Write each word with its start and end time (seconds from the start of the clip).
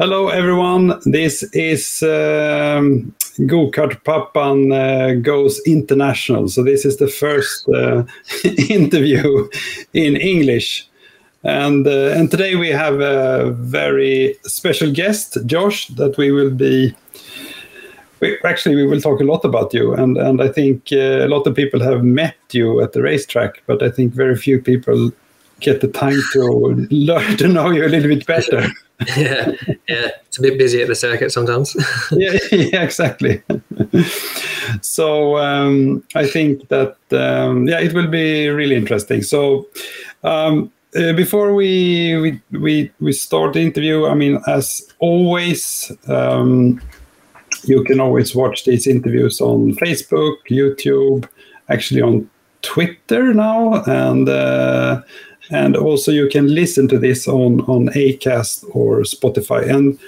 Hello, 0.00 0.28
everyone. 0.28 0.98
This 1.04 1.42
is 1.52 2.02
um, 2.02 3.14
Gokartpappan 3.40 4.72
uh, 4.72 5.20
Goes 5.20 5.60
International. 5.66 6.48
So, 6.48 6.62
this 6.62 6.86
is 6.86 6.96
the 6.96 7.06
first 7.06 7.68
uh, 7.68 8.04
interview 8.70 9.46
in 9.92 10.16
English. 10.16 10.88
And, 11.44 11.86
uh, 11.86 12.14
and 12.16 12.30
today 12.30 12.56
we 12.56 12.70
have 12.70 13.00
a 13.00 13.50
very 13.50 14.38
special 14.44 14.90
guest, 14.90 15.36
Josh, 15.44 15.88
that 15.88 16.16
we 16.16 16.30
will 16.30 16.50
be. 16.50 16.96
We, 18.20 18.38
actually, 18.42 18.76
we 18.76 18.86
will 18.86 19.02
talk 19.02 19.20
a 19.20 19.24
lot 19.24 19.44
about 19.44 19.74
you, 19.74 19.92
and, 19.92 20.16
and 20.16 20.40
I 20.40 20.48
think 20.48 20.88
uh, 20.92 21.26
a 21.26 21.28
lot 21.28 21.46
of 21.46 21.54
people 21.54 21.80
have 21.80 22.02
met 22.02 22.36
you 22.52 22.80
at 22.80 22.94
the 22.94 23.02
racetrack, 23.02 23.62
but 23.66 23.82
I 23.82 23.90
think 23.90 24.14
very 24.14 24.36
few 24.36 24.62
people 24.62 25.12
get 25.60 25.80
the 25.80 25.88
time 25.88 26.20
to 26.32 26.88
learn 26.90 27.36
to 27.36 27.48
know 27.48 27.70
you 27.70 27.84
a 27.84 27.88
little 27.88 28.08
bit 28.08 28.26
better. 28.26 28.66
yeah, 29.16 29.52
yeah, 29.88 30.10
it's 30.26 30.38
a 30.38 30.42
bit 30.42 30.58
busy 30.58 30.82
at 30.82 30.88
the 30.88 30.94
circuit 30.94 31.32
sometimes. 31.32 31.74
yeah, 32.12 32.38
yeah, 32.52 32.82
exactly. 32.82 33.42
so 34.82 35.38
um, 35.38 36.04
I 36.14 36.26
think 36.26 36.68
that 36.68 36.96
um, 37.12 37.66
yeah, 37.66 37.80
it 37.80 37.92
will 37.94 38.08
be 38.08 38.48
really 38.48 38.76
interesting. 38.76 39.22
So. 39.22 39.68
Um, 40.22 40.72
uh, 40.96 41.12
before 41.12 41.54
we, 41.54 42.16
we 42.16 42.58
we 42.58 42.90
we 42.98 43.12
start 43.12 43.52
the 43.52 43.60
interview, 43.60 44.06
I 44.06 44.14
mean, 44.14 44.40
as 44.48 44.92
always, 44.98 45.92
um, 46.08 46.82
you 47.62 47.84
can 47.84 48.00
always 48.00 48.34
watch 48.34 48.64
these 48.64 48.88
interviews 48.88 49.40
on 49.40 49.76
Facebook, 49.76 50.34
YouTube, 50.50 51.28
actually 51.68 52.02
on 52.02 52.28
Twitter 52.62 53.32
now, 53.32 53.82
and 53.84 54.28
uh, 54.28 55.02
and 55.50 55.76
also 55.76 56.12
you 56.12 56.28
can 56.28 56.54
listen 56.54 56.88
to 56.88 56.98
this 56.98 57.28
on 57.28 57.60
on 57.62 57.88
Acast 57.88 58.64
or 58.72 59.00
Spotify. 59.00 59.68
And 59.68 59.98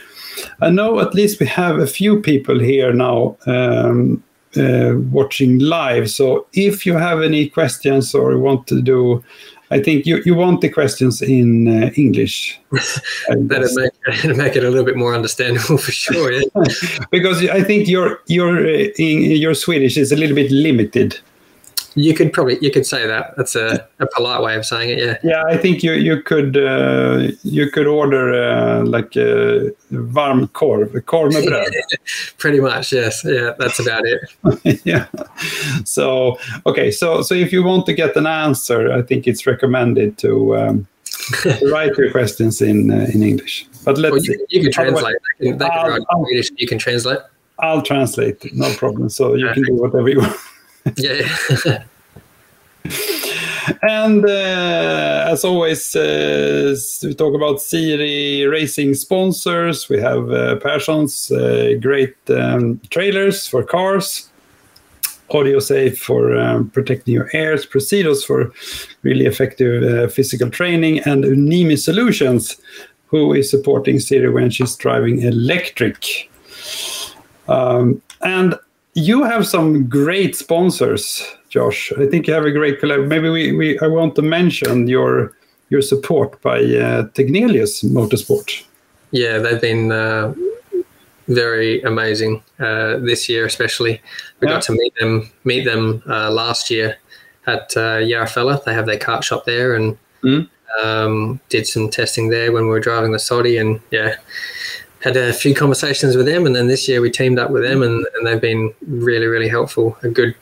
I 0.61 0.71
know 0.71 1.01
at 1.01 1.15
least 1.15 1.41
we 1.41 1.47
have 1.47 1.79
a 1.79 1.87
few 1.87 2.21
people 2.21 2.59
here 2.59 2.93
now. 2.93 3.37
Um, 3.47 4.23
uh, 4.55 4.93
watching 5.11 5.59
live. 5.61 6.11
So 6.11 6.47
if 6.53 6.85
you 6.85 6.93
have 6.93 7.23
any 7.23 7.49
questions 7.49 8.15
or 8.15 8.37
want 8.37 8.67
to 8.67 8.83
do 8.83 9.25
I 9.73 9.81
think 9.81 10.05
you, 10.05 10.23
you 10.27 10.35
want 10.35 10.61
the 10.61 10.69
questions 10.69 11.23
in 11.23 11.67
uh, 11.67 11.91
English. 11.97 12.61
That'd 13.29 13.71
make, 13.75 14.25
make, 14.37 14.55
it 14.55 14.65
a 14.65 14.69
little 14.69 14.85
bit 14.85 14.97
more 14.97 15.15
understandable 15.15 15.79
for 15.87 15.93
sure. 15.93 16.31
Yeah. 16.31 16.43
because 17.11 17.43
I 17.49 17.63
think 17.63 17.89
your 17.89 18.21
your 18.27 18.67
uh, 18.67 18.89
your 18.99 19.55
Swedish 19.55 19.97
is 19.97 20.13
a 20.13 20.17
little 20.17 20.37
bit 20.37 20.51
limited. 20.51 21.19
You 21.95 22.15
could 22.15 22.33
probably 22.33 22.59
you 22.61 22.71
could 22.71 22.87
say 22.87 23.07
that. 23.07 23.35
That's 23.37 23.55
a, 23.55 23.87
a 23.99 24.07
polite 24.07 24.43
way 24.43 24.57
of 24.57 24.65
saying 24.65 24.91
it. 24.91 24.99
Yeah. 24.99 25.17
Yeah, 25.23 25.43
I 25.47 25.57
think 25.57 25.83
you 25.83 25.93
you 25.93 26.23
could 26.23 26.57
uh, 26.57 27.33
you 27.43 27.71
could 27.71 27.87
order 27.87 28.33
uh, 28.33 28.85
like 28.85 29.17
a 29.17 29.71
varm 29.91 30.49
korv, 30.49 30.93
korv 31.05 31.33
med 31.33 31.45
bröd. 31.45 31.75
Pretty 32.39 32.61
much, 32.61 32.93
yes. 32.93 33.25
Yeah, 33.25 33.53
that's 33.59 33.79
about 33.81 34.05
it. 34.07 34.81
yeah. 34.85 35.07
So 35.85 36.39
okay, 36.67 36.91
so 36.91 37.23
so 37.23 37.35
if 37.35 37.53
you 37.53 37.63
want 37.63 37.87
to 37.87 37.93
get 37.93 38.17
an 38.17 38.27
answer, 38.27 38.93
I 38.93 39.03
think 39.03 39.27
it's 39.27 39.47
recommended 39.47 40.19
to. 40.19 40.57
Um, 40.57 40.87
write 41.71 41.97
your 41.97 42.11
questions 42.11 42.61
in 42.61 42.91
uh, 42.91 43.07
in 43.15 43.23
English. 43.23 43.67
But 43.85 43.99
let's 43.99 44.13
well, 44.13 44.23
you, 44.23 44.47
you, 44.49 44.63
can 44.63 44.73
translate. 44.73 45.17
They 45.39 45.51
can, 45.51 45.59
they 45.59 45.69
can. 45.69 46.43
You 46.57 46.67
can 46.67 46.79
translate. 46.79 47.19
I'll 47.59 47.83
translate. 47.83 48.53
No 48.55 48.73
problem. 48.75 49.09
So 49.09 49.35
you 49.35 49.49
can 49.55 49.63
do 49.63 49.75
whatever 49.75 50.09
you 50.09 50.21
want 50.21 50.37
yeah. 50.97 51.85
and 53.83 54.25
uh, 54.25 55.27
as 55.29 55.45
always, 55.45 55.95
uh, 55.95 56.75
we 57.03 57.15
talk 57.15 57.35
about 57.35 57.61
Siri 57.61 58.47
racing 58.47 58.95
sponsors. 58.95 59.89
We 59.89 60.01
have 60.01 60.31
uh, 60.31 60.57
Persson's 60.57 61.31
uh, 61.31 61.75
great 61.81 62.17
um, 62.29 62.81
trailers 62.91 63.47
for 63.47 63.63
cars, 63.63 64.29
Audio 65.31 65.61
Safe 65.61 65.99
for 65.99 66.37
um, 66.37 66.71
protecting 66.71 67.15
your 67.15 67.31
ears, 67.35 67.67
Precedos 67.67 68.25
for 68.25 68.53
really 69.03 69.27
effective 69.27 69.83
uh, 69.83 70.09
physical 70.09 70.51
training, 70.51 71.01
and 71.01 71.25
Unimi 71.25 71.79
Solutions, 71.79 72.57
who 73.07 73.33
is 73.33 73.51
supporting 73.51 74.01
Siri 74.01 74.31
when 74.31 74.51
she's 74.51 74.77
driving 74.77 75.23
electric. 75.23 76.31
Um, 77.49 78.01
and 78.23 78.55
you 78.95 79.25
have 79.25 79.47
some 79.47 79.89
great 79.89 80.37
sponsors, 80.37 81.25
Josh. 81.49 81.93
I 81.99 82.07
think 82.07 82.27
you 82.27 82.35
have 82.35 82.45
a 82.45 82.53
great 82.53 82.81
collab. 82.81 83.09
Maybe 83.09 83.29
we, 83.29 83.53
we 83.53 83.79
I 83.81 83.87
want 83.87 84.15
to 84.17 84.23
mention 84.23 84.89
your 84.89 85.33
your 85.71 85.83
support 85.83 86.41
by 86.43 86.59
uh, 86.59 87.09
Tegnelius 87.15 87.83
Motorsport. 87.83 88.65
Yeah, 89.11 89.39
they've 89.39 89.61
been 89.61 89.91
uh, 89.91 90.35
very 91.29 91.83
amazing 91.83 92.43
uh, 92.59 92.99
this 92.99 93.29
year, 93.29 93.47
especially. 93.47 94.01
We 94.41 94.49
yeah. 94.49 94.55
got 94.55 94.63
to 94.65 94.73
meet 94.73 94.95
them 95.01 95.31
meet 95.45 95.65
them 95.65 96.03
uh, 96.07 96.31
last 96.31 96.71
year 96.71 96.97
at 97.47 97.77
uh, 97.77 98.01
Järfälla. 98.01 98.63
They 98.65 98.75
have 98.75 98.87
their 98.87 98.99
kart 98.99 99.23
shop 99.23 99.45
there, 99.47 99.75
and 99.75 99.97
mm. 100.23 100.49
um, 100.83 101.41
did 101.49 101.67
some 101.67 101.89
testing 101.89 102.29
there 102.29 102.53
when 102.53 102.65
we 102.65 102.71
were 102.71 102.81
driving 102.81 103.13
the 103.13 103.19
Sodi. 103.19 103.59
And 103.61 103.81
yeah, 103.91 104.17
had 105.03 105.17
a 105.17 105.33
few 105.33 105.55
conversations 105.55 106.17
with 106.17 106.27
them, 106.27 106.47
and 106.47 106.55
then 106.55 106.69
this 106.69 106.89
year 106.89 107.01
we 107.01 107.11
teamed 107.11 107.39
up 107.39 107.51
with 107.51 107.63
them, 107.63 107.83
and, 107.83 108.07
and 108.15 108.27
they've 108.27 108.41
been 108.41 108.73
really, 108.87 109.27
really 109.27 109.49
helpful. 109.49 109.97
A 110.03 110.09
good, 110.09 110.35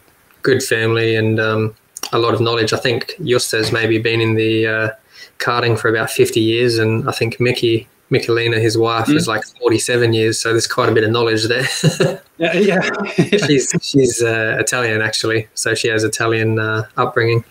good 0.43 0.63
family, 0.63 1.17
and 1.17 1.41
um, 1.41 1.75
a 2.13 2.19
lot 2.19 2.35
of 2.35 2.41
knowledge. 2.41 2.73
I 2.73 2.77
think 2.77 3.15
Justa's 3.25 3.73
maybe 3.73 3.99
been 3.99 4.21
in 4.21 4.35
the 4.35 4.67
uh, 4.67 4.91
karting 5.39 5.79
for 5.79 5.89
about 5.89 6.11
fifty 6.11 6.41
years, 6.41 6.79
and 6.79 7.09
I 7.09 7.13
think 7.13 7.41
Mickey, 7.41 7.89
Michelina, 8.11 8.61
his 8.61 8.77
wife, 8.77 9.07
mm. 9.07 9.17
is 9.17 9.27
like 9.27 9.45
forty-seven 9.61 10.13
years. 10.13 10.39
So 10.39 10.51
there's 10.51 10.67
quite 10.67 10.91
a 10.91 10.93
bit 10.93 11.05
of 11.05 11.11
knowledge 11.11 11.45
there. 11.45 11.67
yeah, 12.37 12.53
yeah. 12.55 13.47
she's 13.47 13.75
she's 13.81 14.23
uh, 14.23 14.59
Italian 14.61 15.01
actually, 15.01 15.49
so 15.55 15.75
she 15.75 15.89
has 15.89 16.05
Italian 16.05 16.59
uh, 16.59 16.85
upbringing. 16.99 17.45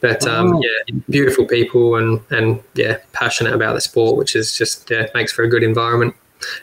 But 0.00 0.26
um, 0.26 0.54
oh. 0.54 0.62
yeah, 0.62 0.94
beautiful 1.10 1.44
people 1.44 1.96
and 1.96 2.22
and 2.30 2.62
yeah, 2.74 2.98
passionate 3.12 3.52
about 3.52 3.74
the 3.74 3.82
sport, 3.82 4.16
which 4.16 4.34
is 4.34 4.56
just 4.56 4.90
yeah 4.90 5.08
makes 5.14 5.30
for 5.30 5.42
a 5.42 5.48
good 5.48 5.62
environment. 5.62 6.14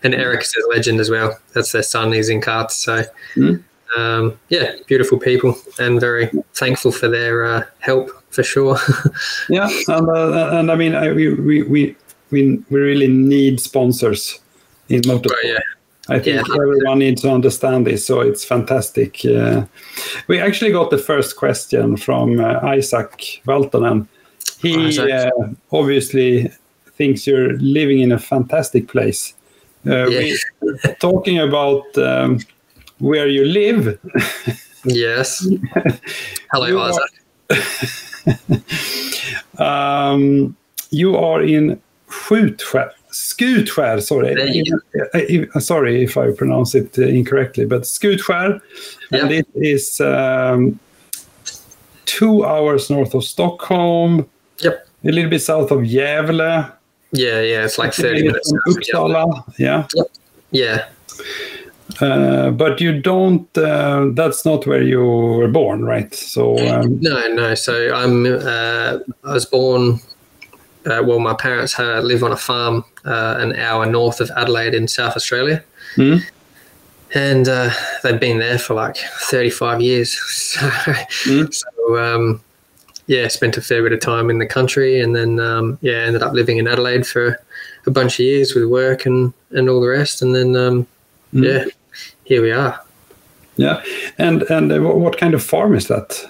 And 0.04 0.14
Eric 0.14 0.42
is 0.42 0.56
a 0.56 0.70
legend 0.70 1.00
as 1.00 1.10
well. 1.10 1.38
That's 1.54 1.72
their 1.72 1.84
son. 1.84 2.12
He's 2.12 2.30
in 2.30 2.42
karts. 2.42 2.72
So, 2.72 3.04
mm. 3.36 3.64
um, 3.98 4.40
yeah, 4.50 4.76
beautiful 4.88 5.20
people 5.20 5.58
and 5.80 6.00
very 6.00 6.30
thankful 6.54 6.92
for 6.92 7.08
their 7.08 7.46
uh, 7.46 7.64
help 7.80 8.10
for 8.32 8.44
sure. 8.44 8.78
yeah, 9.50 9.70
and, 9.88 10.10
uh, 10.10 10.50
and 10.54 10.72
I 10.72 10.76
mean, 10.76 10.96
I, 10.96 11.12
we, 11.12 11.34
we, 11.34 11.64
we, 11.64 11.96
we 12.32 12.64
really 12.70 13.08
need 13.08 13.60
sponsors 13.60 14.40
in 14.90 15.02
motorsport. 15.02 15.32
Right, 15.32 15.46
yeah. 15.46 15.60
I 16.08 16.20
think 16.20 16.48
yeah. 16.48 16.54
everyone 16.54 17.00
needs 17.00 17.24
to 17.24 17.32
understand 17.32 17.88
this, 17.88 18.06
so 18.06 18.22
it's 18.22 18.46
fantastic. 18.46 19.26
Uh, 19.26 19.66
we 20.28 20.40
actually 20.40 20.72
got 20.72 20.92
the 20.92 21.00
first 21.00 21.36
question 21.36 21.98
from 21.98 22.40
uh, 22.40 22.60
Isaac 22.62 23.42
Valtonen. 23.48 24.08
He 24.60 25.00
uh, 25.00 25.32
obviously 25.72 26.52
thinks 26.92 27.26
you're 27.26 27.54
living 27.58 28.00
in 28.02 28.12
a 28.12 28.20
fantastic 28.20 28.88
place. 28.88 29.34
Uh, 29.88 30.08
yeah. 30.08 30.34
we 30.62 30.94
talking 31.00 31.40
about 31.40 31.98
um, 31.98 32.40
where 33.00 33.28
you 33.28 33.46
live. 33.46 34.00
yes. 34.86 35.48
Hello, 36.52 36.80
Isaac. 36.82 37.12
um, 39.60 40.56
you 40.90 41.16
are 41.16 41.44
in 41.44 41.80
Skutskär. 42.10 42.92
Skutskär, 43.12 44.02
sorry. 44.02 44.36
Uh, 45.54 45.60
sorry 45.60 46.04
if 46.04 46.18
I 46.18 46.32
pronounce 46.32 46.76
it 46.76 46.98
incorrectly, 46.98 47.66
but 47.66 47.84
Skutskär. 47.84 48.62
Yeah. 49.12 49.20
And 49.20 49.32
it 49.32 49.48
is 49.56 50.02
um, 50.02 50.80
two 52.06 52.44
hours 52.46 52.90
north 52.90 53.14
of 53.14 53.24
Stockholm. 53.24 54.28
Yep. 54.60 54.88
A 55.04 55.12
little 55.12 55.30
bit 55.30 55.42
south 55.42 55.72
of 55.72 55.82
Gävle. 55.82 56.72
Yeah, 57.16 57.42
yeah, 57.42 57.66
it's 57.66 57.78
like 57.78 57.94
30 57.94 58.24
minutes. 58.24 58.54
Uppsala, 58.68 59.44
yeah. 59.58 59.88
Yeah. 60.52 60.86
Uh, 62.02 62.52
but 62.52 62.82
you 62.82 63.00
don't, 63.02 63.58
uh, 63.58 64.08
that's 64.14 64.46
not 64.46 64.66
where 64.68 64.82
you 64.82 65.04
were 65.04 65.48
born, 65.48 65.86
right? 65.86 66.14
So, 66.14 66.58
um... 66.68 67.00
no, 67.00 67.28
no. 67.28 67.56
So 67.56 67.94
I'm, 67.94 68.26
uh, 68.26 69.00
I 69.24 69.34
was 69.34 69.46
born, 69.46 70.00
uh, 70.86 71.02
well, 71.06 71.20
my 71.20 71.34
parents 71.34 71.78
live 71.80 72.24
on 72.24 72.32
a 72.32 72.38
farm 72.38 72.84
uh, 73.06 73.36
an 73.40 73.56
hour 73.56 73.86
north 73.86 74.20
of 74.20 74.32
Adelaide 74.36 74.74
in 74.74 74.88
South 74.88 75.16
Australia. 75.16 75.64
Mm. 75.96 76.24
And 77.14 77.48
uh, 77.48 77.70
they've 78.04 78.20
been 78.20 78.40
there 78.40 78.60
for 78.60 78.74
like 78.74 78.98
35 78.98 79.82
years. 79.82 80.16
So, 80.56 80.68
mm. 81.32 81.54
so 81.54 81.98
um, 81.98 82.42
yeah, 83.08 83.28
spent 83.28 83.58
a 83.58 83.62
fair 83.62 83.84
bit 83.84 83.94
of 83.94 84.00
time 84.00 84.30
in 84.30 84.40
the 84.40 84.46
country, 84.46 85.00
and 85.00 85.16
then 85.16 85.40
um, 85.40 85.78
yeah, 85.82 85.98
ended 85.98 86.24
up 86.24 86.34
living 86.34 86.58
in 86.58 86.68
Adelaide 86.68 87.06
for 87.06 87.40
a 87.86 87.92
bunch 87.92 88.16
of 88.16 88.26
years 88.26 88.56
with 88.56 88.66
work 88.66 89.06
and 89.06 89.34
and 89.52 89.70
all 89.70 89.82
the 89.82 89.88
rest, 89.88 90.22
and 90.22 90.36
then 90.36 90.56
um, 90.56 90.88
mm. 91.34 91.46
yeah, 91.46 91.66
here 92.24 92.42
we 92.42 92.52
are. 92.52 92.80
Yeah, 93.58 93.82
and 94.18 94.42
and 94.44 94.72
uh, 94.72 94.80
what 94.82 95.18
kind 95.18 95.34
of 95.34 95.44
farm 95.44 95.76
is 95.76 95.88
that? 95.88 96.30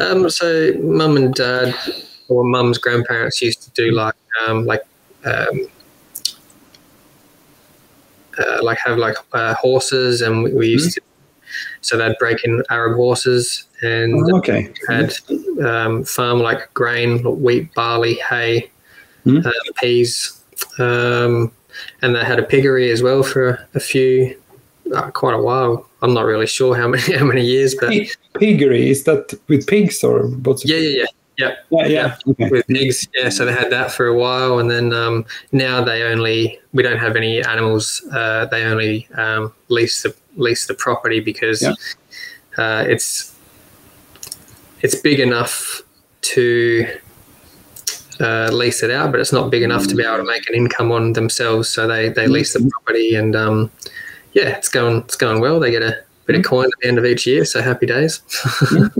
Um, 0.00 0.28
so 0.30 0.72
mum 0.80 1.16
and 1.16 1.34
dad 1.34 1.74
or 2.28 2.44
mum's 2.44 2.78
grandparents 2.78 3.40
used 3.40 3.62
to 3.62 3.70
do 3.70 3.92
like 3.92 4.14
um, 4.46 4.64
like 4.64 4.82
um, 5.24 5.68
uh, 8.38 8.58
like 8.62 8.78
have 8.78 8.98
like 8.98 9.16
uh, 9.32 9.54
horses, 9.54 10.22
and 10.22 10.44
we, 10.44 10.52
we 10.52 10.68
used 10.68 10.94
to. 10.94 11.00
So 11.82 11.96
they'd 11.96 12.16
break 12.18 12.44
in 12.44 12.62
Arab 12.70 12.96
horses, 12.96 13.64
and 13.82 14.14
Oh, 14.32 14.38
okay. 14.38 14.72
had 14.88 15.14
um, 15.64 16.04
farm 16.04 16.40
like 16.40 16.72
grain, 16.74 17.18
wheat, 17.42 17.72
barley, 17.74 18.14
hay, 18.28 18.70
Mhm. 19.26 19.44
uh, 19.46 19.50
peas, 19.80 20.40
um, 20.78 21.50
and 22.02 22.14
they 22.14 22.24
had 22.24 22.38
a 22.38 22.42
piggery 22.42 22.90
as 22.90 23.02
well 23.02 23.22
for 23.22 23.58
a 23.74 23.80
few, 23.80 24.34
uh, 24.94 25.10
quite 25.10 25.34
a 25.34 25.42
while. 25.42 25.86
I'm 26.02 26.14
not 26.14 26.24
really 26.24 26.46
sure 26.46 26.74
how 26.74 26.88
many 26.94 27.02
how 27.16 27.24
many 27.24 27.44
years, 27.44 27.74
but 27.74 27.90
Pig- 27.90 28.10
Piggery 28.34 28.90
is 28.90 29.04
that 29.04 29.34
with 29.48 29.66
pigs 29.66 30.02
or 30.04 30.26
what's 30.44 30.64
it? 30.64 30.68
yeah, 30.70 30.76
yeah, 30.78 31.04
yeah. 31.38 31.54
yeah, 31.70 31.86
yeah. 31.86 32.16
Okay. 32.28 32.48
with 32.50 32.66
pigs. 32.66 33.06
Yeah, 33.14 33.28
so 33.30 33.44
they 33.44 33.52
had 33.52 33.70
that 33.70 33.92
for 33.92 34.06
a 34.06 34.14
while, 34.14 34.58
and 34.58 34.70
then 34.70 34.92
um, 34.92 35.24
now 35.52 35.82
they 35.84 36.02
only 36.02 36.58
we 36.72 36.82
don't 36.82 36.98
have 36.98 37.16
any 37.16 37.42
animals. 37.42 38.02
Uh, 38.12 38.46
they 38.46 38.64
only 38.64 39.06
um, 39.16 39.52
lease 39.68 40.02
the 40.02 40.14
lease 40.40 40.66
the 40.66 40.74
property 40.74 41.20
because 41.20 41.62
Yeah. 41.62 41.74
uh, 42.58 42.84
it's 42.88 43.34
it's 44.82 44.94
big 44.96 45.20
enough 45.20 45.82
to 46.22 46.86
uh, 48.20 48.50
lease 48.52 48.82
it 48.82 48.90
out, 48.90 49.10
but 49.10 49.20
it's 49.20 49.32
not 49.32 49.50
big 49.50 49.62
enough 49.62 49.86
to 49.88 49.94
be 49.94 50.04
able 50.04 50.18
to 50.18 50.24
make 50.24 50.48
an 50.48 50.54
income 50.54 50.92
on 50.92 51.12
themselves. 51.14 51.68
So 51.68 51.86
they 51.86 52.08
they 52.08 52.26
lease 52.26 52.52
the 52.52 52.68
property, 52.72 53.14
and 53.14 53.34
um, 53.36 53.70
yeah, 54.32 54.48
it's 54.48 54.68
going 54.68 54.98
it's 54.98 55.16
going 55.16 55.40
well. 55.40 55.60
They 55.60 55.70
get 55.70 55.82
a 55.82 56.02
bit 56.26 56.36
of 56.36 56.44
coin 56.44 56.66
at 56.66 56.70
the 56.80 56.88
end 56.88 56.98
of 56.98 57.04
each 57.04 57.26
year, 57.26 57.44
so 57.44 57.62
happy 57.62 57.86
days. 57.86 58.22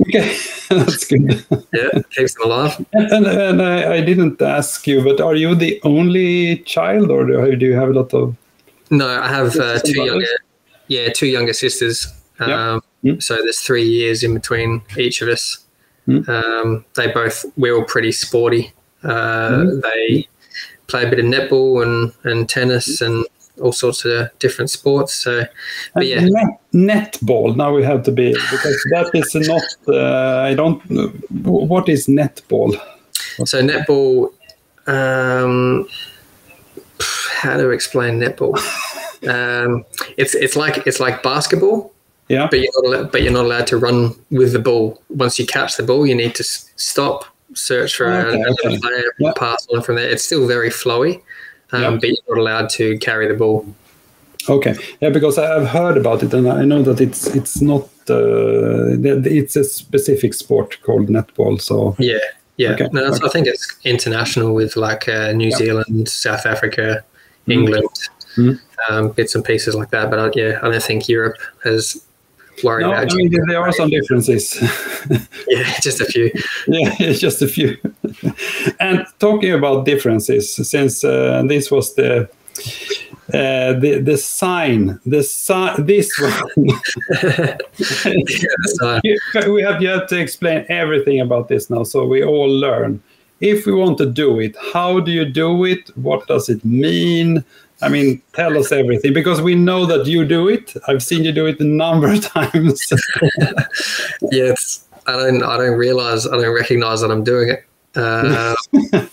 Okay, 0.01 0.37
that's 0.69 1.05
good. 1.05 1.45
yeah, 1.73 2.03
keeps 2.11 2.35
them 2.35 2.45
alive. 2.47 2.85
And, 2.93 3.27
and, 3.27 3.63
I, 3.63 3.95
I 3.95 4.01
didn't 4.01 4.43
ask 4.43 4.87
you, 4.87 5.05
but 5.05 5.21
are 5.21 5.37
you 5.37 5.55
the 5.55 5.81
only 5.85 6.59
child, 6.59 7.11
or 7.11 7.55
do 7.55 7.67
you 7.67 7.75
have 7.75 7.91
a 7.91 7.93
lot 7.93 8.13
of? 8.13 8.37
No, 8.91 9.07
I 9.07 9.29
have 9.29 9.55
uh, 9.57 9.79
two 9.79 10.03
younger, 10.03 10.27
yeah, 10.91 11.09
two 11.09 11.27
younger 11.27 11.55
sisters. 11.55 12.07
Um, 12.41 12.83
Mm. 13.03 13.23
So 13.23 13.37
there's 13.37 13.61
three 13.61 13.89
years 13.89 14.23
in 14.23 14.35
between 14.35 14.83
each 14.99 15.23
of 15.23 15.29
us. 15.29 15.65
Mm. 16.07 16.29
Um, 16.29 16.85
they 16.97 17.07
both 17.11 17.47
we're 17.57 17.75
all 17.75 17.85
pretty 17.85 18.13
sporty. 18.13 18.73
Uh, 19.03 19.65
Mm. 19.65 19.83
They 19.83 20.29
play 20.87 21.05
a 21.07 21.09
bit 21.09 21.19
of 21.19 21.25
netball 21.25 21.83
and 21.83 22.13
and 22.25 22.47
tennis 22.47 23.01
and 23.01 23.25
all 23.63 23.73
sorts 23.73 24.05
of 24.05 24.29
different 24.39 24.71
sports. 24.71 25.15
So, 25.15 25.45
but 25.95 26.07
yeah, 26.07 26.21
Net, 26.21 26.61
netball. 26.75 27.57
Now 27.57 27.75
we 27.75 27.83
have 27.85 28.03
to 28.03 28.13
be 28.13 28.33
because 28.51 28.79
that 28.93 29.11
is 29.15 29.49
not. 29.49 29.63
Uh, 29.89 30.41
I 30.51 30.55
don't. 30.55 30.81
What 31.47 31.89
is 31.89 32.07
netball? 32.07 32.79
so 33.47 33.63
netball. 33.63 34.33
Um, 34.87 35.87
how 37.41 37.57
to 37.57 37.71
explain 37.71 38.21
netball? 38.21 38.59
Um, 39.29 39.85
it's 40.17 40.35
it's 40.35 40.57
like 40.57 40.87
it's 40.87 41.01
like 41.01 41.23
basketball. 41.23 41.93
Yeah. 42.29 42.47
but 42.49 42.61
you're 42.61 42.71
not 42.77 42.85
allowed, 42.87 43.13
but 43.13 43.23
you're 43.23 43.33
not 43.33 43.45
allowed 43.47 43.67
to 43.67 43.77
run 43.77 44.15
with 44.31 44.53
the 44.53 44.61
ball. 44.61 45.03
Once 45.09 45.37
you 45.41 45.47
catch 45.47 45.77
the 45.77 45.83
ball, 45.83 46.07
you 46.07 46.15
need 46.15 46.37
to 46.37 46.45
stop, 46.45 47.25
search 47.55 47.97
for 47.97 48.07
Okay, 48.07 48.37
another 48.41 48.55
okay. 48.69 48.79
player, 48.79 49.13
Yeah. 49.19 49.33
pass 49.37 49.67
on 49.75 49.83
from 49.83 49.97
there. 49.97 50.09
It's 50.09 50.25
still 50.25 50.47
very 50.47 50.71
flowy, 50.71 51.23
um, 51.73 51.83
Yeah. 51.83 51.91
but 52.01 52.09
you're 52.09 52.17
not 52.29 52.39
allowed 52.39 52.69
to 52.79 52.97
carry 52.99 53.27
the 53.27 53.35
ball. 53.35 53.67
Okay. 54.49 54.75
Yeah, 55.01 55.11
because 55.11 55.39
I- 55.39 55.57
I've 55.57 55.67
heard 55.71 55.97
about 55.97 56.23
it, 56.23 56.33
and 56.33 56.47
I 56.49 56.65
know 56.65 56.83
that 56.85 57.01
it's 57.01 57.27
it's 57.35 57.61
not. 57.61 57.89
Uh, 58.09 58.95
it's 59.41 59.57
a 59.57 59.65
specific 59.65 60.33
sport 60.35 60.79
called 60.85 61.09
netball. 61.09 61.61
So 61.61 61.97
Yeah, 61.99 62.19
yeah. 62.59 62.73
Okay, 62.75 62.89
No, 62.93 63.03
that's, 63.05 63.17
okay. 63.19 63.27
I 63.27 63.31
think 63.33 63.47
it's 63.49 63.67
international 63.85 64.55
with 64.55 64.77
like 64.77 65.09
uh, 65.09 65.33
New 65.33 65.49
Yeah. 65.51 65.57
Zealand, 65.57 66.09
South 66.09 66.47
Africa, 66.47 67.03
Mhm. 67.49 67.53
England, 67.55 67.89
Mhm. 68.37 68.61
Um, 68.89 69.11
bits 69.11 69.35
and 69.35 69.45
pieces 69.45 69.75
like 69.75 69.91
that. 69.91 70.11
But 70.11 70.19
uh, 70.19 70.31
yeah, 70.35 70.59
I 70.63 70.71
don't 70.71 70.83
think 70.83 71.09
Europe 71.09 71.37
has 71.65 72.05
worried 72.63 72.83
no, 72.83 72.93
I 72.93 73.07
mean 73.15 73.31
there 73.49 73.61
are 73.61 73.73
some 73.73 73.91
differences. 73.91 74.59
Yeah, 75.49 75.81
just 75.81 76.01
a 76.01 76.05
few. 76.05 76.25
yeah, 76.69 76.95
it's 77.01 77.19
just 77.27 77.43
a 77.43 77.49
few. 77.49 77.77
and 78.79 79.05
talking 79.19 79.53
about 79.53 79.85
differences, 79.85 80.55
since 80.55 81.03
uh, 81.03 81.43
this 81.49 81.71
was 81.71 81.95
the 81.97 82.29
uh, 83.33 83.73
the 83.81 84.01
the 84.05 84.17
sign, 84.17 85.01
the 85.07 85.23
sign, 85.23 85.85
this 85.87 86.11
one. 86.21 86.69
yeah, 89.03 89.49
we 89.49 89.63
have 89.63 89.83
have 89.83 90.07
to 90.09 90.21
explain 90.21 90.65
everything 90.69 91.21
about 91.21 91.49
this 91.49 91.71
now, 91.71 91.83
so 91.83 92.07
we 92.07 92.23
all 92.23 92.49
learn. 92.49 93.03
If 93.41 93.67
we 93.67 93.73
want 93.73 93.99
to 93.99 94.07
do 94.07 94.39
it, 94.39 94.55
how 94.73 95.01
do 95.01 95.11
you 95.11 95.25
do 95.25 95.65
it? 95.65 95.91
What 95.97 96.27
does 96.27 96.49
it 96.49 96.65
mean? 96.65 97.45
I 97.83 97.89
mean, 97.89 98.21
tell 98.33 98.59
us 98.59 98.73
everything 98.73 99.13
because 99.13 99.41
we 99.41 99.55
know 99.55 99.87
that 99.87 100.07
you 100.07 100.25
do 100.25 100.49
it. 100.49 100.75
I've 100.87 101.03
seen 101.03 101.25
you 101.25 101.33
do 101.33 101.47
it 101.47 101.61
a 101.61 101.65
number 101.65 102.13
of 102.13 102.21
times. 102.27 102.93
yes, 104.31 104.87
I 105.07 105.13
don't 105.13 105.43
I 105.43 105.57
don't 105.57 105.79
realize 105.79 106.27
I 106.27 106.33
don't 106.33 106.55
recognize 106.55 107.01
that 107.01 107.11
I'm 107.11 107.25
doing 107.25 107.49
it. 107.51 107.65
Uh, 107.95 108.55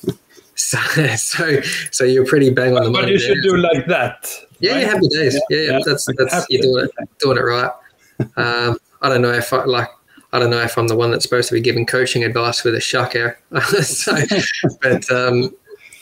so, 0.55 0.77
so 1.15 1.61
so 1.91 2.03
you're 2.03 2.25
pretty 2.25 2.49
bang 2.49 2.77
on 2.77 2.83
the 2.83 2.91
money. 2.91 3.05
but 3.05 3.11
you 3.11 3.19
there. 3.19 3.35
should 3.35 3.43
do 3.43 3.57
like 3.57 3.85
that. 3.87 4.29
yeah, 4.59 4.73
right? 4.73 4.81
yeah, 4.81 4.87
happy 4.87 5.07
days. 5.07 5.33
Yeah, 5.49 5.57
yeah, 5.57 5.71
yeah. 5.71 5.79
that's 5.85 6.05
that's 6.17 6.33
happy 6.33 6.45
you're 6.49 6.61
doing 6.63 6.85
it 6.85 7.09
doing 7.19 7.37
it 7.37 7.41
right. 7.41 7.71
Um, 8.35 8.77
I 9.01 9.09
don't 9.09 9.21
know 9.21 9.33
if 9.33 9.53
I 9.53 9.63
like. 9.63 9.89
I 10.33 10.39
don't 10.39 10.49
know 10.49 10.61
if 10.61 10.77
I'm 10.77 10.89
the 10.89 10.95
one 10.95 11.09
that's 11.11 11.23
supposed 11.23 11.47
to 11.49 11.53
be 11.53 11.61
giving 11.61 11.85
coaching 11.85 12.25
advice 12.25 12.65
with 12.65 12.75
a 12.75 12.81
shaka. 12.81 13.37
so, 13.81 14.13
but 14.81 15.09
um, 15.09 15.55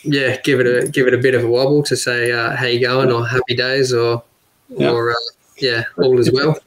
yeah, 0.06 0.36
give 0.42 0.60
it 0.60 0.66
a 0.66 0.88
give 0.88 1.06
it 1.06 1.14
a 1.14 1.18
bit 1.18 1.34
of 1.34 1.44
a 1.44 1.48
wobble 1.48 1.82
to 1.84 1.96
say 1.96 2.32
uh, 2.32 2.56
how 2.56 2.66
you 2.66 2.80
going 2.80 3.10
or 3.12 3.26
happy 3.26 3.54
days 3.54 3.92
or 3.92 4.22
Yeah. 4.68 4.90
or 4.90 5.10
uh, 5.10 5.14
yeah, 5.58 5.84
all 5.98 6.18
is 6.18 6.30
well. 6.32 6.58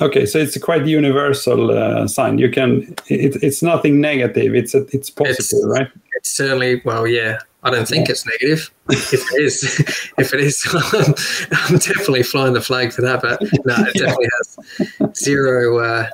Okay, 0.00 0.26
so 0.26 0.38
it's 0.38 0.56
a 0.56 0.60
quite 0.60 0.86
universal 0.86 1.70
uh, 1.70 2.08
sign. 2.08 2.38
You 2.38 2.50
can. 2.50 2.94
It, 3.08 3.36
it's 3.42 3.62
nothing 3.62 4.00
negative. 4.00 4.54
It's 4.54 4.74
a, 4.74 4.86
it's 4.92 5.10
positive, 5.10 5.60
right? 5.64 5.88
It's 6.16 6.30
certainly 6.30 6.82
well, 6.84 7.06
yeah. 7.06 7.38
I 7.64 7.70
don't 7.70 7.86
think 7.86 8.08
it's 8.08 8.26
negative. 8.26 8.72
If 8.90 9.12
it 9.12 9.40
is, 9.40 9.62
if 10.18 10.34
it 10.34 10.40
is, 10.40 10.60
I'm, 11.52 11.78
definitely 11.78 12.24
flying 12.24 12.54
the 12.54 12.60
flag 12.60 12.92
for 12.92 13.02
that. 13.02 13.22
But 13.22 13.40
no, 13.64 13.74
it 13.86 13.94
definitely 13.98 14.28
has 14.38 15.16
zero. 15.16 15.78
Uh, 15.78 16.08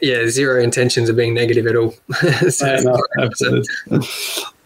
yeah, 0.00 0.28
zero 0.28 0.62
intentions 0.62 1.08
of 1.08 1.16
being 1.16 1.34
negative 1.34 1.66
at 1.66 1.74
all. 1.74 1.92
so, 2.50 2.66
Yeah, 2.66 2.80
no, 2.82 3.02
absolutely. 3.20 3.74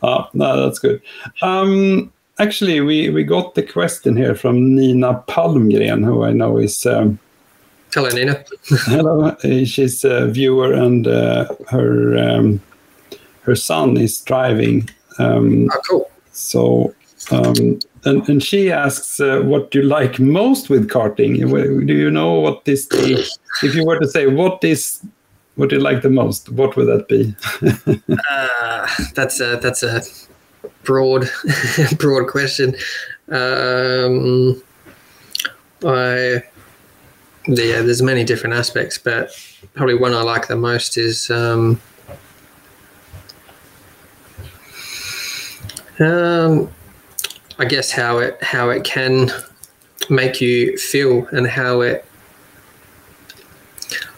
Ah, 0.03 0.29
no, 0.35 0.61
that's 0.63 0.79
good. 0.79 1.01
Um, 1.43 2.13
actually, 2.39 2.81
we, 2.81 3.09
we 3.11 3.25
got 3.25 3.55
the 3.55 3.63
question 3.63 4.17
here 4.17 4.35
from 4.35 4.75
Nina 4.75 5.23
Palmgren, 5.29 6.05
who 6.05 6.25
I 6.25 6.33
know 6.33 6.59
is 6.59 6.85
um, 6.87 7.19
Hello, 7.95 8.09
Nina. 8.09 8.43
hello. 8.87 9.37
She's 9.65 10.03
a 10.05 10.27
viewer, 10.29 10.73
and 10.73 11.07
uh, 11.07 11.47
her 11.69 12.17
um, 12.17 12.61
her 13.43 13.55
son 13.55 13.97
is 13.99 14.21
driving. 14.23 14.89
Um, 15.19 15.69
Oh, 15.73 15.81
cool. 15.89 16.11
so. 16.33 16.95
Um, 17.31 17.79
and, 18.05 18.29
and 18.29 18.43
she 18.43 18.73
asks 18.73 19.21
uh, 19.21 19.43
what 19.43 19.73
you 19.75 19.83
like 19.83 20.19
most 20.19 20.69
with 20.69 20.89
karting. 20.91 21.37
Do 21.87 21.95
you 21.95 22.11
know 22.11 22.33
what 22.41 22.63
is 22.67 22.89
the, 22.89 23.25
if 23.63 23.77
you 23.77 23.87
were 23.87 23.99
to 24.01 24.09
say 24.09 24.27
what 24.27 24.65
is 24.65 25.01
what 25.57 25.69
do 25.69 25.77
you 25.77 25.83
like 25.83 26.03
the 26.03 26.11
most, 26.11 26.49
what 26.49 26.77
would 26.77 26.87
that 26.87 27.09
be? 27.09 27.35
Uh, 28.31 28.89
that's 29.15 29.41
a 29.41 29.59
that's 29.63 29.83
a 29.83 30.03
broad 30.83 31.29
broad 31.99 32.27
question. 32.27 32.75
Um, 33.29 34.63
I 35.85 36.43
yeah, 37.47 37.83
there's 37.83 38.03
many 38.03 38.25
different 38.25 38.55
aspects, 38.55 38.99
but 38.99 39.31
probably 39.75 39.95
one 39.95 40.15
I 40.15 40.23
like 40.23 40.49
the 40.49 40.57
most 40.57 40.97
is 40.97 41.31
um, 41.31 41.81
um, 46.01 46.71
I 47.59 47.65
guess 47.65 47.91
how 47.91 48.19
it 48.19 48.43
how 48.43 48.71
it 48.71 48.85
can 48.85 49.31
make 50.11 50.41
you 50.41 50.77
feel 50.79 51.27
and 51.29 51.47
how 51.47 51.81
it 51.81 52.05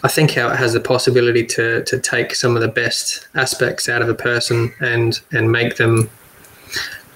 I 0.05 0.09
think 0.09 0.35
how 0.35 0.51
it 0.51 0.57
has 0.57 0.75
the 0.75 0.81
possibility 0.81 1.47
to 1.47 1.83
to 1.85 1.99
take 1.99 2.35
some 2.35 2.57
of 2.57 2.63
the 2.63 2.69
best 2.69 3.27
aspects 3.35 3.89
out 3.89 4.03
of 4.03 4.09
a 4.11 4.15
person 4.15 4.73
and 4.81 5.19
and 5.33 5.51
make 5.51 5.77
them 5.77 6.11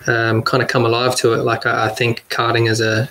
um, 0.06 0.42
kind 0.42 0.62
of 0.62 0.70
come 0.70 0.86
alive 0.86 1.14
to 1.16 1.34
it. 1.34 1.42
Like 1.44 1.66
I, 1.66 1.86
I 1.86 1.88
think 1.90 2.24
karting 2.30 2.68
is 2.68 2.80
a 2.80 3.06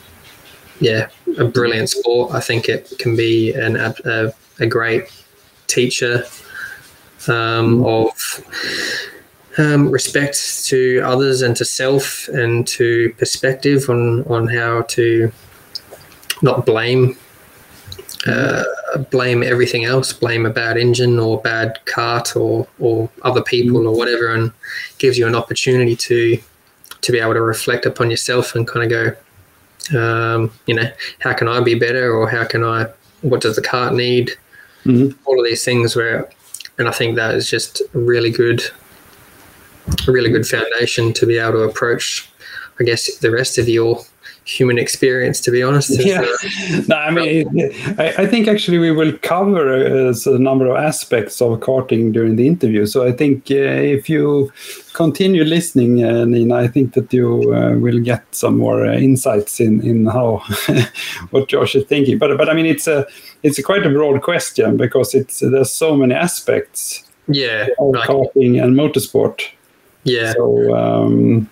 yeah 0.79 1.10
a 1.38 1.46
brilliant 1.46 1.91
sport. 1.91 2.34
I 2.34 2.39
think 2.39 2.67
it 2.67 2.91
can 2.98 3.15
be 3.15 3.53
an 3.53 3.75
a, 3.77 4.34
a 4.60 4.65
great 4.65 5.03
teacher 5.67 6.25
um, 7.27 7.86
of 7.86 8.12
um, 9.60 9.91
respect 9.91 10.65
to 10.65 11.01
others 11.05 11.43
and 11.43 11.55
to 11.55 11.65
self 11.65 12.27
and 12.29 12.65
to 12.67 13.13
perspective 13.19 13.91
on 13.91 14.24
on 14.24 14.48
how 14.48 14.81
to 14.98 15.31
not 16.41 16.65
blame 16.65 17.15
uh, 18.27 18.63
blame 19.10 19.43
everything 19.43 19.86
else, 19.86 20.12
blame 20.13 20.46
a 20.46 20.50
bad 20.50 20.77
engine 20.77 21.19
or 21.19 21.39
bad 21.41 21.79
cart 21.86 22.36
or 22.36 22.67
or 22.79 23.10
other 23.24 23.41
people 23.41 23.88
or 23.88 23.96
whatever, 23.96 24.34
and 24.34 24.51
gives 24.98 25.17
you 25.17 25.27
an 25.27 25.36
opportunity 25.36 25.96
to 25.96 26.38
to 27.01 27.12
be 27.12 27.19
able 27.19 27.34
to 27.34 27.41
reflect 27.41 27.86
upon 27.86 28.10
yourself 28.10 28.55
and 28.55 28.67
kind 28.67 28.91
of 28.91 29.17
go, 29.91 30.00
um, 30.00 30.51
you 30.65 30.75
know, 30.75 30.89
how 31.19 31.34
can 31.34 31.48
I 31.48 31.62
be 31.62 31.75
better 31.75 32.13
or 32.13 32.29
how 32.29 32.43
can 32.46 32.63
I? 32.63 32.88
What 33.22 33.41
does 33.41 33.55
the 33.55 33.62
cart 33.62 33.93
need? 33.93 34.31
Mhm. 34.86 35.15
All 35.25 35.39
of 35.39 35.46
these 35.46 35.63
things 35.63 35.96
where, 35.96 36.29
and 36.77 36.88
I 36.88 36.91
think 36.91 37.15
that 37.15 37.36
is 37.36 37.50
just 37.50 37.81
a 37.81 37.98
really 37.98 38.31
good, 38.31 38.62
a 40.07 40.12
really 40.12 40.29
good 40.29 40.48
foundation 40.48 41.13
to 41.13 41.25
be 41.25 41.38
able 41.38 41.53
to 41.53 41.60
approach, 41.62 42.27
I 42.79 42.84
guess, 42.84 43.15
the 43.17 43.31
rest 43.31 43.57
of 43.57 43.69
your 43.69 44.03
human 44.48 44.77
experience. 44.77 45.42
To 45.42 45.51
be 45.51 45.62
honest, 45.62 45.92
Yeah. 46.00 46.25
No, 46.88 46.96
I 46.96 47.12
mean, 47.12 47.72
I, 47.98 48.13
I 48.24 48.25
think 48.27 48.48
actually 48.48 48.77
we 48.77 48.92
will 48.92 49.13
cover 49.22 49.66
uh, 49.70 50.13
a 50.25 50.39
number 50.39 50.68
of 50.68 50.77
aspects 50.77 51.42
of 51.42 51.60
karting 51.60 52.13
during 52.13 52.36
the 52.38 52.48
interview. 52.48 52.86
So 52.86 53.06
I 53.06 53.12
think 53.12 53.51
uh, 53.51 53.98
if 53.98 54.10
you 54.10 54.51
continue 54.94 55.44
listening, 55.44 56.04
uh, 56.04 56.25
Nina, 56.25 56.56
I 56.56 56.68
think 56.68 56.94
that 56.94 57.12
you 57.12 57.54
uh, 57.54 57.77
will 57.77 58.00
get 58.00 58.24
some 58.32 58.58
more 58.58 58.86
uh, 58.86 58.94
insights 58.94 59.60
in 59.60 59.82
in 59.82 60.06
how 60.06 60.42
what 61.32 61.50
Josh 61.50 61.75
is 61.75 61.86
thinking. 61.86 62.18
But 62.18 62.38
but 62.38 62.50
I 62.50 62.54
mean, 62.54 62.66
it's 62.66 62.88
a 62.88 63.06
it's 63.44 63.60
a 63.60 63.63
quite 63.63 63.86
a 63.86 63.89
broad 63.89 64.22
question 64.22 64.77
because 64.77 65.13
it's 65.13 65.39
there's 65.39 65.72
so 65.72 65.96
many 65.96 66.16
aspects 66.16 67.04
yeah, 67.27 67.68
of 67.80 67.96
like, 67.96 68.10
karting 68.10 68.63
and 68.63 68.75
motorsport. 68.75 69.42
yeah, 70.04 70.34
So. 70.34 70.75
Um, 70.75 71.50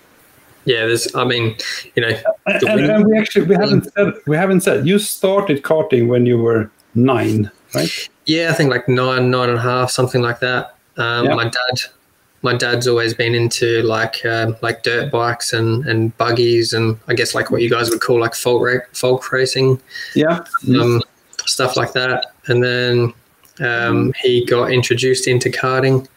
yeah. 0.66 0.86
There's, 0.86 1.14
I 1.16 1.24
mean, 1.24 1.56
you 1.96 2.02
know, 2.02 2.18
and, 2.48 2.64
and 2.90 3.06
we 3.08 3.18
actually 3.18 3.46
we 3.46 3.56
haven't 3.56 3.92
said 3.94 4.14
we 4.28 4.36
haven't 4.38 4.62
said 4.62 4.88
you 4.88 5.00
started 5.00 5.64
karting 5.64 6.08
when 6.08 6.26
you 6.26 6.38
were 6.38 6.70
nine, 6.96 7.50
right? 7.74 8.10
Yeah, 8.26 8.50
I 8.50 8.54
think 8.54 8.70
like 8.72 8.88
nine, 8.88 9.30
nine 9.32 9.50
and 9.50 9.58
a 9.58 9.62
half, 9.62 9.92
something 9.92 10.22
like 10.22 10.40
that. 10.40 10.76
Um, 10.98 11.26
Yeah. 11.26 11.36
My 11.36 11.44
dad, 11.46 11.82
my 12.42 12.56
dad's 12.56 12.88
always 12.88 13.14
been 13.14 13.36
into 13.36 13.82
like 13.84 14.24
um 14.26 14.56
like 14.62 14.84
dirt 14.84 15.12
bikes 15.12 15.54
and 15.54 15.86
and 15.88 16.16
buggies 16.18 16.74
and 16.74 16.98
I 17.08 17.14
guess 17.16 17.34
like 17.36 17.52
what 17.52 17.62
you 17.62 17.70
guys 17.70 17.90
would 17.90 18.02
call 18.02 18.20
like 18.20 18.36
folk 18.36 18.62
ra- 18.64 18.88
folk 18.94 19.32
racing, 19.32 19.82
Yeah. 20.16 20.44
um, 20.80 21.02
stuff 21.46 21.76
like 21.76 21.94
that. 21.94 22.28
And 22.48 22.64
then 22.64 23.14
um, 23.60 24.14
he 24.22 24.46
got 24.46 24.72
introduced 24.72 25.28
into 25.28 25.50
karting 25.50 26.08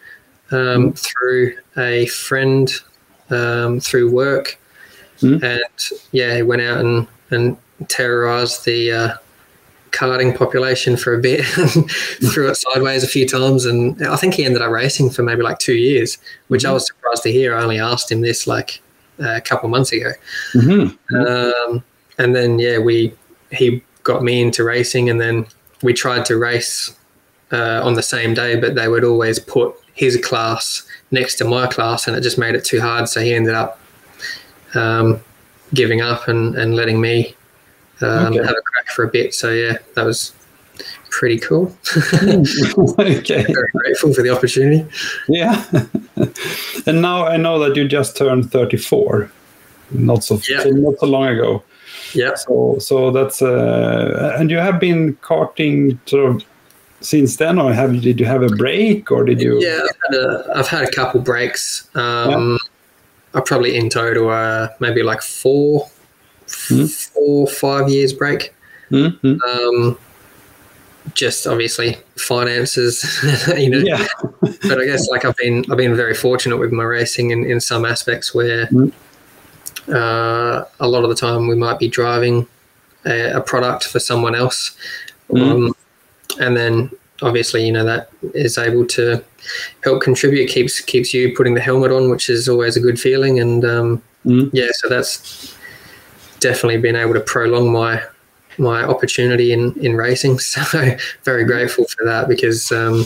um, 0.50 0.93
through 0.95 1.57
a 1.76 2.07
friend 2.07 2.71
um, 3.30 3.80
through 3.80 4.11
work, 4.11 4.58
Mm. 5.20 5.42
and 5.42 6.00
yeah, 6.12 6.37
he 6.37 6.42
went 6.42 6.62
out 6.62 6.78
and 6.78 7.06
and 7.30 7.56
terrorized 7.88 8.64
the. 8.64 8.92
Uh, 8.92 9.14
karting 9.90 10.37
population 10.37 10.99
for 10.99 11.14
a 11.14 11.18
bit, 11.18 11.44
threw 12.30 12.47
it 12.50 12.54
sideways 12.56 13.02
a 13.02 13.08
few 13.08 13.26
times, 13.26 13.64
and 13.64 14.00
I 14.06 14.16
think 14.16 14.35
he 14.35 14.44
ended 14.44 14.61
up 14.61 14.70
racing 14.70 15.08
for 15.11 15.23
maybe 15.23 15.42
like 15.42 15.58
two 15.58 15.75
years, 15.75 16.18
which 16.49 16.66
I 16.66 16.73
was 16.73 16.87
surprised 16.87 17.23
to 17.23 17.32
hear. 17.32 17.56
I 17.56 17.62
only 17.62 17.80
asked 17.80 18.12
him 18.12 18.20
this 18.20 18.47
like 18.47 18.82
a 19.18 19.40
couple 19.40 19.68
months 19.70 19.90
ago, 19.90 20.12
hmm 20.52 20.88
um, 21.16 21.82
and 22.18 22.37
then 22.37 22.58
yeah, 22.58 22.78
we 22.78 23.14
he 23.50 23.82
got 24.04 24.23
me 24.23 24.42
into 24.42 24.62
racing, 24.62 25.08
and 25.08 25.18
then 25.20 25.47
we 25.82 25.94
tried 25.94 26.26
to 26.26 26.37
race 26.37 26.94
uh, 27.50 27.80
on 27.82 27.94
the 27.94 28.02
same 28.02 28.35
day, 28.35 28.61
but 28.61 28.75
they 28.75 28.88
would 28.88 29.04
always 29.04 29.38
put 29.38 29.75
his 29.94 30.18
class 30.18 30.82
next 31.10 31.36
to 31.36 31.44
my 31.44 31.66
class, 31.66 32.06
and 32.06 32.16
it 32.16 32.20
just 32.20 32.38
made 32.38 32.54
it 32.54 32.64
too 32.64 32.80
hard. 32.80 33.08
So 33.08 33.20
he 33.20 33.34
ended 33.34 33.54
up 33.54 33.80
um, 34.74 35.20
giving 35.74 36.00
up 36.00 36.28
and, 36.28 36.54
and 36.56 36.74
letting 36.76 37.00
me 37.00 37.34
um, 38.00 38.26
Okay. 38.32 38.38
have 38.38 38.50
a 38.56 38.62
crack 38.62 38.88
for 38.94 39.04
a 39.04 39.08
bit. 39.08 39.34
So 39.34 39.50
yeah, 39.52 39.78
that 39.94 40.04
was 40.04 40.32
pretty 41.10 41.38
cool. 41.38 41.74
okay. 42.98 43.42
Very 43.44 43.70
grateful 43.74 44.12
for 44.14 44.22
the 44.22 44.30
opportunity. 44.34 44.86
Yeah. 45.28 45.64
and 46.86 47.02
now 47.02 47.26
I 47.26 47.36
know 47.36 47.58
that 47.58 47.74
you 47.76 47.88
just 47.88 48.16
turned 48.16 48.50
34, 48.52 49.30
not 49.90 50.22
so 50.24 50.40
Yeah. 50.48 50.64
not 50.66 50.98
so 51.00 51.06
long 51.06 51.26
ago. 51.26 51.62
Yeah. 52.14 52.34
So 52.36 52.76
so 52.78 53.10
that's 53.10 53.42
uh, 53.42 54.36
and 54.38 54.50
you 54.50 54.58
have 54.58 54.78
been 54.78 55.16
karting 55.16 55.98
sort 56.06 56.24
of 56.30 56.44
since 57.00 57.37
then, 57.37 57.59
or 57.59 57.73
have 57.73 58.00
did 58.00 58.19
you 58.21 58.26
have 58.26 58.43
a 58.43 58.49
break, 58.49 59.11
or 59.11 59.25
did 59.25 59.40
you? 59.40 59.61
Yeah, 59.61 59.81
I've 59.83 59.97
had 60.12 60.21
a, 60.21 60.52
I've 60.57 60.69
had 60.69 60.83
a 60.85 60.90
couple 60.90 61.21
breaks. 61.21 61.88
Um, 61.95 62.59
I 63.35 63.40
probably 63.40 63.76
in 63.76 63.88
total 63.90 64.31
uh, 64.31 64.69
maybe 64.81 65.02
like 65.02 65.23
four, 65.23 65.88
Hmm. 66.69 66.87
four, 66.87 67.47
five 67.47 67.88
years 67.90 68.12
break. 68.12 68.55
Mhm. 68.90 69.38
Um, 69.43 69.99
just 71.14 71.47
obviously 71.47 71.97
finances, 72.17 73.05
you 73.57 73.71
know. 73.71 73.78
Yeah. 73.85 74.07
But 74.40 74.81
I 74.81 74.85
guess 74.85 75.09
like 75.09 75.25
I've 75.25 75.37
been 75.37 75.64
I've 75.71 75.76
been 75.76 75.95
very 75.97 76.14
fortunate 76.14 76.57
with 76.59 76.73
my 76.73 76.85
racing 76.85 77.31
in, 77.31 77.45
in 77.45 77.61
some 77.61 77.85
aspects 77.85 78.35
where 78.35 78.67
Mm. 78.67 78.93
uh, 79.88 80.64
a 80.81 80.88
lot 80.88 81.05
of 81.05 81.11
the 81.11 81.17
time 81.17 81.49
we 81.49 81.55
might 81.55 81.78
be 81.78 81.88
driving 81.88 82.47
a, 83.07 83.33
a 83.37 83.40
product 83.40 83.85
for 83.88 84.00
someone 84.00 84.35
else, 84.35 84.73
Mm. 85.31 85.43
um, 85.69 85.75
and 86.40 86.57
then 86.57 86.90
obviously 87.23 87.66
you 87.66 87.73
know 87.73 87.85
that 87.85 88.11
is 88.35 88.59
able 88.59 88.87
to 88.87 89.23
help 89.83 90.02
contribute 90.02 90.49
keeps 90.49 90.80
keeps 90.80 91.12
you 91.14 91.35
putting 91.37 91.54
the 91.54 91.61
helmet 91.61 91.90
on, 91.92 92.11
which 92.11 92.30
is 92.30 92.49
always 92.49 92.76
a 92.76 92.80
good 92.80 92.99
feeling, 93.00 93.40
and 93.40 93.64
um, 93.64 94.02
Mm. 94.26 94.50
yeah, 94.52 94.66
so 94.73 94.88
that's 94.88 95.54
definitely 96.40 96.76
been 96.78 96.97
able 96.97 97.14
to 97.14 97.21
prolong 97.21 97.73
my 97.73 98.02
my 98.59 98.83
opportunity 98.83 99.52
in 99.52 99.73
in 99.80 99.97
racing. 99.97 100.38
So 100.50 100.61
very 101.25 101.45
grateful 101.45 101.85
for 101.87 102.04
that 102.04 102.28
because 102.28 102.71
um, 102.73 103.04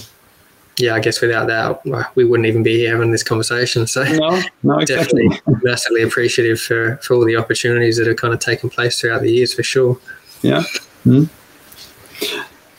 yeah, 0.79 0.95
I 0.95 1.01
guess 1.01 1.21
without 1.21 1.47
that 1.49 2.15
we 2.17 2.25
wouldn't 2.25 2.47
even 2.49 2.63
be 2.63 2.79
here 2.79 2.93
having 2.93 3.11
this 3.13 3.23
conversation. 3.23 3.87
So 3.87 4.05
No, 4.05 4.41
no, 4.63 4.79
exactly. 4.81 5.29
definitely 5.29 5.61
massively 5.63 6.03
appreciative 6.03 6.59
for 6.61 6.97
for 7.03 7.15
all 7.15 7.25
the 7.27 7.37
opportunities 7.37 7.99
that 7.99 8.07
have 8.07 8.17
kind 8.17 8.33
of 8.33 8.41
taken 8.41 8.71
place 8.71 8.99
throughout 8.99 9.21
the 9.21 9.31
years 9.31 9.53
for 9.53 9.63
sure. 9.63 9.99
Yeah. 10.41 10.63
Mm. 11.05 11.29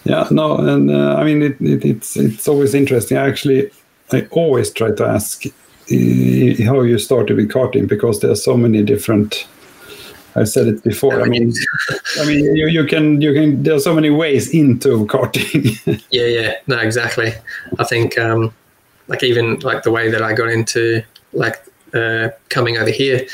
Yeah, 0.05 0.27
no, 0.31 0.57
and 0.57 0.91
uh, 0.91 1.15
I 1.15 1.23
mean 1.23 1.41
it, 1.41 1.61
it, 1.61 1.85
it's 1.85 2.17
it's 2.17 2.47
always 2.47 2.73
interesting. 2.73 3.17
I 3.17 3.27
actually 3.27 3.71
I 4.11 4.27
always 4.31 4.71
try 4.71 4.91
to 4.91 5.05
ask 5.05 5.45
uh, 5.45 6.63
how 6.65 6.81
you 6.81 6.97
started 6.97 7.37
with 7.37 7.49
karting 7.49 7.87
because 7.87 8.19
there 8.19 8.31
are 8.31 8.35
so 8.35 8.57
many 8.57 8.83
different. 8.83 9.47
I've 10.35 10.49
said 10.49 10.67
it 10.67 10.83
before. 10.83 11.21
I 11.21 11.25
mean, 11.25 11.53
I 12.19 12.25
mean, 12.25 12.55
you, 12.55 12.67
you 12.67 12.85
can 12.85 13.21
you 13.21 13.33
can. 13.33 13.63
There 13.63 13.75
are 13.75 13.79
so 13.79 13.93
many 13.93 14.09
ways 14.09 14.49
into 14.53 15.05
karting. 15.05 15.77
Yeah, 16.11 16.25
yeah, 16.25 16.53
no, 16.67 16.77
exactly. 16.79 17.33
I 17.79 17.83
think 17.83 18.17
um, 18.17 18.51
like 19.07 19.23
even 19.23 19.59
like 19.59 19.83
the 19.83 19.91
way 19.91 20.09
that 20.09 20.21
I 20.23 20.33
got 20.33 20.49
into 20.49 21.03
like 21.33 21.63
uh, 21.93 22.29
coming 22.49 22.77
over 22.77 22.89
here, 22.91 23.27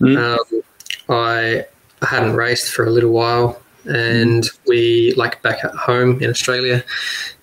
Mm. 0.00 0.16
um, 0.18 0.62
I 1.08 1.64
I 2.02 2.06
hadn't 2.06 2.34
raced 2.36 2.72
for 2.72 2.84
a 2.84 2.90
little 2.90 3.12
while, 3.12 3.62
and 3.86 4.48
we 4.66 5.12
like 5.16 5.40
back 5.42 5.64
at 5.64 5.72
home 5.74 6.22
in 6.22 6.30
Australia, 6.30 6.84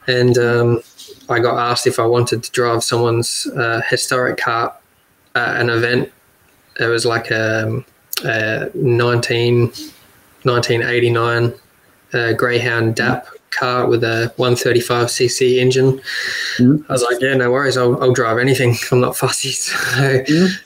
and 0.07 0.37
um, 0.37 0.81
I 1.29 1.39
got 1.39 1.57
asked 1.57 1.87
if 1.87 1.99
I 1.99 2.05
wanted 2.05 2.43
to 2.43 2.51
drive 2.51 2.83
someone's 2.83 3.47
uh, 3.55 3.81
historic 3.89 4.37
car 4.37 4.75
at 5.35 5.61
an 5.61 5.69
event. 5.69 6.11
It 6.79 6.85
was 6.87 7.05
like 7.05 7.31
a, 7.31 7.83
a 8.25 8.69
19, 8.73 9.71
1989 10.43 11.53
uh, 12.13 12.33
Greyhound 12.33 12.95
DAP 12.95 13.27
car 13.51 13.85
with 13.87 14.03
a 14.03 14.33
135cc 14.37 15.57
engine. 15.57 16.01
Mhm. 16.57 16.85
I 16.89 16.93
was 16.93 17.03
like, 17.03 17.21
yeah, 17.21 17.33
no 17.35 17.51
worries. 17.51 17.77
I'll, 17.77 18.01
I'll 18.01 18.13
drive 18.13 18.37
anything. 18.37 18.75
I'm 18.91 19.01
not 19.01 19.15
fussy. 19.17 19.51
So 19.51 20.23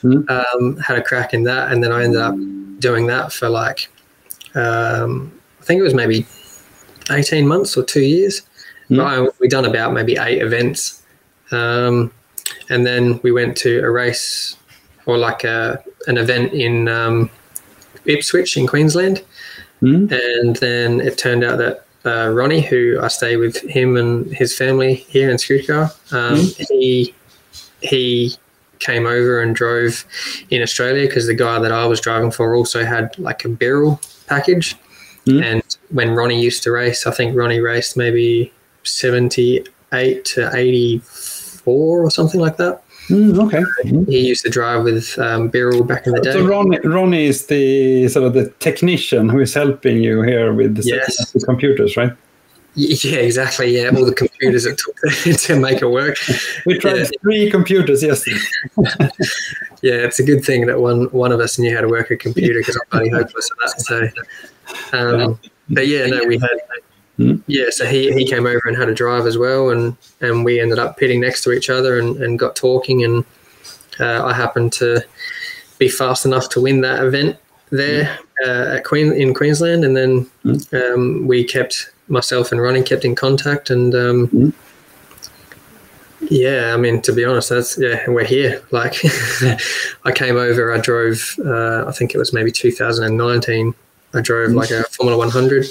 Mhm. 0.08 0.30
um, 0.30 0.76
had 0.78 0.96
a 0.98 1.02
crack 1.02 1.34
in 1.34 1.42
that, 1.44 1.70
and 1.72 1.82
then 1.82 1.92
I 1.92 2.04
ended 2.04 2.20
up 2.20 2.34
doing 2.78 3.06
that 3.08 3.32
for 3.32 3.48
like, 3.48 3.88
um, 4.54 5.32
think 5.66 5.80
it 5.80 5.82
was 5.82 5.94
maybe 5.94 6.26
18 7.10 7.46
months 7.46 7.76
or 7.76 7.82
two 7.84 8.00
years. 8.02 8.42
I, 9.02 9.28
we 9.40 9.48
done 9.48 9.64
about 9.64 9.92
maybe 9.92 10.16
eight 10.16 10.40
events, 10.40 11.02
um, 11.50 12.12
and 12.70 12.86
then 12.86 13.18
we 13.22 13.32
went 13.32 13.56
to 13.58 13.80
a 13.80 13.90
race 13.90 14.56
or 15.06 15.18
like 15.18 15.42
a, 15.44 15.82
an 16.06 16.18
event 16.18 16.52
in 16.52 16.86
um, 16.88 17.30
Ipswich 18.04 18.56
in 18.56 18.66
Queensland, 18.66 19.24
Mm. 19.82 20.10
and 20.10 20.56
then 20.56 21.00
it 21.02 21.18
turned 21.18 21.44
out 21.44 21.58
that 21.58 21.84
uh, 22.06 22.30
Ronnie, 22.30 22.62
who 22.62 22.98
I 23.02 23.08
stay 23.08 23.36
with 23.36 23.60
him 23.68 23.96
and 23.98 24.26
his 24.32 24.56
family 24.56 24.94
here 24.94 25.28
in 25.28 25.36
Skutskär, 25.36 25.90
um, 26.14 26.38
he 26.70 27.14
he 27.82 28.34
came 28.78 29.04
over 29.06 29.42
and 29.42 29.54
drove 29.54 30.04
in 30.48 30.62
Australia 30.62 31.06
because 31.06 31.26
the 31.26 31.34
guy 31.34 31.58
that 31.58 31.72
I 31.72 31.84
was 31.86 32.00
driving 32.00 32.30
for 32.30 32.54
also 32.54 32.84
had 32.84 33.18
like 33.18 33.44
a 33.44 33.48
Birel 33.48 34.00
package. 34.28 34.76
Mm. 35.26 35.42
And 35.44 35.76
when 35.90 36.10
Ronnie 36.14 36.40
used 36.40 36.62
to 36.64 36.70
race, 36.72 37.06
I 37.06 37.10
think 37.10 37.36
Ronnie 37.36 37.60
raced 37.60 37.96
maybe 37.96 38.52
78 38.84 40.24
to 40.24 40.50
84 40.54 42.02
or 42.02 42.10
something 42.10 42.40
like 42.40 42.56
that. 42.58 42.82
Mm, 43.08 43.38
okay. 43.46 43.62
Mm. 43.84 44.08
He 44.08 44.26
used 44.26 44.44
to 44.44 44.50
drive 44.50 44.82
with 44.84 45.16
um, 45.18 45.50
Birel 45.50 45.86
back 45.86 46.06
in 46.06 46.12
the 46.12 46.20
day. 46.20 46.32
So 46.32 46.44
Ronnie, 46.46 46.78
Ronnie 46.84 47.26
is 47.26 47.46
the 47.46 48.08
sort 48.08 48.26
of 48.26 48.34
the 48.34 48.50
technician 48.58 49.28
who 49.28 49.40
is 49.40 49.54
helping 49.54 50.02
you 50.02 50.22
here 50.22 50.52
with 50.52 50.76
the, 50.76 50.82
Yes. 50.82 51.30
the 51.30 51.40
computers, 51.40 51.96
right? 51.96 52.12
Yeah, 52.74 53.20
exactly. 53.20 53.74
Yeah, 53.74 53.90
all 53.96 54.04
the 54.04 54.14
computers 54.14 54.66
it 54.66 54.78
took 54.78 54.96
to 55.40 55.58
make 55.58 55.80
it 55.80 55.86
work. 55.88 56.18
We 56.66 56.78
tried 56.78 56.98
Yeah. 56.98 57.08
three 57.22 57.50
computers 57.50 58.02
yesterday. 58.02 58.38
Yeah, 59.82 59.94
it's 59.94 60.18
a 60.18 60.24
good 60.24 60.44
thing 60.44 60.66
that 60.66 60.80
one 60.80 61.04
one 61.06 61.32
of 61.32 61.40
us 61.40 61.58
knew 61.58 61.74
how 61.74 61.80
to 61.80 61.88
work 61.88 62.10
a 62.10 62.16
computer 62.16 62.60
because 62.60 62.76
I'm 62.76 62.88
bloody 62.90 63.08
hopeless 63.10 63.50
at 63.50 63.58
that. 63.58 64.22
So, 64.92 64.98
um, 64.98 65.40
but 65.68 65.86
yeah, 65.86 66.06
no, 66.06 66.24
we 66.24 66.38
had. 66.38 66.58
Hmm. 67.16 67.36
Yeah, 67.46 67.70
so 67.70 67.86
he, 67.86 68.12
he 68.12 68.26
came 68.26 68.44
over 68.44 68.60
and 68.66 68.76
had 68.76 68.90
a 68.90 68.94
drive 68.94 69.24
as 69.24 69.38
well, 69.38 69.70
and, 69.70 69.96
and 70.20 70.44
we 70.44 70.60
ended 70.60 70.78
up 70.78 70.98
pitting 70.98 71.20
next 71.22 71.44
to 71.44 71.52
each 71.52 71.70
other 71.70 71.98
and, 71.98 72.22
and 72.22 72.38
got 72.38 72.54
talking, 72.56 73.04
and 73.04 73.24
uh, 73.98 74.22
I 74.26 74.34
happened 74.34 74.74
to 74.74 75.00
be 75.78 75.88
fast 75.88 76.26
enough 76.26 76.50
to 76.50 76.60
win 76.60 76.82
that 76.82 77.02
event 77.02 77.38
there 77.70 78.18
uh, 78.44 78.76
at 78.76 78.84
Queen 78.84 79.14
in 79.14 79.32
Queensland, 79.32 79.82
and 79.82 79.96
then 79.96 80.30
um, 80.74 81.26
we 81.26 81.42
kept 81.42 81.90
myself 82.08 82.52
and 82.52 82.60
Ronnie 82.60 82.82
kept 82.82 83.04
in 83.04 83.14
contact, 83.14 83.70
and 83.70 83.94
um. 83.94 84.52
Yeah, 86.20 86.72
I 86.74 86.76
mean 86.76 87.02
to 87.02 87.12
be 87.12 87.24
honest, 87.24 87.48
that's 87.50 87.78
yeah, 87.78 88.08
we're 88.08 88.24
here. 88.24 88.62
Like 88.70 88.96
I 90.04 90.12
came 90.14 90.36
over, 90.36 90.72
I 90.72 90.78
drove, 90.78 91.36
uh, 91.44 91.84
I 91.86 91.92
think 91.92 92.14
it 92.14 92.18
was 92.18 92.32
maybe 92.32 92.50
2019. 92.50 93.74
I 94.14 94.20
drove 94.20 94.52
like 94.52 94.70
a 94.70 94.84
Formula 94.84 95.18
100 95.18 95.66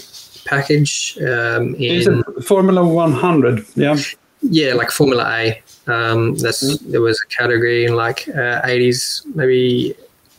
package 0.46 1.18
um, 1.22 1.76
in 1.76 2.24
Formula 2.44 2.86
100? 2.86 3.66
Yeah. 3.76 3.98
yeah, 4.42 4.74
like 4.74 4.92
Formula 4.92 5.26
A. 5.28 5.62
Um, 5.88 6.36
that's 6.36 6.78
there 6.80 7.02
was 7.02 7.22
a 7.22 7.28
category 7.28 7.86
in 7.86 7.96
like 7.96 8.28
uh, 8.30 8.62
80s, 8.62 9.26
maybe 9.36 9.96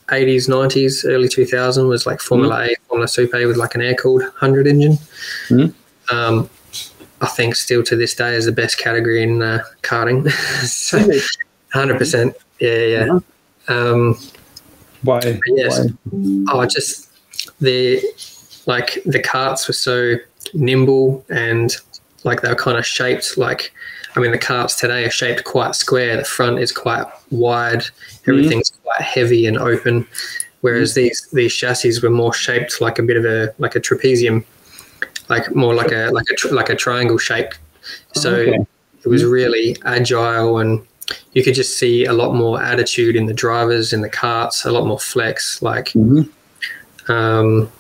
80s, 0.09 0.49
90s, 0.49 1.09
early 1.09 1.29
2000 1.29 1.89
was 1.89 2.07
like 2.07 2.21
Formula 2.21 2.65
A, 2.65 2.77
Formula 2.89 3.09
Super 3.09 3.39
A 3.39 3.47
with 3.47 3.57
like 3.57 3.75
an 3.75 3.83
air 3.83 3.95
cooled 3.95 4.23
100 4.23 4.67
engine. 4.67 4.99
Mhm. 5.49 5.75
Um, 6.13 6.49
I 7.21 7.27
think 7.27 7.57
still 7.57 7.83
to 7.85 7.97
this 7.97 8.15
day 8.15 8.35
is 8.35 8.45
the 8.45 8.53
best 8.53 8.79
category 8.79 9.23
in 9.23 9.43
uh, 9.43 9.63
karting. 9.83 10.31
so, 10.67 10.99
100%. 11.75 12.35
Yeah, 12.61 12.79
yeah. 12.79 13.19
Um, 13.69 14.19
Why? 15.03 15.41
Yes. 15.47 15.89
Why? 16.11 16.45
oh, 16.53 16.67
just 16.67 17.11
the 17.61 18.03
like 18.67 18.99
the 19.07 19.21
carts 19.21 19.69
were 19.69 19.75
so 19.75 20.17
nimble 20.55 21.25
and 21.31 21.77
like 22.25 22.43
they 22.43 22.49
were 22.49 22.57
kind 22.57 22.77
of 22.77 22.85
shaped 22.85 23.39
like 23.39 23.73
I 24.17 24.21
mean 24.21 24.33
the 24.33 24.39
carts 24.39 24.77
today 24.77 25.05
are 25.05 25.11
shaped 25.11 25.45
quite 25.45 25.75
square. 25.75 26.17
The 26.17 26.25
front 26.25 26.59
is 26.59 26.73
quite 26.73 27.07
wide. 27.31 27.85
Everything's 28.27 28.71
quite 28.83 29.03
heavy 29.03 29.47
and 29.47 29.59
open. 29.59 30.07
Whereas 30.63 30.95
these 30.95 31.29
these 31.33 31.55
chassis 31.55 32.01
were 32.03 32.11
more 32.11 32.33
shaped 32.33 32.81
like 32.81 32.99
a 32.99 33.03
bit 33.03 33.17
of 33.17 33.25
a 33.25 33.55
like 33.59 33.77
a 33.77 33.81
trapezium, 33.81 34.45
like 35.29 35.55
more 35.55 35.75
like 35.75 35.93
a 35.93 36.11
like 36.13 36.27
a 36.31 36.35
tr- 36.35 36.55
like 36.55 36.69
a 36.71 36.75
triangle 36.77 37.19
shape. 37.19 37.53
So 38.15 38.33
Okay. 38.35 38.59
it 39.05 39.09
was 39.09 39.25
really 39.25 39.77
agile 39.85 40.59
and 40.59 40.85
you 41.33 41.43
could 41.45 41.55
just 41.55 41.79
see 41.79 42.05
a 42.05 42.13
lot 42.13 42.35
more 42.35 42.61
attitude 42.61 43.15
in 43.17 43.27
the 43.27 43.35
drivers 43.35 43.93
in 43.93 44.01
the 44.01 44.09
carts, 44.09 44.65
a 44.65 44.71
lot 44.73 44.87
more 44.87 44.99
flex. 44.99 45.63
Like 45.63 45.89
Mhm. 45.91 46.29
um, 47.09 47.71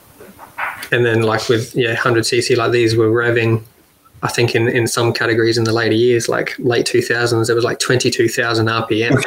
and 0.93 1.05
then 1.05 1.23
like 1.23 1.49
with 1.49 1.75
yeah 1.75 1.95
100 1.95 2.23
cc 2.25 2.57
like 2.57 2.71
these 2.71 2.95
were 2.95 3.11
revving 3.11 3.61
i 4.23 4.29
think 4.29 4.55
in, 4.55 4.69
in 4.69 4.87
some 4.87 5.13
categories 5.13 5.59
in 5.59 5.65
the 5.65 5.73
later 5.73 5.95
years 5.97 6.29
like 6.29 6.55
late 6.59 6.87
2000s 6.87 7.47
there 7.47 7.57
was 7.57 7.65
like 7.65 7.79
22000 7.81 8.67
rpm 8.67 9.21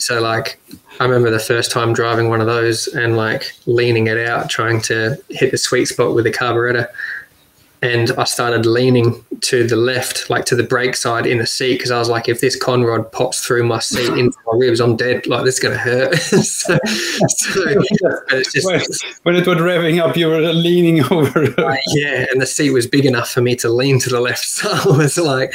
so 0.00 0.20
like 0.20 0.60
i 1.00 1.04
remember 1.04 1.30
the 1.30 1.38
first 1.38 1.70
time 1.70 1.92
driving 1.92 2.28
one 2.28 2.40
of 2.40 2.46
those 2.46 2.86
and 2.88 3.16
like 3.16 3.52
leaning 3.66 4.06
it 4.06 4.18
out 4.18 4.48
trying 4.50 4.80
to 4.80 5.16
hit 5.30 5.50
the 5.50 5.58
sweet 5.58 5.86
spot 5.86 6.14
with 6.14 6.24
the 6.24 6.30
carburetor 6.32 6.88
and 7.82 8.10
I 8.18 8.24
started 8.24 8.66
leaning 8.66 9.24
to 9.40 9.66
the 9.66 9.74
left, 9.74 10.28
like 10.28 10.44
to 10.44 10.54
the 10.54 10.62
brake 10.62 10.94
side 10.94 11.24
in 11.24 11.38
the 11.38 11.46
seat, 11.46 11.76
because 11.78 11.90
I 11.90 11.98
was 11.98 12.10
like, 12.10 12.28
if 12.28 12.42
this 12.42 12.54
conrod 12.54 13.10
pops 13.10 13.40
through 13.42 13.64
my 13.64 13.78
seat 13.78 14.12
into 14.18 14.36
my 14.46 14.58
ribs, 14.58 14.80
I'm 14.80 14.96
dead. 14.96 15.26
Like 15.26 15.46
this 15.46 15.54
is 15.54 15.60
gonna 15.60 15.78
hurt. 15.78 16.14
so, 16.18 16.76
so 16.76 16.78
it's 18.32 18.52
just 18.52 18.66
When- 18.66 18.82
when 19.22 19.36
it 19.36 19.46
was 19.46 19.56
revving 19.56 19.98
up, 19.98 20.14
you 20.14 20.28
were 20.28 20.40
leaning 20.52 21.02
over. 21.10 21.54
yeah, 21.94 22.26
and 22.30 22.38
the 22.42 22.46
seat 22.46 22.70
was 22.72 22.86
big 22.86 23.06
enough 23.06 23.30
for 23.30 23.40
me 23.40 23.56
to 23.56 23.70
lean 23.70 23.98
to 24.00 24.10
the 24.10 24.20
left, 24.20 24.44
so 24.44 24.70
I 24.70 24.96
was 24.98 25.16
like 25.16 25.54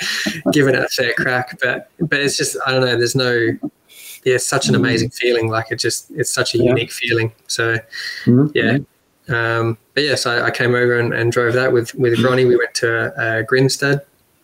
giving 0.51 0.73
it 0.73 0.81
a 0.83 0.87
fair 0.87 1.13
crack. 1.13 1.59
But 1.61 1.91
but 1.99 2.19
it's 2.21 2.37
just 2.37 2.57
I 2.65 2.71
don't 2.71 2.81
know. 2.81 2.97
There's 2.97 3.13
no 3.15 3.49
yeah, 4.25 4.35
it's 4.35 4.47
such 4.47 4.67
an 4.69 4.75
amazing 4.75 5.11
feeling. 5.11 5.47
Like 5.49 5.67
it 5.71 5.79
just 5.79 6.11
it's 6.11 6.31
such 6.33 6.55
a 6.55 6.57
Yeah. 6.57 6.69
unique 6.73 6.91
feeling. 6.91 7.31
So 7.47 7.77
Mhm. 8.25 8.51
yeah. 8.53 8.77
Um, 9.27 9.77
but 9.93 10.03
yes, 10.03 10.25
I, 10.25 10.47
I 10.47 10.51
came 10.51 10.75
over 10.75 10.99
and, 10.99 11.13
and 11.13 11.31
drove 11.31 11.53
that 11.53 11.71
with 11.73 11.95
with 11.95 12.19
Ronnie. 12.23 12.45
We 12.45 12.57
went 12.57 12.73
to 12.75 12.89
uh, 13.23 13.41
Grindsted 13.43 14.01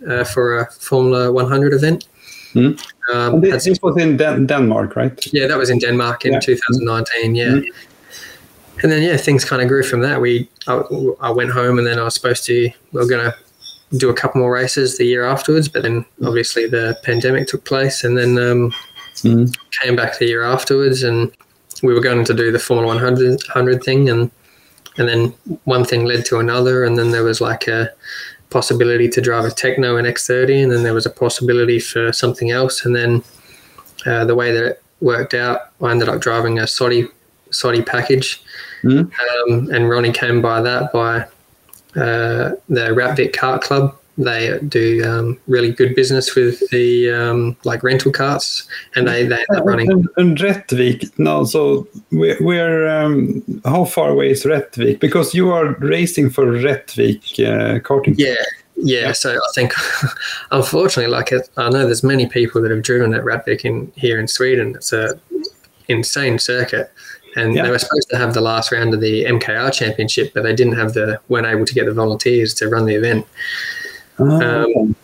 uh, 0.09 0.23
for 0.23 0.59
a 0.59 0.71
Formula 0.71 1.31
100 1.31 1.73
event. 1.73 2.07
Mhm. 2.53 2.79
Um, 3.13 3.33
And 3.35 3.43
this, 3.43 3.65
this 3.65 3.79
was 3.81 3.95
in 3.97 4.17
Dan- 4.17 4.45
Denmark, 4.47 4.95
right? 4.95 5.13
yeah, 5.33 5.47
that 5.47 5.57
was 5.57 5.69
in 5.69 5.79
Denmark 5.79 6.25
in 6.25 6.33
Yeah. 6.33 6.39
2019. 6.39 7.35
Yeah. 7.35 7.45
Mhm. 7.47 7.65
And 8.83 8.91
then, 8.91 9.03
yeah, 9.03 9.15
things 9.17 9.45
kind 9.45 9.61
of 9.61 9.67
grew 9.67 9.83
from 9.83 10.01
that. 10.01 10.19
We, 10.21 10.49
I, 10.67 10.81
I 11.21 11.29
went 11.29 11.51
home 11.51 11.77
and 11.77 11.85
then 11.87 11.99
I 11.99 12.03
was 12.03 12.15
supposed 12.15 12.43
to, 12.45 12.53
we 12.53 12.99
were 12.99 13.05
going 13.05 13.23
to 13.31 13.35
do 13.97 14.09
a 14.09 14.13
couple 14.13 14.41
more 14.41 14.51
races 14.51 14.97
the 14.97 15.05
year 15.05 15.23
afterwards, 15.23 15.67
but 15.69 15.83
then 15.83 16.03
obviously 16.25 16.65
the 16.67 16.97
pandemic 17.03 17.47
took 17.47 17.63
place 17.63 18.03
and 18.03 18.17
then 18.17 18.37
um, 18.39 18.73
Mhm. 19.17 19.53
came 19.81 19.95
back 19.95 20.17
the 20.19 20.25
year 20.25 20.43
afterwards 20.43 21.03
and 21.03 21.31
we 21.83 21.93
were 21.93 22.01
going 22.01 22.23
to 22.25 22.33
do 22.33 22.51
the 22.51 22.59
Formula 22.59 22.87
100, 22.95 23.29
100 23.47 23.83
thing 23.83 24.09
and, 24.09 24.31
and 24.97 25.07
then 25.07 25.33
one 25.65 25.83
thing 25.85 26.05
led 26.05 26.25
to 26.25 26.39
another 26.39 26.83
and 26.83 26.97
then 26.97 27.11
there 27.11 27.23
was 27.23 27.39
like 27.41 27.67
a 27.67 27.89
possibility 28.49 29.07
to 29.09 29.21
drive 29.21 29.45
a 29.45 29.49
Tecno 29.49 29.97
in 29.99 30.05
X30 30.05 30.63
and 30.63 30.71
then 30.71 30.83
there 30.83 30.93
was 30.93 31.05
a 31.05 31.09
possibility 31.09 31.79
for 31.79 32.11
something 32.11 32.51
else 32.51 32.85
and 32.85 32.95
then 32.95 33.23
uh, 34.05 34.25
the 34.25 34.35
way 34.35 34.51
that 34.51 34.63
it 34.65 34.83
worked 34.99 35.33
out, 35.33 35.69
I 35.81 35.91
ended 35.91 36.09
up 36.09 36.19
driving 36.21 36.59
a 36.59 36.63
Sodi 36.63 37.07
Sodi 37.51 37.85
package, 37.85 38.41
Mhm. 38.83 39.11
um, 39.49 39.69
and 39.73 39.89
Ronnie 39.89 40.11
came 40.13 40.41
by 40.41 40.61
that 40.61 40.91
by 40.93 41.25
uh, 41.95 42.51
the 42.69 42.89
Rättvik 42.95 43.33
Kart 43.35 43.61
Club. 43.61 43.95
They 44.23 44.59
do 44.67 45.03
um, 45.05 45.39
really 45.47 45.71
good 45.71 45.95
business 45.95 46.35
with 46.35 46.59
the 46.69 47.11
um, 47.11 47.55
like 47.63 47.83
rental 47.83 48.11
carts, 48.11 48.67
and 48.95 49.07
they 49.07 49.25
they 49.25 49.37
end 49.37 49.57
up 49.57 49.65
running. 49.65 49.91
And, 49.91 50.07
and 50.17 50.37
Rättvik, 50.37 51.11
no, 51.17 51.43
so 51.45 51.87
we're, 52.11 52.37
we're 52.39 52.87
um, 52.87 53.43
how 53.65 53.85
far 53.85 54.09
away 54.09 54.31
is 54.31 54.43
Rättvik? 54.43 54.99
Because 54.99 55.33
you 55.33 55.51
are 55.51 55.73
racing 55.79 56.29
for 56.29 56.45
Rättvik 56.45 57.39
uh, 57.39 57.79
karting. 57.79 58.15
Yeah, 58.17 58.35
yeah. 58.75 59.11
So 59.13 59.35
I 59.35 59.51
think, 59.55 59.73
unfortunately, 60.51 61.11
like 61.11 61.31
it, 61.31 61.49
I 61.57 61.69
know 61.69 61.85
there's 61.85 62.03
many 62.03 62.27
people 62.27 62.61
that 62.61 62.71
have 62.71 62.83
driven 62.83 63.13
at 63.13 63.23
Rättvik 63.23 63.65
in 63.65 63.91
here 63.95 64.19
in 64.19 64.27
Sweden. 64.27 64.75
It's 64.75 64.93
a 64.93 65.19
insane 65.87 66.39
circuit, 66.39 66.91
and 67.35 67.53
Yeah. 67.55 67.63
they 67.63 67.71
were 67.71 67.79
supposed 67.79 68.09
to 68.11 68.17
have 68.17 68.33
the 68.33 68.41
last 68.41 68.71
round 68.71 68.93
of 68.93 69.01
the 69.01 69.25
MKR 69.25 69.71
Championship, 69.73 70.33
but 70.33 70.43
they 70.43 70.55
didn't 70.55 70.75
have 70.77 70.93
the 70.93 71.19
weren't 71.27 71.47
able 71.47 71.65
to 71.65 71.73
get 71.73 71.85
the 71.85 71.93
volunteers 71.93 72.53
to 72.55 72.67
run 72.69 72.85
the 72.85 72.95
event. 72.95 73.25
Ah, 74.19 74.63
Um, 74.63 74.95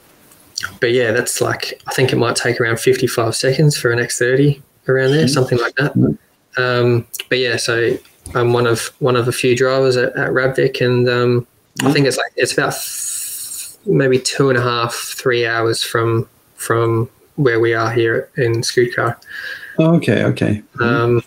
But 0.80 0.92
yeah, 0.92 1.12
that's 1.12 1.40
like 1.42 1.82
I 1.88 1.94
think 1.94 2.12
it 2.12 2.16
might 2.18 2.36
take 2.36 2.60
around 2.60 2.80
55 2.80 3.36
seconds 3.36 3.78
for 3.78 3.92
an 3.92 4.00
X30 4.00 4.60
around 4.88 5.12
there, 5.12 5.28
something 5.28 5.60
like 5.60 5.76
that. 5.76 5.94
Um, 6.58 7.06
but 7.30 7.38
yeah, 7.38 7.58
so 7.58 7.98
I'm 8.34 8.54
one 8.54 8.66
of 8.68 8.92
one 9.00 9.16
of 9.16 9.28
a 9.28 9.32
few 9.32 9.56
drivers 9.56 9.98
at, 9.98 10.16
at 10.18 10.32
Rättvik, 10.32 10.82
and 10.86 11.08
um, 11.08 11.48
I 11.84 11.92
think 11.94 12.08
it's 12.08 12.18
like 12.18 12.32
it's 12.36 12.54
about 12.54 12.74
th- 12.74 13.76
maybe 13.86 14.18
two 14.20 14.50
and 14.50 14.58
a 14.58 14.62
half, 14.62 14.94
three 14.96 15.46
hours 15.46 15.84
from 15.84 16.28
from 16.56 17.08
where 17.36 17.60
we 17.60 17.76
are 17.76 17.92
here 17.92 18.28
in 18.38 18.62
Skutskär. 18.64 19.16
okay, 19.80 20.24
okay. 20.24 20.64
Um, 20.82 21.22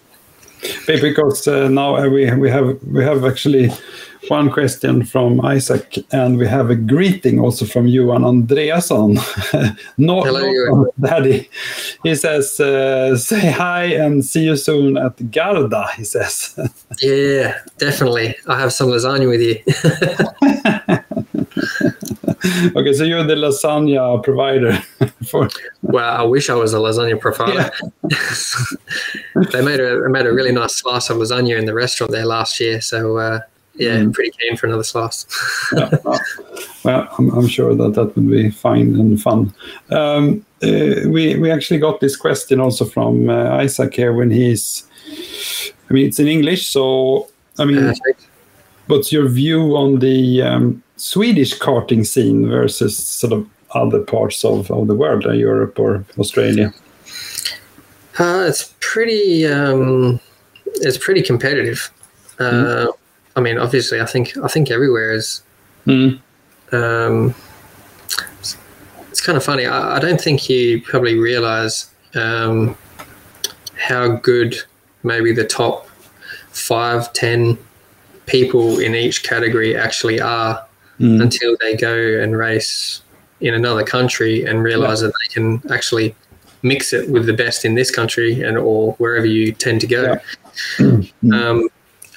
Be- 0.86 1.00
Because 1.00 1.46
uh, 1.46 1.68
now 1.68 1.94
uh, 1.96 2.08
we 2.08 2.30
we 2.34 2.50
have 2.50 2.76
we 2.92 3.04
have 3.04 3.24
actually 3.24 3.70
one 4.28 4.50
question 4.50 5.04
from 5.04 5.40
Isaac, 5.44 5.98
and 6.12 6.36
we 6.38 6.46
have 6.46 6.70
a 6.70 6.74
greeting 6.74 7.40
also 7.40 7.64
from 7.64 7.86
Johan 7.86 8.22
Andreasson. 8.22 9.16
no, 9.98 10.22
Hello. 10.22 10.86
Daddy. 11.00 11.48
He 12.02 12.14
says, 12.14 12.60
uh, 12.60 13.16
"Say 13.16 13.50
hi 13.50 13.84
and 13.84 14.24
see 14.24 14.44
you 14.44 14.56
soon 14.56 14.96
at 14.96 15.30
Garda." 15.30 15.88
He 15.96 16.04
says. 16.04 16.58
yeah, 17.00 17.58
definitely. 17.78 18.36
I 18.46 18.60
have 18.60 18.72
some 18.72 18.88
lasagna 18.88 19.28
with 19.28 19.40
you. 19.40 19.56
okay, 22.76 22.92
so 22.92 23.04
you're 23.04 23.24
the 23.24 23.34
lasagna 23.34 24.22
provider 24.22 24.82
for. 25.26 25.48
well, 25.82 26.16
I 26.20 26.22
wish 26.22 26.50
I 26.50 26.54
was 26.54 26.74
a 26.74 26.78
lasagna 26.78 27.18
provider. 27.18 27.70
they 29.52 29.62
made 29.64 29.80
a 29.80 30.08
made 30.08 30.26
a 30.26 30.32
really 30.32 30.52
nice 30.52 30.76
slice 30.76 31.10
of 31.10 31.16
lasagna 31.16 31.58
in 31.58 31.64
the 31.64 31.74
restaurant 31.74 32.12
there 32.12 32.26
last 32.26 32.60
year. 32.60 32.80
So 32.80 33.16
uh, 33.18 33.40
yeah, 33.74 33.98
Mm. 33.98 34.12
pretty 34.12 34.32
keen 34.38 34.56
for 34.56 34.66
another 34.66 34.84
slice. 34.84 35.26
Yeah, 35.76 35.90
well, 36.84 37.08
I'm, 37.18 37.30
I'm 37.30 37.46
sure 37.48 37.74
that 37.74 37.94
that 37.94 38.16
would 38.16 38.30
be 38.30 38.50
fine 38.50 38.98
and 38.98 39.20
fun. 39.20 39.52
Um, 39.90 40.44
uh, 40.62 41.08
we 41.08 41.36
we 41.36 41.50
actually 41.50 41.78
got 41.80 42.00
this 42.00 42.16
question 42.16 42.60
also 42.60 42.84
from 42.84 43.28
uh, 43.30 43.62
Isaac 43.64 43.94
here 43.94 44.12
when 44.12 44.30
he's. 44.30 44.84
I 45.88 45.92
mean, 45.92 46.06
it's 46.06 46.18
in 46.20 46.28
English, 46.28 46.68
so 46.68 47.28
I 47.58 47.64
mean, 47.64 47.76
Perfect. 47.80 48.26
what's 48.86 49.12
your 49.12 49.28
view 49.28 49.76
on 49.76 49.98
the 49.98 50.42
um, 50.42 50.82
Swedish 50.96 51.58
karting 51.58 52.06
scene 52.06 52.48
versus 52.48 52.96
sort 52.96 53.32
of 53.32 53.46
other 53.74 54.00
parts 54.00 54.44
of, 54.44 54.70
of 54.70 54.86
the 54.86 54.94
world, 54.94 55.26
uh, 55.26 55.32
Europe 55.32 55.78
or 55.78 56.04
Australia? 56.18 56.72
Uh, 58.18 58.44
it's 58.48 58.74
pretty 58.80 59.46
um, 59.46 60.20
it's 60.66 60.98
pretty 60.98 61.22
competitive. 61.22 61.90
Uh, 62.38 62.52
mm. 62.52 62.92
I 63.36 63.40
mean, 63.40 63.58
obviously, 63.58 64.00
I 64.00 64.06
think 64.06 64.36
I 64.38 64.48
think 64.48 64.70
everywhere 64.70 65.12
is. 65.12 65.42
Mm. 65.86 66.20
Um, 66.72 67.34
it's, 68.38 68.56
it's, 69.08 69.20
kind 69.20 69.36
of 69.36 69.42
funny. 69.42 69.66
I, 69.66 69.96
I, 69.96 69.98
don't 69.98 70.20
think 70.20 70.48
you 70.48 70.82
probably 70.82 71.18
realize 71.18 71.90
um, 72.14 72.76
how 73.76 74.08
good 74.08 74.54
maybe 75.02 75.32
the 75.32 75.44
top 75.44 75.88
five, 76.52 77.12
ten 77.12 77.58
people 78.26 78.78
in 78.78 78.94
each 78.94 79.24
category 79.24 79.76
actually 79.76 80.20
are 80.20 80.64
mm. 81.00 81.20
until 81.20 81.56
they 81.60 81.76
go 81.76 82.20
and 82.20 82.36
race 82.36 83.02
in 83.40 83.54
another 83.54 83.82
country 83.82 84.44
and 84.44 84.62
realize 84.62 85.00
yeah. 85.00 85.08
that 85.08 85.14
they 85.24 85.34
can 85.34 85.72
actually 85.72 86.14
mix 86.62 86.92
it 86.92 87.08
with 87.10 87.26
the 87.26 87.32
best 87.32 87.64
in 87.64 87.74
this 87.74 87.90
country 87.90 88.42
and 88.42 88.58
or 88.58 88.92
wherever 88.94 89.26
you 89.26 89.50
tend 89.52 89.80
to 89.80 89.86
go. 89.86 90.16
Yeah. 90.78 91.00
Um, 91.32 91.68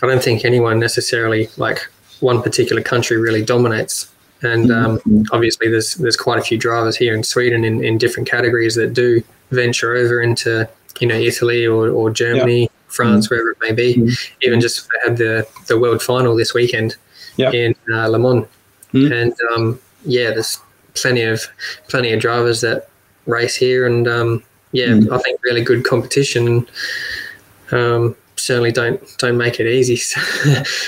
I 0.03 0.05
don't 0.05 0.21
think 0.21 0.43
anyone 0.43 0.79
necessarily 0.79 1.49
like 1.55 1.79
one 2.19 2.41
particular 2.41 2.81
country 2.81 3.17
really 3.17 3.43
dominates. 3.43 4.11
And 4.41 4.69
um, 4.69 4.97
mm-hmm. 4.99 5.23
obviously, 5.31 5.69
there's 5.69 5.95
there's 5.95 6.17
quite 6.17 6.37
a 6.37 6.41
few 6.41 6.57
drivers 6.57 6.97
here 6.97 7.15
in 7.15 7.23
Sweden 7.23 7.63
in, 7.63 7.83
in 7.83 7.97
different 7.97 8.29
categories 8.29 8.75
that 8.75 8.93
do 8.93 9.23
venture 9.51 9.95
over 9.95 10.21
into 10.21 10.67
you 10.99 11.07
know 11.07 11.15
Italy 11.15 11.65
or, 11.65 11.89
or 11.89 12.11
Germany, 12.11 12.63
yeah. 12.63 12.67
France, 12.87 13.25
mm-hmm. 13.25 13.35
wherever 13.35 13.51
it 13.51 13.57
may 13.61 13.71
be. 13.71 13.95
Mm-hmm. 13.95 14.33
Even 14.41 14.59
just 14.59 14.89
had 15.05 15.15
the 15.15 15.47
the 15.67 15.79
world 15.79 16.01
final 16.01 16.35
this 16.35 16.53
weekend 16.53 16.97
in 17.37 17.73
uh, 17.93 18.07
Le 18.09 18.19
Mans, 18.19 18.45
mm-hmm. 18.91 19.13
and 19.13 19.33
um, 19.53 19.79
yeah, 20.03 20.31
there's 20.31 20.59
plenty 20.95 21.21
of 21.21 21.47
plenty 21.87 22.11
of 22.11 22.19
drivers 22.19 22.59
that 22.61 22.89
race 23.25 23.55
here, 23.55 23.87
and 23.87 24.09
um, 24.09 24.43
yeah, 24.73 24.87
mm. 24.87 25.09
I 25.09 25.19
think 25.19 25.41
really 25.43 25.63
good 25.63 25.85
competition. 25.85 26.67
Um, 27.71 28.17
certainly 28.43 28.71
don't 28.71 29.01
don't 29.17 29.37
make 29.37 29.59
it 29.59 29.67
easy. 29.67 29.97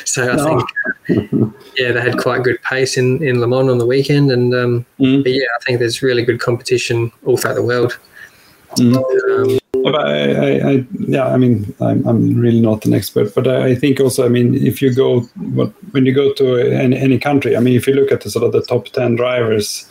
So, 0.06 0.30
I 0.30 0.36
no. 0.36 0.66
think 1.08 1.54
yeah, 1.78 1.92
they 1.92 2.02
had 2.02 2.18
quite 2.18 2.44
good 2.44 2.62
pace 2.62 2.98
in 2.98 3.24
in 3.24 3.40
Le 3.40 3.48
Mans 3.48 3.70
on 3.70 3.78
the 3.78 3.86
weekend, 3.86 4.32
and 4.32 4.54
um, 4.54 4.86
mm. 5.00 5.24
but 5.24 5.32
yeah, 5.32 5.48
I 5.60 5.64
think 5.64 5.80
there's 5.80 6.02
really 6.02 6.24
good 6.24 6.40
competition 6.40 7.12
all 7.26 7.38
throughout 7.38 7.56
the 7.56 7.64
world. 7.64 7.98
Mm. 8.78 8.96
Um, 8.96 9.60
but 9.84 9.96
I, 9.96 10.32
I, 10.32 10.70
I, 10.70 10.86
yeah, 11.00 11.28
I 11.28 11.38
mean, 11.38 11.74
I'm, 11.80 12.06
I'm 12.08 12.36
really 12.36 12.60
not 12.60 12.86
an 12.86 12.94
expert, 12.94 13.36
but 13.36 13.48
I, 13.48 13.68
I 13.68 13.76
think 13.76 14.00
also, 14.00 14.26
I 14.26 14.30
mean, 14.30 14.56
if 14.56 14.82
you 14.82 14.94
go, 14.94 15.22
when 15.92 16.06
you 16.06 16.14
go 16.14 16.34
to 16.34 16.58
any, 16.58 16.98
any 16.98 17.20
country, 17.20 17.56
I 17.56 17.60
mean, 17.60 17.76
if 17.76 17.88
you 17.88 17.94
look 17.94 18.12
at 18.12 18.22
the 18.22 18.32
sort 18.32 18.46
of 18.46 18.52
the 18.52 18.64
top 18.64 18.88
ten 18.90 19.16
drivers 19.16 19.88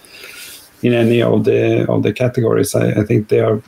in 0.84 0.92
any 0.92 1.22
of 1.22 1.44
the 1.44 1.86
of 1.88 2.02
the 2.02 2.12
categories. 2.12 2.74
I, 2.74 2.90
I 3.00 3.04
think 3.04 3.28
they 3.28 3.40
are 3.40 3.60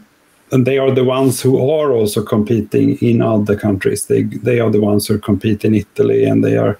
and 0.52 0.66
they 0.66 0.78
are 0.78 0.92
the 0.92 1.04
ones 1.04 1.40
who 1.40 1.58
are 1.70 1.90
also 1.90 2.22
competing 2.22 2.96
in 2.98 3.20
other 3.20 3.56
countries. 3.56 4.06
They 4.06 4.22
they 4.22 4.60
are 4.60 4.70
the 4.70 4.80
ones 4.80 5.06
who 5.06 5.18
compete 5.18 5.64
in 5.64 5.74
Italy, 5.74 6.24
and 6.24 6.44
they 6.44 6.56
are 6.56 6.78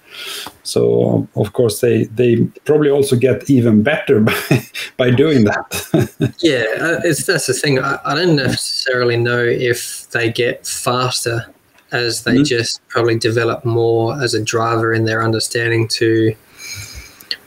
so 0.63 1.27
of 1.35 1.53
course 1.53 1.81
they 1.81 2.05
they 2.05 2.45
probably 2.65 2.89
also 2.89 3.15
get 3.15 3.49
even 3.49 3.83
better 3.83 4.19
by 4.29 4.65
by 4.97 5.11
doing 5.11 5.43
that. 5.45 5.67
yeah, 6.39 6.65
uh, 6.79 7.01
it's 7.03 7.25
that's 7.25 7.47
the 7.47 7.53
thing. 7.53 7.79
I, 7.79 7.99
I, 8.05 8.15
don't 8.15 8.35
necessarily 8.35 9.17
know 9.17 9.43
if 9.43 10.09
they 10.11 10.31
get 10.31 10.65
faster 10.65 11.45
as 11.91 12.23
they 12.23 12.35
mm-hmm. 12.35 12.43
just 12.43 12.85
probably 12.87 13.17
develop 13.17 13.65
more 13.65 14.21
as 14.21 14.33
a 14.33 14.43
driver 14.43 14.93
in 14.93 15.05
their 15.05 15.23
understanding 15.23 15.87
to 15.87 16.35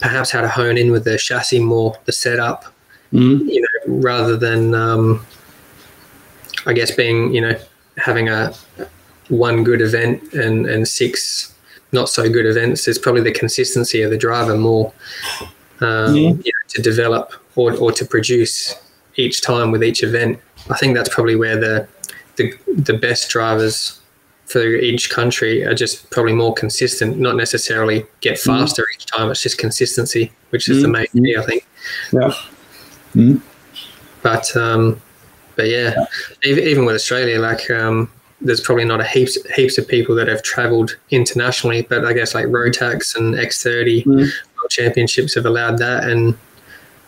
perhaps 0.00 0.30
how 0.30 0.40
to 0.40 0.48
hone 0.48 0.78
in 0.78 0.90
with 0.90 1.04
their 1.04 1.18
chassis 1.18 1.60
more, 1.60 1.94
the 2.06 2.12
setup, 2.12 2.64
mm. 3.12 3.46
you 3.46 3.60
know, 3.60 3.94
rather 3.94 4.36
than 4.36 4.74
um, 4.74 5.24
I 6.66 6.72
guess 6.72 6.90
being 6.90 7.34
you 7.34 7.40
know 7.40 7.58
having 7.96 8.28
a 8.28 8.52
one 9.28 9.64
good 9.64 9.80
event 9.80 10.32
and 10.32 10.66
and 10.66 10.86
six 10.86 11.54
not 11.92 12.08
so 12.08 12.30
good 12.30 12.46
events. 12.46 12.86
is 12.86 12.98
probably 12.98 13.22
the 13.22 13.32
consistency 13.32 14.02
of 14.02 14.10
the 14.10 14.16
driver 14.16 14.56
more 14.56 14.92
um, 15.80 16.14
yeah. 16.14 16.30
you 16.30 16.32
know, 16.32 16.68
to 16.68 16.82
develop 16.82 17.32
or, 17.56 17.74
or 17.76 17.92
to 17.92 18.04
produce 18.04 18.74
each 19.16 19.42
time 19.42 19.70
with 19.70 19.82
each 19.82 20.02
event. 20.02 20.38
I 20.68 20.76
think 20.76 20.96
that's 20.96 21.08
probably 21.08 21.36
where 21.36 21.58
the 21.58 21.88
the, 22.36 22.54
the 22.68 22.96
best 22.96 23.28
drivers 23.28 24.00
for 24.46 24.62
each 24.62 25.10
country 25.10 25.64
are 25.64 25.74
just 25.74 26.08
probably 26.10 26.32
more 26.32 26.54
consistent, 26.54 27.18
not 27.18 27.36
necessarily 27.36 28.06
get 28.20 28.38
faster 28.38 28.82
mm. 28.82 28.94
each 28.94 29.06
time. 29.06 29.30
It's 29.30 29.42
just 29.42 29.58
consistency, 29.58 30.32
which 30.50 30.68
is 30.68 30.78
mm. 30.78 30.82
the 30.82 30.88
main 30.88 31.06
key, 31.12 31.36
I 31.36 31.42
think. 31.42 31.66
Yeah. 32.12 32.32
Mm. 33.14 33.42
But 34.22 34.56
um, 34.56 35.00
but 35.60 35.68
yeah, 35.68 35.94
yeah, 36.42 36.54
even 36.54 36.86
with 36.86 36.94
Australia, 36.94 37.38
like 37.38 37.70
um, 37.70 38.10
there's 38.40 38.62
probably 38.62 38.86
not 38.86 38.98
a 38.98 39.04
heaps 39.04 39.36
heaps 39.54 39.76
of 39.76 39.86
people 39.86 40.14
that 40.14 40.26
have 40.26 40.42
travelled 40.42 40.96
internationally, 41.10 41.82
but 41.82 42.06
I 42.06 42.14
guess 42.14 42.34
like 42.34 42.46
Rotax 42.46 43.14
and 43.14 43.34
X30 43.34 44.04
mm. 44.04 44.16
World 44.16 44.70
Championships 44.70 45.34
have 45.34 45.44
allowed 45.44 45.76
that, 45.76 46.04
and 46.04 46.34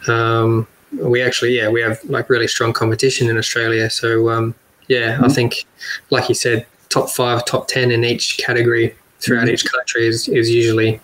um, 0.07 0.69
we 0.93 1.23
actually 1.23 1.57
yeah 1.57 1.71
we 1.71 1.81
have 1.81 1.99
like 2.05 2.29
really 2.29 2.47
strong 2.47 2.75
competition 2.75 3.31
in 3.31 3.39
Australia. 3.39 3.89
So 3.89 4.29
um, 4.29 4.55
yeah, 4.89 5.17
mm. 5.17 5.25
I 5.25 5.29
think 5.29 5.65
like 6.11 6.29
you 6.29 6.35
said, 6.35 6.67
top 6.91 7.09
five, 7.09 7.47
top 7.47 7.69
ten 7.69 7.91
in 7.91 8.05
each 8.05 8.37
category 8.37 8.95
throughout 9.21 9.47
mm. 9.47 9.55
each 9.55 9.65
country 9.65 10.07
is 10.07 10.29
is 10.29 10.51
usually 10.51 11.01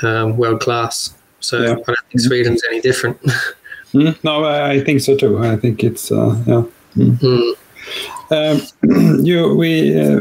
um, 0.00 0.38
world 0.38 0.62
class. 0.62 1.14
So 1.40 1.58
yeah. 1.58 1.72
I 1.72 1.74
don't 1.74 2.06
think 2.08 2.20
Sweden's 2.20 2.62
any 2.64 2.80
different. 2.80 3.20
Mm, 3.94 4.24
no, 4.24 4.44
I 4.44 4.82
think 4.82 5.00
so 5.00 5.16
too. 5.16 5.38
I 5.38 5.56
think 5.56 5.84
it's 5.84 6.10
uh, 6.10 6.36
yeah. 6.46 6.64
Mm. 6.96 7.56
Um, 8.30 8.60
you 9.24 9.54
we. 9.54 10.00
Uh, 10.00 10.20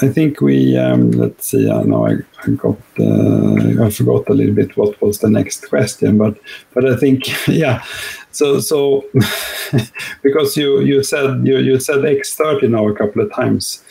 I 0.00 0.06
think 0.06 0.40
we 0.40 0.76
um, 0.76 1.10
let's 1.10 1.48
see. 1.48 1.68
I 1.68 1.82
know 1.82 2.06
I, 2.06 2.18
I 2.44 2.50
got 2.50 2.78
uh, 3.00 3.84
I 3.84 3.90
forgot 3.90 4.28
a 4.28 4.32
little 4.32 4.54
bit 4.54 4.76
what 4.76 5.00
was 5.02 5.18
the 5.18 5.28
next 5.28 5.68
question, 5.68 6.18
but 6.18 6.38
but 6.72 6.88
I 6.88 6.96
think 6.96 7.24
yeah. 7.48 7.82
So 8.30 8.60
so 8.60 9.04
because 10.22 10.56
you 10.56 10.80
you 10.80 11.02
said 11.02 11.44
you 11.44 11.58
you 11.58 11.80
said 11.80 12.04
X 12.04 12.36
thirty 12.36 12.68
now 12.68 12.86
a 12.86 12.94
couple 12.94 13.22
of 13.22 13.32
times, 13.34 13.82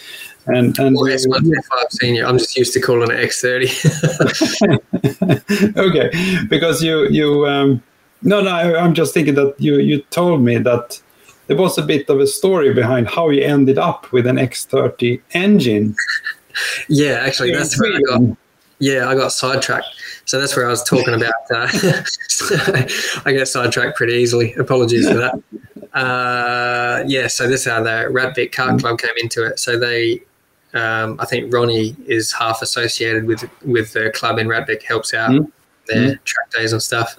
and 0.45 0.79
and 0.79 0.95
well, 0.95 1.11
S125 1.13 1.91
senior. 1.91 2.25
I'm 2.25 2.37
just 2.37 2.55
used 2.55 2.71
to 2.73 2.79
calling 2.79 3.11
it 3.11 3.19
X30. 3.19 3.67
okay, 5.77 6.09
because 6.47 6.81
you 6.81 7.09
you 7.09 7.45
um, 7.45 7.83
no, 8.21 8.41
no, 8.41 8.51
I'm 8.51 8.93
just 8.93 9.13
thinking 9.13 9.35
that 9.35 9.55
you 9.59 9.77
you 9.77 10.01
told 10.09 10.41
me 10.41 10.57
that 10.59 11.01
there 11.47 11.57
was 11.57 11.77
a 11.77 11.81
bit 11.81 12.09
of 12.09 12.19
a 12.19 12.27
story 12.27 12.73
behind 12.73 13.07
how 13.07 13.29
you 13.29 13.43
ended 13.43 13.77
up 13.77 14.11
with 14.11 14.27
an 14.27 14.35
X30 14.35 15.21
engine. 15.31 15.95
yeah, 16.89 17.23
actually, 17.25 17.51
that's 17.51 17.79
where 17.79 17.95
I 17.95 18.01
got. 18.01 18.37
Yeah, 18.79 19.09
I 19.09 19.15
got 19.15 19.31
sidetracked. 19.31 19.87
So 20.25 20.39
that's 20.39 20.55
where 20.55 20.67
I 20.67 20.69
was 20.69 20.83
talking 20.83 21.13
about. 21.15 21.33
Uh, 21.49 21.67
I 23.25 23.31
get 23.31 23.47
sidetracked 23.47 23.97
pretty 23.97 24.13
easily. 24.13 24.53
Apologies 24.53 25.07
for 25.07 25.15
that. 25.15 25.41
Uh, 25.93 27.03
yeah, 27.07 27.27
so 27.27 27.47
this 27.47 27.61
is 27.61 27.71
how 27.71 27.81
the 27.81 28.07
Rättvik 28.11 28.51
Kart 28.51 28.75
mm. 28.75 28.79
Club 28.79 28.99
came 28.99 29.15
into 29.17 29.43
it. 29.45 29.57
So 29.57 29.79
they, 29.79 30.21
um, 30.73 31.17
I 31.19 31.25
think 31.25 31.51
Ronnie 31.51 31.95
is 32.05 32.31
half 32.31 32.61
associated 32.61 33.25
with 33.25 33.49
with 33.63 33.93
the 33.93 34.11
club 34.13 34.37
in 34.37 34.47
Rättvik, 34.47 34.83
helps 34.83 35.13
out 35.13 35.31
mm. 35.31 35.51
their 35.87 36.15
mm. 36.15 36.23
track 36.25 36.51
days 36.51 36.73
and 36.73 36.83
stuff 36.83 37.17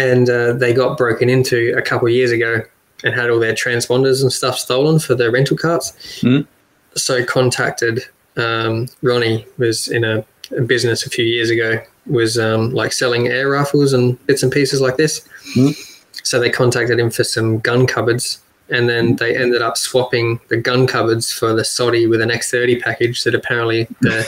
and 0.00 0.30
uh, 0.30 0.52
they 0.54 0.72
got 0.72 0.96
broken 0.96 1.28
into 1.28 1.74
a 1.76 1.82
couple 1.82 2.08
of 2.08 2.14
years 2.14 2.30
ago 2.30 2.62
and 3.04 3.14
had 3.14 3.30
all 3.30 3.38
their 3.38 3.52
transponders 3.52 4.22
and 4.22 4.32
stuff 4.32 4.58
stolen 4.58 4.98
for 4.98 5.14
their 5.14 5.30
rental 5.30 5.56
carts. 5.56 5.92
Mm. 6.22 6.46
So 6.94 7.24
contacted 7.24 8.04
um, 8.36 8.88
Ronnie 9.02 9.46
was 9.58 9.88
in 9.88 10.04
a, 10.04 10.24
a, 10.56 10.62
business 10.62 11.04
a 11.04 11.10
few 11.10 11.24
years 11.24 11.50
ago 11.50 11.80
was 12.06 12.38
um, 12.38 12.70
like 12.70 12.92
selling 12.92 13.28
air 13.28 13.50
rifles 13.50 13.92
and 13.92 14.24
bits 14.26 14.42
and 14.42 14.50
pieces 14.50 14.80
like 14.80 14.96
this. 14.96 15.28
Mm. 15.54 15.76
So 16.22 16.40
they 16.40 16.50
contacted 16.50 16.98
him 16.98 17.10
for 17.10 17.24
some 17.24 17.58
gun 17.58 17.86
cupboards. 17.86 18.42
And 18.70 18.88
then 18.88 19.16
they 19.16 19.36
ended 19.36 19.62
up 19.62 19.76
swapping 19.76 20.40
the 20.48 20.56
gun 20.56 20.86
cupboards 20.86 21.32
for 21.32 21.52
the 21.52 21.62
Sodi 21.62 22.08
with 22.08 22.20
an 22.20 22.30
X30 22.30 22.80
package 22.80 23.24
that 23.24 23.34
apparently 23.34 23.88
the, 24.00 24.26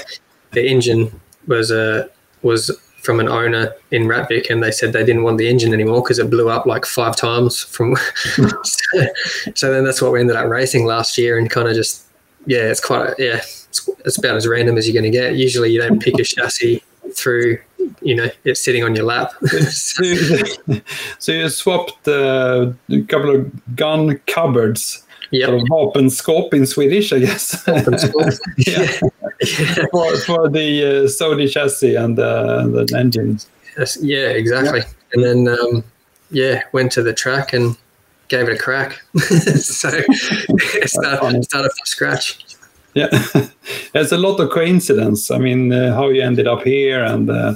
the 0.50 0.68
engine 0.68 1.20
was 1.46 1.70
a 1.70 2.04
uh, 2.04 2.08
was 2.42 2.70
from 3.02 3.20
an 3.20 3.28
owner 3.28 3.74
in 3.90 4.04
Rättvik, 4.04 4.48
and 4.48 4.62
they 4.62 4.70
said 4.70 4.92
they 4.92 5.04
didn't 5.04 5.24
want 5.24 5.38
the 5.38 5.48
engine 5.48 5.74
anymore 5.74 6.02
because 6.02 6.18
it 6.18 6.30
blew 6.30 6.48
up 6.48 6.66
like 6.66 6.86
five 6.86 7.16
times. 7.16 7.60
From 7.60 7.96
so, 8.62 9.06
so, 9.54 9.72
then 9.72 9.84
that's 9.84 10.00
what 10.00 10.12
we 10.12 10.20
ended 10.20 10.36
up 10.36 10.48
racing 10.48 10.86
last 10.86 11.18
year, 11.18 11.38
and 11.38 11.50
kind 11.50 11.68
of 11.68 11.74
just 11.74 12.04
yeah, 12.46 12.60
it's 12.60 12.80
quite 12.80 13.10
a, 13.10 13.14
yeah, 13.18 13.36
it's, 13.36 13.88
it's 14.04 14.18
about 14.18 14.36
as 14.36 14.46
random 14.46 14.78
as 14.78 14.86
you're 14.86 15.00
going 15.00 15.10
to 15.10 15.16
get. 15.16 15.34
Usually, 15.34 15.70
you 15.70 15.80
don't 15.80 16.00
pick 16.00 16.18
a 16.18 16.24
chassis 16.24 16.82
through 17.14 17.58
you 18.00 18.14
know 18.14 18.28
it's 18.44 18.64
sitting 18.64 18.84
on 18.84 18.94
your 18.94 19.04
lap. 19.04 19.32
so 21.18 21.32
you 21.32 21.48
swapped 21.48 22.06
uh, 22.08 22.72
a 22.90 23.02
couple 23.02 23.34
of 23.34 23.76
gun 23.76 24.18
cupboards 24.26 25.04
Yep. 25.32 25.48
sort 25.48 25.62
of 25.62 25.68
vapenskåp 25.68 26.54
in 26.54 26.66
Swedish, 26.66 27.12
I 27.12 27.20
guess. 27.20 27.64
yeah. 27.66 27.80
yeah. 28.58 29.86
for, 29.90 30.16
for 30.18 30.48
the 30.50 30.84
uh, 30.84 31.08
Sodi 31.08 31.50
chassis 31.50 31.94
and 31.94 32.18
uh, 32.18 32.66
the 32.66 32.86
engine. 32.96 33.38
Yes, 33.78 33.98
yeah, 34.02 34.28
exactly. 34.28 34.82
And 35.14 35.24
then, 35.24 35.48
um, 35.48 35.84
yeah, 36.30 36.64
went 36.72 36.92
to 36.92 37.02
the 37.02 37.14
track 37.14 37.54
and 37.54 37.76
gave 38.28 38.48
it 38.48 38.54
a 38.54 38.58
crack. 38.58 39.02
so 39.18 39.90
started, 40.84 41.44
started 41.44 41.70
from 41.70 41.86
scratch. 41.86 42.44
Yeah, 42.94 43.08
there's 43.92 44.12
a 44.12 44.18
lot 44.18 44.38
of 44.38 44.50
coincidence. 44.50 45.30
I 45.30 45.38
mean, 45.38 45.72
uh, 45.72 45.94
how 45.94 46.10
you 46.10 46.22
ended 46.22 46.46
up 46.46 46.62
here 46.62 47.02
and 47.02 47.30
uh, 47.30 47.54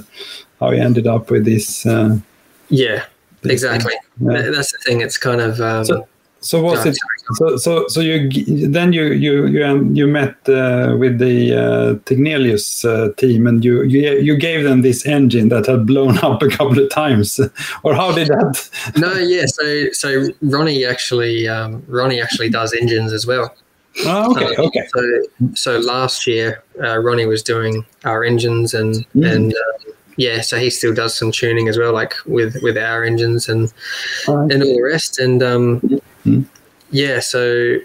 how 0.59 0.71
you 0.71 0.81
ended 0.81 1.05
up 1.05 1.29
with 1.29 1.45
this. 1.45 1.85
Uh, 1.85 2.17
yeah, 2.69 3.05
exactly. 3.43 3.93
Yeah. 4.19 4.49
That's 4.49 4.71
the 4.71 4.79
thing. 4.79 5.01
It's 5.01 5.19
kind 5.19 5.41
of. 5.41 5.61
Um, 5.61 5.85
so, 5.85 6.07
so 6.47 6.61
was 6.61 6.85
it? 6.85 6.97
So 7.33 7.57
so 7.57 7.87
so 7.89 7.99
you 7.99 8.29
then 8.69 8.93
you 8.93 9.07
you 9.07 9.47
you 9.47 9.65
um, 9.65 9.93
you 9.93 10.07
met 10.07 10.35
uh, 10.47 10.95
with 10.97 11.19
the 11.19 11.53
uh, 11.53 11.93
Tegnelius 12.05 12.85
uh, 12.85 13.09
team 13.17 13.47
and 13.47 13.65
you, 13.65 13.83
you 13.83 14.17
you 14.19 14.37
gave 14.37 14.63
them 14.63 14.81
this 14.81 15.05
engine 15.05 15.49
that 15.49 15.65
had 15.65 15.85
blown 15.85 16.17
up 16.23 16.41
a 16.41 16.47
couple 16.47 16.79
of 16.79 16.89
times, 16.89 17.39
or 17.83 17.93
how 17.93 18.13
did 18.13 18.27
that? 18.27 18.69
no, 18.97 19.13
yeah. 19.13 19.45
So 19.45 19.91
so 19.91 20.27
Ronnie 20.41 20.85
actually 20.85 21.49
um, 21.49 21.83
Ronnie 21.87 22.21
actually 22.21 22.49
does 22.49 22.73
engines 22.73 23.11
as 23.11 23.27
well. 23.27 23.53
Oh, 24.05 24.31
okay, 24.31 24.55
um, 24.55 24.65
okay. 24.67 24.87
So, 24.93 25.21
so 25.55 25.79
last 25.79 26.27
year, 26.27 26.63
uh, 26.81 26.99
Ronnie 26.99 27.25
was 27.25 27.43
doing 27.43 27.85
our 28.05 28.23
engines, 28.23 28.73
and 28.73 28.95
mm. 29.15 29.35
and 29.35 29.53
uh, 29.53 29.91
yeah, 30.17 30.41
so 30.41 30.57
he 30.57 30.69
still 30.69 30.93
does 30.93 31.15
some 31.15 31.31
tuning 31.31 31.67
as 31.67 31.77
well, 31.77 31.93
like 31.93 32.13
with 32.25 32.57
with 32.61 32.77
our 32.77 33.03
engines 33.03 33.49
and 33.49 33.73
right. 34.27 34.51
and 34.51 34.63
all 34.63 34.75
the 34.75 34.81
rest. 34.81 35.19
And 35.19 35.41
um, 35.43 35.99
mm-hmm. 36.27 36.41
yeah, 36.91 37.19
so 37.19 37.77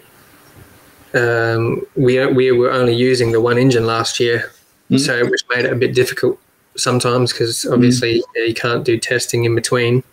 um, 1.13 1.85
we 1.95 2.25
we 2.27 2.51
were 2.51 2.71
only 2.71 2.95
using 2.95 3.31
the 3.31 3.41
one 3.41 3.57
engine 3.57 3.85
last 3.85 4.19
year, 4.19 4.51
mm-hmm. 4.89 4.97
so 4.97 5.25
which 5.25 5.41
made 5.49 5.65
it 5.65 5.73
a 5.73 5.75
bit 5.75 5.93
difficult 5.93 6.39
sometimes 6.75 7.31
because 7.31 7.65
obviously 7.67 8.19
mm-hmm. 8.19 8.47
you 8.47 8.53
can't 8.53 8.83
do 8.83 8.97
testing 8.97 9.43
in 9.43 9.53
between 9.53 10.03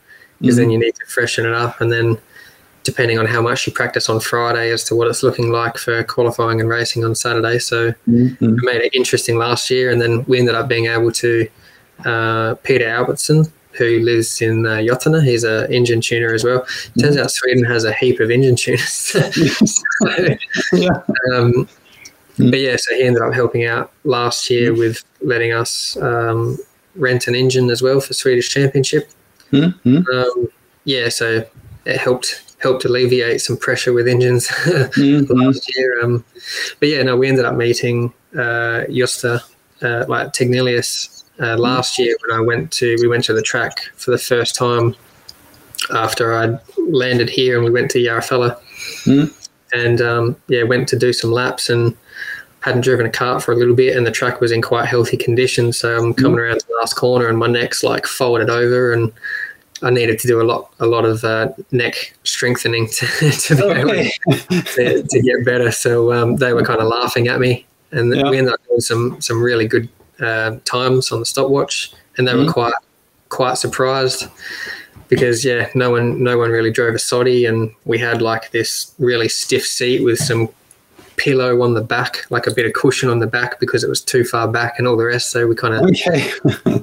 because 0.41 0.57
then 0.57 0.67
mm-hmm. 0.67 0.73
you 0.73 0.79
need 0.79 0.95
to 0.95 1.07
freshen 1.07 1.47
it 1.47 1.55
up 1.55 1.81
and 1.81 1.91
then 1.91 2.19
depending 2.83 3.19
on 3.19 3.27
how 3.27 3.43
much 3.43 3.67
you 3.67 3.73
practice 3.73 4.09
on 4.09 4.21
Friday 4.21 4.71
as 4.71 4.85
to 4.85 4.95
what 4.95 5.07
it's 5.07 5.23
looking 5.23 5.51
like 5.51 5.77
for 5.77 6.03
qualifying 6.05 6.61
and 6.61 6.69
racing 6.69 7.05
on 7.05 7.15
Saturday. 7.15 7.59
So 7.59 7.93
mm-hmm. 8.09 8.45
it 8.45 8.63
made 8.63 8.81
it 8.81 8.95
interesting 8.95 9.37
last 9.37 9.71
year, 9.71 9.91
and 9.91 10.01
then 10.01 10.25
we 10.27 10.39
ended 10.39 10.55
up 10.55 10.69
being 10.69 10.87
able 10.87 11.13
to 11.13 11.49
uh, 12.05 12.55
Peter 12.63 12.89
Albertson, 12.89 13.47
who 13.73 14.01
lives 14.01 14.41
in 14.41 14.67
uh, 14.67 14.77
Götene. 14.77 15.25
He's 15.25 15.45
an 15.45 15.73
engine 15.73 16.01
tuner 16.01 16.35
as 16.35 16.45
well. 16.45 16.61
Mm-hmm. 16.61 17.01
Turns 17.01 17.17
out 17.17 17.31
Sweden 17.31 17.65
has 17.65 17.85
a 17.85 17.93
heap 17.93 18.21
of 18.21 18.31
engine 18.31 18.57
tuners. 18.57 18.93
so, 18.93 20.37
yeah. 20.73 21.03
Um, 21.33 21.69
but 22.37 22.59
yeah, 22.59 22.77
so 22.77 22.95
he 22.95 23.03
ended 23.03 23.23
up 23.23 23.35
helping 23.35 23.67
out 23.67 23.93
last 24.05 24.49
year 24.51 24.71
mm-hmm. 24.71 24.81
with 24.81 25.05
letting 25.21 25.53
us 25.53 25.97
um, 26.01 26.59
rent 26.97 27.27
an 27.27 27.35
engine 27.35 27.71
as 27.71 27.83
well 27.83 28.01
for 28.01 28.15
Swedish 28.15 28.51
Championship. 28.51 29.11
Mm-hmm. 29.53 30.03
Um, 30.15 30.49
yeah, 30.85 31.09
so 31.09 31.45
it 31.85 31.97
helped 31.99 32.43
helped 32.59 32.85
alleviate 32.85 33.41
some 33.41 33.57
pressure 33.57 33.93
with 33.93 34.07
engines 34.07 34.49
mm-hmm. 34.49 35.33
last 35.39 35.77
year. 35.77 36.03
Um, 36.03 36.25
but 36.79 36.89
yeah, 36.89 37.03
no, 37.03 37.17
we 37.17 37.29
ended 37.29 37.45
up 37.45 37.57
meeting 37.57 38.13
uh, 38.35 38.85
Josta, 38.89 39.43
uh, 39.83 40.05
like 40.09 40.33
Tegnelius 40.33 41.20
uh, 41.41 41.57
last 41.57 41.99
year 41.99 42.17
when 42.27 42.39
I 42.39 42.41
went 42.41 42.71
to 42.73 42.97
we 43.01 43.09
went 43.09 43.25
to 43.25 43.33
the 43.33 43.43
track 43.43 43.81
for 43.97 44.11
the 44.11 44.19
first 44.19 44.55
time 44.55 44.95
after 45.95 46.35
I 46.35 46.59
landed 46.77 47.31
here 47.31 47.57
and 47.57 47.65
we 47.65 47.71
went 47.71 47.91
to 47.93 47.99
Järfälla 47.99 48.59
mm. 49.05 49.49
and 49.73 50.01
um, 50.01 50.37
yeah 50.49 50.63
went 50.63 50.89
to 50.89 50.99
do 50.99 51.13
some 51.13 51.33
laps 51.33 51.71
and 51.71 51.97
hadn't 52.61 52.83
driven 52.83 53.07
a 53.07 53.09
kart 53.09 53.43
for 53.43 53.53
a 53.53 53.57
little 53.57 53.75
bit 53.75 53.97
and 53.97 54.07
the 54.07 54.11
track 54.11 54.41
was 54.41 54.53
in 54.53 54.61
quite 54.61 54.87
healthy 54.87 55.17
condition 55.17 55.73
so 55.73 55.97
I'm 55.97 56.15
coming 56.15 56.37
mm. 56.37 56.43
around 56.43 56.61
to 56.61 56.67
the 56.67 56.75
last 56.81 56.95
corner 56.95 57.29
and 57.29 57.39
my 57.39 57.47
neck's 57.47 57.83
like 57.83 58.07
folded 58.07 58.51
over 58.51 58.93
and 58.93 59.11
I 59.83 59.89
needed 59.89 60.19
to 60.19 60.29
do 60.29 60.43
a 60.43 60.45
lot 60.45 60.71
a 60.79 60.87
lot 60.87 61.07
of 61.07 61.25
uh, 61.25 61.49
neck 61.73 62.15
strengthening 62.25 62.87
to, 62.93 63.31
to 63.31 63.65
okay. 63.65 64.13
to, 64.27 65.03
to, 65.09 65.23
get 65.23 65.43
better 65.47 65.73
so 65.73 66.13
um, 66.13 66.37
they 66.37 66.53
were 66.53 66.63
kind 66.63 66.81
of 66.81 66.89
laughing 66.89 67.29
at 67.29 67.41
me 67.41 67.65
and 67.93 68.15
yeah. 68.15 68.29
we 68.29 68.37
ended 68.37 68.53
up 68.53 68.61
doing 68.67 68.81
some 68.81 69.19
some 69.23 69.43
really 69.43 69.67
good 69.67 69.89
uh, 70.21 70.57
times 70.65 71.13
on 71.13 71.21
the 71.21 71.27
stopwatch, 71.27 71.93
and 72.17 72.27
they 72.27 72.33
mm-hmm. 72.33 72.47
were 72.47 72.53
quite 72.53 72.75
quite 73.29 73.55
surprised 73.55 74.27
because 75.09 75.45
yeah, 75.45 75.69
no 75.75 75.91
one 75.91 76.23
no 76.23 76.39
one 76.39 76.51
really 76.51 76.71
drove 76.71 76.95
a 76.95 76.99
Sodi, 76.99 77.49
and 77.49 77.73
we 77.85 77.99
had 77.99 78.23
like 78.23 78.51
this 78.53 78.95
really 78.99 79.29
stiff 79.29 79.67
seat 79.67 80.03
with 80.03 80.19
some 80.19 80.49
pillow 81.17 81.61
on 81.63 81.75
the 81.75 81.83
back, 81.83 82.25
like 82.31 82.47
a 82.47 82.55
bit 82.55 82.65
of 82.65 82.73
cushion 82.73 83.11
on 83.11 83.19
the 83.19 83.27
back 83.27 83.61
because 83.61 83.85
it 83.85 83.91
was 83.91 84.01
too 84.01 84.25
far 84.25 84.49
back 84.49 84.79
and 84.79 84.89
all 84.89 84.97
the 84.97 85.05
rest. 85.05 85.31
So 85.31 85.47
we 85.47 85.55
kind 85.55 85.75
of 85.75 85.83
okay. 85.83 86.33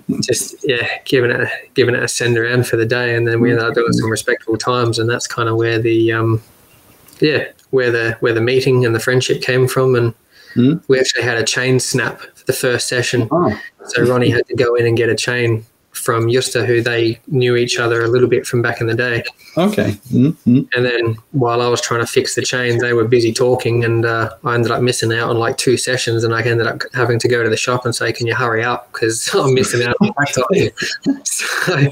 just 0.22 0.56
yeah, 0.64 0.88
giving 1.06 1.32
it 1.32 1.42
a, 1.42 1.50
giving 1.74 1.96
it 1.96 2.04
a 2.04 2.08
send 2.08 2.38
around 2.38 2.68
for 2.68 2.76
the 2.76 2.86
day, 2.86 3.16
and 3.16 3.28
then 3.28 3.40
we 3.40 3.50
ended 3.50 3.66
up 3.66 3.74
doing 3.74 3.94
some 3.94 4.12
respectable 4.12 4.58
times, 4.58 5.00
and 5.00 5.10
that's 5.10 5.26
kind 5.26 5.50
of 5.50 5.56
where 5.56 5.80
the 5.80 6.12
um, 6.12 6.42
yeah 7.20 7.46
where 7.72 7.92
the 7.92 8.16
where 8.20 8.34
the 8.34 8.42
meeting 8.42 8.86
and 8.86 8.94
the 8.94 9.00
friendship 9.00 9.42
came 9.42 9.68
from, 9.68 9.96
and 9.96 10.14
mm. 10.54 10.84
we 10.88 11.00
actually 11.00 11.24
had 11.24 11.38
a 11.38 11.44
chain 11.44 11.80
snap 11.80 12.22
the 12.48 12.54
first 12.54 12.88
session. 12.88 13.28
Oh. 13.32 13.60
So 13.86 14.04
Ronnie 14.04 14.30
had 14.30 14.48
to 14.48 14.56
go 14.56 14.76
in 14.76 14.88
and 14.88 14.98
get 14.98 15.10
a 15.10 15.16
chain 15.16 15.66
from 15.98 16.28
Yusta, 16.28 16.66
who 16.66 16.82
they 16.82 17.20
knew 17.28 17.56
each 17.56 17.80
other 17.80 18.04
a 18.04 18.08
little 18.08 18.30
bit 18.30 18.46
from 18.46 18.62
back 18.62 18.80
in 18.82 18.88
the 18.88 18.94
day. 18.94 19.24
Okay. 19.58 19.92
Mm-hmm. 20.12 20.62
And 20.76 20.86
then 20.86 21.18
while 21.32 21.62
I 21.62 21.68
was 21.68 21.82
trying 21.82 22.02
to 22.02 22.08
fix 22.08 22.36
the 22.36 22.42
chain, 22.42 22.78
they 22.78 22.94
were 22.94 23.06
busy 23.06 23.34
talking, 23.34 23.84
and 23.84 24.06
uh, 24.06 24.30
I 24.44 24.54
ended 24.54 24.72
up 24.72 24.82
missing 24.82 25.12
out 25.12 25.30
on 25.30 25.38
like 25.38 25.58
two 25.58 25.78
sessions, 25.78 26.24
and 26.24 26.34
I 26.34 26.42
ended 26.42 26.68
up 26.68 26.82
having 26.94 27.20
to 27.20 27.28
go 27.28 27.44
to 27.44 27.50
the 27.50 27.58
shop 27.58 27.86
and 27.86 27.96
say, 27.96 28.14
"Can 28.14 28.28
you 28.28 28.36
hurry 28.36 28.64
up? 28.64 28.92
Because 28.94 29.30
I'm 29.34 29.54
missing 29.54 29.84
out 29.84 29.96
on 30.00 30.08
the 30.08 30.72
so, 31.26 31.90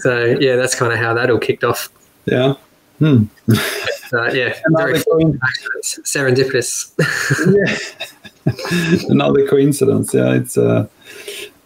so 0.00 0.24
yeah, 0.40 0.56
that's 0.56 0.74
kind 0.74 0.92
of 0.92 0.98
how 0.98 1.14
that 1.14 1.30
all 1.30 1.38
kicked 1.38 1.64
off. 1.64 1.90
Yeah. 2.24 2.54
Hmm. 2.98 3.24
uh, 4.12 4.32
yeah, 4.32 4.58
very 4.70 4.94
serendipitous. 5.84 6.92
yeah. 7.54 7.76
Another 9.08 9.46
coincidence. 9.46 10.14
Yeah, 10.14 10.34
it's 10.34 10.56
uh, 10.56 10.86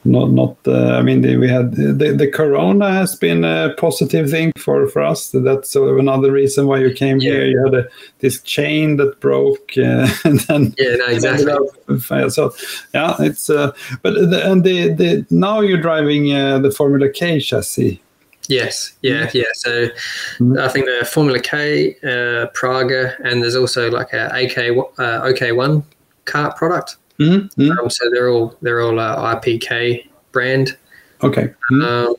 not 0.04 0.30
not. 0.30 0.56
Uh, 0.66 0.96
I 0.96 1.02
mean, 1.02 1.20
the, 1.20 1.36
we 1.36 1.48
had 1.48 1.74
the, 1.74 2.12
the 2.12 2.30
corona 2.30 2.92
has 2.92 3.14
been 3.14 3.44
a 3.44 3.74
positive 3.76 4.30
thing 4.30 4.52
for 4.56 4.88
for 4.88 5.02
us. 5.02 5.30
That's 5.30 5.70
sort 5.70 5.90
of 5.90 5.98
another 5.98 6.32
reason 6.32 6.66
why 6.66 6.78
you 6.78 6.92
came 6.92 7.18
yeah. 7.18 7.32
here. 7.32 7.46
You 7.46 7.64
had 7.64 7.74
a, 7.74 7.88
this 8.18 8.40
chain 8.42 8.96
that 8.96 9.20
broke, 9.20 9.72
uh, 9.78 10.08
and 10.24 10.40
then 10.40 10.74
yeah, 10.78 10.96
no, 10.96 11.06
exactly. 11.06 12.30
So 12.30 12.54
yeah, 12.94 13.16
it's 13.20 13.48
uh, 13.48 13.72
but 14.02 14.14
the, 14.14 14.50
and 14.50 14.64
the 14.64 14.88
the 14.88 15.26
now 15.30 15.60
you're 15.60 15.80
driving 15.80 16.32
uh, 16.32 16.58
the 16.58 16.70
Formula 16.70 17.08
K 17.08 17.38
chassis. 17.40 18.00
Yes, 18.48 18.92
yeah, 19.02 19.30
yeah. 19.32 19.44
So 19.54 19.86
mm-hmm. 19.86 20.58
I 20.58 20.68
think 20.68 20.86
the 20.86 21.06
Formula 21.06 21.38
K, 21.38 21.96
uh, 22.02 22.46
Praga, 22.48 23.16
and 23.24 23.40
there's 23.40 23.54
also 23.54 23.88
like 23.88 24.12
a 24.12 24.26
AK 24.26 24.76
uh, 24.98 25.22
OK1 25.22 25.84
kart 26.24 26.56
product. 26.56 26.96
Mm-hmm. 27.18 27.70
Um, 27.70 27.90
so 27.90 28.10
they're 28.10 28.30
all 28.30 28.56
they're 28.62 28.80
all 28.80 28.98
uh, 28.98 29.36
IPK 29.36 30.06
brand. 30.32 30.76
Okay. 31.22 31.52
Mm-hmm. 31.70 31.82
Um, 31.82 32.16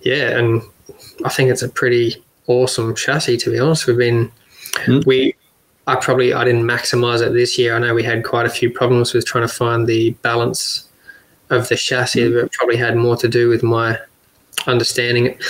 yeah, 0.00 0.38
and 0.38 0.62
I 1.24 1.28
think 1.28 1.50
it's 1.50 1.62
a 1.62 1.68
pretty 1.68 2.22
awesome 2.46 2.94
chassis. 2.94 3.36
To 3.38 3.50
be 3.50 3.58
honest, 3.58 3.86
we've 3.86 3.98
been 3.98 4.30
mm-hmm. 4.72 5.00
we. 5.06 5.34
I 5.86 5.96
probably 5.96 6.32
I 6.32 6.44
didn't 6.44 6.64
maximize 6.64 7.20
it 7.20 7.34
this 7.34 7.58
year. 7.58 7.76
I 7.76 7.78
know 7.78 7.94
we 7.94 8.02
had 8.02 8.24
quite 8.24 8.46
a 8.46 8.50
few 8.50 8.70
problems 8.70 9.12
with 9.12 9.26
trying 9.26 9.46
to 9.46 9.52
find 9.52 9.86
the 9.86 10.12
balance 10.22 10.88
of 11.50 11.68
the 11.68 11.76
chassis, 11.76 12.22
mm-hmm. 12.22 12.40
but 12.40 12.52
probably 12.52 12.76
had 12.76 12.96
more 12.96 13.16
to 13.16 13.28
do 13.28 13.50
with 13.50 13.62
my 13.62 13.98
understanding 14.66 15.26
it. 15.26 15.44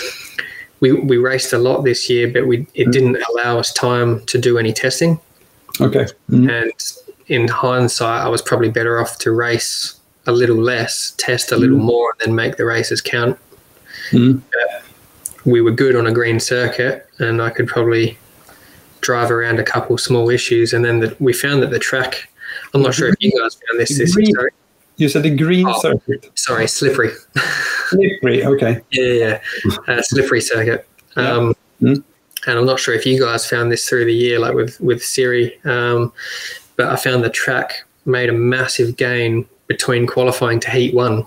We, 0.81 0.93
we 0.93 1.17
raced 1.19 1.53
a 1.53 1.59
lot 1.59 1.83
this 1.83 2.11
year, 2.11 2.29
but 2.29 2.49
we 2.49 2.67
it 2.75 2.91
didn't 2.91 3.17
allow 3.31 3.59
us 3.59 3.73
time 3.73 4.27
to 4.27 4.39
do 4.39 4.59
any 4.59 4.73
testing. 4.73 5.21
Okay. 5.81 6.07
Mm-hmm. 6.29 6.51
And 6.51 6.73
in 7.29 7.49
hindsight, 7.49 8.23
I 8.23 8.29
was 8.29 8.43
probably 8.43 8.71
better 8.71 9.01
off 9.01 9.19
to 9.19 9.33
race 9.33 9.99
a 10.27 10.33
little 10.33 10.57
less, 10.57 11.15
test 11.19 11.53
a 11.53 11.57
little 11.57 11.77
mm-hmm. 11.77 11.87
more, 11.87 12.11
and 12.13 12.29
then 12.29 12.35
make 12.35 12.57
the 12.57 12.65
races 12.65 13.01
count. 13.01 13.39
Mm-hmm. 14.11 14.41
We 15.49 15.61
were 15.61 15.71
good 15.71 15.97
on 15.97 16.07
a 16.07 16.13
green 16.13 16.41
circuit, 16.41 17.07
and 17.19 17.43
I 17.43 17.51
could 17.51 17.69
probably 17.69 18.19
drive 19.01 19.31
around 19.31 19.59
a 19.59 19.65
couple 19.65 19.99
small 19.99 20.31
issues. 20.31 20.73
And 20.73 20.85
then 20.85 21.01
the, 21.01 21.17
we 21.21 21.33
found 21.33 21.63
that 21.63 21.71
the 21.71 21.79
track. 21.79 22.29
I'm 22.73 22.83
not 22.83 22.95
sure 22.95 23.09
if 23.09 23.17
you 23.21 23.31
guys 23.39 23.55
found 23.55 23.81
this. 23.81 23.97
this 23.99 24.15
green, 24.15 24.33
you 24.97 25.09
said 25.09 25.23
the 25.23 25.37
green 25.37 25.67
oh, 25.69 25.79
circuit. 25.81 26.31
Sorry, 26.35 26.67
slippery. 26.67 27.11
slippery. 27.89 28.45
Okay. 28.45 28.81
Yeah, 28.91 29.13
yeah, 29.13 29.41
uh, 29.89 30.03
slippery 30.03 30.41
circuit. 30.41 30.89
Um, 31.17 31.55
yeah. 31.81 31.95
mm. 31.95 32.05
And 32.47 32.59
I'm 32.59 32.67
not 32.67 32.79
sure 32.79 32.95
if 32.95 33.07
you 33.07 33.19
guys 33.19 33.49
found 33.49 33.73
this 33.73 33.89
through 33.89 34.05
the 34.05 34.15
year, 34.15 34.39
like 34.39 34.55
with 34.55 34.79
with 34.81 35.03
Siri, 35.03 35.59
um, 35.65 36.13
but 36.77 36.87
I 36.87 36.97
found 36.97 37.25
the 37.25 37.31
track 37.31 37.85
made 38.07 38.29
a 38.29 38.33
massive 38.33 38.97
gain 38.97 39.47
between 39.67 40.07
qualifying 40.07 40.61
to 40.61 40.71
Heat 40.71 40.95
One. 40.95 41.27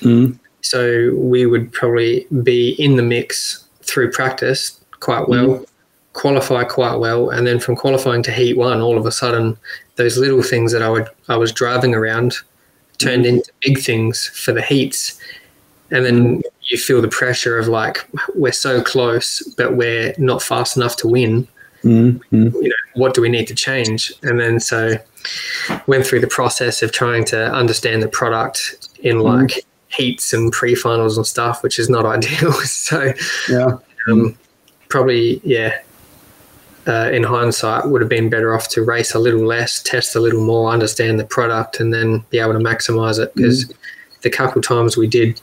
Mm. 0.00 0.38
So 0.62 1.14
we 1.14 1.46
would 1.46 1.72
probably 1.72 2.26
be 2.42 2.70
in 2.78 2.96
the 2.96 3.02
mix 3.02 3.64
through 3.82 4.10
practice 4.12 4.78
quite 5.00 5.28
well. 5.28 5.46
Mm. 5.46 5.66
qualify 6.12 6.64
quite 6.64 6.96
well, 6.96 7.30
and 7.30 7.46
then 7.46 7.60
from 7.60 7.76
qualifying 7.76 8.22
to 8.24 8.32
heat 8.32 8.56
one, 8.56 8.80
all 8.80 8.98
of 8.98 9.06
a 9.06 9.12
sudden, 9.12 9.56
those 9.96 10.18
little 10.18 10.42
things 10.42 10.72
that 10.72 10.82
I 10.82 10.88
would 10.88 11.08
I 11.28 11.36
was 11.36 11.52
driving 11.52 11.94
around 11.94 12.36
turned 12.98 13.24
Mm-hmm. 13.24 13.36
into 13.36 13.52
big 13.62 13.78
things 13.78 14.26
for 14.26 14.52
the 14.52 14.60
heats, 14.62 15.18
and 15.90 16.04
then 16.04 16.42
you 16.68 16.76
feel 16.78 17.00
the 17.00 17.08
pressure 17.08 17.58
of 17.58 17.68
like 17.68 17.98
we're 18.34 18.52
so 18.52 18.82
close, 18.82 19.42
but 19.56 19.76
we're 19.76 20.14
not 20.18 20.42
fast 20.42 20.76
enough 20.76 20.96
to 20.96 21.08
win. 21.08 21.48
Mm, 21.82 22.20
mm, 22.32 22.52
You 22.54 22.68
know, 22.68 22.74
what 22.94 23.14
do 23.14 23.22
we 23.22 23.28
need 23.28 23.46
to 23.48 23.54
change? 23.54 24.12
And 24.22 24.38
then 24.38 24.60
so 24.60 24.96
went 25.86 26.06
through 26.06 26.20
the 26.20 26.26
process 26.26 26.82
of 26.82 26.92
trying 26.92 27.24
to 27.26 27.52
understand 27.52 28.02
the 28.02 28.08
product 28.08 28.88
in 29.00 29.20
like 29.20 29.64
heats 29.88 30.32
and 30.32 30.52
pre-finals 30.52 31.16
and 31.16 31.26
stuff, 31.26 31.62
which 31.62 31.78
is 31.78 31.88
not 31.88 32.04
ideal. 32.16 32.52
so 32.52 33.12
yeah. 33.48 33.78
um, 34.08 34.36
probably 34.88 35.40
yeah 35.44 35.78
uh, 36.86 37.10
in 37.12 37.22
hindsight 37.22 37.86
would 37.88 38.00
have 38.00 38.10
been 38.10 38.28
better 38.28 38.54
off 38.54 38.68
to 38.68 38.82
race 38.82 39.14
a 39.14 39.18
little 39.18 39.44
less 39.44 39.82
test 39.82 40.16
a 40.16 40.20
little 40.20 40.44
more 40.44 40.72
understand 40.72 41.20
the 41.20 41.24
product 41.24 41.78
and 41.78 41.92
then 41.94 42.24
be 42.30 42.38
able 42.38 42.54
to 42.54 42.58
maximize 42.58 43.18
it 43.22 43.32
because 43.34 43.72
the 44.22 44.30
couple 44.30 44.60
times 44.60 44.96
we 44.96 45.06
did 45.06 45.40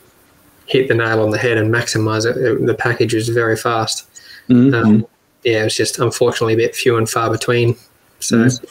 hit 0.66 0.88
the 0.88 0.94
nail 0.94 1.22
on 1.22 1.30
the 1.30 1.38
head 1.38 1.56
and 1.56 1.72
maximize 1.72 2.26
it, 2.26 2.36
it 2.36 2.66
the 2.66 2.74
package 2.74 3.14
was 3.14 3.28
very 3.28 3.56
fast 3.56 4.06
Mm, 4.48 4.74
um, 4.74 5.06
yeah 5.44 5.60
it 5.60 5.64
was 5.64 5.76
just 5.76 5.98
unfortunately 5.98 6.54
a 6.54 6.56
bit 6.56 6.74
few 6.76 6.96
and 6.96 7.08
far 7.08 7.30
between 7.30 7.76
so 8.20 8.36
Mm. 8.36 8.64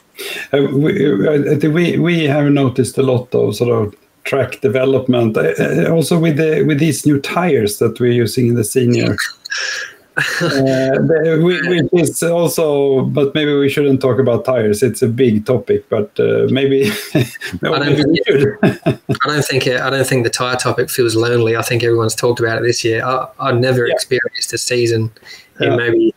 Uh, 0.51 0.75
we, 0.75 1.53
I 1.53 1.57
think 1.59 1.75
we 1.75 1.97
we 1.99 2.23
have 2.25 2.49
noticed 2.51 2.97
a 2.97 3.03
lot 3.03 3.33
of 3.35 3.55
sort 3.55 3.69
of 3.69 3.93
track 4.23 4.61
development. 4.61 5.37
Uh, 5.37 5.53
uh, 5.59 5.91
also 5.91 6.17
with 6.19 6.37
the 6.37 6.63
with 6.63 6.79
these 6.79 7.05
new 7.05 7.19
tires 7.21 7.77
that 7.77 7.99
we're 7.99 8.11
using 8.23 8.47
in 8.47 8.55
the 8.55 8.63
senior. 8.63 9.15
uh, 10.41 10.97
which 11.37 11.85
is 11.93 12.23
also, 12.23 13.03
but 13.03 13.35
maybe 13.35 13.53
we 13.53 13.69
shouldn't 13.69 14.01
talk 14.01 14.17
about 14.19 14.43
tires. 14.45 14.81
It's 14.81 15.03
a 15.03 15.07
big 15.07 15.45
topic, 15.45 15.87
but 15.89 16.09
uh, 16.19 16.47
maybe, 16.49 16.89
maybe 17.61 18.03
we 18.03 18.21
should. 18.25 18.57
I 18.63 19.27
don't 19.27 19.45
think 19.45 19.67
it, 19.67 19.79
I 19.79 19.91
don't 19.91 20.07
think 20.07 20.23
the 20.23 20.31
tire 20.31 20.55
topic 20.55 20.89
feels 20.89 21.15
lonely. 21.15 21.55
I 21.55 21.61
think 21.61 21.83
everyone's 21.83 22.15
talked 22.15 22.39
about 22.39 22.57
it 22.57 22.63
this 22.63 22.83
year. 22.83 23.05
I, 23.05 23.27
I've 23.39 23.59
never 23.59 23.85
Yeah. 23.85 23.93
experienced 23.93 24.51
a 24.53 24.57
season 24.57 25.11
Yeah. 25.61 25.71
in 25.73 25.77
maybe 25.77 26.15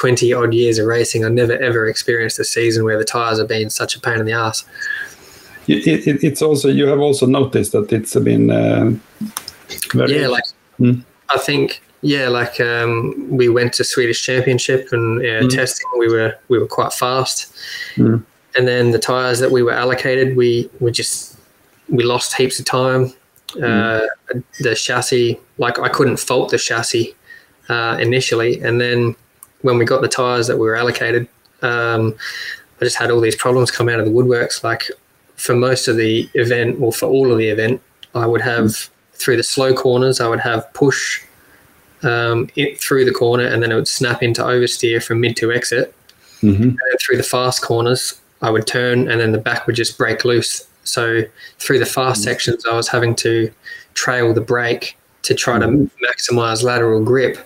twenty 0.00 0.32
odd 0.32 0.52
years 0.54 0.78
of 0.78 0.86
racing. 0.86 1.24
I've 1.24 1.32
never 1.42 1.56
ever 1.68 1.82
experienced 1.88 2.38
a 2.38 2.44
season 2.44 2.84
where 2.84 2.98
the 2.98 3.04
tires 3.04 3.38
have 3.38 3.48
been 3.48 3.70
such 3.70 3.96
a 3.96 4.00
pain 4.00 4.18
in 4.20 4.26
the 4.26 4.36
ass. 4.46 4.64
It, 5.66 6.06
it, 6.10 6.24
it's 6.28 6.42
also 6.42 6.68
you 6.68 6.86
have 6.92 7.00
also 7.00 7.26
noticed 7.26 7.72
that 7.72 7.92
it's 7.92 8.14
been 8.30 8.50
uh, 8.50 8.92
very 9.94 10.20
Yeah, 10.20 10.28
like 10.28 10.44
Mm. 10.80 11.02
I 11.36 11.38
think 11.38 11.82
yeah, 12.02 12.28
like 12.40 12.60
um, 12.60 13.26
we 13.40 13.48
went 13.48 13.72
to 13.78 13.82
Swedish 13.84 14.22
Championship 14.28 14.82
and 14.92 15.06
yeah, 15.24 15.40
Mm. 15.42 15.50
testing. 15.50 15.88
We 15.98 16.08
were 16.14 16.32
we 16.50 16.56
were 16.60 16.68
quite 16.78 16.92
fast, 16.92 17.38
Mm. 17.96 18.22
and 18.56 18.64
then 18.68 18.92
the 18.92 18.98
tires 18.98 19.38
that 19.40 19.50
we 19.50 19.62
were 19.66 19.76
allocated, 19.84 20.36
we 20.36 20.70
we 20.80 20.90
just 20.92 21.36
we 21.96 22.04
lost 22.04 22.36
heaps 22.38 22.58
of 22.60 22.66
time. 22.66 23.02
Uh, 23.62 24.06
the 24.60 24.74
chassis, 24.74 25.38
like 25.64 25.76
I 25.86 25.88
couldn't 25.88 26.18
fault 26.28 26.50
the 26.50 26.58
chassis 26.58 27.14
uh, 27.68 27.96
initially, 28.00 28.52
and 28.66 28.80
then 28.80 29.16
when 29.62 29.78
we 29.78 29.84
got 29.84 30.02
the 30.02 30.08
tires 30.08 30.46
that 30.46 30.56
we 30.58 30.66
were 30.66 30.76
allocated, 30.76 31.28
um, 31.62 32.14
I 32.80 32.84
just 32.84 32.96
had 32.96 33.10
all 33.10 33.20
these 33.20 33.36
problems 33.36 33.70
come 33.70 33.88
out 33.88 33.98
of 33.98 34.06
the 34.06 34.12
woodworks. 34.12 34.62
Like 34.62 34.90
for 35.36 35.54
most 35.54 35.88
of 35.88 35.96
the 35.96 36.28
event, 36.34 36.80
or 36.80 36.92
for 36.92 37.06
all 37.06 37.32
of 37.32 37.38
the 37.38 37.48
event, 37.48 37.80
I 38.14 38.26
would 38.26 38.40
have 38.40 38.88
through 39.14 39.36
the 39.36 39.42
slow 39.42 39.74
corners, 39.74 40.20
I 40.20 40.28
would 40.28 40.40
have 40.40 40.72
push 40.74 41.22
um, 42.02 42.48
it 42.54 42.80
through 42.80 43.04
the 43.04 43.12
corner, 43.12 43.44
and 43.44 43.62
then 43.62 43.72
it 43.72 43.74
would 43.74 43.88
snap 43.88 44.22
into 44.22 44.42
oversteer 44.42 45.02
from 45.02 45.20
mid 45.20 45.36
to 45.38 45.52
exit. 45.52 45.92
Mhm. 46.42 46.62
And 46.62 47.00
through 47.00 47.16
the 47.16 47.24
fast 47.24 47.62
corners, 47.62 48.14
I 48.40 48.50
would 48.50 48.66
turn, 48.66 49.10
and 49.10 49.20
then 49.20 49.32
the 49.32 49.38
back 49.38 49.66
would 49.66 49.74
just 49.74 49.98
break 49.98 50.24
loose. 50.24 50.64
So 50.84 51.22
through 51.58 51.80
the 51.80 51.86
fast 51.86 52.22
sections, 52.22 52.64
I 52.64 52.74
was 52.74 52.88
having 52.88 53.14
to 53.16 53.50
trail 53.94 54.32
the 54.32 54.40
brake 54.40 54.96
to 55.22 55.34
try 55.34 55.58
to 55.58 55.66
maximize 55.66 56.62
lateral 56.62 57.04
grip. 57.04 57.38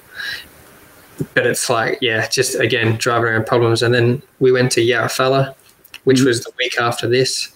But 1.34 1.46
it's 1.46 1.68
like, 1.70 1.98
yeah, 2.00 2.26
just 2.28 2.54
again 2.56 2.96
driving 2.96 3.28
around 3.28 3.46
problems. 3.46 3.82
And 3.82 3.94
then 3.94 4.22
we 4.40 4.50
went 4.52 4.72
to 4.72 4.80
Järfälla, 4.80 5.54
which 6.04 6.20
Mhm. 6.20 6.26
was 6.26 6.40
the 6.42 6.50
week 6.58 6.80
after 6.80 7.08
this, 7.08 7.48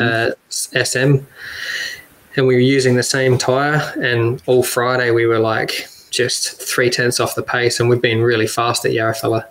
uh, 0.00 0.30
SM, 0.72 1.26
and 2.36 2.46
we 2.46 2.54
were 2.54 2.60
using 2.60 2.96
the 2.96 3.02
same 3.02 3.38
tire. 3.38 3.80
And 4.02 4.42
all 4.46 4.62
Friday 4.62 5.10
we 5.10 5.26
were 5.26 5.38
like 5.38 5.86
just 6.10 6.60
three 6.62 6.90
tenths 6.90 7.20
off 7.20 7.34
the 7.34 7.42
pace, 7.42 7.78
and 7.80 7.88
we've 7.88 8.02
been 8.02 8.22
really 8.22 8.46
fast 8.46 8.84
at 8.84 8.92
Järfälla. 8.92 9.44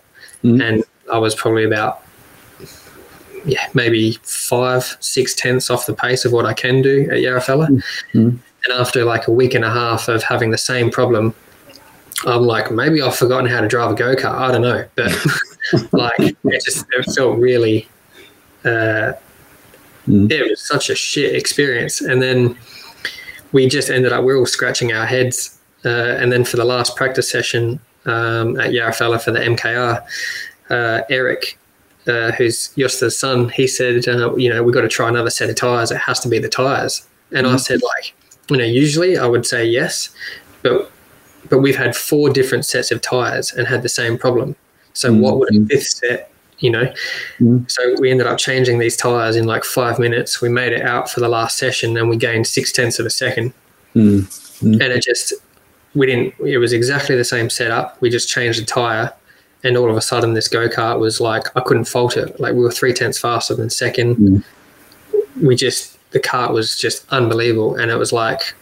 Mhm. 0.43 0.61
And 0.61 0.83
I 1.11 1.17
was 1.17 1.35
probably 1.35 1.63
about 1.63 1.99
yeah, 3.45 3.67
maybe 3.73 4.17
five, 4.23 4.95
six 5.01 5.33
tenths 5.35 5.69
off 5.69 5.85
the 5.85 5.93
pace 5.93 6.23
of 6.23 6.31
what 6.31 6.45
I 6.45 6.53
can 6.53 6.81
do 6.81 7.09
at 7.11 7.17
Järfälla. 7.17 7.67
Mhm. 8.13 8.37
And 8.65 8.73
after 8.79 9.03
like 9.03 9.27
a 9.27 9.31
week 9.31 9.53
and 9.53 9.65
a 9.65 9.69
half 9.69 10.07
of 10.07 10.23
having 10.23 10.51
the 10.51 10.57
same 10.57 10.89
problem, 10.89 11.33
I'm 12.25 12.43
like, 12.43 12.71
maybe 12.71 13.01
I've 13.01 13.15
forgotten 13.15 13.45
how 13.47 13.61
to 13.61 13.67
drive 13.67 13.91
a 13.91 13.95
go 13.95 14.15
kart. 14.15 14.35
I 14.35 14.51
don't 14.51 14.61
know, 14.61 14.85
but 14.95 15.11
like 15.93 16.19
it 16.19 16.63
just 16.63 16.85
it 16.91 17.03
felt 17.15 17.37
really, 17.37 17.87
uh, 18.65 19.13
Mm. 20.07 20.29
it 20.31 20.49
was 20.49 20.61
such 20.61 20.89
a 20.89 20.95
shit 20.95 21.35
experience. 21.35 22.01
And 22.01 22.21
then 22.21 22.57
we 23.51 23.67
just 23.69 23.89
ended 23.89 24.11
up 24.11 24.23
we 24.23 24.33
are 24.33 24.37
all 24.37 24.45
scratching 24.45 24.91
our 24.91 25.05
heads. 25.05 25.57
Uh, 25.85 26.17
and 26.19 26.31
then 26.31 26.43
for 26.43 26.57
the 26.57 26.65
last 26.65 26.95
practice 26.95 27.29
session 27.29 27.79
um, 28.05 28.59
at 28.59 28.71
Järfälla 28.71 29.21
for 29.21 29.31
the 29.31 29.39
MKR, 29.39 30.03
uh, 30.69 31.01
Eric 31.09 31.57
uh, 32.07 32.31
who's 32.33 32.69
Josta's 32.77 33.17
son, 33.17 33.47
he 33.49 33.65
said, 33.65 34.05
uh, 34.07 34.35
you 34.35 34.49
know, 34.49 34.61
we've 34.61 34.73
got 34.73 34.81
to 34.81 34.89
try 34.89 35.07
another 35.07 35.29
set 35.29 35.49
of 35.49 35.55
tires. 35.55 35.89
It 35.89 35.99
has 35.99 36.19
to 36.21 36.27
be 36.27 36.37
the 36.37 36.49
tires. 36.49 37.07
And 37.31 37.47
I 37.47 37.55
said, 37.55 37.81
like, 37.81 38.13
you 38.49 38.57
know, 38.57 38.65
usually 38.65 39.17
I 39.17 39.25
would 39.25 39.45
say 39.45 39.63
yes, 39.65 40.09
but 40.63 40.91
but 41.49 41.59
we've 41.59 41.75
had 41.75 41.95
four 41.95 42.29
different 42.29 42.65
sets 42.65 42.91
of 42.91 43.01
tires 43.01 43.51
and 43.53 43.67
had 43.67 43.81
the 43.83 43.89
same 43.89 44.17
problem. 44.17 44.55
So 44.93 45.11
what 45.13 45.39
would 45.39 45.49
a 45.49 45.57
Mhm. 45.59 45.69
fifth 45.69 45.87
set, 45.87 46.29
you 46.59 46.69
know? 46.69 46.91
Mhm. 47.39 47.69
So 47.69 47.95
we 47.99 48.09
ended 48.11 48.27
up 48.27 48.37
changing 48.37 48.79
these 48.79 48.95
tires 48.95 49.35
in 49.35 49.45
like 49.45 49.63
five 49.63 49.99
minutes. 49.99 50.41
We 50.41 50.49
made 50.49 50.71
it 50.73 50.81
out 50.83 51.09
for 51.11 51.19
the 51.19 51.27
last 51.29 51.57
session 51.57 51.97
and 51.97 52.09
we 52.09 52.15
gained 52.17 52.47
six 52.47 52.71
tenths 52.71 52.99
of 52.99 53.05
a 53.05 53.09
second 53.09 53.53
Mm. 53.95 54.25
and 54.63 54.81
it 54.81 55.03
just 55.03 55.33
we 55.93 56.07
didn't 56.07 56.33
it 56.43 56.57
was 56.57 56.73
exactly 56.73 57.15
the 57.15 57.23
same 57.23 57.47
setup 57.47 57.95
we 58.01 58.09
just 58.09 58.27
changed 58.27 58.59
the 58.59 58.65
tire 58.65 59.11
and 59.63 59.77
all 59.77 59.87
of 59.91 59.95
a 59.95 60.01
sudden 60.01 60.33
this 60.33 60.47
go-kart 60.47 60.97
was 60.97 61.21
like 61.21 61.43
i 61.55 61.59
couldn't 61.61 61.83
fault 61.85 62.17
it 62.17 62.39
like 62.39 62.53
we 62.55 62.61
were 62.63 62.71
three 62.71 62.91
tenths 62.93 63.19
faster 63.19 63.53
than 63.53 63.69
second 63.69 64.15
Mm. 64.15 64.43
we 65.41 65.55
just 65.55 65.97
the 66.09 66.19
cart 66.19 66.51
was 66.53 66.75
just 66.75 67.05
unbelievable 67.11 67.75
and 67.75 67.91
it 67.91 67.97
was 67.97 68.11
like 68.11 68.55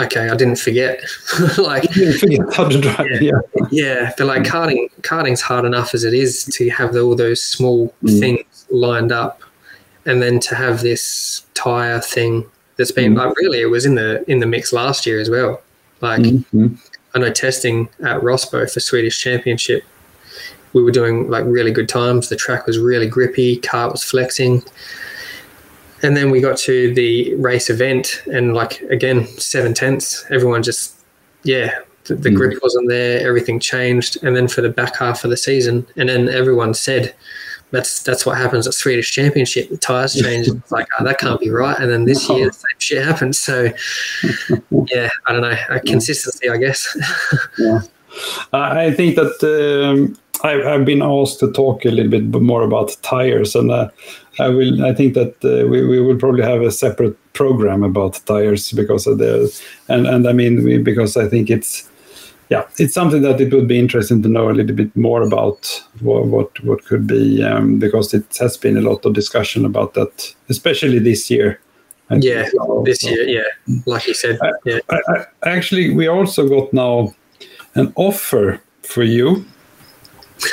okay 0.00 0.28
i 0.30 0.34
didn't 0.36 0.58
forget 0.58 1.00
like 1.58 1.94
You 1.94 2.12
forget 2.18 2.40
how 2.54 2.68
to 2.68 2.80
drive. 2.80 3.22
Yeah. 3.22 3.32
yeah 3.70 4.12
but 4.16 4.26
like 4.26 4.42
karting 4.42 4.88
karting's 5.02 5.40
hard 5.40 5.64
enough 5.64 5.94
as 5.94 6.04
it 6.04 6.14
is 6.14 6.44
to 6.56 6.70
have 6.70 6.96
all 6.96 7.14
those 7.14 7.42
small 7.42 7.92
Mm. 8.02 8.18
things 8.20 8.66
lined 8.70 9.12
up 9.12 9.42
and 10.06 10.20
then 10.22 10.40
to 10.40 10.54
have 10.54 10.80
this 10.82 11.44
tire 11.54 12.00
thing 12.00 12.44
that's 12.76 12.90
been 12.90 13.14
Mm. 13.14 13.18
like 13.18 13.36
really 13.36 13.60
it 13.60 13.66
was 13.70 13.84
in 13.86 13.94
the 13.94 14.24
in 14.30 14.40
the 14.40 14.46
mix 14.46 14.72
last 14.72 15.06
year 15.06 15.20
as 15.20 15.28
well 15.30 15.60
like 16.00 16.20
Mhm. 16.20 16.78
I 17.14 17.18
know 17.18 17.30
testing 17.30 17.88
at 18.02 18.20
Rosbo 18.22 18.68
for 18.72 18.80
Swedish 18.80 19.20
Championship, 19.20 19.84
we 20.72 20.82
were 20.82 20.90
doing 20.90 21.28
like 21.28 21.44
really 21.46 21.70
good 21.70 21.86
times. 21.86 22.30
The 22.30 22.36
track 22.36 22.66
was 22.66 22.78
really 22.78 23.06
grippy, 23.06 23.56
car 23.56 23.90
was 23.90 24.02
flexing. 24.02 24.62
And 26.02 26.16
then 26.16 26.30
we 26.30 26.40
got 26.40 26.56
to 26.58 26.92
the 26.94 27.34
race 27.36 27.70
event, 27.70 28.22
and 28.32 28.54
like 28.54 28.80
again, 28.82 29.26
seven 29.38 29.72
tenths. 29.74 30.24
Everyone 30.30 30.62
just, 30.62 30.94
yeah, 31.44 31.78
the, 32.04 32.16
the 32.16 32.30
Mm. 32.30 32.36
grip 32.36 32.58
wasn't 32.62 32.88
there. 32.88 33.26
Everything 33.26 33.60
changed. 33.60 34.18
And 34.24 34.34
then 34.36 34.48
for 34.48 34.62
the 34.62 34.68
back 34.68 34.96
half 34.96 35.22
of 35.24 35.30
the 35.30 35.36
season, 35.36 35.86
and 35.96 36.08
then 36.08 36.28
everyone 36.28 36.74
said, 36.74 37.14
"That's 37.70 38.02
that's 38.02 38.26
what 38.26 38.36
happens 38.36 38.66
at 38.66 38.74
Swedish 38.74 39.12
Championship. 39.12 39.68
The 39.70 39.76
tires 39.76 40.14
change." 40.14 40.48
It's 40.56 40.72
like 40.72 40.88
oh, 40.98 41.04
that 41.04 41.18
can't 41.18 41.38
be 41.40 41.50
right. 41.50 41.78
And 41.78 41.88
then 41.90 42.04
this 42.04 42.28
year, 42.28 42.46
the 42.46 42.52
same 42.52 42.78
shit 42.78 43.04
happened. 43.04 43.36
So, 43.36 43.70
yeah, 44.92 45.08
I 45.26 45.32
don't 45.32 45.42
know. 45.42 45.56
Uh, 45.70 45.78
consistency, 45.86 46.48
I 46.50 46.56
guess. 46.56 46.80
I 48.52 48.86
I 48.86 48.90
think 48.92 49.14
that 49.16 49.34
um, 49.88 50.16
I've, 50.44 50.66
I've 50.66 50.84
been 50.84 51.02
asked 51.02 51.40
to 51.40 51.52
talk 51.52 51.84
a 51.84 51.90
little 51.90 52.10
bit 52.10 52.40
more 52.40 52.62
about 52.62 52.96
tires, 53.02 53.54
and 53.54 53.70
uh, 53.70 53.88
I 54.38 54.48
will. 54.48 54.84
I 54.84 54.92
think 54.94 55.14
that 55.14 55.34
uh, 55.44 55.68
we, 55.68 55.86
we 55.86 56.00
will 56.00 56.16
probably 56.16 56.42
have 56.42 56.62
a 56.62 56.70
separate 56.70 57.16
program 57.32 57.82
about 57.82 58.20
tires 58.26 58.72
because 58.72 59.06
of 59.06 59.18
the 59.18 59.52
and 59.88 60.06
and 60.06 60.28
I 60.28 60.32
mean 60.32 60.64
we, 60.64 60.78
because 60.78 61.16
I 61.16 61.28
think 61.28 61.50
it's 61.50 61.88
yeah 62.50 62.64
it's 62.78 62.92
something 62.94 63.22
that 63.22 63.40
it 63.40 63.52
would 63.52 63.68
be 63.68 63.78
interesting 63.78 64.22
to 64.22 64.28
know 64.28 64.50
a 64.50 64.52
little 64.52 64.74
bit 64.74 64.94
more 64.96 65.22
about 65.22 65.82
what 66.00 66.26
what, 66.26 66.64
what 66.64 66.84
could 66.84 67.06
be 67.06 67.42
um, 67.42 67.78
because 67.78 68.12
it 68.12 68.36
has 68.38 68.56
been 68.56 68.76
a 68.76 68.82
lot 68.82 69.04
of 69.06 69.14
discussion 69.14 69.64
about 69.64 69.94
that, 69.94 70.34
especially 70.48 70.98
this 70.98 71.30
year. 71.30 71.60
I. 72.10 72.16
Yeah, 72.16 72.48
So- 72.50 72.82
this 72.84 73.02
year, 73.04 73.22
yeah, 73.22 73.76
like 73.86 74.06
you 74.08 74.14
said, 74.14 74.38
yeah. 74.64 74.80
I, 74.90 75.00
I, 75.08 75.24
actually, 75.48 75.94
we 75.94 76.08
also 76.08 76.48
got 76.48 76.72
now 76.72 77.14
an 77.74 77.92
offer 77.96 78.60
for 78.82 79.04
you 79.04 79.46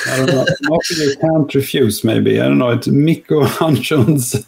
I 0.08 0.18
don't 0.18 0.28
know. 0.28 0.46
Not 0.62 0.90
you 0.90 1.16
can't 1.20 1.54
refuse. 1.54 2.04
Maybe 2.04 2.40
I 2.40 2.46
don't 2.46 2.58
know. 2.58 2.70
It's 2.70 2.88
Mikko 2.88 3.44
Hanssons. 3.46 4.46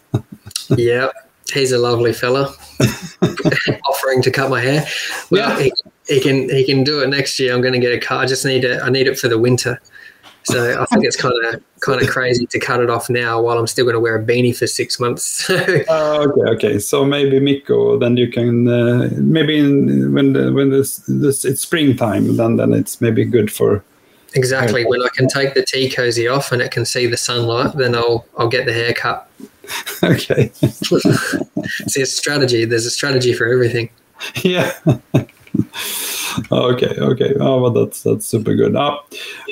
yeah, 0.78 1.10
he's 1.54 1.72
a 1.72 1.78
lovely 1.78 2.14
fella. 2.14 2.54
offering 3.90 4.22
to 4.24 4.32
cut 4.32 4.50
my 4.50 4.62
hair. 4.62 4.86
Well, 5.30 5.50
yeah. 5.50 5.64
he, 5.64 5.74
he 6.08 6.20
can 6.20 6.50
he 6.50 6.66
can 6.66 6.84
do 6.84 7.02
it 7.02 7.10
next 7.10 7.40
year. 7.40 7.54
I'm 7.54 7.62
going 7.62 7.74
to 7.74 7.80
get 7.80 7.94
a 7.94 8.00
cut. 8.00 8.20
I 8.20 8.26
just 8.26 8.46
need 8.46 8.64
it. 8.64 8.82
I 8.82 8.90
need 8.90 9.08
it 9.08 9.18
for 9.18 9.28
the 9.28 9.40
winter. 9.40 9.80
So 10.44 10.82
I 10.82 10.86
think 10.86 11.06
it's 11.06 11.16
kind 11.16 11.34
of 11.46 11.62
kind 11.82 12.02
of 12.02 12.10
crazy 12.10 12.48
to 12.48 12.60
cut 12.60 12.80
it 12.80 12.90
off 12.90 13.10
now 13.10 13.42
while 13.42 13.60
I'm 13.60 13.68
still 13.68 13.86
going 13.86 13.94
to 13.94 14.00
wear 14.00 14.16
a 14.16 14.24
beanie 14.24 14.58
for 14.58 14.66
six 14.66 15.00
months. 15.00 15.50
uh, 15.50 16.26
okay, 16.28 16.42
okay. 16.56 16.80
So 16.80 17.06
maybe 17.06 17.40
Mikko, 17.40 18.00
then 18.00 18.18
you 18.18 18.28
can 18.32 18.68
uh, 18.68 19.10
maybe 19.18 19.60
in, 19.60 20.14
when 20.14 20.34
the, 20.34 20.52
when 20.52 20.72
this 20.72 20.98
this 21.08 21.46
it's 21.46 21.62
springtime, 21.62 22.38
then 22.38 22.56
then 22.56 22.74
it's 22.74 23.02
maybe 23.02 23.24
good 23.24 23.52
for. 23.52 23.84
Exactly. 24.34 24.86
When 24.86 25.02
I 25.02 25.10
can 25.14 25.28
take 25.28 25.54
the 25.54 25.64
tea 25.64 25.90
cozy 25.90 26.28
off 26.28 26.52
and 26.52 26.62
it 26.62 26.72
can 26.72 26.86
see 26.86 27.06
the 27.06 27.18
sunlight, 27.18 27.76
then 27.76 27.96
I'll 27.96 28.26
I'll 28.38 28.48
get 28.48 28.66
the 28.66 28.74
haircut. 28.74 29.30
okay. 30.04 30.52
see 31.88 32.02
a 32.02 32.06
strategy. 32.06 32.66
There's 32.66 32.86
a 32.86 32.92
strategy 32.92 33.34
for 33.34 33.48
everything. 33.48 33.90
Yeah. 34.44 34.74
okay, 36.52 36.96
okay. 36.98 37.36
Oh, 37.40 37.62
well, 37.62 37.72
that's 37.72 38.04
that's 38.04 38.26
super 38.26 38.56
good. 38.56 38.76
Oh, 38.76 39.00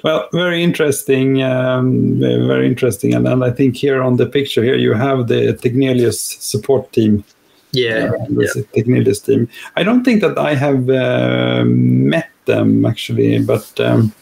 well, 0.03 0.29
very 0.31 0.63
interesting, 0.63 1.43
um, 1.43 2.19
very, 2.19 2.47
very 2.47 2.67
interesting. 2.67 3.13
And, 3.13 3.27
and 3.27 3.43
I 3.43 3.51
think 3.51 3.75
here 3.75 4.01
on 4.01 4.15
the 4.15 4.25
picture 4.25 4.63
here 4.63 4.75
you 4.75 4.93
have 4.93 5.27
the 5.27 5.53
Tegnelius 5.53 6.21
support 6.21 6.91
team. 6.93 7.23
Yeah, 7.71 8.11
uh, 8.13 8.25
the 8.29 8.51
yeah. 8.55 8.63
Tegnelius 8.73 9.19
team. 9.19 9.49
I 9.75 9.83
don't 9.83 10.03
think 10.03 10.21
that 10.21 10.37
I 10.37 10.55
have 10.55 10.89
uh, 10.89 11.65
met 11.65 12.29
them 12.45 12.85
actually, 12.85 13.43
but. 13.43 13.79
Um, 13.79 14.13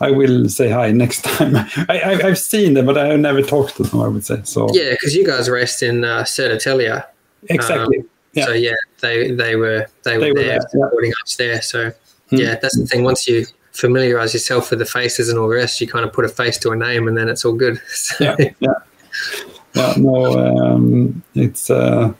I 0.00 0.10
will 0.10 0.48
say 0.48 0.70
hi 0.70 0.92
next 0.92 1.24
time. 1.24 1.56
I, 1.88 2.18
have 2.22 2.38
seen 2.38 2.74
them, 2.74 2.86
but 2.86 2.96
I 2.96 3.08
have 3.08 3.20
never 3.20 3.42
talked 3.42 3.76
to 3.76 3.82
them. 3.82 4.00
I 4.00 4.08
would 4.08 4.24
say 4.24 4.40
so. 4.44 4.68
Yeah, 4.72 4.92
because 4.92 5.14
you 5.14 5.26
guys 5.26 5.48
raced 5.48 5.82
in 5.82 6.04
uh. 6.04 6.24
Exactly. 7.50 7.98
Um, 7.98 8.08
yeah. 8.32 8.44
So 8.44 8.52
yeah, 8.52 8.74
they 9.00 9.30
they 9.30 9.56
were 9.56 9.86
they, 10.04 10.18
they 10.18 10.32
were, 10.32 10.38
there, 10.38 10.60
there 10.60 10.60
supporting 10.60 11.10
yeah. 11.10 11.22
us 11.24 11.36
there. 11.36 11.62
So 11.62 11.92
hmm. 12.30 12.36
yeah, 12.36 12.56
that's 12.56 12.78
the 12.78 12.86
thing. 12.86 13.04
Once 13.04 13.26
you 13.26 13.46
familiarize 13.72 14.34
yourself 14.34 14.70
with 14.70 14.80
the 14.80 14.86
faces 14.86 15.28
and 15.28 15.38
all 15.38 15.48
the 15.48 15.54
rest, 15.56 15.80
you 15.80 15.86
kind 15.86 16.04
of 16.04 16.12
put 16.12 16.24
a 16.24 16.28
face 16.28 16.58
to 16.58 16.70
a 16.70 16.76
name, 16.76 17.08
and 17.08 17.16
then 17.16 17.28
it's 17.28 17.44
all 17.44 17.54
good. 17.54 17.80
So. 17.90 18.24
Yeah, 18.24 18.36
yeah, 18.60 18.70
yeah. 19.74 19.94
No, 19.96 20.38
um, 20.38 21.22
it's. 21.34 21.70
Uh, 21.70 22.12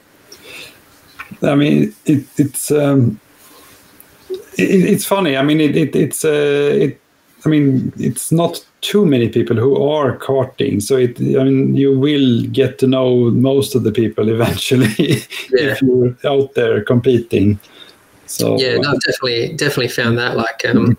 I 1.43 1.55
mean, 1.55 1.95
it, 2.05 2.25
it's. 2.37 2.71
Um, 2.71 3.21
it, 4.31 4.85
it's 4.93 5.05
funny. 5.05 5.37
I 5.37 5.43
mean, 5.43 5.61
it, 5.61 5.77
it 5.77 5.97
it's. 5.97 6.25
Uh, 6.25 6.77
it. 6.81 7.01
I 7.45 7.49
mean, 7.49 7.93
it's 7.97 8.33
not 8.33 8.65
too 8.81 9.07
many 9.07 9.29
people 9.29 9.57
who 9.57 9.83
are 9.83 10.17
karting. 10.19 10.83
So 10.83 10.97
it, 10.97 11.19
I 11.19 11.45
mean, 11.45 11.77
you 11.77 11.99
will 11.99 12.43
get 12.47 12.79
to 12.81 12.87
know 12.87 13.31
most 13.31 13.75
of 13.75 13.85
the 13.85 13.93
people 13.93 14.29
eventually 14.39 15.23
yeah. 15.51 15.73
if 15.73 15.83
you're 15.83 16.17
out 16.25 16.55
there 16.55 16.83
competing. 16.83 17.59
So 18.27 18.59
yeah, 18.59 18.77
no, 18.77 18.91
I've 18.91 19.01
definitely 19.01 19.55
definitely 19.55 19.89
found 19.89 20.19
that. 20.19 20.37
Like, 20.37 20.65
um, 20.67 20.99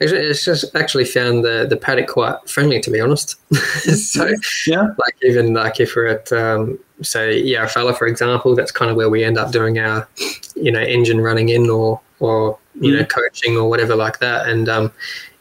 it's 0.00 0.44
just 0.44 0.74
actually 0.76 1.06
found 1.06 1.44
the 1.44 1.66
the 1.68 1.76
paddock 1.76 2.08
quite 2.08 2.36
friendly, 2.48 2.80
to 2.80 2.90
be 2.90 3.00
honest. 3.00 3.36
so 3.54 4.30
yeah, 4.66 4.82
like 4.98 5.16
even 5.22 5.54
like 5.54 5.80
if 5.80 5.96
we're 5.96 6.08
at 6.08 6.30
um, 6.32 6.78
say 7.00 7.42
Järfälla, 7.42 7.96
for 7.96 8.06
example, 8.06 8.54
that's 8.54 8.70
kind 8.70 8.90
of 8.90 8.96
where 8.96 9.08
we 9.08 9.24
end 9.24 9.38
up 9.38 9.50
doing 9.50 9.78
our 9.78 10.06
you 10.54 10.70
know 10.70 10.80
engine 10.80 11.20
running 11.20 11.48
in 11.48 11.70
or 11.70 12.00
or 12.20 12.58
you 12.80 12.92
mm. 12.92 12.98
know 12.98 13.04
coaching 13.06 13.56
or 13.56 13.68
whatever 13.68 13.96
like 13.96 14.18
that, 14.18 14.48
and 14.48 14.68
um, 14.68 14.92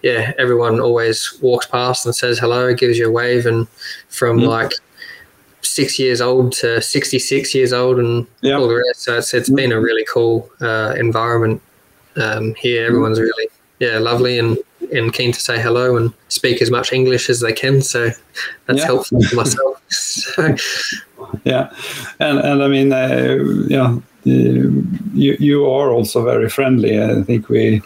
yeah, 0.03 0.33
everyone 0.37 0.79
always 0.79 1.37
walks 1.41 1.65
past 1.67 2.05
and 2.05 2.15
says 2.15 2.39
hello, 2.39 2.73
gives 2.73 2.97
you 2.97 3.07
a 3.07 3.11
wave, 3.11 3.45
and 3.45 3.67
from 4.09 4.39
mm. 4.39 4.47
like 4.47 4.71
six 5.61 5.99
years 5.99 6.21
old 6.21 6.51
to 6.51 6.81
66 6.81 7.55
years 7.55 7.73
old 7.73 7.99
and 7.99 8.27
yep. 8.41 8.59
all 8.59 8.67
the 8.67 8.75
rest. 8.75 9.01
So 9.01 9.17
it's, 9.17 9.33
it's 9.33 9.49
mm. 9.49 9.55
been 9.55 9.71
a 9.71 9.79
really 9.79 10.05
cool 10.11 10.49
uh, 10.59 10.95
environment 10.97 11.61
um, 12.15 12.53
here. 12.55 12.85
Everyone's 12.85 13.19
mm. 13.19 13.23
really, 13.23 13.47
yeah, 13.79 13.97
lovely 13.99 14.37
and, 14.37 14.57
and 14.93 15.13
keen 15.13 15.31
to 15.31 15.39
say 15.39 15.61
hello 15.61 15.97
and 15.97 16.13
speak 16.27 16.61
as 16.61 16.71
much 16.71 16.91
English 16.91 17.29
as 17.29 17.39
they 17.39 17.53
can. 17.53 17.81
So 17.81 18.09
that's 18.65 18.79
yeah. 18.79 18.85
helpful 18.85 19.21
for 19.23 19.35
myself. 19.35 19.81
so. 19.89 20.55
Yeah. 21.43 21.71
And, 22.19 22.39
and 22.39 22.63
I 22.63 22.67
mean, 22.67 22.91
uh, 22.91 23.37
yeah, 23.67 23.97
you, 24.23 24.85
you 25.13 25.65
are 25.65 25.91
also 25.91 26.23
very 26.23 26.49
friendly. 26.49 27.01
I 27.01 27.21
think 27.23 27.49
we, 27.49 27.81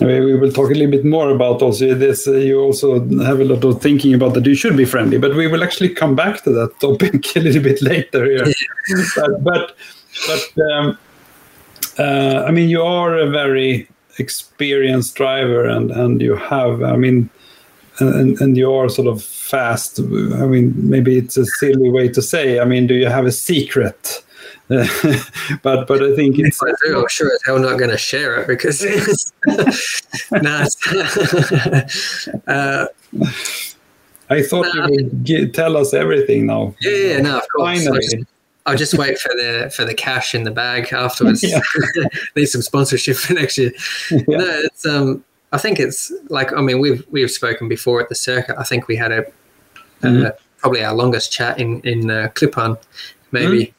we 0.00 0.36
will 0.36 0.52
talk 0.52 0.70
a 0.70 0.74
little 0.74 0.90
bit 0.90 1.04
more 1.04 1.30
about 1.30 1.62
also 1.62 1.94
this. 1.94 2.28
Uh, 2.28 2.32
you 2.32 2.60
also 2.60 3.00
have 3.24 3.40
a 3.40 3.44
lot 3.44 3.64
of 3.64 3.80
thinking 3.80 4.14
about 4.14 4.34
that 4.34 4.44
you 4.44 4.54
should 4.54 4.76
be 4.76 4.84
friendly, 4.84 5.18
but 5.18 5.34
we 5.34 5.46
will 5.46 5.64
actually 5.64 5.88
come 5.88 6.14
back 6.14 6.42
to 6.44 6.50
that 6.50 6.78
topic 6.80 7.36
a 7.36 7.40
little 7.40 7.62
bit 7.62 7.80
later 7.80 8.24
here. 8.24 8.46
but 9.16 9.42
but, 9.42 9.76
but 10.26 10.62
um, 10.72 10.98
uh, 11.98 12.44
I 12.46 12.50
mean, 12.50 12.68
you 12.68 12.82
are 12.82 13.16
a 13.16 13.28
very 13.30 13.88
experienced 14.18 15.14
driver, 15.14 15.64
and 15.64 15.90
and 15.90 16.20
you 16.20 16.36
have, 16.36 16.82
I 16.82 16.96
mean, 16.96 17.30
and 17.98 18.38
and 18.40 18.56
you 18.56 18.72
are 18.72 18.90
sort 18.90 19.08
of 19.08 19.22
fast. 19.22 19.98
I 19.98 20.46
mean, 20.46 20.74
maybe 20.76 21.16
it's 21.16 21.38
a 21.38 21.46
silly 21.46 21.90
way 21.90 22.08
to 22.08 22.20
say. 22.20 22.60
I 22.60 22.64
mean, 22.64 22.86
do 22.86 22.94
you 22.94 23.06
have 23.06 23.24
a 23.24 23.32
secret? 23.32 24.22
but 24.68 25.86
but 25.86 26.02
I 26.02 26.16
think 26.16 26.40
it's. 26.40 26.60
I 26.60 26.72
do, 26.84 27.00
I'm 27.00 27.08
sure 27.08 27.32
as 27.32 27.40
hell 27.46 27.60
not 27.60 27.78
going 27.78 27.90
to 27.90 27.96
share 27.96 28.40
it 28.40 28.48
because 28.48 28.82
it's, 28.82 29.32
no, 30.32 30.66
uh, 32.52 32.86
I 34.28 34.42
thought 34.42 34.66
no, 34.74 34.86
you 34.86 34.90
would 34.90 35.22
get, 35.24 35.54
tell 35.54 35.76
us 35.76 35.94
everything 35.94 36.46
now. 36.46 36.74
Yeah, 36.80 36.90
yeah, 36.90 37.20
no, 37.20 37.38
of 37.38 37.44
course. 37.54 37.84
Finally. 37.84 37.86
I'll 37.86 38.02
just, 38.02 38.16
I'll 38.66 38.76
just 38.76 38.94
wait 38.94 39.20
for 39.20 39.28
the 39.36 39.72
for 39.72 39.84
the 39.84 39.94
cash 39.94 40.34
in 40.34 40.42
the 40.42 40.50
bag 40.50 40.92
afterwards. 40.92 41.44
Need 42.34 42.46
some 42.46 42.62
sponsorship 42.62 43.18
for 43.18 43.34
next 43.34 43.58
year. 43.58 43.70
Yeah. 44.10 44.24
No, 44.26 44.60
it's 44.64 44.84
um. 44.84 45.24
I 45.52 45.58
think 45.58 45.78
it's 45.78 46.12
like 46.28 46.52
I 46.52 46.60
mean 46.60 46.80
we've 46.80 47.06
we've 47.12 47.30
spoken 47.30 47.68
before 47.68 48.02
at 48.02 48.08
the 48.08 48.16
circuit. 48.16 48.56
I 48.58 48.64
think 48.64 48.88
we 48.88 48.96
had 48.96 49.12
a 49.12 49.22
mm-hmm. 50.02 50.26
uh, 50.26 50.30
probably 50.58 50.82
our 50.82 50.92
longest 50.92 51.30
chat 51.30 51.60
in 51.60 51.80
in 51.82 52.10
uh, 52.10 52.30
Klippan, 52.34 52.78
maybe. 53.30 53.66
Mm-hmm 53.66 53.75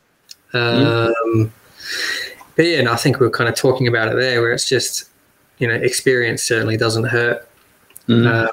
um, 0.53 1.51
but 2.55 2.65
yeah, 2.65 2.79
and 2.79 2.89
I 2.89 2.95
think 2.95 3.19
we 3.19 3.27
are 3.27 3.31
kind 3.31 3.49
of 3.49 3.55
talking 3.55 3.87
about 3.87 4.09
it 4.09 4.15
there, 4.15 4.41
where 4.41 4.51
it's 4.51 4.67
just 4.67 5.09
you 5.59 5.67
know 5.67 5.73
experience 5.73 6.43
certainly 6.43 6.77
doesn't 6.77 7.05
hurt. 7.05 7.47
Mm-hmm. 8.07 8.27
Um, 8.27 8.49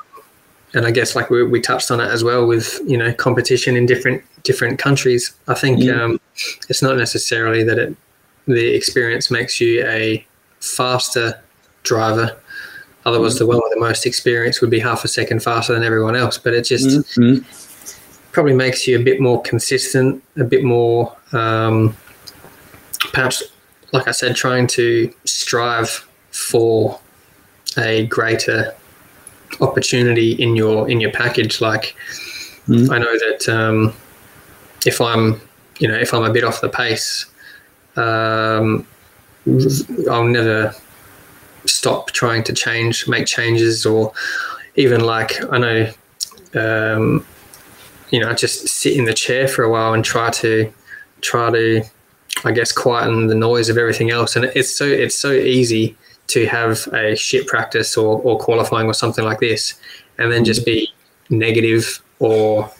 and 0.74 0.86
I 0.86 0.90
guess 0.90 1.14
like 1.14 1.30
we, 1.30 1.44
we, 1.44 1.60
touched 1.60 1.92
on 1.92 2.00
it 2.00 2.10
as 2.10 2.24
well 2.24 2.46
with 2.46 2.80
you 2.84 2.98
know 2.98 3.14
competition 3.14 3.76
in 3.76 3.86
different 3.86 4.22
different 4.42 4.78
countries. 4.78 5.34
I 5.48 5.54
think 5.54 5.80
mm-hmm. 5.80 6.00
um, 6.00 6.20
it's 6.68 6.82
not 6.82 6.96
necessarily 6.96 7.62
that 7.64 7.78
it 7.78 7.96
the 8.46 8.74
experience 8.74 9.30
makes 9.30 9.60
you 9.60 9.86
a 9.86 10.24
faster 10.60 11.40
driver. 11.82 12.36
Otherwise, 13.06 13.34
mm-hmm. 13.34 13.44
the 13.44 13.46
one 13.46 13.60
with 13.62 13.72
the 13.72 13.80
most 13.80 14.06
experience 14.06 14.60
would 14.60 14.70
be 14.70 14.80
half 14.80 15.04
a 15.04 15.08
second 15.08 15.42
faster 15.42 15.72
than 15.72 15.84
everyone 15.84 16.16
else. 16.16 16.38
But 16.38 16.54
it 16.54 16.62
just 16.62 16.86
mm-hmm 17.18 17.44
probably 18.34 18.52
makes 18.52 18.86
you 18.86 18.98
a 18.98 19.02
bit 19.02 19.20
more 19.20 19.40
consistent, 19.42 20.22
a 20.36 20.44
bit 20.44 20.64
more, 20.64 21.16
um, 21.32 21.96
perhaps, 23.12 23.44
like 23.92 24.08
I 24.08 24.10
said, 24.10 24.34
trying 24.34 24.66
to 24.78 25.14
strive 25.24 26.06
for 26.32 27.00
a 27.78 28.06
greater 28.06 28.74
opportunity 29.60 30.32
in 30.32 30.56
your 30.56 30.90
in 30.90 31.00
your 31.00 31.12
package. 31.12 31.60
Like 31.60 31.94
mm. 32.68 32.90
I 32.90 32.98
know 32.98 33.16
that 33.18 33.48
um, 33.48 33.94
if 34.84 35.00
I'm, 35.00 35.40
you 35.78 35.86
know, 35.86 35.94
if 35.94 36.12
I'm 36.12 36.24
a 36.24 36.32
bit 36.32 36.42
off 36.42 36.60
the 36.60 36.68
pace, 36.68 37.26
um, 37.96 38.84
I'll 40.10 40.24
never 40.24 40.74
stop 41.66 42.10
trying 42.10 42.42
to 42.44 42.52
change, 42.52 43.06
make 43.06 43.26
changes, 43.26 43.86
or 43.86 44.12
even 44.74 45.02
like 45.02 45.32
I 45.52 45.58
know 45.58 45.92
um, 46.54 47.24
you 48.14 48.20
know, 48.20 48.32
just 48.32 48.68
sit 48.68 48.96
in 48.96 49.06
the 49.06 49.12
chair 49.12 49.48
for 49.48 49.64
a 49.64 49.68
while 49.68 49.92
and 49.92 50.04
try 50.04 50.30
to 50.30 50.72
try 51.20 51.50
to, 51.50 51.82
I 52.44 52.52
guess, 52.52 52.70
quieten 52.70 53.26
the 53.26 53.34
noise 53.34 53.68
of 53.68 53.76
everything 53.76 54.12
else. 54.12 54.36
And 54.36 54.44
it's 54.54 54.70
so 54.78 54.84
it's 54.84 55.18
so 55.18 55.32
easy 55.32 55.96
to 56.28 56.46
have 56.46 56.86
a 56.92 57.16
shit 57.16 57.48
practice 57.48 57.96
or, 57.96 58.20
or 58.22 58.38
qualifying 58.38 58.86
or 58.86 58.94
something 58.94 59.24
like 59.24 59.40
this, 59.40 59.74
and 60.16 60.30
then 60.30 60.44
just 60.44 60.64
be 60.64 60.88
negative 61.28 62.00
or 62.20 62.70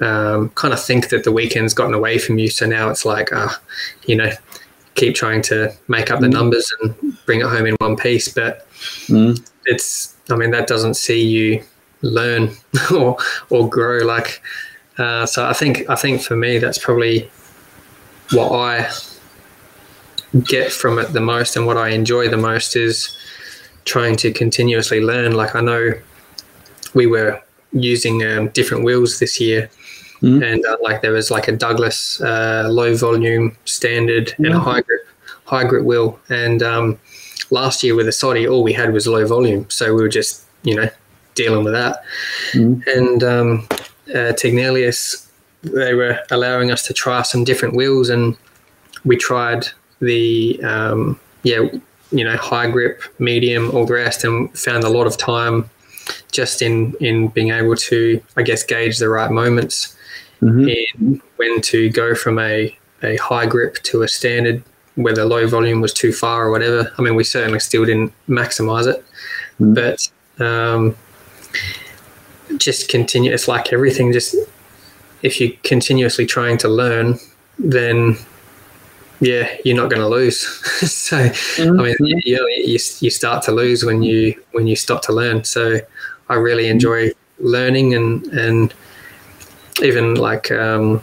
um, 0.00 0.50
kind 0.50 0.74
of 0.74 0.82
think 0.82 1.10
that 1.10 1.22
the 1.22 1.30
weekend's 1.30 1.72
gotten 1.72 1.94
away 1.94 2.18
from 2.18 2.38
you. 2.38 2.50
So 2.50 2.66
now 2.66 2.90
it's 2.90 3.04
like, 3.04 3.32
uh, 3.32 3.50
you 4.06 4.16
know, 4.16 4.32
keep 4.96 5.14
trying 5.14 5.42
to 5.42 5.72
make 5.86 6.10
up 6.10 6.18
the 6.18 6.26
mm. 6.26 6.32
numbers 6.32 6.74
and 6.80 7.16
bring 7.26 7.42
it 7.42 7.46
home 7.46 7.66
in 7.66 7.76
one 7.78 7.94
piece. 7.94 8.26
But 8.26 8.68
mm. 9.06 9.40
it's, 9.66 10.16
I 10.30 10.34
mean, 10.34 10.50
that 10.50 10.66
doesn't 10.66 10.94
see 10.94 11.24
you 11.24 11.62
learn 12.02 12.50
or 12.94 13.16
or 13.50 13.68
grow. 13.68 13.98
Like, 14.04 14.42
uh, 14.98 15.26
so 15.26 15.46
I 15.46 15.52
think 15.52 15.88
I 15.88 15.94
think 15.94 16.22
for 16.22 16.36
me 16.36 16.58
that's 16.58 16.78
probably 16.78 17.30
what 18.32 18.52
I 18.52 18.90
get 20.44 20.72
from 20.72 20.98
it 20.98 21.12
the 21.12 21.20
most, 21.20 21.56
and 21.56 21.66
what 21.66 21.76
I 21.76 21.88
enjoy 21.90 22.28
the 22.28 22.36
most 22.36 22.76
is 22.76 23.16
trying 23.84 24.16
to 24.16 24.32
continuously 24.32 25.00
learn. 25.00 25.32
Like 25.32 25.54
I 25.54 25.60
know 25.60 25.92
we 26.94 27.06
were 27.06 27.40
using 27.72 28.24
um, 28.24 28.48
different 28.48 28.84
wheels 28.84 29.18
this 29.18 29.40
year. 29.40 29.70
Mhm. 30.22 30.42
And 30.44 30.66
uh, 30.66 30.76
like 30.82 31.00
there 31.00 31.12
was 31.12 31.30
like 31.30 31.46
a 31.46 31.52
Douglas 31.52 32.20
uh, 32.20 32.66
low 32.68 32.96
volume 32.96 33.56
standard 33.66 34.34
and 34.38 34.48
a 34.48 34.58
high 34.58 34.80
grip 34.80 35.06
high 35.44 35.64
grip 35.64 35.84
wheel. 35.84 36.18
And 36.28 36.62
um, 36.62 36.98
last 37.50 37.82
year 37.84 37.94
with 37.94 38.06
the 38.06 38.12
Sodi, 38.12 38.50
all 38.50 38.62
we 38.62 38.72
had 38.72 38.92
was 38.92 39.06
low 39.06 39.24
volume, 39.26 39.68
so 39.70 39.94
we 39.94 40.02
were 40.02 40.08
just 40.08 40.44
you 40.64 40.74
know 40.74 40.88
dealing 41.38 41.64
with 41.64 41.72
that. 41.72 42.02
Mhm. 42.52 42.82
And 42.96 43.22
um, 43.34 43.66
uh, 44.10 44.32
Tignelius, 44.40 45.26
they 45.62 45.94
were 45.94 46.18
allowing 46.30 46.70
us 46.70 46.82
to 46.88 46.92
try 46.92 47.22
some 47.22 47.44
different 47.44 47.74
wheels, 47.74 48.08
and 48.10 48.36
we 49.04 49.16
tried 49.16 49.66
the 50.00 50.60
um, 50.62 51.18
yeah 51.44 51.62
you 52.10 52.24
know 52.24 52.36
high 52.36 52.68
grip, 52.70 53.02
medium, 53.18 53.70
all 53.74 53.86
the 53.86 53.94
rest, 53.94 54.24
and 54.24 54.36
found 54.58 54.82
a 54.84 54.88
lot 54.88 55.06
of 55.06 55.16
time 55.16 55.68
just 56.32 56.62
in 56.62 56.94
in 57.00 57.28
being 57.28 57.50
able 57.50 57.76
to 57.76 58.20
I 58.36 58.42
guess 58.42 58.62
gauge 58.64 58.98
the 58.98 59.08
right 59.08 59.30
moments 59.30 59.94
Mhm. 60.42 60.68
in 60.76 61.22
when 61.36 61.60
to 61.72 61.90
go 61.90 62.14
from 62.14 62.38
a, 62.38 62.76
a 63.02 63.16
high 63.16 63.46
grip 63.46 63.74
to 63.90 64.02
a 64.02 64.08
standard, 64.08 64.62
whether 64.94 65.24
low 65.24 65.46
volume 65.48 65.80
was 65.80 65.92
too 65.92 66.12
far 66.12 66.46
or 66.46 66.50
whatever. 66.52 66.80
I 66.96 67.02
mean, 67.02 67.16
we 67.16 67.24
certainly 67.24 67.58
still 67.60 67.84
didn't 67.84 68.12
maximize 68.28 68.86
it, 68.86 69.04
Mhm. 69.60 69.74
but 69.78 69.98
um, 70.48 70.94
just 72.58 72.88
continue. 72.88 73.32
It's 73.32 73.48
like 73.48 73.72
everything. 73.72 74.12
Just 74.12 74.34
if 75.22 75.40
you're 75.40 75.52
continuously 75.64 76.26
trying 76.26 76.58
to 76.58 76.68
learn, 76.68 77.18
then 77.58 78.16
yeah, 79.20 79.48
you're 79.64 79.76
not 79.76 79.90
going 79.90 80.02
to 80.02 80.08
lose. 80.08 80.38
so 80.90 81.16
I 81.58 81.70
mean, 81.70 81.96
you, 82.00 82.20
you 82.24 82.78
you 83.00 83.10
start 83.10 83.42
to 83.44 83.52
lose 83.52 83.84
when 83.84 84.02
you 84.02 84.40
when 84.52 84.66
you 84.66 84.76
stop 84.76 85.02
to 85.02 85.12
learn. 85.12 85.44
So 85.44 85.78
I 86.28 86.34
really 86.34 86.68
enjoy 86.68 87.12
learning 87.38 87.94
and 87.94 88.26
and 88.26 88.74
even 89.82 90.14
like 90.14 90.50
um, 90.50 91.02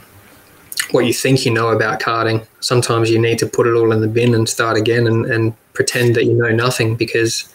what 0.90 1.06
you 1.06 1.12
think 1.12 1.44
you 1.44 1.52
know 1.52 1.68
about 1.68 2.00
karting. 2.00 2.46
Sometimes 2.60 3.10
you 3.10 3.18
need 3.18 3.38
to 3.38 3.46
put 3.46 3.66
it 3.66 3.74
all 3.74 3.92
in 3.92 4.00
the 4.00 4.08
bin 4.08 4.34
and 4.34 4.48
start 4.48 4.76
again 4.76 5.06
and, 5.06 5.26
and 5.26 5.54
pretend 5.72 6.16
that 6.16 6.24
you 6.24 6.34
know 6.34 6.50
nothing 6.50 6.96
because 6.96 7.52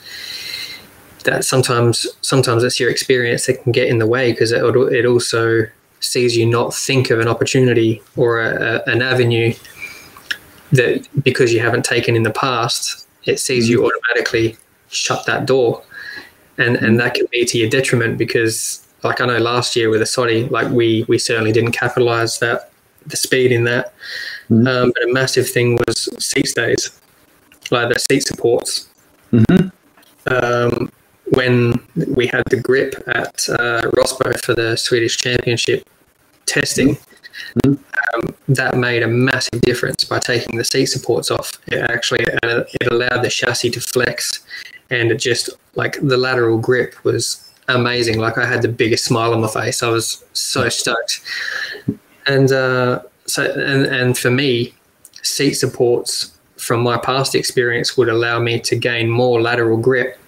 that 1.24 1.45
sometimes 1.45 2.07
sometimes 2.22 2.63
it's 2.63 2.80
your 2.80 2.89
experience 2.89 3.45
that 3.45 3.61
can 3.63 3.72
get 3.72 3.88
in 3.88 3.99
the 3.99 4.07
way 4.07 4.32
because 4.32 4.51
it, 4.51 4.63
it 4.63 5.05
also 5.05 5.65
sees 5.99 6.36
you 6.36 6.45
not 6.45 6.74
think 6.74 7.09
of 7.09 7.19
an 7.19 7.28
opportunity 7.28 8.01
or 8.15 8.41
a, 8.41 8.55
a, 8.55 8.91
an 8.91 9.01
avenue 9.01 9.53
that 10.72 11.07
because 11.24 11.53
you 11.53 11.59
haven't 11.59 11.86
taken 11.86 12.15
in 12.15 12.24
the 12.24 12.32
past 12.32 13.07
it 13.26 13.39
sees 13.39 13.69
you 13.69 13.86
automatically 13.86 14.57
shut 14.89 15.26
that 15.26 15.45
door 15.45 15.84
and 16.57 16.76
and 16.78 16.99
that 16.99 17.13
can 17.13 17.26
be 17.32 17.45
to 17.45 17.57
your 17.57 17.69
detriment 17.69 18.17
because 18.17 18.86
like 19.03 19.19
I 19.22 19.26
know 19.26 19.38
last 19.38 19.76
year 19.76 19.89
with 19.89 19.99
the 19.99 20.05
Sodi, 20.05 20.49
like 20.51 20.69
we 20.69 21.05
we 21.07 21.17
certainly 21.17 21.51
didn't 21.51 21.72
capitalize 21.72 22.39
that 22.39 22.72
the 23.05 23.17
speed 23.17 23.51
in 23.51 23.63
that. 23.65 23.93
Mhm. 24.49 24.67
Um, 24.67 24.91
but 24.93 25.09
a 25.09 25.13
massive 25.13 25.49
thing 25.49 25.78
was 25.88 26.09
seat 26.24 26.47
stays, 26.47 26.91
like 27.72 27.91
the 27.91 27.99
seat 27.99 28.28
supports. 28.28 28.88
Mhm. 29.34 29.72
Um, 30.28 30.91
when 31.32 31.80
we 32.16 32.28
had 32.28 32.44
the 32.50 32.60
grip 32.60 32.94
at 33.08 33.48
uh, 33.50 33.82
Rosbo 33.98 34.40
for 34.44 34.54
the 34.54 34.76
Swedish 34.76 35.18
Championship 35.18 35.88
testing, 36.46 36.98
Mhm. 37.64 37.78
um, 38.14 38.36
that 38.50 38.76
made 38.78 39.02
a 39.04 39.08
massive 39.08 39.62
difference 39.62 40.04
by 40.04 40.20
taking 40.20 40.58
the 40.58 40.64
seat 40.64 40.88
supports 40.88 41.32
off. 41.32 41.54
It 41.68 41.80
actually 41.80 42.26
uh, 42.44 42.64
it 42.80 42.92
allowed 42.92 43.24
the 43.24 43.30
chassis 43.30 43.72
to 43.72 43.82
flex, 43.82 44.42
and 44.90 45.12
it 45.12 45.16
just 45.16 45.50
like 45.76 45.98
the 46.02 46.18
lateral 46.18 46.58
grip 46.58 46.94
was 47.04 47.44
amazing. 47.68 48.20
Like 48.20 48.38
I 48.38 48.46
had 48.46 48.62
the 48.62 48.68
biggest 48.68 49.06
smile 49.06 49.34
on 49.34 49.42
my 49.42 49.48
face. 49.48 49.82
I 49.82 49.90
was 49.90 50.24
so 50.34 50.70
stoked. 50.70 51.22
And 52.28 52.52
uh, 52.52 53.00
so, 53.26 53.44
and, 53.44 53.86
and 53.86 54.18
for 54.18 54.30
me, 54.30 54.74
seat 55.24 55.54
supports 55.54 56.32
from 56.58 56.82
my 56.82 56.98
past 56.98 57.34
experience 57.34 57.98
would 57.98 58.10
allow 58.10 58.40
me 58.40 58.60
to 58.60 58.76
gain 58.76 59.10
more 59.10 59.42
lateral 59.42 59.78
grip, 59.78 60.20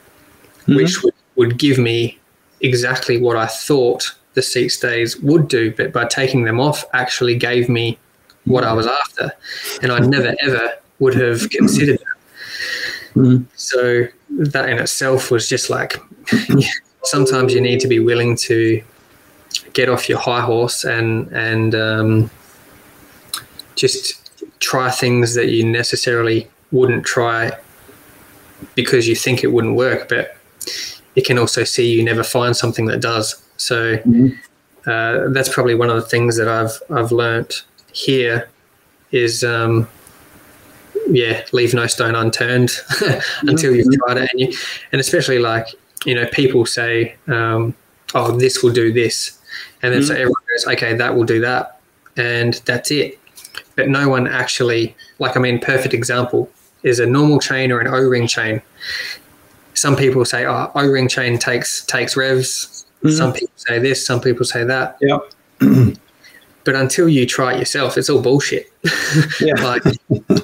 Mhm. 0.68 0.76
which 0.78 1.04
would, 1.04 1.14
would 1.36 1.58
give 1.58 1.78
me 1.78 2.18
exactly 2.62 3.18
what 3.20 3.36
I 3.36 3.48
thought 3.48 4.14
the 4.34 4.42
seat 4.42 4.70
stays 4.70 5.18
would 5.20 5.48
do. 5.48 5.72
But 5.76 5.92
by 5.92 6.06
taking 6.06 6.44
them 6.46 6.60
off, 6.60 6.86
actually 6.94 7.36
gave 7.36 7.70
me 7.70 7.98
what 8.46 8.64
I 8.64 8.74
was 8.74 8.88
after. 8.88 9.32
And 9.82 9.92
I 9.92 10.00
never 10.00 10.34
ever 10.42 10.74
would 11.00 11.16
have 11.16 11.50
considered 11.50 12.00
that. 12.00 13.16
Mhm. 13.16 13.46
So 13.56 14.08
that 14.30 14.70
in 14.70 14.80
itself 14.80 15.30
was 15.32 15.48
just 15.48 15.70
like 15.70 15.98
sometimes 17.04 17.54
you 17.54 17.62
need 17.62 17.80
to 17.82 17.88
be 17.88 18.00
willing 18.00 18.36
to 18.38 18.82
get 19.74 19.90
off 19.90 20.10
your 20.10 20.18
high 20.20 20.42
horse 20.42 20.84
and 20.84 21.28
and 21.32 21.76
um, 21.76 22.30
just 23.76 24.32
try 24.60 24.90
things 24.90 25.36
that 25.36 25.50
you 25.50 25.64
necessarily 25.66 26.48
wouldn't 26.72 27.06
try 27.06 27.52
because 28.76 29.08
you 29.08 29.16
think 29.16 29.44
it 29.44 29.48
wouldn't 29.52 29.76
work, 29.76 30.08
but 30.10 30.38
it 31.16 31.26
can 31.26 31.38
also 31.38 31.64
see 31.64 31.92
you 31.92 32.04
never 32.04 32.24
find 32.24 32.56
something 32.56 32.86
that 32.88 33.00
does. 33.02 33.42
So 33.58 33.98
Mhm. 33.98 34.38
uh, 34.86 35.30
that's 35.30 35.50
probably 35.50 35.76
one 35.76 35.90
of 35.90 35.96
the 35.96 36.08
things 36.10 36.38
that 36.38 36.48
I've 36.48 36.82
I've 36.90 37.12
learnt 37.12 37.64
here 37.94 38.50
is 39.12 39.44
um, 39.44 39.88
yeah, 41.10 41.44
leave 41.52 41.74
no 41.74 41.88
stone 41.88 42.16
unturned 42.16 42.72
until 43.44 43.76
you've 43.76 43.88
tried 44.06 44.18
it, 44.18 44.30
and 44.32 44.42
you 44.42 44.58
and 44.92 45.00
especially 45.02 45.40
like 45.40 45.68
you 46.06 46.16
know 46.16 46.26
people 46.28 46.66
say, 46.66 47.16
um, 47.28 47.74
oh, 48.16 48.38
this 48.38 48.64
will 48.64 48.72
do 48.74 48.92
this, 48.92 49.38
and 49.82 49.94
then 49.94 50.04
so 50.04 50.14
everyone 50.14 50.42
goes, 50.56 50.68
okay, 50.74 50.94
that 50.96 51.16
will 51.16 51.24
do 51.26 51.40
that, 51.42 51.80
and 52.18 52.56
that's 52.66 52.92
it. 52.92 53.20
But 53.76 53.90
no 53.90 54.08
one 54.10 54.28
actually 54.28 54.96
like 55.20 55.38
I 55.38 55.40
mean, 55.40 55.60
perfect 55.60 55.94
example 55.94 56.50
is 56.84 57.00
a 57.00 57.06
normal 57.06 57.40
chain 57.40 57.72
or 57.72 57.80
an 57.80 57.88
O-ring 57.88 58.28
chain. 58.28 58.62
Some 59.74 59.96
people 59.96 60.24
say, 60.26 60.46
oh, 60.46 60.72
O-ring 60.76 61.08
chain 61.08 61.38
takes 61.38 61.86
takes 61.86 62.16
revs. 62.16 62.86
Mhm. 63.04 63.18
Some 63.18 63.34
people 63.34 63.54
say 63.56 63.80
this, 63.80 64.06
some 64.06 64.22
people 64.22 64.46
say 64.46 64.64
that. 64.64 64.98
Yeah. 65.02 65.20
But 66.66 66.76
until 66.76 67.10
you 67.10 67.26
try 67.26 67.56
it 67.56 67.60
yourself, 67.60 67.98
it's 67.98 68.10
all 68.10 68.22
bullshit. 68.22 68.72
Yeah. 69.42 69.56
like, 69.56 69.84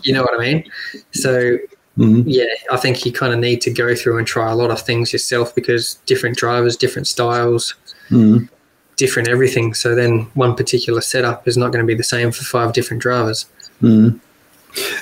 you 0.03 0.11
know 0.13 0.21
what 0.21 0.33
I 0.37 0.43
mean? 0.43 0.63
So, 1.11 1.57
Mhm. 1.97 2.23
yeah, 2.27 2.43
I 2.71 2.75
think 2.77 3.05
you 3.05 3.13
kind 3.13 3.33
of 3.33 3.39
need 3.39 3.61
to 3.61 3.71
go 3.71 3.95
through 3.95 4.17
and 4.17 4.27
try 4.27 4.51
a 4.51 4.55
lot 4.55 4.69
of 4.69 4.81
things 4.81 5.13
yourself 5.13 5.55
because 5.55 5.97
different 6.05 6.35
drivers, 6.37 6.75
different 6.75 7.07
styles, 7.07 7.73
Mhm. 8.09 8.49
different 8.97 9.29
everything. 9.29 9.73
So 9.73 9.95
then 9.95 10.27
one 10.33 10.55
particular 10.55 10.99
setup 10.99 11.47
is 11.47 11.55
not 11.55 11.71
going 11.71 11.83
to 11.85 11.87
be 11.87 11.95
the 11.95 12.03
same 12.03 12.31
for 12.33 12.43
five 12.43 12.73
different 12.73 13.01
drivers. 13.01 13.45
Mhm. 13.81 14.19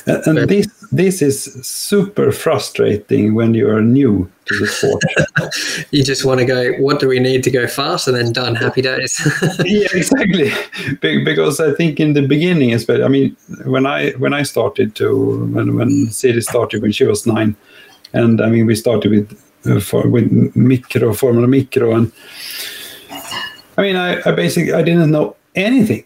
And, 0.06 0.38
and 0.40 0.50
this 0.50 0.68
this 0.92 1.22
is 1.22 1.44
super 1.68 2.32
frustrating 2.32 3.36
when 3.36 3.54
you 3.54 3.70
are 3.70 3.82
new 3.82 4.30
to 4.46 4.60
the 4.60 4.68
sport. 4.68 5.04
You 5.92 6.04
just 6.04 6.26
want 6.26 6.40
to 6.40 6.46
go, 6.46 6.74
what 6.74 7.00
do 7.00 7.08
we 7.08 7.20
need 7.20 7.44
to 7.44 7.52
go 7.52 7.68
fast? 7.68 8.08
And 8.08 8.16
then 8.18 8.34
done, 8.34 8.56
happy 8.56 8.82
days. 8.82 9.14
yeah, 9.66 9.88
exactly. 9.94 10.52
Be- 11.02 11.24
Because 11.24 11.60
I 11.60 11.74
think 11.74 12.00
in 12.00 12.14
the 12.14 12.26
beginning, 12.28 12.74
especially, 12.74 13.04
I 13.04 13.08
mean, 13.10 13.36
when 13.66 13.86
I 13.86 14.12
when 14.12 14.34
I 14.34 14.44
started 14.44 14.96
to 14.96 15.48
when 15.54 15.76
when 15.76 16.10
Siri 16.12 16.42
started 16.42 16.82
when 16.82 16.92
she 16.92 17.06
was 17.06 17.26
nine, 17.28 17.56
and 18.14 18.42
I 18.42 18.50
mean 18.50 18.66
we 18.66 18.76
started 18.76 19.12
with 19.12 19.28
uh, 19.66 19.80
for 19.80 20.08
with 20.08 20.56
micro 20.56 21.14
Formula 21.14 21.48
Micro, 21.48 21.94
and 21.94 22.12
I 23.78 23.82
mean 23.82 23.96
I, 23.96 24.22
I 24.26 24.32
basically 24.32 24.74
I 24.74 24.82
didn't 24.82 25.12
know 25.12 25.36
anything. 25.56 26.04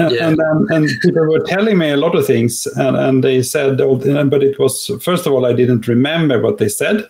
And, 0.00 0.14
Yeah. 0.14 0.28
and 0.28 0.38
then 0.38 0.56
and 0.74 0.88
people 1.02 1.26
were 1.26 1.44
telling 1.54 1.76
me 1.78 1.90
a 1.90 1.96
lot 1.96 2.14
of 2.14 2.26
things, 2.26 2.66
and, 2.84 2.96
and 2.96 3.22
they 3.24 3.42
said, 3.42 3.80
oh, 3.80 3.96
but 4.34 4.42
it 4.42 4.58
was 4.58 4.90
first 5.00 5.26
of 5.26 5.32
all 5.32 5.44
I 5.46 5.52
didn't 5.52 5.86
remember 5.88 6.40
what 6.40 6.58
they 6.58 6.68
said. 6.68 7.04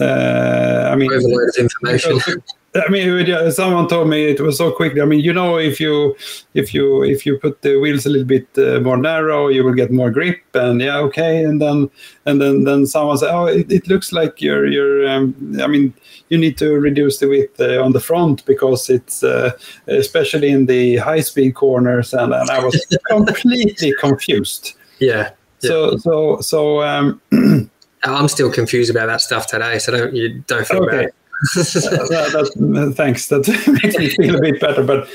Uh, 0.00 0.88
I 0.92 0.96
mean, 0.96 1.12
information. 1.12 2.20
I 2.74 2.88
mean, 2.90 3.26
yeah, 3.26 3.48
someone 3.50 3.88
told 3.88 4.08
me 4.08 4.26
it 4.26 4.40
was 4.40 4.58
so 4.58 4.70
quickly. 4.70 5.00
I 5.00 5.06
mean, 5.06 5.20
you 5.20 5.32
know, 5.32 5.56
if 5.56 5.80
you 5.80 6.14
if 6.52 6.74
you 6.74 7.02
if 7.02 7.24
you 7.24 7.38
put 7.38 7.62
the 7.62 7.76
wheels 7.76 8.04
a 8.04 8.10
little 8.10 8.26
bit 8.26 8.46
uh, 8.58 8.80
more 8.80 8.98
narrow, 8.98 9.48
you 9.48 9.64
will 9.64 9.72
get 9.72 9.90
more 9.90 10.10
grip, 10.10 10.40
and 10.54 10.80
yeah, 10.80 10.98
okay. 10.98 11.42
And 11.44 11.62
then 11.62 11.90
and 12.26 12.40
then 12.42 12.64
then 12.64 12.86
someone 12.86 13.16
said, 13.16 13.34
oh, 13.34 13.46
it, 13.46 13.72
it 13.72 13.88
looks 13.88 14.12
like 14.12 14.42
you're 14.42 14.66
you're. 14.66 15.08
Um, 15.08 15.58
I 15.62 15.66
mean, 15.66 15.94
you 16.28 16.36
need 16.36 16.58
to 16.58 16.78
reduce 16.78 17.18
the 17.18 17.28
width 17.28 17.58
uh, 17.58 17.82
on 17.82 17.92
the 17.92 18.00
front 18.00 18.44
because 18.44 18.90
it's 18.90 19.22
uh, 19.22 19.52
especially 19.86 20.50
in 20.50 20.66
the 20.66 20.96
high 20.96 21.20
speed 21.20 21.54
corners, 21.54 22.12
and, 22.12 22.34
and 22.34 22.50
I 22.50 22.62
was 22.62 22.86
completely 23.08 23.94
confused. 23.98 24.74
Yeah. 24.98 25.30
So 25.60 25.96
so 25.96 26.40
so. 26.40 26.82
Um, 26.82 27.20
I'm 28.04 28.28
still 28.28 28.50
confused 28.52 28.90
about 28.90 29.06
that 29.06 29.20
stuff 29.20 29.46
today. 29.46 29.78
So 29.78 29.92
don't, 29.92 30.14
you 30.14 30.40
don't 30.46 30.66
feel 30.66 30.82
Okay. 30.84 31.06
bad. 31.06 31.12
that, 31.54 32.50
that, 32.54 32.94
thanks. 32.96 33.26
That 33.28 33.46
makes 33.82 33.96
me 33.98 34.08
feel 34.10 34.36
a 34.36 34.40
bit 34.40 34.60
better. 34.60 34.82
But 34.82 35.08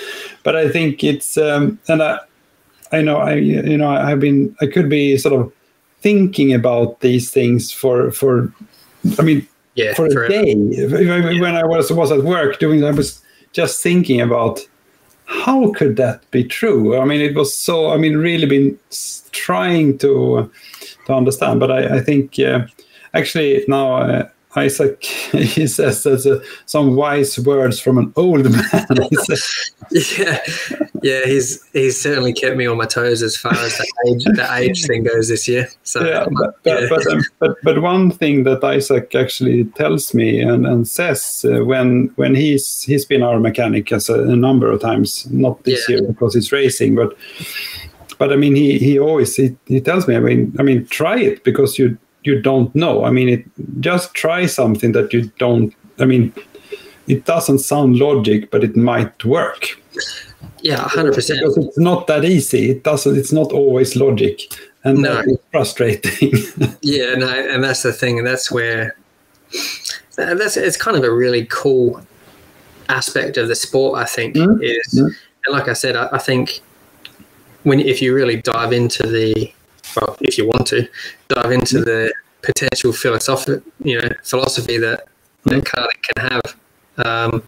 but 0.44 0.56
I 0.56 0.70
think 0.70 1.04
it's 1.04 1.38
um, 1.38 1.80
and 1.88 2.02
I 2.02 2.20
I 2.92 3.02
know 3.02 3.18
I 3.18 3.36
you 3.36 3.78
know 3.78 3.90
I've 3.90 4.20
been 4.20 4.56
I 4.62 4.68
could 4.68 4.90
be 4.90 5.18
sort 5.18 5.40
of 5.40 5.52
thinking 6.02 6.54
about 6.54 7.00
these 7.02 7.32
things 7.32 7.72
for 7.72 8.12
for 8.12 8.54
I 9.20 9.22
mean 9.22 9.48
Yeah, 9.76 9.94
for 9.96 10.06
a 10.06 10.12
forever. 10.12 10.30
day. 10.30 10.56
When 11.40 11.56
I 11.56 11.66
was 11.66 11.92
was 11.92 12.12
at 12.12 12.24
work 12.24 12.60
doing, 12.60 12.84
I 12.86 12.92
was 12.92 13.22
just 13.54 13.82
thinking 13.82 14.22
about 14.22 14.60
how 15.26 15.72
could 15.74 15.96
that 15.98 16.30
be 16.32 16.44
true. 16.44 16.98
I 16.98 17.06
mean, 17.06 17.22
it 17.22 17.36
was 17.36 17.58
so. 17.58 17.92
I 17.92 17.98
mean, 17.98 18.18
really 18.18 18.46
been 18.46 18.78
trying 19.32 19.98
to 20.00 20.50
to 21.06 21.14
understand. 21.14 21.60
But 21.60 21.72
I, 21.72 21.98
I 21.98 22.00
think 22.02 22.40
uh, 22.40 22.66
actually 23.14 23.64
now. 23.68 23.96
Uh, 23.96 24.30
Isaac, 24.56 25.04
he 25.32 25.66
says 25.66 26.04
there's 26.04 26.28
uh, 26.28 26.40
some 26.68 26.96
wise 26.96 27.40
words 27.40 27.80
from 27.80 27.98
an 27.98 28.14
old 28.16 28.44
man. 28.52 28.88
Yeah, 29.92 30.40
yeah, 31.02 31.26
he's 31.26 31.68
he's 31.74 32.00
certainly 32.00 32.34
kept 32.34 32.56
me 32.56 32.68
on 32.68 32.78
my 32.78 32.86
toes 32.86 33.22
as 33.24 33.36
far 33.36 33.54
as 33.54 33.78
the 33.78 33.88
age 34.08 34.24
the 34.26 34.48
age 34.54 34.86
thing 34.86 35.04
goes 35.04 35.28
this 35.30 35.48
year. 35.48 35.70
So 35.84 36.04
yeah, 36.06 36.28
but 36.40 36.64
but, 36.64 36.82
yeah. 36.82 36.88
but, 36.90 37.08
um, 37.08 37.22
but 37.40 37.58
but 37.64 37.82
one 37.82 38.12
thing 38.12 38.44
that 38.44 38.64
Isaac 38.64 39.16
actually 39.16 39.66
tells 39.66 40.14
me 40.14 40.40
and, 40.40 40.66
and 40.66 40.88
says 40.88 41.46
uh, 41.50 41.66
when 41.66 42.12
when 42.16 42.36
he's 42.36 42.84
he's 42.84 43.06
been 43.06 43.24
our 43.24 43.40
mechanic 43.40 43.92
as 43.92 44.08
a, 44.10 44.22
a 44.22 44.36
number 44.36 44.72
of 44.72 44.82
times, 44.82 45.28
not 45.32 45.64
this 45.64 45.90
Yeah. 45.90 45.98
year 45.98 46.08
because 46.08 46.36
it's 46.36 46.52
racing, 46.52 46.96
but 46.96 47.18
but 48.18 48.32
I 48.32 48.36
mean 48.36 48.56
he 48.56 48.78
he 48.80 49.00
always 49.00 49.36
he, 49.36 49.56
he 49.66 49.80
tells 49.82 50.08
me 50.08 50.16
I 50.16 50.20
mean 50.20 50.56
I 50.60 50.64
mean 50.64 50.86
try 50.88 51.18
it 51.20 51.44
because 51.44 51.78
you 51.80 51.98
you 52.24 52.42
don't 52.42 52.74
know. 52.76 53.04
I 53.06 53.12
mean 53.12 53.30
it 53.30 53.44
just 53.80 54.14
try 54.14 54.46
something 54.48 54.94
that 54.94 55.12
you 55.14 55.32
don't. 55.40 55.74
I 56.00 56.06
mean 56.06 56.34
it 57.08 57.26
doesn't 57.26 57.60
sound 57.60 57.98
logic, 57.98 58.50
but 58.52 58.64
it 58.64 58.76
might 58.78 59.26
work 59.26 59.78
yeah, 60.62 60.78
hundred 60.88 61.14
percent. 61.14 61.40
because 61.42 61.58
it's 61.58 61.78
not 61.78 62.08
that 62.08 62.24
easy. 62.24 62.72
It 62.72 62.84
doesn't. 62.84 63.18
It's 63.18 63.34
not 63.34 63.52
always 63.52 63.96
logic, 63.98 64.40
and 64.86 65.00
No. 65.00 65.22
frustrating. 65.52 66.34
Yeah, 66.82 67.16
no, 67.16 67.28
and 67.28 67.62
that's 67.64 67.84
the 67.84 67.92
thing, 67.92 68.18
and 68.18 68.26
that's 68.26 68.50
where 68.50 68.96
that's 70.16 70.56
it's 70.58 70.78
kind 70.78 70.96
of 70.96 71.04
a 71.04 71.14
really 71.14 71.46
cool 71.52 72.02
aspect 72.88 73.38
of 73.38 73.50
the 73.50 73.56
sport. 73.56 74.00
I 74.00 74.06
think 74.06 74.36
Mm, 74.36 74.62
is, 74.64 74.80
yeah. 74.94 75.04
and 75.04 75.54
like 75.54 75.68
I 75.68 75.74
said, 75.74 75.96
I, 75.98 76.08
I 76.14 76.18
think 76.18 76.62
when 77.64 77.80
if 77.80 78.02
you 78.02 78.14
really 78.14 78.38
dive 78.42 78.74
into 78.74 79.04
the 79.08 79.52
well, 79.96 80.18
if 80.22 80.38
you 80.38 80.48
want 80.48 80.66
to 80.68 80.88
dive 81.30 81.52
into 81.52 81.78
Mm. 81.80 81.86
the 81.86 82.14
potential 82.42 82.92
philosophy, 82.94 83.62
you 83.84 84.02
know, 84.02 84.10
philosophy 84.24 84.78
that 84.78 85.06
Mm. 85.46 85.52
that 85.52 85.64
karting 85.66 86.02
can 86.08 86.32
have, 86.32 86.56
um, 87.06 87.44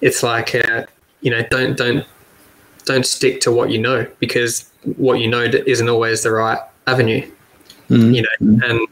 it's 0.00 0.22
like 0.22 0.54
uh, 0.54 0.84
you 1.20 1.30
know, 1.30 1.42
don't 1.50 1.76
don't 1.76 2.04
don't 2.84 3.06
stick 3.06 3.40
to 3.40 3.52
what 3.52 3.70
you 3.70 3.78
know 3.78 4.06
because 4.18 4.64
what 4.96 5.20
you 5.20 5.28
know 5.28 5.42
isn't 5.42 5.88
always 5.88 6.22
the 6.22 6.32
right 6.32 6.58
avenue 6.88 7.24
Mm. 7.90 8.14
you 8.14 8.22
know 8.22 8.66
and 8.66 8.88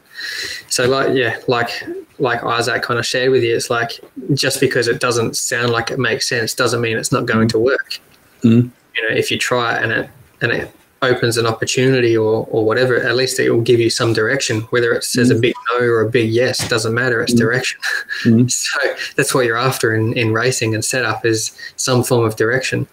so 0.69 0.87
like 0.87 1.13
yeah 1.15 1.37
like 1.47 1.71
like 2.19 2.43
isaac 2.43 2.83
kind 2.83 2.99
of 2.99 3.05
shared 3.05 3.31
with 3.31 3.41
you 3.43 3.55
it's 3.55 3.69
like 3.69 3.99
just 4.33 4.59
because 4.61 4.87
it 4.87 4.99
doesn't 5.01 5.35
sound 5.35 5.71
like 5.71 5.89
it 5.91 5.97
makes 5.99 6.29
sense 6.29 6.53
doesn't 6.53 6.79
mean 6.81 6.97
it's 6.97 7.11
not 7.11 7.25
going 7.25 7.47
to 7.49 7.59
work 7.59 7.99
Mm. 8.43 8.69
You 8.95 9.01
know 9.09 9.15
if 9.15 9.31
you 9.31 9.37
try 9.37 9.75
it 9.77 9.83
and 9.83 9.91
it 9.91 10.09
and 10.41 10.51
it 10.51 10.71
opens 11.03 11.35
an 11.37 11.47
opportunity 11.47 12.15
or 12.15 12.45
or 12.51 12.63
whatever 12.63 12.95
at 13.01 13.15
least 13.15 13.39
it 13.39 13.49
will 13.49 13.61
give 13.61 13.79
you 13.79 13.89
some 13.89 14.13
direction. 14.13 14.61
Whether 14.69 14.91
it 14.93 15.03
says 15.03 15.29
a 15.31 15.35
big 15.35 15.55
no 15.71 15.79
or 15.85 16.01
a 16.01 16.09
big 16.09 16.29
yes 16.29 16.67
doesn't 16.69 16.93
matter. 16.93 17.21
It's 17.21 17.33
direction. 17.33 17.79
Mm. 18.23 18.51
so 18.61 18.79
that's 19.15 19.33
what 19.33 19.45
you're 19.45 19.57
after 19.57 19.95
in 19.95 20.13
in 20.13 20.31
racing 20.33 20.75
and 20.75 20.85
setup 20.85 21.25
is 21.25 21.51
some 21.75 22.03
form 22.03 22.23
of 22.25 22.35
direction. 22.35 22.87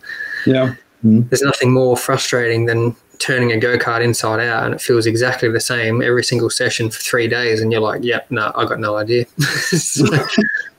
Yeah. 0.46 0.74
there's 1.03 1.42
nothing 1.42 1.72
more 1.72 1.96
frustrating 1.96 2.64
than 2.66 2.96
turning 3.18 3.51
a 3.53 3.59
go-kart 3.59 4.01
inside 4.03 4.38
out 4.40 4.64
and 4.64 4.72
it 4.74 4.80
feels 4.80 5.05
exactly 5.05 5.49
the 5.51 5.59
same 5.61 6.01
every 6.03 6.22
single 6.22 6.49
session 6.49 6.88
for 6.88 7.01
three 7.01 7.26
days 7.26 7.61
and 7.61 7.72
you're 7.72 7.80
like 7.80 8.03
yep 8.05 8.30
no 8.30 8.53
i 8.55 8.64
got 8.64 8.78
no 8.78 8.96
idea. 8.96 9.24
So- 9.38 10.05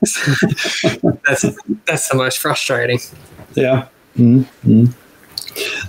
that's 1.26 1.44
that's 1.86 2.08
the 2.08 2.14
most 2.14 2.38
frustrating. 2.38 2.98
Yeah. 3.54 3.86
Mm. 4.18 4.46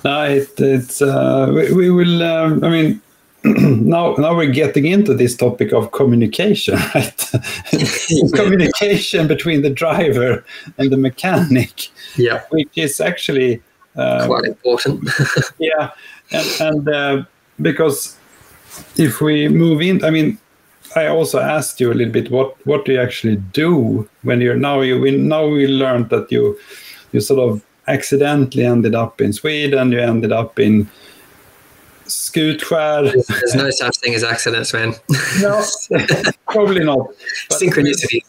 No, 0.03 0.23
it, 0.23 0.49
it's 0.57 1.01
uh, 1.01 1.51
we, 1.53 1.73
we 1.73 1.89
will. 1.91 2.23
Um, 2.23 2.63
I 2.63 2.69
mean, 2.69 3.01
now 3.43 4.13
now 4.13 4.35
we're 4.35 4.51
getting 4.51 4.85
into 4.85 5.13
this 5.13 5.35
topic 5.35 5.73
of 5.73 5.91
communication, 5.91 6.75
right? 6.95 7.31
communication 8.33 9.27
between 9.27 9.61
the 9.61 9.69
driver 9.69 10.43
and 10.77 10.91
the 10.91 10.97
mechanic, 10.97 11.89
yeah 12.17 12.43
which 12.49 12.69
is 12.75 12.99
actually 12.99 13.61
uh, 13.95 14.25
quite 14.25 14.45
important 14.45 15.09
yeah 15.59 15.91
and, 16.31 16.61
and 16.61 16.89
uh, 16.89 17.23
because 17.61 18.17
if 18.97 19.21
we 19.21 19.47
move 19.47 19.81
in 19.81 20.03
i 20.03 20.09
mean 20.09 20.37
i 20.95 21.07
also 21.07 21.39
asked 21.39 21.79
you 21.79 21.91
a 21.91 21.93
little 21.93 22.13
bit 22.13 22.31
what 22.31 22.55
what 22.65 22.85
do 22.85 22.93
you 22.93 22.99
actually 22.99 23.35
do 23.35 24.07
when 24.23 24.41
you're 24.41 24.55
now 24.55 24.81
you 24.81 24.99
we 24.99 25.11
now 25.11 25.45
we 25.45 25.67
learned 25.67 26.09
that 26.09 26.31
you 26.31 26.57
you 27.11 27.19
sort 27.19 27.39
of 27.39 27.61
accidentally 27.87 28.65
ended 28.65 28.95
up 28.95 29.21
in 29.21 29.33
sweden 29.33 29.91
you 29.91 29.99
ended 29.99 30.31
up 30.31 30.59
in 30.59 30.87
Skutskär. 32.07 33.11
there's 33.27 33.55
no 33.55 33.69
such 33.71 33.97
thing 33.97 34.13
as 34.13 34.23
accidents 34.23 34.73
man. 34.73 34.93
No 35.41 35.63
probably 36.47 36.83
not. 36.83 37.07
But- 37.49 37.59
synchronicity. 37.59 38.23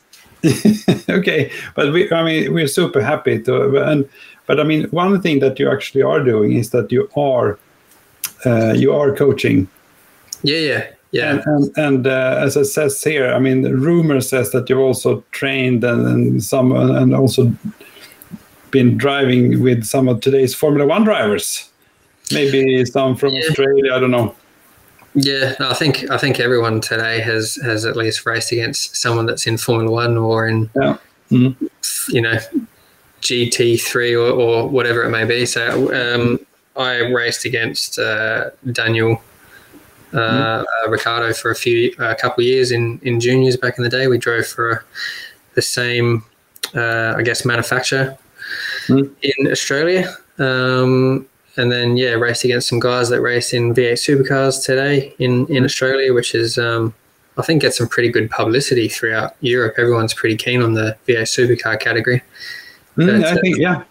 Okay, 1.08 1.52
but 1.76 1.92
we, 1.92 2.10
I 2.10 2.24
mean, 2.24 2.52
we're 2.52 2.66
super 2.66 3.00
happy 3.00 3.40
to, 3.42 3.76
and 3.78 4.08
but 4.46 4.58
I 4.58 4.64
mean, 4.64 4.84
one 4.90 5.20
thing 5.22 5.38
that 5.38 5.58
you 5.60 5.70
actually 5.70 6.02
are 6.02 6.20
doing 6.22 6.54
is 6.54 6.70
that 6.70 6.90
you 6.90 7.08
are, 7.16 7.58
uh, 8.44 8.72
you 8.72 8.92
are 8.92 9.14
coaching, 9.14 9.68
yeah 10.42 10.58
yeah 10.58 10.86
yeah. 11.12 11.30
And 11.30 11.42
and, 11.46 11.78
and 11.78 12.06
uh, 12.06 12.38
as 12.40 12.56
it 12.56 12.64
says 12.64 13.00
here, 13.02 13.32
I 13.32 13.38
mean, 13.38 13.62
the 13.62 13.76
rumor 13.76 14.20
says 14.20 14.50
that 14.50 14.68
you've 14.68 14.80
also 14.80 15.22
trained 15.30 15.84
and, 15.84 16.06
and 16.06 16.42
some 16.42 16.72
and 16.72 17.14
also 17.14 17.52
been 18.72 18.96
driving 18.96 19.62
with 19.62 19.84
some 19.84 20.08
of 20.08 20.20
today's 20.20 20.54
Formula 20.54 20.84
One 20.88 21.04
drivers, 21.04 21.70
maybe 22.32 22.84
some 22.86 23.14
from 23.14 23.32
Yeah. 23.34 23.42
Australia. 23.48 23.92
I 23.94 24.00
don't 24.00 24.10
know. 24.10 24.34
Yeah, 25.14 25.54
no, 25.60 25.70
I 25.70 25.74
think 25.74 26.10
I 26.10 26.16
think 26.16 26.40
everyone 26.40 26.80
today 26.80 27.20
has 27.20 27.56
has 27.56 27.84
at 27.84 27.96
least 27.96 28.26
raced 28.26 28.50
against 28.50 28.96
someone 28.96 29.26
that's 29.26 29.46
in 29.46 29.58
Formula 29.58 29.90
One 29.92 30.16
or 30.16 30.48
in 30.48 30.70
Yeah. 30.74 30.96
Mhm. 31.30 31.54
you 32.08 32.20
know 32.22 32.38
GT 33.20 33.76
three 33.80 34.14
or, 34.16 34.28
or 34.30 34.68
whatever 34.68 35.04
it 35.04 35.10
may 35.10 35.24
be. 35.24 35.46
So 35.46 35.62
um, 35.94 36.40
I 36.76 37.00
raced 37.00 37.44
against 37.44 37.98
uh, 37.98 38.50
Daniel 38.72 39.22
uh, 40.14 40.18
uh, 40.18 40.64
Ricciardo 40.88 41.32
for 41.34 41.50
a 41.50 41.54
few 41.54 41.94
a 41.98 42.14
couple 42.14 42.42
of 42.42 42.46
years 42.48 42.70
in 42.72 42.98
in 43.02 43.20
juniors 43.20 43.56
back 43.58 43.76
in 43.76 43.84
the 43.84 43.90
day. 43.90 44.06
We 44.08 44.16
drove 44.18 44.46
for 44.46 44.84
the 45.54 45.62
same 45.62 46.24
uh, 46.74 47.14
I 47.18 47.22
guess 47.22 47.44
manufacturer 47.44 48.16
Mhm. 48.88 49.10
in 49.22 49.50
Australia. 49.50 50.14
Um, 50.38 51.26
and 51.56 51.70
then 51.70 51.96
yeah, 51.96 52.12
raced 52.14 52.44
against 52.44 52.68
some 52.68 52.80
guys 52.80 53.08
that 53.10 53.20
race 53.20 53.52
in 53.52 53.74
V8 53.74 53.98
supercars 53.98 54.64
today 54.64 55.14
in 55.18 55.46
in 55.48 55.64
Australia, 55.64 56.12
which 56.14 56.34
is 56.34 56.56
um, 56.58 56.94
I 57.36 57.42
think 57.42 57.62
gets 57.62 57.78
some 57.78 57.88
pretty 57.88 58.08
good 58.10 58.30
publicity 58.30 58.88
throughout 58.88 59.34
Europe. 59.40 59.74
Everyone's 59.78 60.14
pretty 60.14 60.36
keen 60.36 60.62
on 60.62 60.74
the 60.74 60.96
V8 61.06 61.28
supercar 61.28 61.78
category. 61.78 62.22
Mm, 62.96 63.24
I 63.24 63.36
think 63.40 63.56
yeah. 63.58 63.82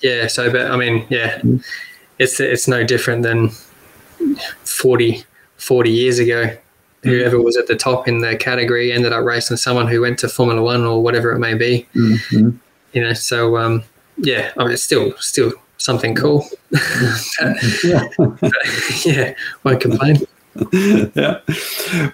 Yeah, 0.00 0.26
so 0.26 0.50
but 0.50 0.70
I 0.70 0.76
mean, 0.76 1.06
yeah, 1.10 1.38
Mm. 1.40 1.62
it's 2.18 2.40
it's 2.40 2.66
no 2.68 2.82
different 2.84 3.22
than 3.22 3.50
40, 4.64 5.24
40 5.56 5.90
years 5.90 6.18
ago. 6.18 6.56
Whoever 7.04 7.40
was 7.42 7.56
at 7.56 7.66
the 7.66 7.74
top 7.74 8.06
in 8.06 8.20
the 8.20 8.36
category 8.36 8.92
ended 8.92 9.12
up 9.12 9.24
racing 9.24 9.56
someone 9.56 9.88
who 9.88 10.00
went 10.00 10.20
to 10.20 10.28
Formula 10.28 10.62
One 10.62 10.84
or 10.84 11.02
whatever 11.02 11.32
it 11.32 11.38
may 11.40 11.54
be. 11.54 11.86
Mhm. 11.96 12.58
You 12.92 13.02
know, 13.02 13.12
so 13.14 13.56
um, 13.56 13.82
yeah, 14.18 14.52
I 14.56 14.64
mean, 14.64 14.72
it's 14.72 14.82
still 14.82 15.12
still 15.18 15.52
something 15.78 16.14
cool. 16.14 16.46
Yeah. 17.84 18.08
yeah, 19.04 19.34
won't 19.64 19.80
complain. 19.80 20.16
yeah 21.14 21.38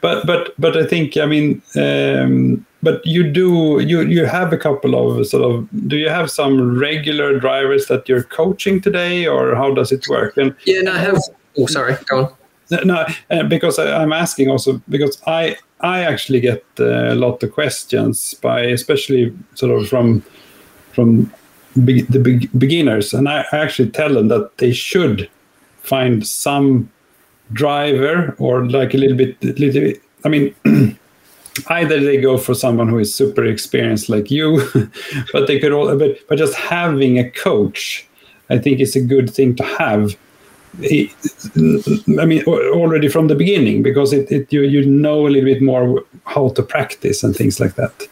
but 0.00 0.24
but 0.24 0.54
but 0.60 0.76
i 0.76 0.86
think 0.86 1.16
i 1.16 1.26
mean 1.26 1.60
um 1.74 2.64
but 2.84 3.04
you 3.04 3.24
do 3.28 3.80
you 3.84 4.02
you 4.02 4.24
have 4.26 4.52
a 4.52 4.56
couple 4.56 4.94
of 4.94 5.26
sort 5.26 5.42
of 5.42 5.68
do 5.88 5.96
you 5.96 6.08
have 6.08 6.30
some 6.30 6.78
regular 6.78 7.36
drivers 7.40 7.86
that 7.86 8.08
you're 8.08 8.22
coaching 8.22 8.80
today 8.80 9.26
or 9.26 9.56
how 9.56 9.74
does 9.74 9.90
it 9.90 10.06
work 10.08 10.36
and 10.36 10.54
Yeah, 10.66 10.82
no, 10.82 10.92
I 10.92 10.98
have. 10.98 11.18
Oh, 11.58 11.66
sorry, 11.66 11.96
go 12.06 12.16
on. 12.70 12.86
no, 12.86 13.04
uh, 13.30 13.42
because 13.42 13.76
I, 13.80 14.00
i'm 14.00 14.12
asking 14.12 14.50
also 14.50 14.80
because 14.88 15.20
i 15.26 15.56
i 15.80 16.04
actually 16.04 16.38
get 16.40 16.64
uh, 16.78 17.12
a 17.12 17.16
lot 17.16 17.42
of 17.42 17.50
questions 17.50 18.34
by 18.34 18.60
especially 18.60 19.34
sort 19.54 19.72
of 19.72 19.88
from 19.88 20.22
from 20.92 21.32
be, 21.84 22.02
the 22.02 22.18
be, 22.18 22.46
beginners 22.58 23.14
and 23.14 23.28
I, 23.28 23.44
actually 23.52 23.90
tell 23.90 24.14
them 24.14 24.28
that 24.28 24.58
they 24.58 24.72
should 24.72 25.28
find 25.82 26.26
some 26.26 26.90
driver 27.52 28.34
or 28.38 28.68
like 28.68 28.94
a 28.94 28.98
little 28.98 29.16
bit 29.16 29.42
little 29.42 29.80
bit 29.80 30.02
i 30.24 30.28
mean 30.28 30.54
either 31.68 32.00
they 32.00 32.20
go 32.20 32.36
for 32.36 32.54
someone 32.54 32.88
who 32.88 32.98
is 32.98 33.14
super 33.14 33.44
experienced 33.44 34.08
like 34.08 34.30
you 34.30 34.60
but 35.32 35.46
they 35.46 35.58
could 35.58 35.72
all 35.72 35.96
but, 35.96 36.18
but 36.28 36.36
just 36.36 36.54
having 36.54 37.18
a 37.18 37.30
coach 37.30 38.06
i 38.50 38.58
think 38.58 38.80
is 38.80 38.96
a 38.96 39.00
good 39.00 39.30
thing 39.30 39.54
to 39.54 39.64
have 39.64 40.16
I 40.80 42.24
mean, 42.26 42.44
already 42.44 43.08
from 43.08 43.28
the 43.28 43.34
beginning, 43.34 43.82
because 43.82 44.12
it, 44.12 44.30
it 44.30 44.52
you 44.52 44.62
you 44.62 44.84
know 44.86 45.26
a 45.26 45.28
little 45.28 45.52
bit 45.52 45.62
more 45.62 46.04
how 46.24 46.50
to 46.50 46.62
practice 46.62 47.24
and 47.24 47.34
things 47.34 47.58
like 47.58 47.74
that. 47.74 48.06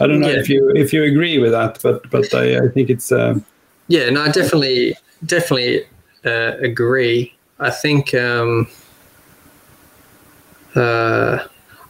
I 0.00 0.06
don't 0.06 0.20
know 0.20 0.28
yeah. 0.28 0.38
if 0.38 0.48
you 0.48 0.70
if 0.70 0.92
you 0.92 1.04
agree 1.04 1.38
with 1.38 1.52
that, 1.52 1.78
but 1.82 2.08
but 2.10 2.32
I, 2.34 2.64
I 2.64 2.68
think 2.68 2.90
it's. 2.90 3.12
Uh, 3.12 3.38
yeah, 3.88 4.08
no, 4.10 4.22
I 4.22 4.30
definitely 4.30 4.94
definitely 5.24 5.84
uh, 6.24 6.56
agree. 6.60 7.34
I 7.58 7.70
think 7.70 8.14
um, 8.14 8.68
uh, 10.74 11.38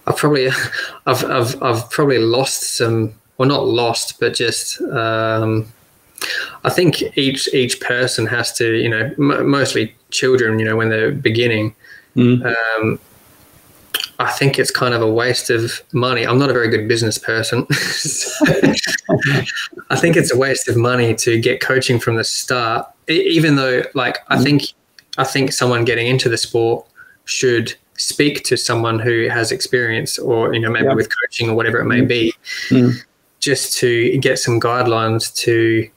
I've 0.07 0.17
probably 0.17 0.49
I've, 1.07 1.25
I've 1.25 1.63
I've 1.63 1.91
probably 1.91 2.19
lost 2.19 2.77
some, 2.77 3.15
well, 3.39 3.49
not 3.49 3.67
lost, 3.67 4.21
but 4.21 4.35
just. 4.35 4.81
Um, 4.83 5.73
I 6.65 6.71
think 6.71 7.03
each 7.19 7.53
each 7.53 7.81
person 7.81 8.27
has 8.27 8.53
to, 8.53 8.75
you 8.75 8.89
know, 8.89 9.13
m- 9.19 9.49
mostly 9.49 9.95
children, 10.11 10.61
you 10.61 10.65
know, 10.65 10.77
when 10.77 10.89
they're 10.89 11.11
beginning. 11.11 11.75
Mm. 12.17 12.55
Um, 12.79 13.01
I 14.19 14.31
think 14.31 14.59
it's 14.59 14.71
kind 14.71 14.95
of 14.95 15.03
a 15.03 15.11
waste 15.11 15.51
of 15.51 15.83
money. 15.93 16.27
I'm 16.27 16.39
not 16.39 16.51
a 16.51 16.53
very 16.53 16.69
good 16.69 16.89
business 16.89 17.19
person. 17.19 17.67
so 17.73 18.45
I 19.91 19.97
think 19.97 20.17
it's 20.17 20.33
a 20.33 20.39
waste 20.39 20.69
of 20.69 20.77
money 20.77 21.15
to 21.17 21.41
get 21.41 21.61
coaching 21.61 21.99
from 21.99 22.17
the 22.17 22.25
start, 22.25 22.87
even 23.09 23.57
though, 23.57 23.83
like, 23.95 24.19
I 24.29 24.37
mm. 24.37 24.43
think, 24.45 24.63
I 25.19 25.25
think 25.25 25.53
someone 25.53 25.85
getting 25.85 26.07
into 26.07 26.29
the 26.29 26.39
sport 26.39 26.87
should 27.25 27.75
speak 27.97 28.45
to 28.45 28.57
someone 28.57 28.99
who 28.99 29.29
has 29.29 29.53
experience, 29.53 30.19
or 30.19 30.55
you 30.55 30.61
know, 30.61 30.71
maybe 30.71 30.87
yeah. 30.87 30.95
with 30.95 31.09
coaching 31.21 31.51
or 31.51 31.55
whatever 31.55 31.79
it 31.81 31.87
may 31.87 32.01
mm. 32.01 32.09
be, 32.09 32.35
mm. 32.69 32.95
just 33.41 33.79
to 33.79 34.17
get 34.19 34.39
some 34.39 34.61
guidelines 34.61 35.35
to 35.37 35.89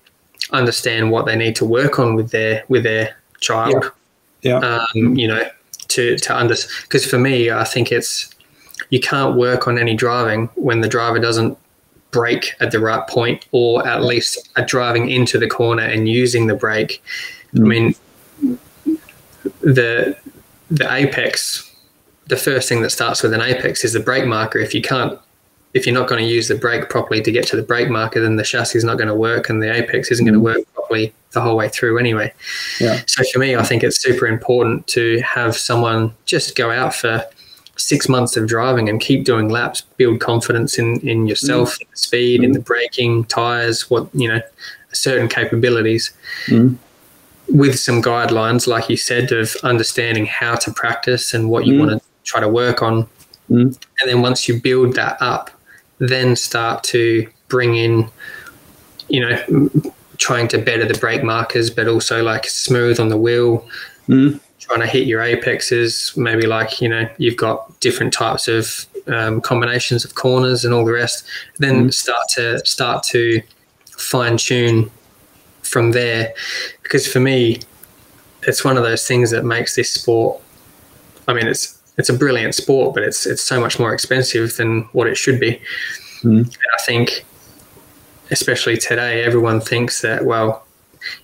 understand 0.52 1.12
what 1.12 1.26
they 1.26 1.36
need 1.36 1.56
to 1.56 1.66
work 1.66 2.00
on 2.00 2.16
with 2.16 2.32
their 2.32 2.64
with 2.70 2.84
their 2.84 3.16
child. 3.40 3.92
Yeah. 4.42 4.60
yeah. 4.60 4.86
Um, 4.96 5.16
you 5.16 5.28
know, 5.28 5.50
to 5.96 6.18
to 6.18 6.36
understand 6.36 6.84
because 6.84 7.06
for 7.06 7.18
me, 7.18 7.52
I 7.52 7.64
think 7.64 7.92
it's 7.92 8.30
you 8.90 9.00
can't 9.00 9.36
work 9.36 9.68
on 9.68 9.78
any 9.78 9.96
driving 9.96 10.48
when 10.56 10.82
the 10.82 10.88
driver 10.88 11.20
doesn't 11.20 11.58
brake 12.12 12.54
at 12.60 12.72
the 12.72 12.80
right 12.80 13.06
point 13.08 13.46
or 13.52 13.86
at 13.88 14.04
least 14.04 14.50
at 14.56 14.68
driving 14.68 15.10
into 15.10 15.38
the 15.38 15.48
corner 15.48 15.84
and 15.84 16.08
using 16.08 16.48
the 16.48 16.56
brake. 16.56 17.04
Mm. 17.54 17.62
I 17.62 17.68
mean, 17.68 17.96
the 19.62 20.18
the 20.72 20.94
apex, 20.94 21.72
the 22.28 22.38
first 22.38 22.70
thing 22.70 22.82
that 22.82 22.90
starts 22.90 23.24
with 23.24 23.34
an 23.34 23.42
apex 23.42 23.84
is 23.84 23.94
the 23.94 24.00
brake 24.00 24.26
marker. 24.26 24.60
If 24.60 24.74
you 24.74 24.82
can't 24.82 25.20
if 25.74 25.86
you're 25.86 25.94
not 25.94 26.08
going 26.08 26.24
to 26.24 26.30
use 26.30 26.48
the 26.48 26.56
brake 26.56 26.90
properly 26.90 27.22
to 27.22 27.32
get 27.32 27.46
to 27.48 27.58
the 27.58 27.62
brake 27.62 27.90
marker, 27.90 28.22
then 28.22 28.38
the 28.38 28.44
chassis 28.44 28.78
is 28.78 28.86
not 28.86 28.98
going 28.98 29.10
to 29.10 29.16
work 29.16 29.50
and 29.50 29.62
the 29.62 29.74
apex 29.74 30.10
isn't 30.10 30.26
going 30.26 30.34
to 30.34 30.40
mm. 30.40 30.56
work 30.56 30.75
properly 30.86 31.14
the 31.32 31.42
whole 31.42 31.58
way 31.58 31.70
through 31.70 31.98
anyway. 31.98 32.34
Yeah. 32.80 33.02
So 33.08 33.24
for 33.32 33.40
me, 33.40 33.56
I 33.56 33.64
think 33.64 33.84
it's 33.84 34.02
super 34.02 34.28
important 34.28 34.88
to 34.88 35.20
have 35.22 35.56
someone 35.56 36.14
just 36.26 36.56
go 36.56 36.72
out 36.72 36.96
for 36.96 37.24
six 37.78 38.08
months 38.08 38.38
of 38.38 38.48
driving 38.48 38.88
and 38.88 39.02
keep 39.02 39.26
doing 39.26 39.50
laps, 39.50 39.82
build 39.98 40.22
confidence 40.22 40.80
in, 40.80 41.00
in 41.08 41.28
yourself, 41.28 41.78
mm. 41.78 41.82
in 41.82 41.88
the 41.92 41.98
speed, 41.98 42.42
mm. 42.42 42.46
in 42.46 42.52
the 42.54 42.60
braking, 42.60 43.26
tires, 43.26 43.90
what, 43.90 44.08
you 44.14 44.30
know, 44.30 44.42
certain 44.94 45.28
capabilities. 45.28 46.12
Mm. 46.48 46.78
With 47.50 47.78
some 47.78 48.02
guidelines, 48.02 48.66
like 48.66 48.90
you 48.90 48.98
said, 48.98 49.32
of 49.32 49.56
understanding 49.62 50.26
how 50.26 50.56
to 50.56 50.72
practice 50.72 51.34
and 51.34 51.50
what 51.50 51.68
you 51.68 51.74
mm. 51.74 51.80
want 51.80 51.92
to 51.92 52.08
try 52.24 52.40
to 52.40 52.50
work 52.50 52.82
on. 52.82 53.08
Mm. 53.52 53.78
And 54.00 54.10
then 54.10 54.22
once 54.22 54.48
you 54.48 54.60
build 54.60 54.96
that 54.96 55.22
up, 55.22 55.52
then 56.00 56.36
start 56.36 56.84
to 56.86 57.28
bring 57.48 57.76
in, 57.76 58.10
you 59.10 59.20
know, 59.20 59.94
trying 60.18 60.48
to 60.50 60.58
better 60.58 60.86
the 60.86 60.98
brake 60.98 61.24
markers, 61.24 61.70
but 61.70 61.88
also 61.88 62.24
like 62.24 62.46
smooth 62.46 63.00
on 63.00 63.10
the 63.10 63.18
wheel, 63.18 63.68
mm. 64.08 64.40
trying 64.60 64.82
to 64.82 64.88
hit 64.88 65.08
your 65.08 65.22
apexes. 65.22 66.14
Maybe 66.16 66.48
like, 66.48 66.82
you 66.82 66.90
know, 66.90 67.10
you've 67.18 67.38
got 67.38 67.80
different 67.80 68.14
types 68.14 68.48
of 68.48 68.86
um, 69.08 69.42
combinations 69.42 70.06
of 70.06 70.16
corners 70.16 70.66
and 70.66 70.74
all 70.74 70.86
the 70.86 70.94
rest. 70.94 71.26
Then 71.58 71.88
mm. 71.88 71.94
start 71.94 72.28
to 72.36 72.66
start 72.66 73.04
to 73.04 73.42
fine 73.98 74.38
tune 74.38 74.92
from 75.62 75.92
there. 75.92 76.34
Because 76.84 77.08
for 77.08 77.20
me, 77.20 77.60
it's 78.44 78.64
one 78.64 78.78
of 78.78 78.84
those 78.84 79.08
things 79.08 79.32
that 79.32 79.44
makes 79.44 79.76
this 79.76 79.94
sport. 79.94 80.42
I 81.28 81.34
mean, 81.34 81.48
it's 81.48 81.82
it's 81.98 82.10
a 82.10 82.14
brilliant 82.14 82.56
sport, 82.56 82.94
but 82.94 83.04
it's 83.04 83.26
it's 83.26 83.44
so 83.44 83.60
much 83.60 83.80
more 83.80 83.94
expensive 83.94 84.58
than 84.58 84.82
what 84.92 85.08
it 85.08 85.18
should 85.18 85.40
be. 85.40 85.60
Mm. 86.24 86.48
I 86.48 86.84
think, 86.86 87.26
especially 88.32 88.78
today, 88.78 89.24
everyone 89.24 89.62
thinks 89.62 90.02
that 90.02 90.26
well, 90.26 90.66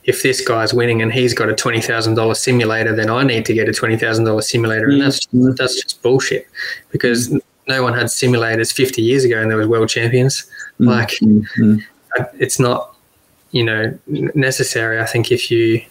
if 0.03 0.23
this 0.23 0.45
guy's 0.45 0.73
winning 0.73 1.01
and 1.01 1.11
he's 1.11 1.33
got 1.33 1.49
a 1.49 1.55
twenty 1.55 1.81
thousand 1.81 2.15
dollar 2.15 2.35
simulator, 2.35 2.95
then 2.95 3.09
I 3.09 3.23
need 3.23 3.45
to 3.45 3.53
get 3.53 3.67
a 3.67 3.73
twenty 3.73 3.97
thousand 3.97 4.25
dollar 4.25 4.41
simulator, 4.41 4.89
and 4.89 5.01
that's 5.01 5.25
mm. 5.27 5.55
that's 5.55 5.81
just 5.81 6.01
bullshit 6.01 6.47
because 6.91 7.29
mm. 7.29 7.39
no 7.67 7.83
one 7.83 7.93
had 7.93 8.07
simulators 8.07 8.71
fifty 8.71 9.01
years 9.01 9.23
ago, 9.23 9.41
and 9.41 9.49
there 9.49 9.57
was 9.57 9.67
world 9.67 9.89
champions. 9.89 10.45
Mm. 10.79 10.87
Like, 10.87 11.09
mm. 11.55 11.83
it's 12.39 12.59
not 12.59 12.95
you 13.51 13.63
know 13.63 13.97
necessary. 14.07 14.99
I 14.99 15.05
think 15.05 15.31
if 15.31 15.49
you 15.49 15.83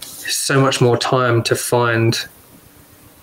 so 0.00 0.60
much 0.60 0.80
more 0.80 0.96
time 0.96 1.42
to 1.44 1.54
find 1.54 2.18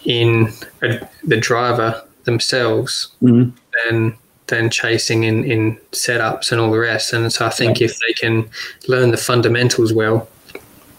in 0.06 0.52
a, 0.82 1.08
the 1.24 1.38
driver 1.38 2.04
themselves 2.24 3.10
mm. 3.22 3.52
than 3.84 4.16
than 4.52 4.70
chasing 4.70 5.24
in, 5.24 5.44
in 5.46 5.78
setups 5.94 6.52
and 6.52 6.62
all 6.62 6.70
the 6.70 6.78
rest. 6.78 7.14
And 7.14 7.34
so 7.34 7.46
I 7.46 7.50
think 7.50 7.80
yeah. 7.80 7.86
if 7.86 7.98
they 8.06 8.14
can 8.14 8.48
learn 8.88 9.10
the 9.10 9.18
fundamentals 9.18 9.94
well, 9.94 10.28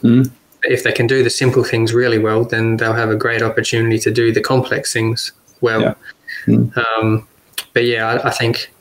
mm. 0.02 0.28
if 0.62 0.82
they 0.82 0.90
can 0.90 1.06
do 1.06 1.22
the 1.22 1.30
simple 1.30 1.62
things 1.62 1.94
really 1.94 2.18
well, 2.18 2.44
then 2.44 2.78
they'll 2.78 2.94
have 2.94 3.10
a 3.10 3.16
great 3.16 3.42
opportunity 3.42 3.98
to 4.00 4.10
do 4.10 4.32
the 4.32 4.40
complex 4.40 4.92
things 4.92 5.32
well. 5.60 5.82
Yeah. 5.82 5.94
Mm. 6.46 6.76
Um, 6.76 7.28
but 7.74 7.84
yeah, 7.84 8.08
I, 8.08 8.28
I, 8.28 8.30
think 8.30 8.72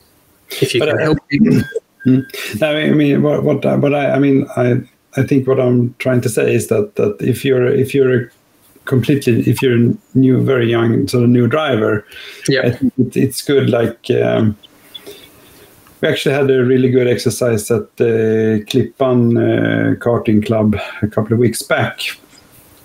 if 0.62 0.74
you 0.74 0.80
but 0.80 0.90
can 0.90 1.00
I, 1.00 1.02
help 1.04 1.28
people. 1.28 1.62
Mm. 2.04 2.26
I 2.64 2.90
mean, 2.96 3.22
what, 3.22 3.44
what, 3.44 3.62
but 3.62 3.94
I, 3.94 4.14
I 4.14 4.18
mean, 4.18 4.48
I, 4.58 4.82
I 5.18 5.22
think 5.22 5.48
what 5.48 5.60
I'm 5.60 5.94
trying 6.00 6.22
to 6.22 6.30
say 6.30 6.56
is 6.56 6.68
that, 6.70 6.96
that 6.96 7.16
if 7.22 7.46
you're, 7.46 7.68
if 7.68 7.94
you're 7.94 8.24
a 8.24 8.30
completely 8.86 9.42
if 9.42 9.62
you're 9.62 9.76
a 9.76 9.94
new 10.14 10.42
very 10.44 10.70
young 10.70 11.08
sort 11.08 11.24
of 11.24 11.30
new 11.30 11.48
driver 11.48 12.06
yeah. 12.48 12.78
It, 12.98 13.16
it's 13.16 13.42
good 13.42 13.70
like 13.70 14.10
um, 14.12 14.58
we 16.02 16.08
actually 16.08 16.34
had 16.34 16.50
a 16.50 16.64
really 16.64 16.90
good 16.90 17.08
exercise 17.08 17.70
at 17.70 17.96
the 17.98 18.66
Klippan 18.68 19.38
uh, 19.38 19.96
karting 19.98 20.46
club 20.46 20.76
a 21.02 21.08
couple 21.08 21.34
of 21.34 21.40
weeks 21.40 21.62
back 21.62 22.02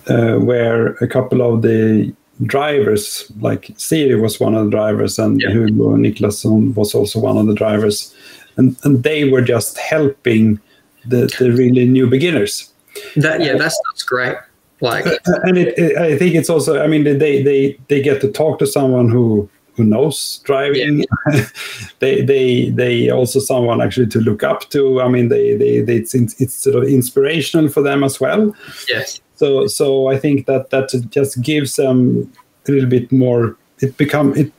uh, 0.09 0.35
where 0.35 0.89
a 0.97 1.09
couple 1.09 1.41
of 1.43 1.63
the 1.63 2.15
drivers 2.43 3.31
like 3.41 3.71
Siri 3.79 4.21
was 4.21 4.39
one 4.39 4.55
of 4.55 4.67
the 4.67 4.71
drivers 4.71 5.19
and 5.19 5.41
yeah. 5.41 5.51
Hugo 5.51 5.97
Niklasson 5.97 6.75
was 6.75 6.95
also 6.95 7.19
one 7.19 7.39
of 7.39 7.47
the 7.47 7.55
drivers. 7.55 8.15
And, 8.59 8.77
and 8.85 9.03
they 9.03 9.29
were 9.29 9.43
just 9.43 9.79
helping 9.79 10.61
the, 11.07 11.35
the 11.39 11.53
really 11.53 11.87
new 11.87 12.09
beginners. 12.09 12.73
That 13.17 13.43
yeah 13.43 13.57
that's 13.57 13.79
that's 13.91 14.03
great 14.03 14.37
like, 14.81 15.07
uh, 15.07 15.19
and 15.45 15.57
it, 15.57 15.79
it, 15.79 15.97
I 15.97 16.19
think 16.19 16.35
it's 16.35 16.51
also. 16.51 16.83
I 16.83 16.87
mean, 16.87 17.05
they 17.05 17.43
they 17.43 17.79
they 17.89 18.03
get 18.03 18.21
to 18.21 18.31
talk 18.31 18.59
to 18.59 18.67
someone 18.67 19.09
who 19.09 19.49
who 19.77 19.85
knows 19.85 20.41
driving. 20.45 21.05
Yeah. 21.31 21.47
they 22.01 22.23
they 22.23 22.71
they 22.71 23.11
also 23.11 23.41
someone 23.41 23.81
actually 23.81 24.09
to 24.09 24.21
look 24.21 24.43
up 24.43 24.69
to. 24.71 25.01
I 25.01 25.09
mean, 25.09 25.29
they 25.29 25.57
they, 25.57 25.81
they 25.81 25.97
it's 25.97 26.15
it's 26.15 26.55
sort 26.55 26.77
of 26.77 26.85
inspirational 26.85 27.69
for 27.69 27.83
them 27.83 28.05
as 28.05 28.21
well. 28.21 28.55
Yes. 28.89 29.21
So 29.37 29.67
so 29.67 30.09
I 30.09 30.19
think 30.19 30.47
that 30.47 30.71
that 30.71 30.91
just 31.11 31.41
gives 31.41 31.77
them 31.77 32.31
a 32.69 32.73
little 32.73 32.89
bit 32.89 33.11
more. 33.11 33.57
It 33.81 33.97
become 33.97 34.35
it 34.37 34.53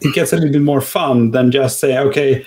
it 0.00 0.14
gets 0.14 0.32
a 0.32 0.36
little 0.36 0.52
bit 0.52 0.62
more 0.62 0.80
fun 0.80 1.32
than 1.32 1.50
just 1.50 1.80
say 1.80 1.98
okay 1.98 2.44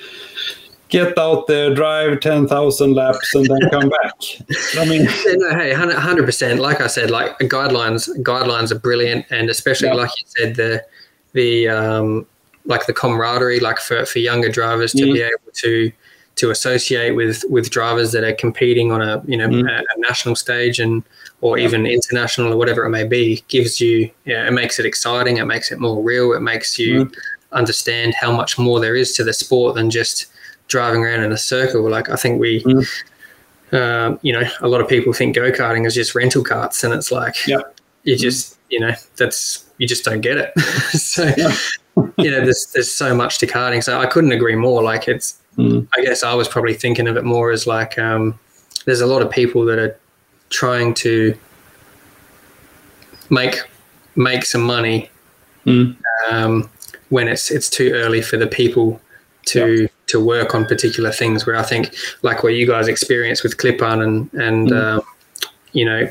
get 0.92 1.18
out 1.18 1.48
there, 1.48 1.74
drive 1.74 2.20
10,000 2.20 2.94
laps, 2.94 3.34
and 3.34 3.46
then 3.48 3.70
come 3.72 3.90
back. 3.90 4.14
I 4.78 4.86
mean, 4.86 5.06
no, 5.06 5.50
hey, 5.58 5.72
100 5.72 6.26
percent. 6.26 6.60
Like 6.60 6.82
I 6.82 6.88
said, 6.88 7.10
like 7.10 7.38
guidelines, 7.40 8.08
guidelines 8.22 8.72
are 8.72 8.80
brilliant, 8.80 9.26
and 9.32 9.50
especially 9.50 9.88
yeah. 9.88 9.96
like 9.96 10.12
you 10.20 10.26
said, 10.28 10.56
the 10.56 10.86
the 11.34 11.70
um, 11.70 12.28
like 12.66 12.86
the 12.86 12.94
camaraderie, 12.94 13.60
like 13.60 13.80
for, 13.80 14.06
for 14.06 14.20
younger 14.20 14.50
drivers 14.50 14.92
to 14.92 15.04
mm. 15.04 15.14
be 15.14 15.22
able 15.22 15.52
to 15.54 15.92
to 16.36 16.50
associate 16.50 17.12
with 17.12 17.44
with 17.50 17.70
drivers 17.70 18.12
that 18.12 18.24
are 18.24 18.34
competing 18.34 18.92
on 18.92 19.02
a 19.02 19.22
you 19.26 19.38
know 19.38 19.48
mm. 19.48 19.70
a, 19.70 19.80
a, 19.80 20.00
national 20.00 20.36
stage 20.36 20.80
and 20.80 21.04
or 21.42 21.58
yeah. 21.58 21.66
even 21.66 21.86
international 21.86 22.54
or 22.54 22.58
whatever 22.58 22.86
it 22.86 22.90
may 22.90 23.04
be 23.04 23.44
gives 23.50 23.82
you 23.82 24.10
yeah 24.26 24.48
it 24.48 24.52
makes 24.52 24.80
it 24.80 24.86
exciting 24.86 25.38
it 25.38 25.46
makes 25.46 25.74
it 25.74 25.80
more 25.80 26.02
real 26.02 26.32
it 26.32 26.40
makes 26.40 26.80
you 26.80 27.06
mm. 27.06 27.16
understand 27.52 28.14
how 28.14 28.32
much 28.32 28.58
more 28.58 28.80
there 28.80 28.96
is 28.96 29.14
to 29.14 29.26
the 29.26 29.34
sport 29.34 29.76
than 29.76 29.90
just 29.90 30.31
driving 30.72 31.04
around 31.04 31.24
in 31.24 31.32
a 31.32 31.38
circle. 31.38 31.88
Like 31.90 32.10
I 32.10 32.16
think 32.16 32.40
we, 32.40 32.64
mm. 32.64 32.88
uh, 33.72 34.18
you 34.22 34.34
know, 34.34 34.44
a 34.62 34.68
lot 34.68 34.82
of 34.82 34.88
people 34.88 35.14
think 35.14 35.36
go 35.36 35.52
karting 35.52 35.86
is 35.86 35.94
just 35.94 36.16
rental 36.16 36.44
carts, 36.44 36.84
and 36.84 36.94
it's 36.94 37.12
like 37.12 37.36
yep. 37.46 37.80
you 38.04 38.16
just, 38.16 38.58
you 38.70 38.80
know, 38.80 38.94
that's 39.18 39.66
you 39.78 39.88
just 39.88 40.04
don't 40.04 40.22
get 40.22 40.38
it. 40.38 40.60
so 40.92 41.26
you 42.18 42.32
know, 42.32 42.42
there's 42.42 42.72
there's 42.74 42.92
so 42.92 43.16
much 43.16 43.38
to 43.40 43.48
karting. 43.48 43.84
So 43.84 44.00
I 44.00 44.06
couldn't 44.06 44.32
agree 44.32 44.56
more. 44.56 44.82
Like 44.82 45.08
it's, 45.08 45.40
mm. 45.58 45.88
I 45.96 46.02
guess 46.02 46.24
I 46.24 46.34
was 46.34 46.48
probably 46.48 46.74
thinking 46.74 47.08
of 47.08 47.18
it 47.18 47.26
more 47.26 47.52
as 47.52 47.68
like 47.68 48.00
um, 48.00 48.40
there's 48.86 49.02
a 49.02 49.08
lot 49.08 49.22
of 49.22 49.30
people 49.30 49.66
that 49.66 49.78
are 49.78 50.00
trying 50.50 50.94
to 50.96 51.38
make 53.30 53.60
make 54.16 54.46
some 54.46 54.62
money 54.62 55.10
Mm. 55.66 55.96
um, 56.32 56.70
when 57.10 57.28
it's 57.28 57.52
it's 57.52 57.70
too 57.70 57.92
early 57.94 58.22
for 58.22 58.38
the 58.38 58.48
people 58.48 59.00
to 59.46 59.88
to 60.12 60.20
work 60.20 60.54
on 60.56 60.66
particular 60.66 61.12
things. 61.12 61.46
Where 61.46 61.56
I 61.56 61.64
think, 61.64 61.94
like 62.22 62.44
what 62.44 62.54
you 62.54 62.66
guys 62.68 62.88
experience 62.88 63.44
with 63.44 63.58
Klippan 63.58 64.04
and 64.04 64.34
and 64.48 64.70
Mm. 64.72 64.82
um, 64.84 65.02
you 65.74 65.86
know 65.86 66.02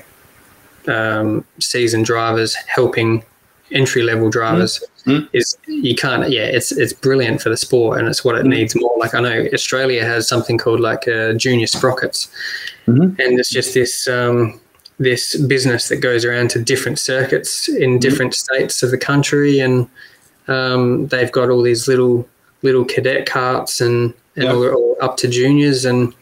um, 0.89 1.45
seasoned 1.61 2.07
drivers 2.07 2.55
helping 2.67 3.23
entry 3.73 4.03
level 4.03 4.29
drivers 4.31 4.83
Mm. 5.07 5.27
is 5.33 5.57
you 5.67 5.95
can't 5.95 6.29
yeah 6.29 6.43
it's 6.57 6.73
it's 6.73 6.93
brilliant 6.93 7.41
for 7.41 7.49
the 7.49 7.57
sport 7.57 7.99
and 7.99 8.07
it's 8.09 8.23
what 8.23 8.35
it 8.37 8.45
Mm. 8.45 8.51
needs 8.51 8.75
more 8.77 8.95
like 8.99 9.15
i 9.15 9.21
know 9.21 9.47
australia 9.55 10.05
has 10.05 10.29
something 10.29 10.59
called 10.59 10.81
like 10.81 11.09
uh, 11.09 11.33
junior 11.45 11.67
sprockets 11.67 12.29
Mhm. 12.87 13.19
and 13.19 13.39
it's 13.39 13.49
just 13.49 13.73
this 13.73 14.07
um, 14.09 14.61
this 14.99 15.37
business 15.55 15.89
that 15.89 15.97
goes 16.03 16.23
around 16.27 16.51
to 16.51 16.59
different 16.73 16.99
circuits 16.99 17.67
in 17.69 17.99
different 17.99 18.35
states 18.35 18.83
of 18.83 18.91
the 18.91 18.99
country 18.99 19.59
and 19.61 19.87
um, 20.49 21.07
they've 21.07 21.33
got 21.33 21.49
all 21.49 21.63
these 21.63 21.89
little 21.89 22.27
little 22.63 22.85
cadet 22.85 23.27
carts 23.27 23.81
and 23.81 24.15
and 24.37 24.49
all, 24.49 24.97
up 25.01 25.17
to 25.19 25.29
juniors 25.29 25.85
and 25.85 26.15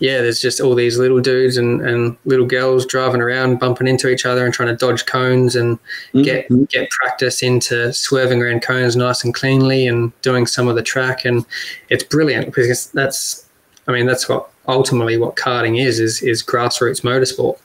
yeah, 0.00 0.22
there's 0.22 0.40
just 0.40 0.62
all 0.62 0.74
these 0.74 0.98
little 0.98 1.20
dudes 1.20 1.58
and, 1.58 1.82
and 1.82 2.16
little 2.24 2.46
girls 2.46 2.86
driving 2.86 3.20
around, 3.20 3.58
bumping 3.58 3.86
into 3.86 4.08
each 4.08 4.24
other 4.24 4.46
and 4.46 4.54
trying 4.54 4.70
to 4.70 4.76
dodge 4.76 5.04
cones 5.04 5.54
and 5.54 5.78
Mm. 6.14 6.24
get 6.24 6.68
get 6.70 6.90
practice 6.90 7.42
into 7.42 7.92
swerving 7.92 8.40
around 8.42 8.62
cones 8.62 8.96
nice 8.96 9.22
and 9.22 9.34
cleanly 9.34 9.86
and 9.86 10.18
doing 10.22 10.46
some 10.46 10.68
of 10.68 10.74
the 10.74 10.82
track. 10.82 11.26
And 11.26 11.44
it's 11.90 12.02
brilliant 12.02 12.54
because 12.54 12.86
that's, 12.92 13.46
I 13.86 13.92
mean, 13.92 14.06
that's 14.06 14.26
what 14.28 14.48
ultimately 14.66 15.18
what 15.18 15.36
karting 15.36 15.78
is 15.84 16.00
is 16.00 16.22
is 16.22 16.42
grassroots 16.42 17.02
motorsport. 17.02 17.58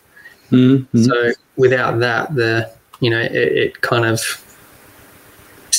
Mm. 0.51 0.87
Mm. 0.93 1.05
So 1.05 1.31
without 1.55 1.99
that, 1.99 2.35
the 2.35 2.69
you 2.99 3.09
know 3.09 3.21
it, 3.21 3.33
it 3.33 3.81
kind 3.81 4.05
of 4.05 4.19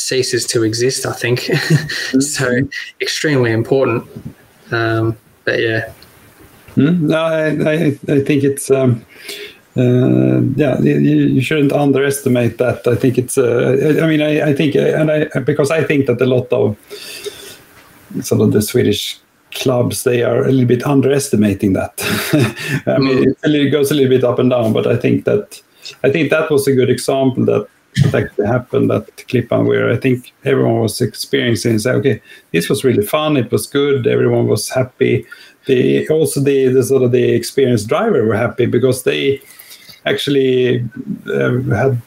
ceases 0.07 0.47
to 0.47 0.63
exist. 0.65 1.07
I 1.07 1.13
think 1.13 1.41
so. 2.21 2.47
Extremely 3.01 3.53
important. 3.53 4.05
Um, 4.71 5.17
but 5.45 5.61
yeah. 5.61 5.93
Mm, 6.77 7.01
No, 7.01 7.17
I, 7.17 7.47
I, 7.75 7.77
I 8.17 8.21
think 8.25 8.45
it's 8.45 8.71
um, 8.71 9.05
uh, 9.77 10.41
yeah. 10.57 10.79
You, 10.81 10.95
you 11.37 11.41
shouldn't 11.41 11.73
underestimate 11.73 12.59
that. 12.59 12.87
I 12.87 12.95
think 12.97 13.19
it's. 13.19 13.37
Uh, 13.39 13.77
I 14.01 14.05
I 14.05 14.07
mean, 14.07 14.21
I, 14.23 14.51
I 14.51 14.55
think, 14.55 14.77
uh, 14.77 15.01
and 15.01 15.11
I 15.11 15.41
because 15.41 15.71
I 15.71 15.83
think 15.85 16.07
that 16.07 16.21
a 16.21 16.27
lot 16.27 16.53
of 16.53 16.77
sort 18.23 18.41
of 18.43 18.53
the 18.53 18.63
Swedish 18.63 19.19
clubs 19.53 20.03
they 20.03 20.23
are 20.23 20.45
a 20.45 20.51
little 20.53 20.67
bit 20.67 20.83
underestimating 20.87 21.73
that. 21.75 21.95
I 22.87 22.99
mean, 22.99 23.35
Mm. 23.45 23.55
it 23.67 23.71
goes 23.71 23.91
a 23.91 23.95
little 23.95 24.11
bit 24.11 24.25
up 24.25 24.39
and 24.39 24.51
down, 24.51 24.73
but 24.73 24.87
I 24.87 24.97
think 25.01 25.25
that 25.25 25.63
I 26.05 26.11
think 26.13 26.31
that 26.31 26.51
was 26.51 26.67
a 26.69 26.75
good 26.75 26.91
example 26.91 27.45
that 27.47 27.67
that 28.03 28.15
actually 28.15 28.47
happened 28.47 28.91
at 28.93 29.07
Klippan 29.17 29.67
where 29.67 29.91
I 29.91 29.97
think 29.97 30.33
everyone 30.45 30.81
was 30.81 31.01
experiencing 31.01 31.73
and 31.73 31.83
say, 31.83 31.93
okay, 31.93 32.23
this 32.53 32.69
was 32.69 32.85
really 32.85 33.05
fun, 33.05 33.37
it 33.37 33.51
was 33.51 33.67
good, 33.67 34.07
everyone 34.07 34.47
was 34.47 34.69
happy. 34.69 35.27
The 35.67 36.09
also 36.09 36.41
the, 36.41 36.69
the 36.69 36.83
sort 36.83 37.03
of 37.03 37.13
the 37.13 37.35
experienced 37.35 37.89
driver 37.89 38.25
were 38.25 38.37
happy 38.37 38.67
because 38.67 39.03
they 39.03 39.41
actually 40.07 40.89
um, 41.35 41.71
had. 41.71 42.01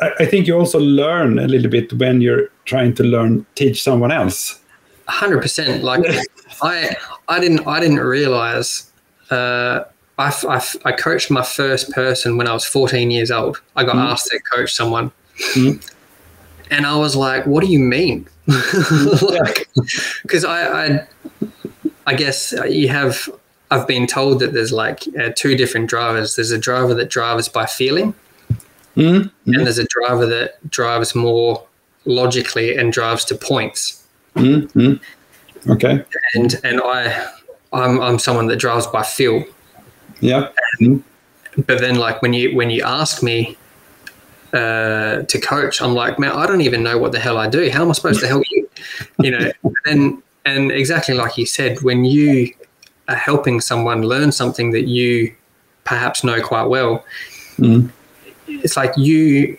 I, 0.00 0.10
I 0.20 0.26
think 0.26 0.46
you 0.46 0.58
also 0.58 0.80
learn 0.80 1.38
a 1.38 1.46
little 1.46 1.70
bit 1.70 1.92
when 1.92 2.20
you're 2.20 2.48
trying 2.64 2.94
to 2.94 3.04
learn 3.04 3.46
teach 3.54 3.82
someone 3.82 4.10
else. 4.10 4.60
hundred 5.06 5.40
percent. 5.40 5.84
Like 5.84 6.04
I, 6.62 6.96
I 7.28 7.40
didn't, 7.40 7.66
I 7.66 7.80
didn't 7.80 8.00
realize. 8.00 8.90
Uh, 9.30 9.84
I, 10.18 10.34
I, 10.48 10.64
I 10.84 10.92
coached 10.92 11.30
my 11.30 11.42
first 11.44 11.90
person 11.92 12.36
when 12.36 12.48
I 12.48 12.52
was 12.52 12.64
14 12.64 13.10
years 13.10 13.30
old. 13.30 13.60
I 13.76 13.84
got 13.84 13.96
Mm. 13.96 14.10
asked 14.10 14.26
to 14.26 14.38
coach 14.40 14.72
someone, 14.74 15.12
Mm. 15.54 15.80
and 16.70 16.86
I 16.86 16.96
was 16.96 17.14
like, 17.16 17.46
"What 17.46 17.62
do 17.64 17.70
you 17.70 17.78
mean?" 17.78 18.26
like, 19.22 19.68
because 20.22 20.44
I, 20.44 20.86
I, 20.86 21.06
I 22.06 22.14
guess 22.14 22.52
you 22.68 22.88
have. 22.88 23.28
I've 23.70 23.86
been 23.86 24.06
told 24.06 24.40
that 24.40 24.54
there's 24.54 24.72
like 24.72 25.02
uh, 25.20 25.28
two 25.36 25.54
different 25.54 25.90
drivers. 25.90 26.36
There's 26.36 26.50
a 26.52 26.58
driver 26.58 26.94
that 26.94 27.10
drives 27.10 27.48
by 27.48 27.66
feeling, 27.66 28.14
Mm. 28.96 29.30
and 29.46 29.66
there's 29.66 29.78
a 29.78 29.86
driver 29.86 30.26
that 30.26 30.68
drives 30.70 31.14
more 31.14 31.62
logically 32.06 32.76
and 32.76 32.92
drives 32.92 33.24
to 33.26 33.34
points. 33.34 34.02
Mm. 34.34 34.72
Mm. 34.72 35.00
Okay. 35.68 36.02
and 36.34 36.58
and 36.64 36.80
I 36.82 37.30
I'm 37.72 38.00
I'm 38.00 38.18
someone 38.18 38.46
that 38.48 38.56
drives 38.56 38.86
by 38.88 39.02
feel. 39.04 39.44
Yeah. 40.20 40.48
But 41.66 41.78
then 41.80 41.96
like 41.96 42.22
when 42.22 42.32
you 42.32 42.54
when 42.56 42.70
you 42.70 42.82
ask 42.84 43.22
me 43.22 43.56
uh, 44.52 45.22
to 45.22 45.40
coach, 45.40 45.82
I'm 45.82 45.94
like, 45.94 46.18
man, 46.18 46.32
I 46.32 46.46
don't 46.46 46.60
even 46.62 46.82
know 46.82 46.98
what 46.98 47.12
the 47.12 47.18
hell 47.18 47.36
I 47.38 47.48
do. 47.48 47.68
How 47.70 47.82
am 47.82 47.90
I 47.90 47.92
supposed 47.92 48.20
to 48.20 48.26
help 48.28 48.44
you? 48.50 48.68
You 49.20 49.32
know, 49.32 49.52
and 49.86 50.22
and 50.44 50.70
exactly 50.70 51.14
like 51.14 51.36
you 51.36 51.46
said, 51.46 51.82
when 51.82 52.04
you 52.04 52.52
are 53.08 53.16
helping 53.16 53.60
someone 53.60 54.02
learn 54.02 54.30
something 54.32 54.70
that 54.70 54.86
you 54.86 55.34
perhaps 55.84 56.22
know 56.24 56.40
quite 56.42 56.64
well, 56.66 57.04
Mm. 57.58 57.90
it's 58.46 58.76
like 58.76 58.96
you 58.96 59.58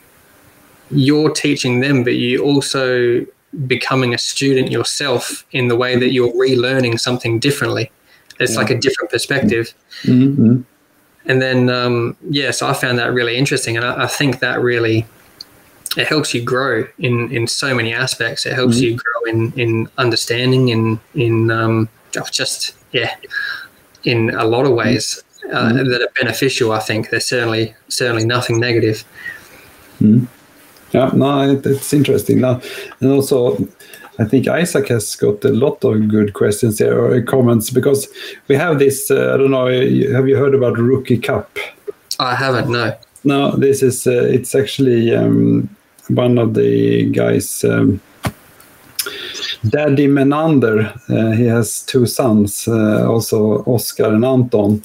you're 0.92 1.30
teaching 1.32 1.82
them, 1.82 2.04
but 2.06 2.16
you 2.16 2.42
also 2.42 3.26
becoming 3.68 4.14
a 4.14 4.18
student 4.18 4.72
yourself 4.72 5.46
in 5.52 5.68
the 5.68 5.76
way 5.76 5.98
that 5.98 6.12
you're 6.14 6.32
relearning 6.32 6.98
something 7.00 7.40
differently. 7.40 7.92
It's 8.40 8.56
like 8.56 8.70
a 8.70 8.78
different 8.78 9.12
perspective. 9.12 9.74
Mm. 10.04 10.36
Mm. 10.36 10.64
And 11.26 11.42
then, 11.42 11.70
um, 11.70 12.16
yeah, 12.30 12.52
so 12.52 12.68
I 12.68 12.74
found 12.74 12.98
that 12.98 13.14
really 13.14 13.36
interesting. 13.36 13.76
And 13.78 13.86
I, 13.86 14.04
I 14.06 14.08
think 14.08 14.40
that 14.40 14.62
really, 14.62 15.06
it 15.98 16.08
helps 16.08 16.34
you 16.34 16.42
grow 16.42 16.88
in, 16.98 17.32
in 17.32 17.48
so 17.48 17.76
many 17.76 17.94
aspects. 17.94 18.46
It 18.46 18.54
helps 18.54 18.78
Mhm. 18.78 18.82
you 18.82 18.98
grow 18.98 19.32
in, 19.34 19.54
in 19.58 19.90
understanding 19.98 20.70
in, 20.70 21.00
in 21.14 21.52
um, 21.52 21.90
just, 22.32 22.74
yeah, 22.94 23.16
in 24.06 24.30
a 24.30 24.46
lot 24.46 24.66
of 24.66 24.72
ways 24.72 25.24
uh, 25.52 25.74
that 25.74 26.02
are 26.02 26.14
beneficial. 26.20 26.72
I 26.72 26.80
think 26.80 27.10
there's 27.10 27.26
certainly, 27.26 27.76
certainly 27.90 28.26
nothing 28.26 28.60
negative. 28.60 29.04
Yeah, 30.00 31.12
no, 31.14 31.52
it, 31.52 31.66
it's 31.66 31.94
interesting 31.94 32.42
now, 32.42 32.62
and 33.00 33.12
also 33.12 33.58
I 34.20 34.26
think 34.26 34.48
Isaac 34.48 34.90
has 34.90 35.16
got 35.16 35.46
a 35.46 35.50
lot 35.50 35.84
of 35.86 36.10
good 36.10 36.34
questions 36.34 36.80
here 36.80 37.00
or 37.00 37.22
comments 37.22 37.70
because 37.70 38.08
we 38.50 38.56
have 38.56 38.78
this. 38.78 39.10
Uh, 39.10 39.34
I 39.34 39.38
don't 39.38 39.52
know. 39.52 39.68
Have 39.68 40.28
you 40.28 40.36
heard 40.36 40.54
about 40.54 40.78
Rookie 40.78 41.18
Cup? 41.18 41.58
I 42.20 42.36
haven't, 42.36 42.70
no. 42.70 42.98
No, 43.24 43.56
this 43.56 43.82
is. 43.82 44.06
Uh, 44.06 44.28
it's 44.30 44.56
actually 44.56 45.16
um, 45.16 45.70
one 46.10 46.38
of 46.38 46.54
the 46.54 47.10
guys. 47.12 47.64
Um, 47.64 48.02
Daddy 49.70 50.08
Menander, 50.08 50.94
uh, 51.10 51.32
he 51.32 51.46
has 51.46 51.82
two 51.84 52.06
sons, 52.06 52.68
uh, 52.68 53.10
also 53.10 53.64
Oscar 53.66 54.14
and 54.14 54.26
Anton, 54.26 54.82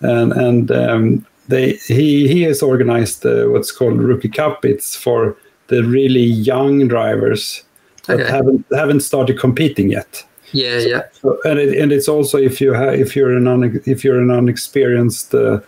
and 0.00 0.32
and 0.32 0.70
um, 0.70 1.26
they 1.48 1.72
he 1.72 2.26
he 2.28 2.42
has 2.42 2.62
organized 2.62 3.24
uh, 3.26 3.46
what's 3.46 3.72
called 3.72 3.98
Rookie 3.98 4.28
Cup. 4.28 4.64
It's 4.64 4.96
for 4.96 5.36
the 5.68 5.82
really 5.82 6.24
young 6.24 6.88
drivers 6.88 7.64
that 8.08 8.20
Okay. 8.20 8.30
haven't 8.30 8.64
haven't 8.74 9.00
started 9.00 9.38
competing 9.38 9.90
yet. 9.90 10.24
Yeah, 10.52 10.78
yeah. 10.78 11.02
So, 11.12 11.38
and 11.44 11.58
it, 11.58 11.78
and 11.78 11.92
it's 11.92 12.08
also 12.08 12.38
if 12.38 12.60
you 12.60 12.72
have 12.72 12.94
if 12.94 13.14
you're 13.14 13.36
an 13.36 13.46
un, 13.46 13.80
if 13.86 14.02
you're 14.02 14.20
an 14.20 14.30
unexperienced 14.30 15.34
uh, 15.34 15.60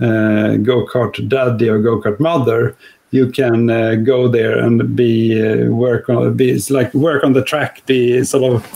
uh, 0.00 0.56
go 0.56 0.86
kart 0.86 1.28
daddy 1.28 1.68
or 1.68 1.78
go 1.78 2.00
kart 2.00 2.18
mother, 2.18 2.76
you 3.10 3.30
can 3.30 3.70
uh, 3.70 3.94
go 3.94 4.28
there 4.28 4.58
and 4.58 4.96
be 4.96 5.40
uh, 5.40 5.70
work 5.70 6.08
on 6.08 6.36
be 6.36 6.50
it's 6.50 6.70
like 6.70 6.92
work 6.94 7.24
on 7.24 7.32
the 7.32 7.44
track. 7.44 7.86
Be 7.86 8.24
sort 8.24 8.52
of 8.52 8.66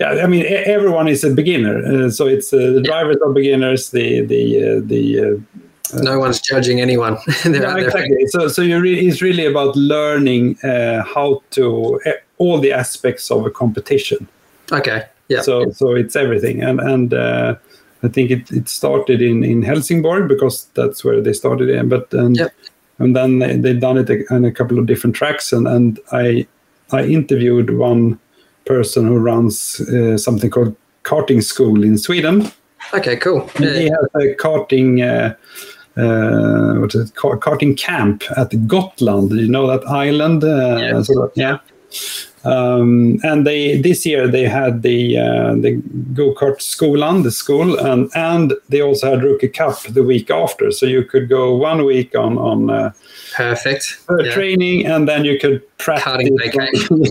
yeah. 0.00 0.22
I 0.24 0.26
mean, 0.26 0.46
everyone 0.48 1.08
is 1.08 1.24
a 1.24 1.30
beginner, 1.30 1.84
uh, 1.84 2.10
so 2.10 2.26
it's 2.26 2.52
uh, 2.52 2.72
the 2.72 2.82
drivers 2.82 3.18
are 3.24 3.32
beginners. 3.32 3.90
The 3.90 4.22
the 4.22 4.42
uh, 4.62 4.80
the 4.84 5.20
uh, 5.20 5.60
No 5.94 6.18
one's 6.18 6.40
judging 6.40 6.80
anyone. 6.80 7.16
Yeah, 7.44 7.76
exactly. 7.76 8.26
So, 8.28 8.48
so 8.48 8.62
re- 8.62 9.06
it's 9.08 9.22
really 9.22 9.46
about 9.46 9.76
learning 9.76 10.58
uh, 10.62 11.02
how 11.04 11.42
to 11.52 12.00
uh, 12.06 12.12
all 12.38 12.58
the 12.60 12.72
aspects 12.72 13.30
of 13.30 13.46
a 13.46 13.50
competition. 13.50 14.28
Okay. 14.72 15.04
Yeah. 15.28 15.42
So, 15.42 15.70
so 15.72 15.94
it's 15.94 16.16
everything, 16.16 16.62
and 16.62 16.80
and 16.80 17.12
uh, 17.14 17.54
I 18.02 18.08
think 18.08 18.30
it, 18.30 18.50
it 18.50 18.68
started 18.68 19.20
in 19.22 19.44
in 19.44 19.62
Helsingborg 19.62 20.28
because 20.28 20.66
that's 20.74 21.04
where 21.04 21.20
they 21.20 21.32
started 21.32 21.68
in. 21.68 21.88
But 21.88 22.12
and 22.14 22.36
Yep. 22.36 22.52
and 22.98 23.14
then 23.16 23.38
they, 23.38 23.56
they've 23.56 23.80
done 23.80 23.98
it 23.98 24.10
on 24.30 24.44
a 24.44 24.52
couple 24.52 24.78
of 24.78 24.86
different 24.86 25.16
tracks, 25.16 25.52
and 25.52 25.66
and 25.68 25.98
I 26.12 26.46
I 26.92 27.04
interviewed 27.04 27.70
one 27.78 28.18
person 28.64 29.06
who 29.06 29.18
runs 29.18 29.80
uh, 29.80 30.16
something 30.18 30.50
called 30.50 30.74
karting 31.02 31.42
school 31.42 31.82
in 31.82 31.98
Sweden. 31.98 32.50
okay, 32.94 33.16
cool. 33.16 33.50
And 33.56 33.64
he 33.64 33.84
has 33.88 34.06
a 34.14 34.34
karting, 34.36 35.02
uh, 35.98 36.02
uh, 36.02 36.74
what 36.80 36.94
is 36.94 37.10
it, 37.10 37.14
Kar- 37.14 37.38
karting 37.38 37.76
camp 37.76 38.22
at 38.36 38.50
Gotland. 38.66 39.32
You 39.32 39.48
know 39.48 39.66
that 39.66 39.86
island? 39.88 40.44
Uh, 40.44 40.78
Yeah. 40.80 41.02
so 41.02 41.14
that- 41.14 41.32
yeah. 41.34 41.58
Um, 42.44 43.18
and 43.24 43.46
they 43.46 43.80
this 43.80 44.06
year 44.06 44.28
they 44.28 44.44
had 44.44 44.82
the 44.82 45.18
uh, 45.18 45.54
the 45.54 45.82
go 46.14 46.32
kart 46.34 46.60
skolan, 46.60 47.22
the 47.24 47.32
school, 47.32 47.78
and 47.78 48.10
and 48.14 48.52
they 48.68 48.80
also 48.80 49.10
had 49.10 49.22
Rookie 49.24 49.48
Cup 49.48 49.82
the 49.82 50.02
week 50.02 50.30
after, 50.30 50.70
so 50.70 50.86
you 50.86 51.02
could 51.04 51.28
go 51.28 51.56
one 51.56 51.84
week 51.84 52.14
on 52.14 52.38
on 52.38 52.70
uh, 52.70 52.92
perfect 53.34 53.98
yeah. 54.20 54.32
training, 54.32 54.86
and 54.86 55.08
then 55.08 55.24
you 55.24 55.38
could 55.38 55.62
practice. 55.78 56.30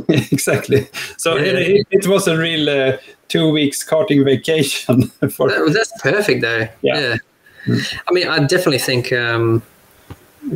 exactly. 0.32 0.88
So 1.18 1.36
yeah. 1.36 1.44
it, 1.44 1.56
it, 1.56 1.88
it, 1.92 2.08
was 2.08 2.28
a 2.28 2.38
real 2.38 2.70
uh, 2.70 2.98
two 3.28 3.52
weeks 3.52 3.84
karting 3.84 4.24
vacation. 4.24 5.08
For 5.30 5.70
that's 5.70 5.92
perfect, 6.02 6.42
though. 6.42 6.68
Yeah. 6.82 7.18
I 7.70 8.12
mean, 8.12 8.28
I 8.28 8.40
definitely 8.40 8.80
think 8.80 9.12
um, 9.14 9.62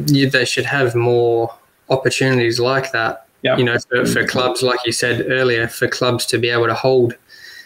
you, 0.08 0.30
they 0.30 0.46
should 0.46 0.66
have 0.66 0.96
more 0.96 1.54
opportunities 1.90 2.60
like 2.60 2.92
that 2.92 3.28
yeah. 3.44 3.58
You 3.58 3.64
know, 3.64 3.78
for, 3.80 4.06
for 4.06 4.26
clubs, 4.26 4.62
like 4.62 4.80
you 4.86 4.92
said 4.92 5.26
earlier, 5.30 5.68
for 5.68 5.88
clubs 5.88 6.26
to 6.28 6.38
be 6.38 6.50
able 6.50 6.68
to 6.68 6.74
hold 6.74 7.16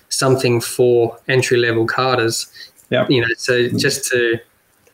something 0.09 0.61
for 0.61 1.17
entry 1.27 1.57
level 1.57 1.85
karters. 1.85 2.47
Yeah. 2.89 3.05
You 3.09 3.21
know, 3.21 3.27
so 3.37 3.67
just 3.69 4.09
to, 4.11 4.39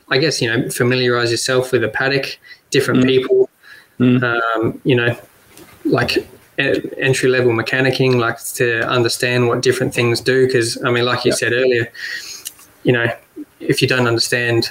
I 0.09 0.17
guess, 0.17 0.41
you 0.41 0.49
know, 0.49 0.69
familiarize 0.69 1.29
yourself 1.29 1.71
with 1.71 1.83
a 1.83 1.89
paddock, 1.89 2.39
different 2.71 3.03
mm. 3.03 3.07
people, 3.07 3.49
mm. 3.99 4.23
Um, 4.23 4.81
you 4.83 4.95
know, 4.95 5.15
like 5.85 6.27
entry 6.57 7.29
level 7.29 7.51
mechanicking, 7.51 8.15
like 8.15 8.43
to 8.55 8.81
understand 8.87 9.47
what 9.47 9.61
different 9.61 9.93
things 9.93 10.19
do. 10.19 10.47
Because, 10.47 10.83
I 10.83 10.89
mean, 10.89 11.05
like 11.05 11.25
you 11.25 11.31
yeah. 11.31 11.35
said 11.35 11.53
earlier, 11.53 11.91
you 12.83 12.93
know, 12.93 13.05
if 13.59 13.81
you 13.81 13.87
don't 13.87 14.07
understand, 14.07 14.69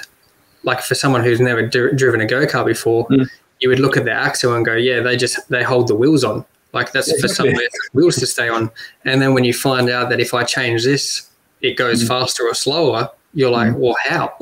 like 0.63 0.81
for 0.81 0.95
someone 0.95 1.23
who's 1.23 1.39
never 1.39 1.65
d- 1.65 1.91
driven 1.95 2.21
a 2.21 2.25
go 2.25 2.45
kart 2.45 2.65
before, 2.65 3.07
mm 3.07 3.27
you 3.61 3.69
would 3.69 3.79
look 3.79 3.95
at 3.95 4.05
the 4.05 4.11
axle 4.11 4.53
and 4.55 4.65
go, 4.65 4.75
yeah, 4.75 4.99
they 4.99 5.15
just 5.15 5.47
they 5.49 5.63
hold 5.63 5.87
the 5.87 5.95
wheels 5.95 6.23
on. 6.23 6.43
Like 6.73 6.91
that's 6.91 7.19
for 7.21 7.27
some 7.27 7.49
wheels 7.93 8.15
to 8.17 8.25
stay 8.25 8.49
on. 8.49 8.71
And 9.05 9.21
then 9.21 9.33
when 9.33 9.43
you 9.43 9.53
find 9.53 9.89
out 9.89 10.09
that 10.09 10.19
if 10.19 10.33
I 10.33 10.43
change 10.43 10.83
this, 10.83 11.29
it 11.61 11.77
goes 11.77 12.03
mm. 12.03 12.07
faster 12.07 12.43
or 12.43 12.53
slower, 12.53 13.09
you're 13.33 13.51
like, 13.51 13.73
mm. 13.73 13.77
well, 13.77 13.95
how? 14.03 14.33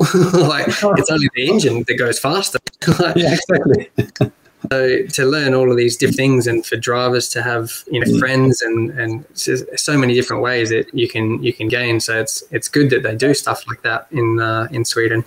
like 0.48 0.68
it's 0.68 1.10
only 1.10 1.28
the 1.34 1.48
engine 1.48 1.84
that 1.86 1.94
goes 1.94 2.18
faster. 2.18 2.58
yeah, 3.16 3.34
exactly. 3.34 3.90
so 4.70 5.02
to 5.06 5.24
learn 5.24 5.54
all 5.54 5.70
of 5.70 5.76
these 5.76 5.96
different 5.96 6.16
things, 6.16 6.46
and 6.46 6.64
for 6.66 6.76
drivers 6.76 7.28
to 7.30 7.42
have 7.42 7.84
you 7.90 8.00
know 8.00 8.06
mm. 8.06 8.18
friends 8.18 8.62
and 8.62 8.90
and 8.90 9.24
so 9.34 9.96
many 9.96 10.14
different 10.14 10.42
ways 10.42 10.68
that 10.70 10.92
you 10.92 11.08
can 11.08 11.42
you 11.42 11.52
can 11.52 11.68
gain. 11.68 12.00
So 12.00 12.18
it's 12.18 12.42
it's 12.50 12.68
good 12.68 12.90
that 12.90 13.02
they 13.02 13.16
do 13.16 13.34
stuff 13.34 13.66
like 13.66 13.82
that 13.82 14.06
in 14.10 14.40
uh, 14.40 14.68
in 14.70 14.84
Sweden. 14.84 15.24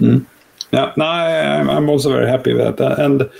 Mm. 0.00 0.26
Yeah, 0.72 0.90
no, 0.96 1.04
I, 1.04 1.76
am 1.76 1.90
also 1.90 2.10
very 2.10 2.26
happy 2.26 2.54
with 2.54 2.78
that. 2.78 2.98
And 2.98 3.30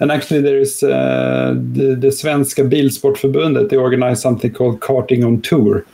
and 0.00 0.10
actually, 0.10 0.40
there 0.40 0.58
is 0.58 0.82
uh, 0.82 1.54
the, 1.54 1.94
the 1.94 2.08
Svenska 2.08 2.68
Bilsportförbundet. 2.68 3.68
They 3.68 3.76
organize 3.76 4.20
something 4.20 4.52
called 4.52 4.80
Karting 4.80 5.24
on 5.24 5.42
Tour, 5.42 5.86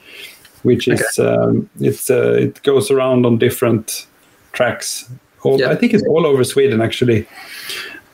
which 0.63 0.89
is 0.89 1.19
okay. 1.19 1.29
um, 1.29 1.69
it's 1.79 2.09
uh, 2.09 2.33
it 2.33 2.63
goes 2.63 2.91
around 2.91 3.27
on 3.27 3.37
different 3.37 4.07
tracks. 4.53 5.11
All, 5.43 5.61
yeah. 5.61 5.71
I 5.71 5.77
think 5.77 5.93
it's 5.93 6.07
all 6.09 6.27
over 6.27 6.43
Sweden 6.43 6.81
actually, 6.81 7.27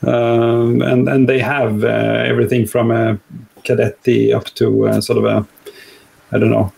um, 0.07 0.81
and 0.81 1.09
and 1.09 1.27
they 1.29 1.39
have 1.39 1.83
uh, 1.83 1.87
everything 1.87 2.65
from 2.65 2.91
a 2.91 3.19
cadetti 3.63 4.33
up 4.33 4.45
to 4.55 4.87
uh, 4.87 5.01
sort 5.01 5.17
of 5.17 5.25
a 5.25 5.47
I 6.31 6.39
don't 6.39 6.51
know 6.51 6.71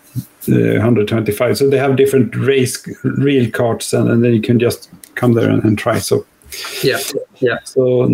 125. 0.46 1.58
So 1.58 1.68
they 1.68 1.78
have 1.78 1.96
different 1.96 2.34
race 2.36 2.82
real 3.04 3.50
carts, 3.50 3.92
and, 3.92 4.08
and 4.08 4.24
then 4.24 4.34
you 4.34 4.40
can 4.40 4.58
just 4.58 4.90
come 5.14 5.34
there 5.34 5.50
and, 5.50 5.62
and 5.64 5.78
try. 5.78 5.98
So 5.98 6.24
yeah, 6.82 6.98
yeah. 7.40 7.58
So 7.64 8.04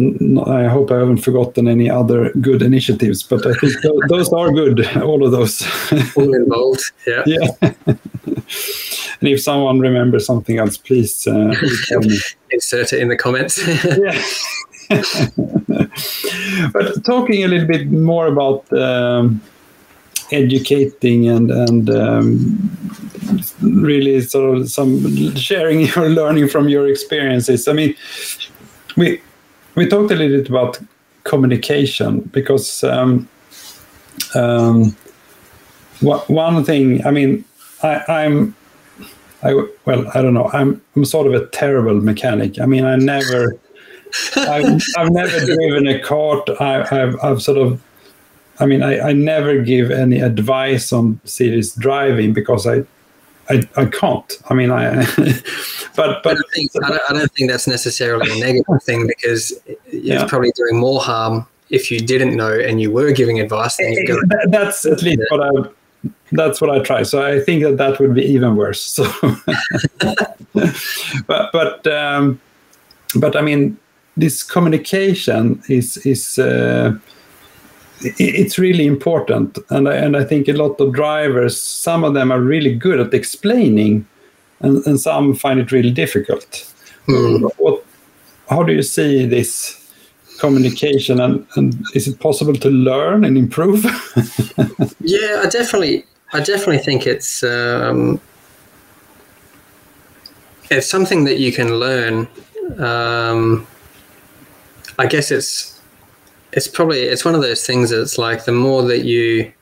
I 0.46 0.64
hope 0.64 0.90
I 0.90 0.98
haven't 0.98 1.18
forgotten 1.18 1.68
any 1.68 1.88
other 1.88 2.32
good 2.40 2.62
initiatives, 2.62 3.22
but 3.22 3.46
I 3.46 3.54
think 3.54 3.80
th- 3.80 3.94
those 4.08 4.32
are 4.32 4.50
good. 4.50 4.86
All 4.96 5.24
of 5.24 5.32
those. 5.32 5.62
All 6.16 6.34
involved. 6.34 6.90
Yeah. 7.06 7.22
Yeah. 7.26 7.48
and 7.86 9.28
if 9.28 9.40
someone 9.40 9.80
remembers 9.80 10.26
something 10.26 10.58
else, 10.58 10.76
please 10.76 11.26
uh, 11.26 11.54
insert 12.50 12.92
it 12.92 13.00
in 13.00 13.08
the 13.08 13.16
comments. 13.16 13.58
yeah. 13.84 14.20
but 16.72 17.04
talking 17.04 17.44
a 17.44 17.48
little 17.48 17.66
bit 17.66 17.90
more 17.90 18.26
about 18.26 18.70
um, 18.72 19.40
educating 20.32 21.28
and 21.28 21.50
and 21.50 21.90
um, 21.90 22.70
really 23.60 24.20
sort 24.20 24.58
of 24.58 24.70
some 24.70 25.34
sharing 25.36 25.80
your 25.94 26.08
learning 26.08 26.48
from 26.48 26.68
your 26.68 26.88
experiences. 26.88 27.68
I 27.68 27.72
mean, 27.72 27.94
we 28.96 29.20
we 29.74 29.86
talked 29.86 30.10
a 30.10 30.16
little 30.16 30.38
bit 30.38 30.48
about 30.48 30.78
communication 31.24 32.20
because 32.32 32.84
um, 32.84 33.28
um, 34.34 34.96
one 36.00 36.64
thing. 36.64 37.04
I 37.06 37.10
mean, 37.10 37.44
I, 37.82 38.02
I'm. 38.08 38.54
I, 39.42 39.52
well, 39.84 40.10
I 40.14 40.22
don't 40.22 40.32
know. 40.32 40.48
I'm, 40.54 40.80
I'm 40.96 41.04
sort 41.04 41.26
of 41.26 41.34
a 41.34 41.46
terrible 41.48 42.00
mechanic. 42.00 42.58
I 42.58 42.64
mean, 42.64 42.86
I 42.86 42.96
never, 42.96 43.58
I've, 44.36 44.80
I've 44.96 45.10
never 45.10 45.44
driven 45.44 45.86
a 45.86 46.00
cart. 46.00 46.48
I, 46.60 46.86
I've, 46.90 47.16
I've 47.22 47.42
sort 47.42 47.58
of 47.58 47.80
I 48.60 48.66
mean, 48.66 48.82
I, 48.82 49.00
I 49.00 49.12
never 49.12 49.60
give 49.62 49.90
any 49.90 50.20
advice 50.20 50.92
on 50.92 51.20
serious 51.24 51.74
driving 51.74 52.32
because 52.32 52.66
I, 52.66 52.84
I, 53.48 53.68
I 53.76 53.86
can't. 53.86 54.32
I 54.48 54.54
mean, 54.54 54.70
I, 54.70 55.04
but 55.96 55.96
but 56.22 56.26
I 56.26 56.34
don't, 56.34 56.50
think, 56.54 56.70
I, 56.82 56.88
don't, 56.88 57.02
I 57.10 57.12
don't, 57.14 57.32
think, 57.32 57.50
that's 57.50 57.66
necessarily 57.66 58.30
a 58.30 58.40
negative 58.40 58.82
thing 58.82 59.06
because 59.06 59.52
it's 59.66 59.80
yeah. 59.90 60.26
probably 60.26 60.52
doing 60.52 60.78
more 60.78 61.00
harm 61.00 61.46
if 61.70 61.90
you 61.90 61.98
didn't 61.98 62.36
know 62.36 62.52
and 62.52 62.80
you 62.80 62.92
were 62.92 63.10
giving 63.12 63.40
advice. 63.40 63.76
Then 63.76 63.92
you 63.92 64.22
that, 64.28 64.48
that's 64.50 64.86
at 64.86 65.02
least 65.02 65.22
what 65.30 65.42
I. 65.42 65.50
That's 66.32 66.60
what 66.60 66.68
I 66.68 66.80
try. 66.80 67.02
So 67.02 67.24
I 67.24 67.40
think 67.40 67.62
that 67.62 67.78
that 67.78 67.98
would 67.98 68.14
be 68.14 68.22
even 68.22 68.56
worse. 68.56 68.80
So, 68.80 69.04
but 71.26 71.50
but 71.52 71.86
um, 71.86 72.40
but 73.16 73.36
I 73.36 73.40
mean, 73.40 73.78
this 74.16 74.42
communication 74.42 75.62
is 75.68 75.96
is. 75.98 76.38
Uh, 76.38 76.94
it's 78.18 78.58
really 78.58 78.86
important 78.86 79.58
and 79.70 79.88
I, 79.88 79.94
and 79.94 80.16
I 80.16 80.24
think 80.24 80.48
a 80.48 80.52
lot 80.52 80.80
of 80.80 80.92
drivers 80.92 81.60
some 81.60 82.04
of 82.04 82.12
them 82.12 82.30
are 82.30 82.40
really 82.40 82.74
good 82.74 83.00
at 83.00 83.14
explaining 83.14 84.06
and, 84.60 84.84
and 84.86 85.00
some 85.00 85.34
find 85.34 85.60
it 85.60 85.72
really 85.72 85.90
difficult 85.90 86.70
mm. 87.06 87.50
what, 87.56 87.84
how 88.50 88.62
do 88.62 88.72
you 88.72 88.82
see 88.82 89.26
this 89.26 89.80
communication 90.38 91.20
and, 91.20 91.46
and 91.56 91.82
is 91.94 92.08
it 92.08 92.18
possible 92.18 92.54
to 92.54 92.68
learn 92.68 93.24
and 93.24 93.38
improve 93.38 93.84
yeah 95.00 95.40
i 95.42 95.48
definitely 95.48 96.04
i 96.32 96.40
definitely 96.40 96.78
think 96.78 97.06
it's 97.06 97.42
um, 97.42 98.20
it's 100.70 100.88
something 100.88 101.24
that 101.24 101.38
you 101.38 101.52
can 101.52 101.78
learn 101.78 102.26
um, 102.78 103.66
i 104.98 105.06
guess 105.06 105.30
it's 105.30 105.80
it's 106.52 106.68
probably 106.68 107.00
it's 107.00 107.24
one 107.24 107.34
of 107.34 107.42
those 107.42 107.66
things 107.66 107.90
that's 107.90 108.18
like 108.18 108.44
the 108.44 108.52
more 108.52 108.82
that 108.82 109.04
you 109.04 109.52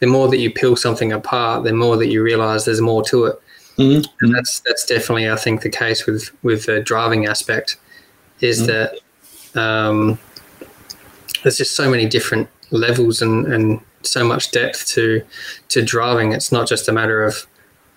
the 0.00 0.06
more 0.06 0.28
that 0.28 0.38
you 0.38 0.50
peel 0.50 0.76
something 0.76 1.12
apart 1.12 1.64
the 1.64 1.72
more 1.72 1.96
that 1.96 2.08
you 2.08 2.22
realize 2.22 2.64
there's 2.64 2.80
more 2.80 3.02
to 3.02 3.24
it 3.26 3.40
mm-hmm. 3.76 4.02
and 4.24 4.34
that's 4.34 4.60
that's 4.60 4.84
definitely 4.84 5.30
i 5.30 5.36
think 5.36 5.62
the 5.62 5.70
case 5.70 6.06
with 6.06 6.30
with 6.42 6.66
the 6.66 6.80
driving 6.80 7.26
aspect 7.26 7.76
is 8.40 8.62
mm-hmm. 8.62 8.66
that 8.66 8.98
um, 9.54 10.18
there's 11.42 11.58
just 11.58 11.76
so 11.76 11.90
many 11.90 12.06
different 12.06 12.48
levels 12.70 13.22
and 13.22 13.46
and 13.52 13.80
so 14.02 14.24
much 14.24 14.50
depth 14.50 14.86
to 14.86 15.22
to 15.68 15.82
driving 15.82 16.32
it's 16.32 16.50
not 16.50 16.66
just 16.66 16.88
a 16.88 16.92
matter 16.92 17.22
of 17.22 17.46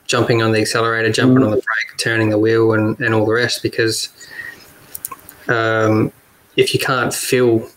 jumping 0.06 0.44
on 0.44 0.52
the 0.52 0.60
accelerator 0.60 1.12
jumping 1.12 1.38
mm-hmm. 1.38 1.46
on 1.46 1.52
the 1.52 1.56
brake 1.56 1.98
turning 1.98 2.30
the 2.30 2.38
wheel 2.38 2.74
and 2.74 3.00
and 3.00 3.16
all 3.16 3.26
the 3.26 3.34
rest 3.34 3.64
because 3.64 4.10
um, 5.48 6.12
if 6.56 6.74
you 6.74 6.80
can't 6.80 7.14
feel 7.14 7.68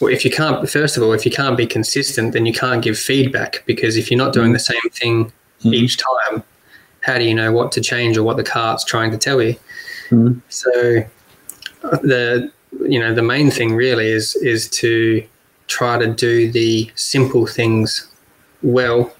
well, 0.00 0.12
if 0.12 0.24
you 0.24 0.30
can't, 0.30 0.68
first 0.68 0.96
of 0.96 1.02
all, 1.02 1.12
if 1.12 1.24
you 1.24 1.30
can't 1.30 1.56
be 1.56 1.66
consistent, 1.66 2.32
then 2.32 2.46
you 2.46 2.52
can't 2.52 2.82
give 2.82 2.98
feedback 2.98 3.62
because 3.64 3.96
if 3.96 4.10
you're 4.10 4.18
not 4.18 4.32
doing 4.32 4.52
the 4.52 4.58
same 4.58 4.90
thing 4.90 5.26
mm-hmm. 5.26 5.74
each 5.74 5.98
time, 5.98 6.42
how 7.00 7.18
do 7.18 7.24
you 7.24 7.34
know 7.34 7.52
what 7.52 7.70
to 7.72 7.80
change 7.80 8.16
or 8.16 8.22
what 8.22 8.36
the 8.36 8.42
cart's 8.42 8.84
trying 8.84 9.10
to 9.12 9.18
tell 9.18 9.40
you? 9.40 9.54
Mm-hmm. 10.10 10.38
So 10.48 11.04
uh, 11.84 11.96
the 11.98 12.50
you 12.88 12.98
know 12.98 13.14
the 13.14 13.22
main 13.22 13.50
thing 13.50 13.74
really 13.74 14.08
is 14.08 14.34
is 14.36 14.68
to 14.70 15.24
try 15.68 15.98
to 15.98 16.12
do 16.12 16.50
the 16.50 16.90
simple 16.94 17.46
things 17.46 18.08
well. 18.62 19.12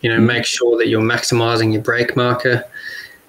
You 0.00 0.10
know, 0.10 0.16
mm-hmm. 0.16 0.26
make 0.26 0.44
sure 0.44 0.78
that 0.78 0.88
you're 0.88 1.02
maximizing 1.02 1.72
your 1.72 1.82
brake 1.82 2.16
marker. 2.16 2.64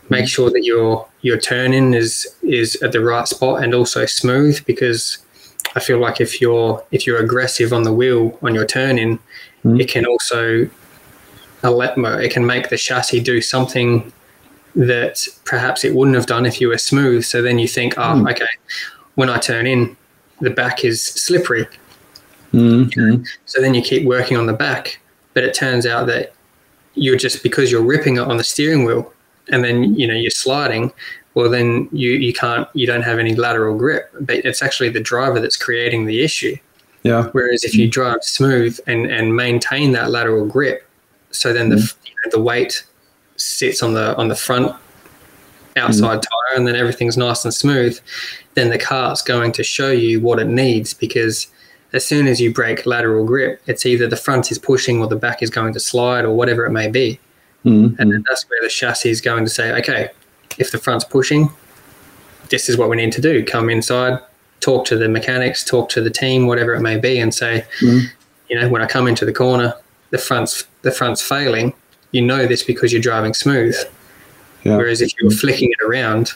Make 0.10 0.22
mm-hmm. 0.22 0.28
sure 0.28 0.50
that 0.50 0.64
your 0.64 1.08
your 1.22 1.38
turning 1.38 1.94
is 1.94 2.28
is 2.44 2.76
at 2.82 2.92
the 2.92 3.02
right 3.02 3.28
spot 3.28 3.64
and 3.64 3.74
also 3.74 4.06
smooth 4.06 4.66
because 4.66 5.18
I 5.76 5.80
feel 5.80 6.00
like 6.00 6.22
if 6.22 6.42
you're 6.42 6.84
if 6.92 7.06
you're 7.06 7.20
aggressive 7.20 7.74
on 7.74 7.84
the 7.84 7.94
wheel 7.94 8.38
on 8.42 8.56
your 8.56 8.66
turning, 8.66 9.20
mm. 9.64 9.80
it 9.80 9.90
can 9.90 10.06
also 10.06 10.70
it 11.64 12.32
can 12.32 12.46
make 12.46 12.70
the 12.70 12.78
chassis 12.78 13.20
do 13.20 13.42
something 13.42 14.12
that 14.76 15.28
perhaps 15.46 15.84
it 15.84 15.94
wouldn't 15.94 16.16
have 16.16 16.26
done 16.26 16.46
if 16.46 16.62
you 16.62 16.70
were 16.70 16.78
smooth. 16.78 17.26
So 17.26 17.42
then 17.42 17.60
you 17.60 17.68
think, 17.68 17.98
oh, 17.98 18.02
mm. 18.02 18.32
okay, 18.32 18.48
when 19.16 19.30
I 19.30 19.38
turn 19.38 19.68
in, 19.68 19.98
the 20.40 20.50
back 20.50 20.86
is 20.86 21.04
slippery. 21.04 21.68
Mm-hmm. 22.54 23.24
So 23.46 23.62
then 23.62 23.74
you 23.74 23.82
keep 23.82 24.08
working 24.08 24.38
on 24.38 24.46
the 24.46 24.54
back, 24.54 25.00
but 25.34 25.44
it 25.44 25.54
turns 25.54 25.86
out 25.86 26.08
that 26.08 26.34
you're 26.96 27.18
just 27.18 27.44
because 27.44 27.72
you're 27.72 27.84
ripping 27.84 28.18
it 28.18 28.22
on 28.22 28.38
the 28.38 28.44
steering 28.44 28.86
wheel, 28.86 29.14
and 29.52 29.64
then 29.64 29.96
you 29.96 30.08
know 30.08 30.14
you're 30.14 30.32
sliding. 30.32 30.92
Well, 31.34 31.50
then 31.50 31.90
you 31.92 32.12
you 32.12 32.34
can't 32.34 32.68
you 32.74 32.88
don't 32.88 33.04
have 33.04 33.20
any 33.20 33.36
lateral 33.36 33.78
grip, 33.78 34.14
but 34.20 34.38
it's 34.38 34.62
actually 34.62 34.90
the 34.90 35.00
driver 35.00 35.40
that's 35.40 35.58
creating 35.58 36.06
the 36.06 36.22
issue. 36.22 36.56
Yeah. 37.04 37.30
Whereas 37.32 37.64
if 37.64 37.76
you 37.76 37.90
drive 37.90 38.24
smooth 38.24 38.80
and 38.88 39.06
and 39.06 39.36
maintain 39.36 39.92
that 39.94 40.12
lateral 40.12 40.46
grip, 40.46 40.88
so 41.32 41.54
then 41.54 41.70
the 41.70 41.78
mm-hmm. 41.78 42.06
you 42.06 42.14
know, 42.24 42.32
the 42.32 42.42
weight 42.42 42.84
sits 43.38 43.82
on 43.82 43.94
the 43.94 44.16
on 44.18 44.28
the 44.28 44.36
front 44.36 44.76
outside 45.78 46.20
mm-hmm. 46.20 46.54
tire, 46.54 46.58
and 46.58 46.68
then 46.68 46.76
everything's 46.76 47.18
nice 47.18 47.46
and 47.46 47.54
smooth. 47.54 48.00
Then 48.56 48.70
the 48.70 48.80
cart's 48.80 49.22
going 49.22 49.52
to 49.54 49.64
show 49.64 49.92
you 49.92 50.20
what 50.20 50.40
it 50.40 50.48
needs 50.48 50.94
because 50.94 51.48
as 51.94 52.06
soon 52.06 52.28
as 52.28 52.40
you 52.40 52.54
break 52.54 52.86
lateral 52.86 53.26
grip, 53.26 53.62
it's 53.66 53.86
either 53.86 54.08
the 54.08 54.16
front 54.16 54.52
is 54.52 54.60
pushing 54.60 55.00
or 55.00 55.08
the 55.08 55.16
back 55.16 55.42
is 55.42 55.50
going 55.50 55.74
to 55.74 55.80
slide 55.80 56.26
or 56.26 56.36
whatever 56.36 56.66
it 56.66 56.72
may 56.72 56.88
be. 56.88 57.20
Mm-hmm. 57.70 58.02
And 58.02 58.12
then 58.12 58.24
that's 58.28 58.44
where 58.50 58.60
the 58.62 58.70
chassis 58.70 59.10
is 59.10 59.22
going 59.22 59.44
to 59.46 59.50
say, 59.50 59.72
okay, 59.80 60.10
if 60.58 60.72
the 60.72 60.78
front's 60.78 61.06
pushing, 61.06 61.50
this 62.50 62.68
is 62.70 62.78
what 62.78 62.90
we 62.90 62.96
need 62.98 63.12
to 63.14 63.22
do. 63.22 63.46
Come 63.46 63.70
inside, 63.70 64.20
talk 64.60 64.86
to 64.86 64.98
the 64.98 65.08
mechanics, 65.08 65.64
talk 65.64 65.90
to 65.90 66.02
the 66.02 66.10
team, 66.10 66.48
whatever 66.48 66.74
it 66.74 66.82
may 66.82 66.98
be, 66.98 67.20
and 67.20 67.34
say, 67.34 67.64
Mhm. 67.82 68.02
you 68.50 68.60
know, 68.60 68.70
when 68.70 68.82
I 68.82 68.88
come 68.88 69.08
into 69.08 69.26
the 69.26 69.34
corner, 69.34 69.74
the 70.10 70.18
front's 70.18 70.66
the 70.82 70.92
front's 70.92 71.22
failing. 71.22 71.74
You 72.12 72.22
know 72.24 72.48
this 72.48 72.64
because 72.64 72.92
you're 72.92 73.02
driving 73.02 73.34
smooth. 73.34 73.76
Yeah. 74.64 74.78
Whereas 74.78 75.02
if 75.02 75.12
you're 75.20 75.30
flicking 75.32 75.70
it 75.72 75.84
around, 75.86 76.32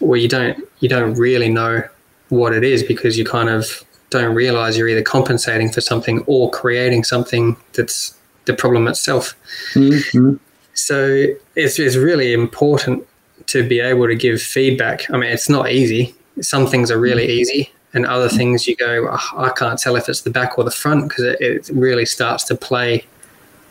well, 0.00 0.20
you 0.20 0.28
don't 0.28 0.56
you 0.80 0.88
don't 0.88 1.14
really 1.14 1.48
know 1.48 1.82
what 2.28 2.52
it 2.54 2.62
is 2.64 2.82
because 2.82 3.18
you 3.18 3.24
kind 3.24 3.48
of 3.48 3.82
don't 4.10 4.34
realize 4.34 4.78
you're 4.78 4.88
either 4.88 5.02
compensating 5.02 5.70
for 5.72 5.80
something 5.80 6.22
or 6.26 6.50
creating 6.50 7.02
something 7.04 7.56
that's 7.72 8.14
the 8.44 8.54
problem 8.54 8.86
itself. 8.86 9.34
Mhm. 9.74 10.38
So 10.74 11.26
it's, 11.56 11.78
it's 11.78 11.96
really 11.96 12.32
important 12.32 13.06
to 13.46 13.66
be 13.66 13.80
able 13.80 14.06
to 14.06 14.14
give 14.14 14.40
feedback. 14.42 15.10
I 15.10 15.16
mean, 15.16 15.30
it's 15.30 15.48
not 15.48 15.70
easy. 15.70 16.14
Some 16.40 16.66
things 16.66 16.90
are 16.90 16.98
really 16.98 17.26
easy, 17.26 17.70
and 17.92 18.04
other 18.06 18.28
things 18.28 18.66
you 18.66 18.74
go, 18.74 19.06
"Oh, 19.10 19.30
I 19.36 19.50
can't 19.50 19.78
tell 19.78 19.94
if 19.96 20.08
it's 20.08 20.22
the 20.22 20.30
back 20.30 20.58
or 20.58 20.64
the 20.64 20.70
front 20.70 21.08
because 21.08 21.24
it, 21.24 21.40
it 21.40 21.70
really 21.72 22.06
starts 22.06 22.44
to 22.44 22.54
play 22.56 23.04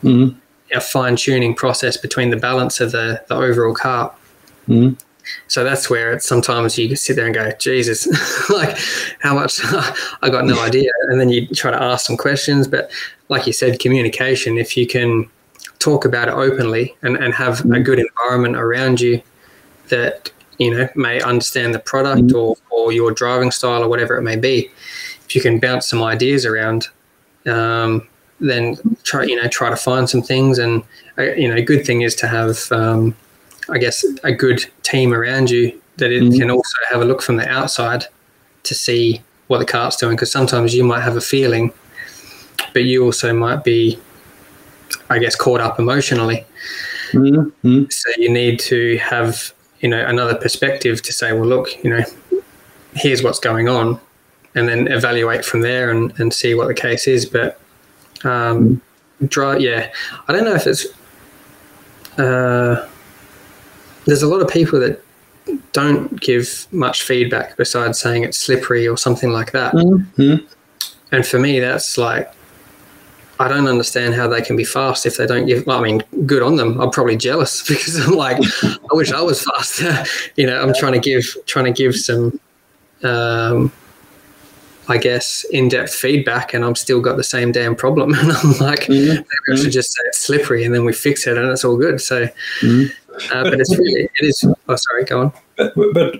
Mhm. 0.03 0.35
a 0.73 0.79
fine 0.81 1.15
tuning 1.15 1.53
process 1.55 1.97
between 1.97 2.29
the 2.29 2.37
balance 2.37 2.79
of 2.81 2.91
the, 2.91 3.21
the 3.27 3.35
overall 3.35 3.73
car. 3.73 4.13
Mhm. 4.67 4.97
So 5.47 5.63
that's 5.63 5.89
where 5.89 6.11
it's 6.13 6.25
sometimes 6.25 6.77
you 6.77 6.95
sit 6.95 7.15
there 7.15 7.25
and 7.25 7.33
go, 7.35 7.51
Jesus, 7.59 8.07
like 8.49 8.77
how 9.19 9.33
much 9.35 9.59
I 10.21 10.29
got 10.29 10.45
no 10.45 10.59
idea. 10.69 10.89
And 11.09 11.19
then 11.19 11.29
you 11.29 11.47
try 11.47 11.71
to 11.71 11.81
ask 11.81 12.05
some 12.05 12.17
questions. 12.17 12.67
But 12.67 12.91
like 13.29 13.47
you 13.47 13.53
said, 13.53 13.79
communication, 13.79 14.57
if 14.57 14.75
you 14.77 14.85
can 14.87 15.29
talk 15.83 16.05
about 16.05 16.29
it 16.29 16.33
openly 16.33 16.95
and, 17.01 17.17
and 17.17 17.33
have 17.33 17.59
a 17.71 17.79
good 17.79 17.99
environment 17.99 18.55
around 18.55 19.01
you 19.01 19.21
that, 19.89 20.31
you 20.57 20.71
know, 20.71 20.87
may 20.95 21.21
understand 21.21 21.75
the 21.75 21.79
product 21.79 22.31
or, 22.33 22.55
or 22.69 22.93
your 22.93 23.11
driving 23.11 23.51
style 23.51 23.83
or 23.83 23.89
whatever 23.89 24.15
it 24.15 24.21
may 24.21 24.37
be, 24.37 24.71
if 25.25 25.35
you 25.35 25.41
can 25.41 25.59
bounce 25.59 25.89
some 25.89 26.01
ideas 26.01 26.45
around, 26.45 26.87
um, 27.45 28.07
then 28.39 28.77
try, 29.03 29.23
you 29.23 29.35
know, 29.35 29.47
try 29.49 29.69
to 29.69 29.75
find 29.75 30.09
some 30.09 30.21
things. 30.21 30.57
And, 30.57 30.83
uh, 31.17 31.33
you 31.41 31.47
know, 31.49 31.55
a 31.55 31.61
good 31.61 31.85
thing 31.85 32.01
is 32.01 32.15
to 32.15 32.27
have, 32.27 32.71
um, 32.71 33.13
I 33.69 33.77
guess, 33.77 34.05
a 34.23 34.31
good 34.31 34.65
team 34.83 35.13
around 35.13 35.49
you 35.49 35.81
that 35.97 36.11
it 36.11 36.23
Mhm. 36.23 36.39
can 36.39 36.49
also 36.51 36.77
have 36.91 37.01
a 37.01 37.05
look 37.05 37.21
from 37.21 37.35
the 37.35 37.47
outside 37.49 38.05
to 38.63 38.73
see 38.73 39.21
what 39.47 39.59
the 39.59 39.65
cart's 39.65 39.97
doing. 39.97 40.15
Because 40.15 40.31
sometimes 40.31 40.73
you 40.73 40.83
might 40.83 41.01
have 41.01 41.17
a 41.17 41.21
feeling, 41.21 41.73
but 42.73 42.83
you 42.83 43.03
also 43.03 43.33
might 43.33 43.63
be, 43.63 43.99
I 45.09 45.19
guess, 45.19 45.35
caught 45.35 45.61
up 45.61 45.79
emotionally. 45.79 46.45
Mhm. 47.11 47.91
So 47.91 48.09
you 48.17 48.29
need 48.29 48.59
to 48.61 48.97
have, 48.97 49.53
you 49.81 49.89
know, 49.89 50.03
another 50.05 50.35
perspective 50.35 51.01
to 51.03 51.13
say, 51.13 51.33
well, 51.33 51.45
look, 51.45 51.83
you 51.83 51.89
know, 51.89 52.03
here's 52.95 53.21
what's 53.23 53.39
going 53.39 53.69
on, 53.69 53.99
and 54.55 54.67
then 54.67 54.87
evaluate 54.87 55.43
from 55.45 55.61
there 55.61 55.89
and, 55.91 56.13
and 56.19 56.33
see 56.33 56.55
what 56.55 56.67
the 56.67 56.73
case 56.73 57.07
is. 57.07 57.25
But 57.25 57.59
um, 58.23 58.81
dry, 59.27 59.57
yeah, 59.57 59.91
I 60.27 60.33
don't 60.33 60.45
know 60.45 60.55
if 60.55 60.65
it's. 60.67 60.85
Uh, 62.17 62.87
there's 64.05 64.21
a 64.23 64.27
lot 64.27 64.41
of 64.41 64.47
people 64.47 64.79
that 64.79 65.01
don't 65.73 66.19
give 66.21 66.67
much 66.71 67.03
feedback 67.03 67.57
besides 67.57 67.99
saying 67.99 68.23
it's 68.23 68.37
slippery 68.37 68.87
or 68.87 68.97
something 68.97 69.31
like 69.31 69.51
that. 69.51 69.73
Mhm. 69.73 70.45
And 71.11 71.25
for 71.25 71.39
me, 71.39 71.59
that's 71.59 71.97
like, 71.97 72.31
I 73.43 73.49
don't 73.49 73.67
understand 73.67 74.13
how 74.13 74.27
they 74.27 74.41
can 74.41 74.55
be 74.55 74.63
fast 74.63 75.05
if 75.05 75.17
they 75.17 75.27
don't 75.27 75.45
give. 75.45 75.67
I 75.67 75.81
mean, 75.81 76.01
good 76.25 76.41
on 76.41 76.55
them. 76.55 76.79
I'm 76.79 76.89
probably 76.91 77.17
jealous 77.17 77.61
because 77.67 77.95
I'm 77.99 78.13
like, 78.13 78.37
I 78.63 78.77
wish 78.93 79.11
I 79.11 79.21
was 79.21 79.43
faster. 79.43 80.05
you 80.37 80.47
know, 80.47 80.61
I'm 80.61 80.73
trying 80.73 80.93
to 80.93 80.99
give 80.99 81.25
trying 81.45 81.65
to 81.65 81.71
give 81.71 81.93
some, 81.95 82.39
um, 83.03 83.69
I 84.87 84.97
guess, 84.97 85.45
in-depth 85.51 85.93
feedback, 85.93 86.53
and 86.53 86.63
I'm 86.63 86.75
still 86.75 87.01
got 87.01 87.17
the 87.17 87.23
same 87.23 87.51
damn 87.51 87.75
problem. 87.75 88.13
And 88.19 88.31
I'm 88.31 88.51
like, 88.59 88.83
Mhm. 88.87 89.07
maybe 89.07 89.25
I 89.51 89.55
should 89.55 89.71
just 89.71 89.91
say 89.93 90.01
it's 90.07 90.19
slippery, 90.19 90.63
and 90.63 90.73
then 90.73 90.85
we 90.85 90.93
fix 90.93 91.27
it, 91.27 91.37
and 91.37 91.49
it's 91.49 91.65
all 91.65 91.77
good. 91.77 91.99
So, 92.01 92.27
Mhm. 92.61 92.91
uh, 93.33 93.43
but 93.43 93.59
it's 93.59 93.77
really, 93.77 94.03
it 94.19 94.25
is. 94.25 94.43
Oh, 94.69 94.75
sorry, 94.75 95.03
go 95.05 95.21
on. 95.21 95.31
But, 95.57 95.73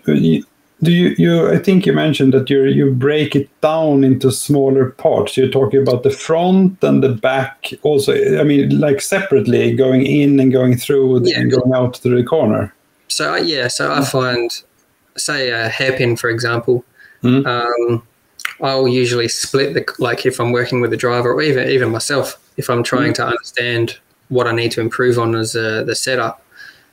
but 0.06 0.08
you- 0.08 0.44
do 0.84 0.92
you, 0.92 1.16
you? 1.18 1.50
I 1.50 1.58
think 1.58 1.86
you 1.86 1.94
mentioned 1.94 2.34
that 2.34 2.50
you 2.50 2.64
you 2.66 2.92
break 2.94 3.36
it 3.36 3.50
down 3.62 4.04
into 4.04 4.32
smaller 4.32 4.90
parts. 4.92 5.36
You're 5.38 5.50
talking 5.52 5.82
about 5.82 6.04
the 6.04 6.10
front 6.12 6.84
and 6.84 7.02
the 7.04 7.10
back. 7.10 7.74
Also, 7.84 8.14
I 8.40 8.44
mean, 8.44 8.80
like 8.80 9.02
separately, 9.02 9.76
going 9.76 10.06
in 10.06 10.40
and 10.40 10.52
going 10.52 10.78
through 10.78 11.26
Yeah. 11.26 11.40
and 11.40 11.52
going 11.52 11.74
out 11.74 11.94
to 11.96 12.10
the 12.10 12.24
corner. 12.24 12.74
So 13.08 13.34
uh, 13.34 13.38
yeah, 13.38 13.68
so 13.70 13.92
I 13.92 14.04
find, 14.06 14.50
say 15.18 15.50
a 15.52 15.70
hairpin 15.70 16.16
for 16.18 16.30
example, 16.30 16.84
Mhm. 17.24 17.46
um, 17.46 18.02
I'll 18.62 18.88
usually 18.88 19.28
split 19.28 19.74
the 19.74 19.84
like 20.00 20.26
if 20.26 20.40
I'm 20.40 20.52
working 20.52 20.82
with 20.82 20.92
the 20.92 20.98
driver 20.98 21.32
or 21.34 21.42
even 21.42 21.70
even 21.70 21.90
myself 21.92 22.38
if 22.58 22.70
I'm 22.70 22.84
trying 22.84 23.14
to 23.14 23.26
understand 23.26 23.98
what 24.30 24.48
I 24.48 24.52
need 24.52 24.72
to 24.74 24.82
improve 24.82 25.18
on 25.20 25.36
as 25.36 25.56
uh, 25.56 25.84
the 25.86 25.96
setup, 25.96 26.42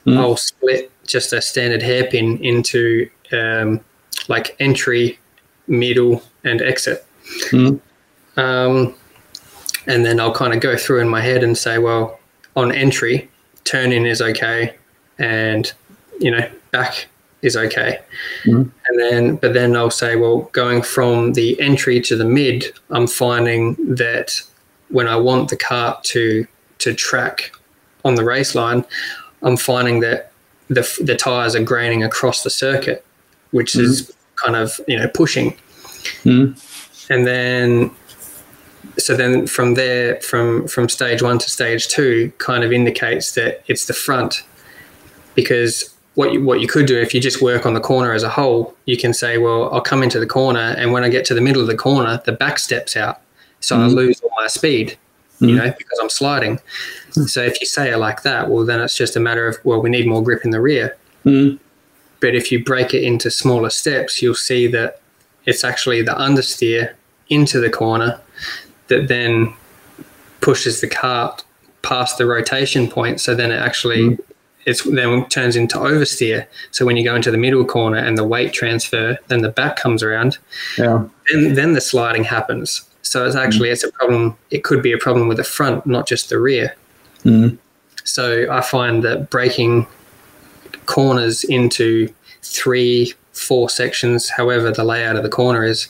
Mhm. 0.06 0.16
I'll 0.18 0.36
split 0.36 0.90
just 1.06 1.32
a 1.32 1.40
standard 1.42 1.82
hairpin 1.82 2.38
into 2.42 3.08
um, 3.32 3.80
like 4.28 4.56
entry, 4.60 5.18
middle, 5.66 6.22
and 6.44 6.60
exit. 6.62 7.04
Mhm. 7.50 7.80
Um, 8.36 8.94
and 9.86 10.04
then 10.04 10.20
I'll 10.20 10.34
kind 10.34 10.52
of 10.52 10.60
go 10.60 10.76
through 10.76 11.00
in 11.00 11.08
my 11.08 11.20
head 11.20 11.42
and 11.42 11.56
say, 11.56 11.78
well, 11.78 12.18
on 12.56 12.72
entry, 12.72 13.28
turn 13.64 13.92
in 13.92 14.06
is 14.06 14.20
okay, 14.20 14.74
and 15.18 15.72
you 16.18 16.30
know, 16.30 16.46
back 16.70 17.06
is 17.42 17.56
okay. 17.56 17.98
Mhm. 18.44 18.70
And 18.88 18.98
then, 18.98 19.36
but 19.36 19.54
then 19.54 19.74
I'll 19.76 19.90
say, 19.90 20.16
well, 20.16 20.48
going 20.52 20.82
from 20.82 21.32
the 21.32 21.58
entry 21.60 22.00
to 22.02 22.16
the 22.16 22.24
mid, 22.24 22.66
I'm 22.90 23.06
finding 23.06 23.76
that 23.94 24.40
when 24.90 25.08
I 25.08 25.16
want 25.16 25.48
the 25.50 25.56
cart 25.56 26.04
to 26.04 26.46
to 26.78 26.94
track 26.94 27.52
on 28.04 28.14
the 28.14 28.24
race 28.24 28.54
line, 28.54 28.84
I'm 29.42 29.56
finding 29.56 30.00
that 30.00 30.32
the 30.68 30.86
the 31.02 31.16
tires 31.16 31.54
are 31.54 31.62
graining 31.62 32.02
across 32.04 32.42
the 32.42 32.50
circuit, 32.50 33.04
which 33.52 33.74
is 33.76 34.12
kind 34.36 34.56
of 34.56 34.80
you 34.88 34.98
know 34.98 35.08
pushing. 35.08 35.56
Mhm. 36.24 36.56
And 37.10 37.26
then 37.26 37.90
so 38.98 39.16
then 39.16 39.46
from 39.46 39.74
there 39.74 40.20
from 40.20 40.66
from 40.68 40.88
stage 40.88 41.22
one 41.22 41.38
to 41.38 41.48
stage 41.50 41.88
two 41.88 42.32
kind 42.38 42.64
of 42.64 42.72
indicates 42.72 43.32
that 43.32 43.62
it's 43.66 43.86
the 43.86 43.92
front 43.94 44.42
because 45.34 45.94
what 46.14 46.32
you, 46.32 46.42
what 46.44 46.60
you 46.60 46.66
could 46.66 46.86
do 46.86 46.98
if 46.98 47.14
you 47.14 47.20
just 47.20 47.40
work 47.40 47.64
on 47.66 47.74
the 47.74 47.80
corner 47.80 48.12
as 48.12 48.22
a 48.22 48.28
whole 48.28 48.74
you 48.86 48.96
can 48.96 49.14
say 49.14 49.38
well 49.38 49.72
i'll 49.72 49.80
come 49.80 50.02
into 50.02 50.18
the 50.18 50.26
corner 50.26 50.74
and 50.76 50.92
when 50.92 51.04
i 51.04 51.08
get 51.08 51.24
to 51.24 51.34
the 51.34 51.40
middle 51.40 51.62
of 51.62 51.68
the 51.68 51.76
corner 51.76 52.20
the 52.26 52.32
back 52.32 52.58
steps 52.58 52.96
out 52.96 53.20
so 53.60 53.76
i 53.76 53.80
Mhm. 53.88 53.94
lose 53.94 54.20
all 54.20 54.30
my 54.36 54.48
speed 54.48 54.98
you 55.38 55.48
Mhm. 55.54 55.56
know 55.56 55.74
because 55.78 55.98
i'm 56.02 56.10
sliding 56.10 56.58
so 57.26 57.40
if 57.42 57.60
you 57.60 57.66
say 57.66 57.90
it 57.92 57.98
like 57.98 58.22
that 58.22 58.50
well 58.50 58.64
then 58.64 58.80
it's 58.80 58.96
just 58.96 59.14
a 59.16 59.20
matter 59.20 59.46
of 59.46 59.56
well 59.64 59.80
we 59.80 59.88
need 59.88 60.06
more 60.06 60.22
grip 60.22 60.44
in 60.44 60.50
the 60.50 60.60
rear. 60.60 60.96
But 62.20 62.34
if 62.34 62.52
you 62.52 62.62
break 62.62 62.94
it 62.94 63.02
into 63.02 63.30
smaller 63.30 63.70
steps, 63.70 64.22
you'll 64.22 64.34
see 64.34 64.66
that 64.68 65.00
it's 65.46 65.64
actually 65.64 66.02
the 66.02 66.12
understeer 66.12 66.92
into 67.28 67.60
the 67.60 67.70
corner 67.70 68.20
that 68.88 69.08
then 69.08 69.52
pushes 70.40 70.80
the 70.80 70.88
cart 70.88 71.42
past 71.82 72.18
the 72.18 72.26
rotation 72.26 72.88
point. 72.88 73.20
So 73.20 73.34
then 73.34 73.50
it 73.50 73.56
actually 73.58 74.18
it's 74.66 74.82
then 74.84 75.26
turns 75.28 75.56
into 75.56 75.76
oversteer. 75.78 76.46
So 76.70 76.84
when 76.84 76.96
you 76.98 77.04
go 77.04 77.14
into 77.14 77.30
the 77.30 77.38
middle 77.38 77.64
corner 77.64 77.96
and 77.96 78.18
the 78.18 78.24
weight 78.24 78.52
transfer, 78.52 79.16
then 79.28 79.40
the 79.40 79.48
back 79.48 79.76
comes 79.76 80.02
around, 80.02 80.36
Yeah. 80.76 81.04
then 81.32 81.54
then 81.54 81.72
the 81.72 81.80
sliding 81.80 82.24
happens. 82.24 82.82
So 83.02 83.26
it's 83.26 83.36
actually 83.36 83.70
it's 83.70 83.84
a 83.84 83.90
problem. 83.92 84.36
It 84.50 84.62
could 84.62 84.82
be 84.82 84.92
a 84.92 84.98
problem 84.98 85.28
with 85.28 85.38
the 85.38 85.44
front, 85.44 85.86
not 85.86 86.06
just 86.06 86.28
the 86.28 86.38
rear. 86.38 86.74
Mhm. 87.24 87.56
So 88.04 88.46
I 88.50 88.60
find 88.60 89.02
that 89.04 89.30
breaking 89.30 89.86
corners 90.90 91.44
into 91.44 92.12
three, 92.42 93.14
four 93.32 93.68
sections, 93.70 94.28
however 94.28 94.70
the 94.72 94.84
layout 94.84 95.16
of 95.16 95.22
the 95.22 95.28
corner 95.28 95.64
is, 95.64 95.88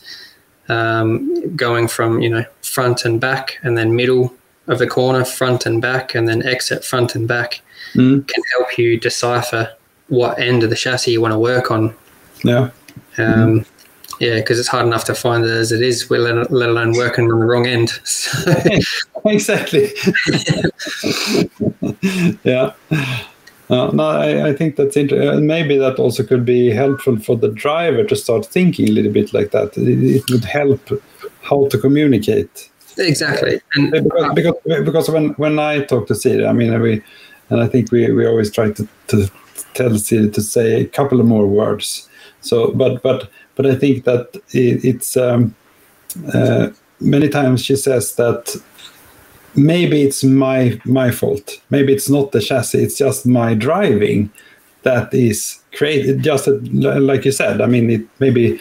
um, 0.68 1.10
going 1.56 1.88
from 1.88 2.20
you 2.20 2.30
know 2.30 2.44
front 2.62 3.04
and 3.04 3.20
back, 3.20 3.58
and 3.64 3.76
then 3.76 3.96
middle 3.96 4.32
of 4.66 4.78
the 4.78 4.86
corner, 4.86 5.24
front 5.24 5.66
and 5.66 5.80
back, 5.82 6.14
and 6.14 6.28
then 6.28 6.42
exit 6.46 6.84
front 6.84 7.14
and 7.16 7.26
back, 7.26 7.60
Mm. 7.94 8.26
can 8.28 8.42
help 8.56 8.78
you 8.78 9.00
decipher 9.00 9.68
what 10.08 10.38
end 10.38 10.62
of 10.62 10.70
the 10.70 10.76
chassis 10.76 11.10
you 11.12 11.20
want 11.20 11.32
to 11.32 11.38
work 11.38 11.70
on. 11.70 11.94
Yeah. 12.44 12.70
Um, 13.18 13.64
Yeah, 14.20 14.34
because 14.36 14.58
it's 14.60 14.68
hard 14.68 14.84
enough 14.86 15.04
to 15.04 15.14
find 15.14 15.44
it 15.44 15.50
as 15.50 15.72
it 15.72 15.80
is, 15.80 16.10
let, 16.10 16.52
let 16.52 16.68
alone 16.68 16.92
working 16.92 17.24
on 17.24 17.38
the 17.40 17.46
wrong 17.46 17.66
end. 17.66 17.88
So, 18.04 18.52
exactly. 19.24 19.90
yeah. 22.44 22.72
Uh, 23.70 23.90
no, 23.92 24.04
I, 24.04 24.48
I 24.48 24.52
think 24.52 24.76
that's 24.76 24.96
interesting. 24.96 25.46
Maybe 25.46 25.76
that 25.78 25.98
also 25.98 26.24
could 26.24 26.44
be 26.44 26.70
helpful 26.70 27.18
for 27.18 27.36
the 27.36 27.48
driver 27.48 28.04
to 28.04 28.16
start 28.16 28.44
thinking 28.44 28.88
a 28.88 28.92
little 28.92 29.12
bit 29.12 29.32
like 29.32 29.52
that. 29.52 29.76
It, 29.78 30.16
it 30.16 30.30
would 30.30 30.44
help 30.44 30.80
how 31.42 31.68
to 31.68 31.78
communicate. 31.78 32.68
exactly. 32.98 33.60
And 33.74 33.92
Because, 33.92 34.34
because, 34.34 34.84
because 34.84 35.08
when, 35.08 35.30
when 35.34 35.58
I 35.58 35.84
talk 35.84 36.08
to 36.08 36.14
Siri, 36.14 36.46
I 36.46 36.52
mean, 36.52 36.80
we, 36.80 37.02
and 37.48 37.60
I 37.60 37.68
think 37.68 37.92
we, 37.92 38.10
we 38.12 38.26
always 38.26 38.50
try 38.50 38.72
to, 38.72 38.88
to 39.08 39.30
tell 39.74 39.96
Siri 39.98 40.30
to 40.30 40.42
say 40.42 40.82
a 40.82 40.86
couple 40.86 41.20
of 41.20 41.26
more 41.26 41.46
words. 41.46 42.08
So, 42.40 42.72
but 42.72 43.02
but 43.02 43.30
but 43.54 43.66
I 43.66 43.74
think 43.74 44.04
that 44.04 44.34
it, 44.50 44.84
it's 44.84 45.16
um, 45.16 45.54
uh, 46.32 46.70
many 47.00 47.28
times 47.28 47.64
she 47.64 47.76
says 47.76 48.14
that 48.16 48.56
maybe 49.54 50.02
it's 50.02 50.24
my 50.24 50.80
my 50.84 51.10
fault. 51.10 51.60
Maybe 51.70 51.92
it's 51.92 52.08
not 52.08 52.32
the 52.32 52.40
chassis. 52.40 52.82
It's 52.82 52.98
just 52.98 53.26
my 53.26 53.54
driving 53.54 54.30
that 54.82 55.12
is 55.12 55.60
created. 55.72 56.22
Just 56.22 56.48
like 56.48 57.24
you 57.24 57.32
said. 57.32 57.60
I 57.60 57.66
mean, 57.66 57.90
it 57.90 58.06
maybe 58.18 58.60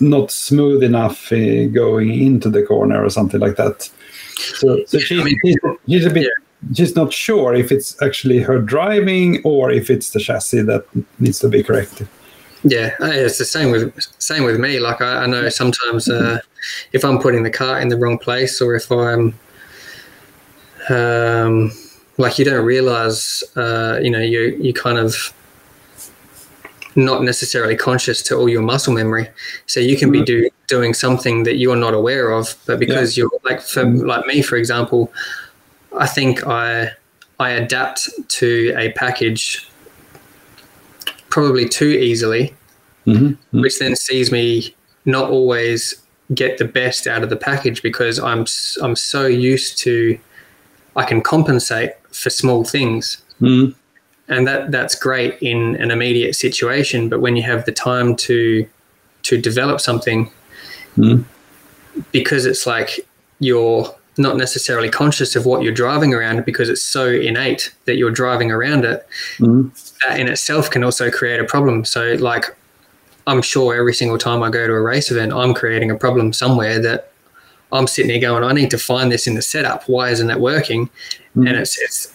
not 0.00 0.30
smooth 0.30 0.82
enough 0.82 1.32
uh, 1.32 1.66
going 1.66 2.20
into 2.20 2.50
the 2.50 2.62
corner 2.62 3.04
or 3.04 3.10
something 3.10 3.40
like 3.40 3.56
that. 3.56 3.90
So, 4.36 4.84
so 4.86 4.98
she, 4.98 5.20
I 5.20 5.24
mean, 5.24 5.36
she's, 5.44 5.56
she's 5.88 6.06
a 6.06 6.10
bit. 6.10 6.24
yeah. 6.24 6.74
She's 6.74 6.96
not 6.96 7.12
sure 7.12 7.54
if 7.54 7.70
it's 7.70 8.00
actually 8.02 8.40
her 8.40 8.60
driving 8.60 9.40
or 9.44 9.70
if 9.70 9.90
it's 9.90 10.10
the 10.10 10.18
chassis 10.18 10.62
that 10.62 10.84
needs 11.20 11.38
to 11.38 11.48
be 11.48 11.62
corrected. 11.62 12.08
Yeah, 12.64 12.96
it's 13.00 13.38
the 13.38 13.44
same 13.44 13.70
with 13.70 13.94
same 14.18 14.42
with 14.42 14.58
me. 14.58 14.80
Like 14.80 15.00
I, 15.00 15.22
I 15.22 15.26
know 15.26 15.48
sometimes 15.48 16.08
uh, 16.08 16.40
if 16.92 17.04
I'm 17.04 17.20
putting 17.20 17.44
the 17.44 17.50
cart 17.50 17.82
in 17.82 17.88
the 17.88 17.96
wrong 17.96 18.18
place, 18.18 18.60
or 18.60 18.74
if 18.74 18.90
I'm 18.90 19.38
um, 20.90 21.72
like 22.16 22.38
you 22.38 22.44
don't 22.44 22.64
realize, 22.64 23.42
uh, 23.56 23.98
you 24.02 24.10
know, 24.10 24.20
you 24.20 24.56
you 24.60 24.72
kind 24.72 24.98
of 24.98 25.32
not 26.96 27.22
necessarily 27.22 27.76
conscious 27.76 28.22
to 28.22 28.36
all 28.36 28.48
your 28.48 28.62
muscle 28.62 28.92
memory. 28.92 29.28
So 29.66 29.78
you 29.78 29.96
can 29.96 30.10
be 30.10 30.22
do, 30.24 30.50
doing 30.66 30.94
something 30.94 31.44
that 31.44 31.56
you're 31.56 31.76
not 31.76 31.94
aware 31.94 32.30
of, 32.30 32.56
but 32.66 32.80
because 32.80 33.16
you're 33.16 33.30
like 33.44 33.60
for 33.60 33.84
like 33.84 34.26
me, 34.26 34.42
for 34.42 34.56
example, 34.56 35.12
I 35.96 36.06
think 36.06 36.46
I 36.46 36.90
I 37.38 37.50
adapt 37.50 38.08
to 38.28 38.74
a 38.76 38.90
package 38.92 39.68
probably 41.30 41.68
too 41.68 41.90
easily, 41.90 42.54
Mm-hmm. 43.06 43.62
which 43.62 43.78
then 43.78 43.96
sees 43.96 44.30
me 44.30 44.74
not 45.06 45.30
always 45.30 46.02
get 46.34 46.58
the 46.58 46.66
best 46.66 47.06
out 47.06 47.22
of 47.22 47.30
the 47.30 47.36
package 47.36 47.80
because 47.80 48.18
I'm 48.18 48.44
I'm 48.82 48.94
so 48.96 49.26
used 49.26 49.78
to 49.78 50.18
I 50.98 51.04
can 51.04 51.20
compensate 51.22 51.92
for 52.10 52.28
small 52.30 52.64
things. 52.64 53.18
Mm-hmm. 53.40 53.72
And 54.30 54.46
that 54.46 54.70
that's 54.72 54.94
great 54.94 55.38
in 55.40 55.76
an 55.76 55.90
immediate 55.90 56.34
situation, 56.34 57.08
but 57.08 57.20
when 57.20 57.34
you 57.36 57.42
have 57.44 57.64
the 57.64 57.72
time 57.72 58.16
to 58.26 58.66
to 59.28 59.36
develop 59.50 59.80
something 59.80 60.30
Mhm. 60.96 61.24
because 62.12 62.46
it's 62.46 62.66
like 62.66 62.90
you're 63.40 63.94
not 64.16 64.36
necessarily 64.36 64.88
conscious 64.90 65.36
of 65.36 65.44
what 65.46 65.62
you're 65.62 65.80
driving 65.84 66.12
around 66.14 66.44
because 66.44 66.68
it's 66.68 66.82
so 66.82 67.04
innate 67.08 67.72
that 67.86 67.96
you're 67.96 68.10
driving 68.22 68.50
around 68.50 68.84
it 68.84 69.06
Mhm. 69.38 69.70
that 70.02 70.18
in 70.20 70.26
itself 70.28 70.70
can 70.70 70.82
also 70.84 71.10
create 71.10 71.40
a 71.40 71.44
problem. 71.44 71.84
So, 71.84 72.00
like, 72.30 72.44
I'm 73.26 73.42
sure 73.42 73.74
every 73.74 73.94
single 73.94 74.18
time 74.18 74.42
I 74.42 74.50
go 74.50 74.66
to 74.66 74.72
a 74.72 74.80
race 74.92 75.10
event, 75.10 75.32
I'm 75.32 75.54
creating 75.54 75.90
a 75.90 75.94
problem 76.04 76.32
somewhere 76.32 76.78
that 76.80 77.00
I'm 77.72 77.86
sitting 77.86 78.10
here 78.10 78.20
going, 78.20 78.44
I 78.44 78.52
need 78.52 78.70
to 78.70 78.78
find 78.78 79.12
this 79.12 79.26
in 79.26 79.34
the 79.34 79.42
setup. 79.42 79.84
Why 79.88 80.10
isn't 80.10 80.30
it 80.30 80.40
working? 80.40 80.88
And 81.34 81.48
it's 81.48 81.78
it's 81.78 82.14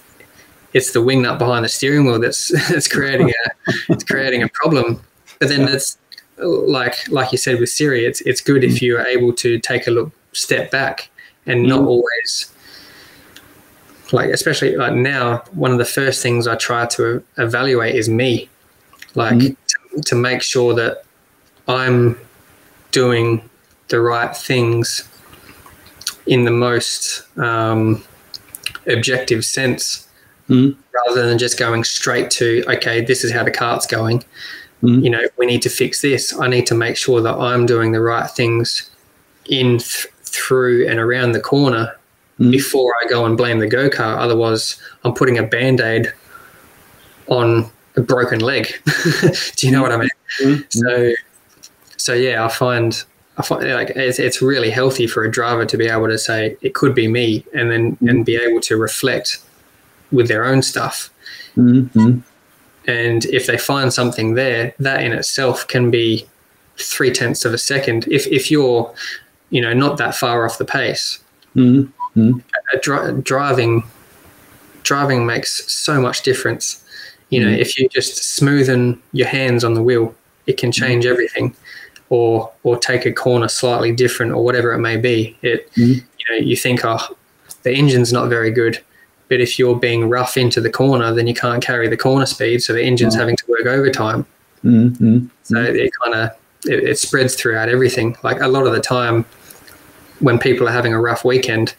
it's 0.73 0.91
the 0.91 1.01
wing 1.01 1.21
nut 1.21 1.37
behind 1.39 1.63
the 1.65 1.69
steering 1.69 2.05
wheel 2.05 2.19
that's 2.19 2.47
that's 2.69 2.87
creating 2.87 3.29
a 3.29 3.71
it's 3.89 4.03
creating 4.03 4.41
a 4.43 4.49
problem. 4.49 5.01
But 5.39 5.49
then 5.49 5.67
it's 5.67 5.97
like 6.37 7.07
like 7.09 7.31
you 7.31 7.37
said 7.37 7.59
with 7.59 7.69
Siri, 7.69 8.05
it's 8.05 8.21
it's 8.21 8.41
good 8.41 8.63
if 8.63 8.81
you 8.81 8.97
are 8.97 9.05
able 9.05 9.31
to 9.33 9.59
take 9.59 9.87
a 9.87 9.91
look 9.91 10.11
step 10.33 10.71
back 10.71 11.09
and 11.45 11.63
not 11.63 11.81
Mm. 11.81 11.87
always 11.87 12.49
like 14.11 14.29
especially 14.29 14.75
like 14.75 14.93
now 14.93 15.37
one 15.53 15.71
of 15.71 15.77
the 15.77 15.85
first 15.85 16.21
things 16.21 16.47
i 16.47 16.55
try 16.55 16.85
to 16.85 17.23
evaluate 17.37 17.95
is 17.95 18.07
me 18.09 18.49
like 19.15 19.33
Mhm. 19.35 19.55
to, 19.95 20.01
to 20.01 20.15
make 20.15 20.41
sure 20.41 20.73
that 20.73 21.03
i'm 21.67 22.17
doing 22.91 23.47
the 23.89 23.99
right 24.01 24.35
things 24.35 25.03
in 26.27 26.45
the 26.45 26.51
most 26.51 27.23
um, 27.37 28.03
objective 28.87 29.43
sense 29.45 30.07
Mhm. 30.49 30.75
rather 31.07 31.25
than 31.25 31.37
just 31.37 31.57
going 31.57 31.85
straight 31.85 32.29
to 32.31 32.63
okay 32.67 32.99
this 32.99 33.23
is 33.23 33.31
how 33.31 33.43
the 33.43 33.51
cart's 33.51 33.87
going 33.87 34.21
Mhm. 34.83 35.01
you 35.03 35.09
know 35.09 35.21
we 35.37 35.45
need 35.45 35.61
to 35.61 35.69
fix 35.69 36.01
this 36.01 36.37
i 36.37 36.47
need 36.47 36.67
to 36.67 36.75
make 36.75 36.97
sure 36.97 37.21
that 37.21 37.33
i'm 37.35 37.65
doing 37.65 37.93
the 37.93 38.01
right 38.01 38.29
things 38.29 38.89
in 39.45 39.77
th- 39.77 40.07
through 40.25 40.85
and 40.89 40.99
around 40.99 41.31
the 41.31 41.39
corner 41.39 41.95
Mhm. 42.41 42.51
before 42.51 42.91
I 43.01 43.07
go 43.07 43.25
and 43.25 43.37
blame 43.37 43.59
the 43.59 43.67
go 43.67 43.89
kart. 43.89 44.17
Otherwise, 44.17 44.75
I'm 45.03 45.13
putting 45.13 45.37
a 45.37 45.43
band 45.43 45.79
aid 45.79 46.11
on 47.27 47.69
a 47.95 48.01
broken 48.01 48.39
leg. 48.39 48.81
Do 49.55 49.67
you 49.67 49.71
know 49.71 49.83
what 49.83 49.91
I 49.91 49.97
mean? 49.97 50.09
Mhm. 50.41 50.65
So, 50.69 51.13
so 51.97 52.13
yeah, 52.13 52.43
I 52.43 52.47
find 52.49 53.03
I 53.37 53.41
find 53.41 53.67
like 53.73 53.89
it's, 53.95 54.19
it's 54.19 54.41
really 54.41 54.69
healthy 54.69 55.07
for 55.07 55.23
a 55.23 55.31
driver 55.31 55.65
to 55.65 55.77
be 55.77 55.87
able 55.87 56.07
to 56.07 56.17
say 56.17 56.55
it 56.61 56.73
could 56.75 56.93
be 56.93 57.07
me, 57.07 57.43
and 57.53 57.71
then 57.71 57.97
and 58.07 58.25
be 58.25 58.35
able 58.35 58.61
to 58.61 58.77
reflect 58.77 59.39
with 60.11 60.27
their 60.27 60.45
own 60.45 60.61
stuff. 60.61 61.09
Mhm. 61.57 62.21
And 62.85 63.25
if 63.25 63.47
they 63.47 63.57
find 63.57 63.91
something 63.93 64.33
there, 64.35 64.73
that 64.79 65.01
in 65.03 65.13
itself 65.13 65.67
can 65.67 65.89
be 65.89 66.27
three 66.77 67.11
tenths 67.11 67.45
of 67.45 67.53
a 67.53 67.57
second. 67.57 68.07
If 68.11 68.27
if 68.27 68.51
you're, 68.51 68.93
you 69.49 69.61
know, 69.61 69.73
not 69.73 69.97
that 69.97 70.15
far 70.15 70.45
off 70.45 70.57
the 70.57 70.65
pace, 70.65 71.19
Mhm. 71.55 71.89
uh, 72.17 72.77
dri- 72.81 73.21
driving 73.21 73.83
driving 74.83 75.25
makes 75.25 75.63
so 75.73 75.99
much 76.01 76.23
difference. 76.23 76.83
You 77.29 77.39
know, 77.39 77.47
Mm. 77.47 77.59
if 77.59 77.79
you 77.79 77.87
just 77.89 78.15
smoothen 78.37 78.99
your 79.13 79.27
hands 79.27 79.63
on 79.63 79.73
the 79.75 79.81
wheel, 79.81 80.13
it 80.45 80.57
can 80.57 80.71
change 80.73 81.05
everything. 81.05 81.55
Or 82.17 82.51
or 82.63 82.77
take 82.77 83.07
a 83.07 83.11
corner 83.11 83.47
slightly 83.47 83.91
different, 83.91 84.33
or 84.33 84.43
whatever 84.47 84.71
it 84.73 84.77
may 84.89 84.97
be. 84.97 85.35
It 85.41 85.59
Mm. 85.73 85.95
you 86.19 86.25
know 86.29 86.35
you 86.49 86.55
think 86.55 86.81
oh 86.85 86.99
the 87.63 87.71
engine's 87.71 88.11
not 88.13 88.29
very 88.29 88.51
good, 88.51 88.75
but 89.29 89.39
if 89.45 89.57
you're 89.57 89.79
being 89.89 90.09
rough 90.17 90.37
into 90.37 90.59
the 90.61 90.69
corner, 90.69 91.11
then 91.17 91.25
you 91.27 91.33
can't 91.33 91.63
carry 91.69 91.87
the 91.87 91.97
corner 91.97 92.27
speed, 92.27 92.61
so 92.61 92.71
the 92.73 92.83
engine's 92.83 93.15
Oh. 93.15 93.19
having 93.19 93.35
to 93.37 93.43
work 93.47 93.65
overtime. 93.65 94.25
Mhm. 94.63 95.29
So 95.43 95.57
it 95.81 95.91
kind 96.03 96.13
of 96.19 96.29
it, 96.73 96.79
it 96.91 96.97
spreads 96.99 97.33
throughout 97.35 97.67
everything. 97.67 98.15
Like 98.23 98.39
a 98.41 98.47
lot 98.47 98.67
of 98.67 98.73
the 98.73 98.79
time, 98.97 99.25
when 100.19 100.37
people 100.37 100.67
are 100.69 100.71
having 100.79 100.93
a 100.93 101.01
rough 101.09 101.25
weekend, 101.25 101.73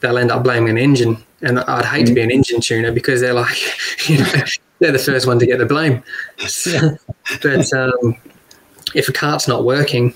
they'll 0.00 0.18
end 0.18 0.30
up 0.30 0.42
blaming 0.44 0.70
an 0.76 0.78
engine. 0.78 1.16
And 1.40 1.58
I'd 1.60 1.86
hate 1.86 2.06
to 2.08 2.14
be 2.14 2.20
an 2.20 2.30
engine 2.30 2.60
tuner 2.60 2.92
because 2.92 3.20
they're 3.22 3.40
like, 3.44 3.56
you 4.08 4.18
know, 4.18 4.32
they're 4.80 4.92
the 4.92 5.06
first 5.10 5.26
one 5.26 5.38
to 5.40 5.46
get 5.46 5.58
the 5.58 5.66
blame. 5.74 6.02
But 7.42 7.72
um, 7.72 8.16
if 8.94 9.08
a 9.08 9.12
cart's 9.12 9.46
not 9.48 9.64
working, 9.64 10.14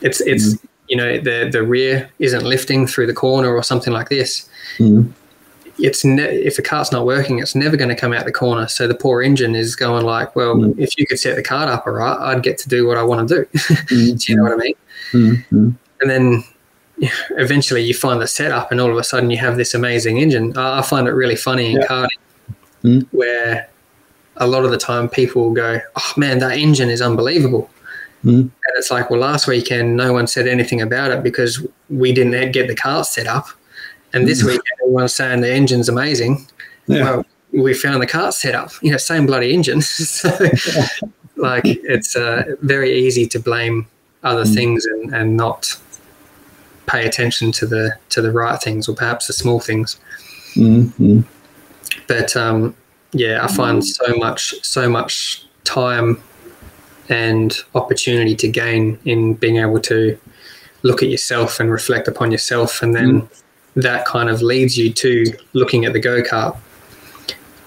it's 0.00 0.20
it's 0.22 0.56
you 0.88 0.96
know 0.96 1.18
the 1.18 1.48
the 1.50 1.62
rear 1.62 2.08
isn't 2.18 2.44
lifting 2.44 2.86
through 2.86 3.06
the 3.06 3.14
corner 3.14 3.54
or 3.54 3.62
something 3.62 3.92
like 3.92 4.08
this. 4.08 4.48
Mhm. 4.78 5.10
It's 5.78 6.04
ne- 6.04 6.22
if 6.42 6.54
the 6.56 6.62
cart's 6.62 6.92
not 6.92 7.04
working, 7.04 7.40
it's 7.40 7.56
never 7.56 7.76
going 7.76 7.88
to 7.88 7.96
come 7.96 8.12
out 8.12 8.24
the 8.26 8.32
corner. 8.32 8.68
So 8.68 8.86
the 8.86 8.94
poor 8.94 9.22
engine 9.22 9.56
is 9.56 9.74
going 9.74 10.04
like, 10.04 10.36
well, 10.36 10.54
Mm. 10.54 10.78
if 10.78 10.96
you 10.96 11.04
could 11.04 11.18
set 11.18 11.34
the 11.34 11.42
cart 11.42 11.68
up 11.68 11.84
all 11.86 11.94
right, 11.94 12.16
I'd 12.20 12.44
get 12.44 12.58
to 12.58 12.68
do 12.68 12.86
what 12.86 12.96
I 12.96 13.02
want 13.02 13.28
to 13.28 13.34
do. 13.34 13.76
Do 13.88 14.16
you 14.28 14.36
know 14.36 14.44
what 14.44 14.52
I 14.52 14.56
mean? 14.56 14.74
Mhm. 15.12 15.74
And 16.00 16.10
then 16.10 16.44
eventually 17.30 17.82
you 17.82 17.92
find 17.94 18.20
the 18.22 18.26
setup, 18.28 18.70
and 18.70 18.80
all 18.80 18.90
of 18.90 18.96
a 18.96 19.02
sudden 19.04 19.30
you 19.30 19.38
have 19.38 19.56
this 19.56 19.74
amazing 19.74 20.18
engine. 20.18 20.56
I 20.56 20.78
I 20.78 20.82
find 20.82 21.08
it 21.08 21.12
really 21.12 21.36
funny 21.36 21.72
in 21.72 21.80
Yeah. 21.80 21.86
karting 21.88 22.18
Mm. 22.84 23.06
where 23.10 23.66
a 24.36 24.46
lot 24.46 24.64
of 24.64 24.70
the 24.70 24.76
time 24.76 25.08
people 25.08 25.42
will 25.44 25.54
go, 25.54 25.80
"Oh 25.96 26.12
man, 26.16 26.38
that 26.38 26.56
engine 26.56 26.88
is 26.90 27.00
unbelievable," 27.02 27.68
Mm. 28.24 28.40
and 28.40 28.50
it's 28.76 28.90
like, 28.90 29.10
well, 29.10 29.20
last 29.20 29.46
weekend 29.46 29.96
no 29.96 30.12
one 30.12 30.26
said 30.26 30.48
anything 30.48 30.80
about 30.80 31.10
it 31.10 31.22
because 31.22 31.64
we 31.90 32.12
didn't 32.12 32.52
get 32.52 32.68
the 32.68 32.74
cart 32.74 33.06
set 33.06 33.26
up, 33.26 33.48
and 34.12 34.26
this 34.26 34.42
Mm. 34.42 34.46
weekend 34.46 34.78
everyone's 34.82 35.14
saying 35.14 35.40
the 35.42 35.50
engine's 35.50 35.88
amazing. 35.88 36.46
Yeah. 36.86 37.02
Well, 37.02 37.26
we 37.52 37.74
found 37.74 38.02
the 38.02 38.06
cart 38.06 38.34
set 38.34 38.54
up, 38.54 38.72
you 38.82 38.90
know, 38.90 38.96
same 38.96 39.26
bloody 39.26 39.52
engine. 39.54 39.80
so, 40.20 40.28
like, 41.36 41.62
it's 41.64 42.16
uh, 42.16 42.56
very 42.62 42.92
easy 42.92 43.26
to 43.26 43.38
blame 43.38 43.86
other 44.22 44.44
things 44.44 44.84
and, 44.86 45.14
and 45.14 45.36
not 45.36 45.78
pay 46.86 47.06
attention 47.06 47.52
to 47.52 47.66
the 47.66 47.92
to 48.10 48.20
the 48.20 48.32
right 48.32 48.60
things 48.60 48.88
or 48.88 48.94
perhaps 48.94 49.26
the 49.26 49.32
small 49.32 49.60
things. 49.60 49.98
Mm-hmm. 50.54 51.20
But 52.06 52.36
um, 52.36 52.74
yeah, 53.12 53.44
I 53.44 53.48
find 53.48 53.84
so 53.84 54.14
much 54.16 54.54
so 54.62 54.88
much 54.88 55.46
time 55.64 56.22
and 57.08 57.56
opportunity 57.74 58.34
to 58.36 58.48
gain 58.48 58.98
in 59.04 59.34
being 59.34 59.58
able 59.58 59.80
to 59.80 60.18
look 60.82 61.02
at 61.02 61.08
yourself 61.08 61.60
and 61.60 61.70
reflect 61.70 62.08
upon 62.08 62.30
yourself, 62.30 62.82
and 62.82 62.94
then 62.94 63.22
Mm. 63.22 63.28
that 63.76 64.04
kind 64.06 64.28
of 64.30 64.42
leads 64.42 64.76
you 64.78 64.92
to 64.92 65.24
looking 65.52 65.84
at 65.84 65.92
the 65.92 65.98
go 66.00 66.22
kart. 66.22 66.56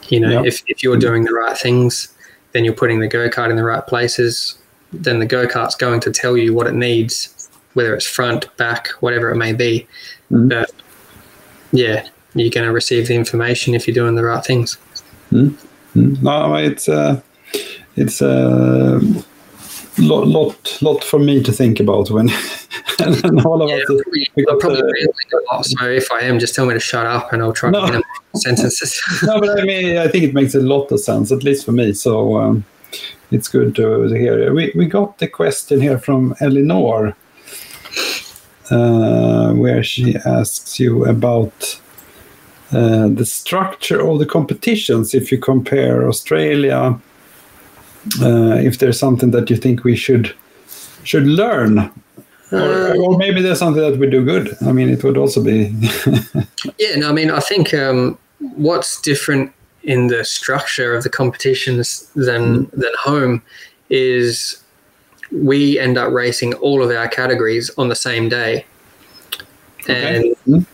You 0.09 0.19
know, 0.21 0.29
Yeah. 0.29 0.43
if 0.45 0.63
if 0.67 0.81
you're 0.83 0.97
doing 0.97 1.23
the 1.25 1.33
right 1.33 1.57
things, 1.57 2.09
then 2.53 2.63
you're 2.63 2.73
putting 2.73 2.99
the 2.99 3.07
go 3.07 3.27
kart 3.29 3.49
in 3.49 3.55
the 3.55 3.63
right 3.63 3.85
places. 3.85 4.55
Then 4.93 5.19
the 5.19 5.25
go 5.25 5.45
kart's 5.47 5.75
going 5.75 5.99
to 6.01 6.11
tell 6.11 6.37
you 6.37 6.53
what 6.53 6.65
it 6.67 6.73
needs, 6.73 7.49
whether 7.73 7.93
it's 7.93 8.05
front, 8.05 8.45
back, 8.57 8.87
whatever 9.01 9.29
it 9.31 9.35
may 9.35 9.51
be. 9.53 9.85
Mhm. 10.31 10.49
But 10.49 10.71
yeah, 11.71 12.07
you're 12.35 12.49
going 12.49 12.65
to 12.65 12.71
receive 12.71 13.07
the 13.07 13.15
information 13.15 13.73
if 13.75 13.87
you're 13.87 13.93
doing 13.95 14.15
the 14.15 14.23
right 14.23 14.43
things. 14.43 14.77
Mm. 15.33 15.55
No, 15.95 16.55
it's 16.55 16.87
uh, 16.87 17.19
it's 17.97 18.21
a 18.21 18.99
lot, 19.97 20.27
lot, 20.27 20.77
lot 20.81 21.03
for 21.03 21.19
me 21.19 21.41
to 21.43 21.51
think 21.51 21.79
about 21.79 22.09
when 22.11 22.29
and 22.99 23.41
all 23.45 23.61
of 23.61 23.69
Yeah, 23.69 23.77
us. 23.77 23.81
I'm 23.89 23.97
probably, 23.97 24.27
we 24.35 24.45
I'm 24.49 24.59
probably 24.59 24.81
the- 24.81 25.13
a 25.33 25.53
lot, 25.53 25.65
so 25.65 25.85
if 25.89 26.11
I 26.11 26.21
am, 26.21 26.39
just 26.39 26.55
tell 26.55 26.65
me 26.65 26.73
to 26.73 26.79
shut 26.79 27.05
up 27.05 27.33
and 27.33 27.41
I'll 27.41 27.53
try 27.53 27.69
No. 27.71 27.81
to 27.81 27.85
minimize 27.87 28.03
sentences. 28.35 29.01
no, 29.23 29.39
but 29.39 29.59
I 29.59 29.63
mean, 29.63 29.97
I 29.97 30.07
think 30.07 30.23
it 30.23 30.33
makes 30.33 30.55
a 30.55 30.59
lot 30.61 30.91
of 30.91 30.99
sense, 30.99 31.31
at 31.31 31.43
least 31.43 31.65
for 31.65 31.71
me. 31.71 31.93
So 31.93 32.37
um, 32.37 32.63
it's 33.31 33.47
good 33.49 33.75
to, 33.75 34.03
hear. 34.13 34.53
We 34.53 34.71
we 34.75 34.85
got 34.85 35.17
the 35.17 35.27
question 35.27 35.81
here 35.81 35.97
from 35.99 36.35
Eleanor, 36.39 37.15
uh, 38.69 39.53
where 39.53 39.83
she 39.83 40.15
asks 40.25 40.79
you 40.79 41.05
about. 41.05 41.79
Uh, 42.69 43.07
the 43.07 43.25
structure 43.25 44.05
of 44.05 44.19
the 44.19 44.25
competitions, 44.25 45.13
if 45.13 45.31
you 45.31 45.37
compare 45.37 46.05
Australia, 46.09 46.75
uh, 46.75 46.97
if 48.19 48.77
there's 48.79 48.99
something 48.99 49.31
that 49.31 49.49
you 49.49 49.55
think 49.57 49.83
we 49.83 49.95
should 49.95 50.33
should 51.03 51.25
learn, 51.25 51.89
or, 52.51 52.95
or 52.97 53.17
maybe 53.17 53.41
there's 53.41 53.59
something 53.59 53.81
that 53.81 53.97
we 53.99 54.09
do 54.09 54.23
good. 54.25 54.55
I 54.65 54.71
mean, 54.71 54.89
it 54.89 55.03
would 55.03 55.17
also 55.17 55.43
be. 55.43 55.73
Yeah, 56.79 56.95
no, 56.97 57.09
I 57.09 57.13
mean, 57.13 57.31
I 57.31 57.39
think 57.39 57.73
um, 57.73 58.17
what's 58.55 59.01
different 59.01 59.51
in 59.83 60.07
the 60.07 60.23
structure 60.25 60.93
of 60.95 61.03
the 61.03 61.09
competitions 61.09 62.09
than 62.15 62.65
than 62.73 62.91
home 62.99 63.41
is 63.89 64.61
we 65.31 65.79
end 65.79 65.97
up 65.97 66.11
racing 66.11 66.53
all 66.55 66.83
of 66.83 66.89
our 66.91 67.07
categories 67.07 67.69
on 67.77 67.87
the 67.89 67.95
same 67.95 68.27
day, 68.29 68.65
and 69.87 70.25
Okay. 70.25 70.35
Mm. 70.47 70.65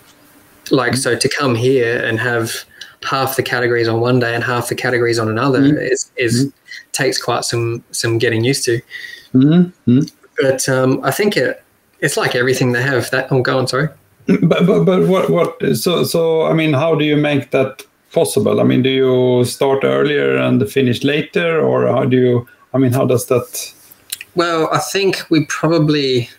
like 0.71 0.95
so 0.95 1.15
to 1.15 1.29
come 1.29 1.55
here 1.55 2.03
and 2.03 2.19
have 2.19 2.63
half 3.03 3.35
the 3.35 3.43
categories 3.43 3.87
on 3.87 3.99
one 3.99 4.19
day 4.19 4.33
and 4.33 4.43
half 4.43 4.69
the 4.69 4.75
categories 4.75 5.19
on 5.19 5.27
another 5.29 5.59
Mm. 5.61 5.91
is 5.91 6.11
is 6.15 6.51
takes 6.91 7.21
quite 7.21 7.43
some 7.45 7.83
some 7.91 8.17
getting 8.17 8.43
used 8.43 8.65
to. 8.65 8.81
Mhm, 9.33 9.73
mhm. 9.87 10.11
But 10.41 10.67
um, 10.69 10.99
I 11.03 11.11
think 11.11 11.37
it 11.37 11.63
it's 11.99 12.17
like 12.17 12.35
everything 12.35 12.73
they 12.73 12.81
have 12.81 13.09
that. 13.11 13.31
Oh, 13.31 13.41
go 13.41 13.57
on, 13.57 13.67
sorry. 13.67 13.89
But, 14.41 14.65
but 14.65 14.85
but 14.85 15.07
what 15.07 15.29
what 15.29 15.61
so 15.75 16.03
so 16.05 16.43
I 16.43 16.53
mean 16.53 16.73
how 16.73 16.95
do 16.95 17.03
you 17.03 17.17
make 17.17 17.51
that 17.51 17.83
possible? 18.13 18.61
I 18.61 18.63
mean 18.63 18.81
do 18.81 18.89
you 18.89 19.43
start 19.43 19.83
earlier 19.83 20.37
and 20.37 20.69
finish 20.69 21.03
later 21.03 21.59
or 21.59 21.87
how 21.87 22.05
do 22.05 22.17
you 22.17 22.47
I 22.73 22.77
mean 22.77 22.93
how 22.93 23.05
does 23.05 23.25
that 23.25 23.73
Well, 24.35 24.69
I 24.71 24.79
think 24.79 25.29
we 25.29 25.45
probably 25.45 26.29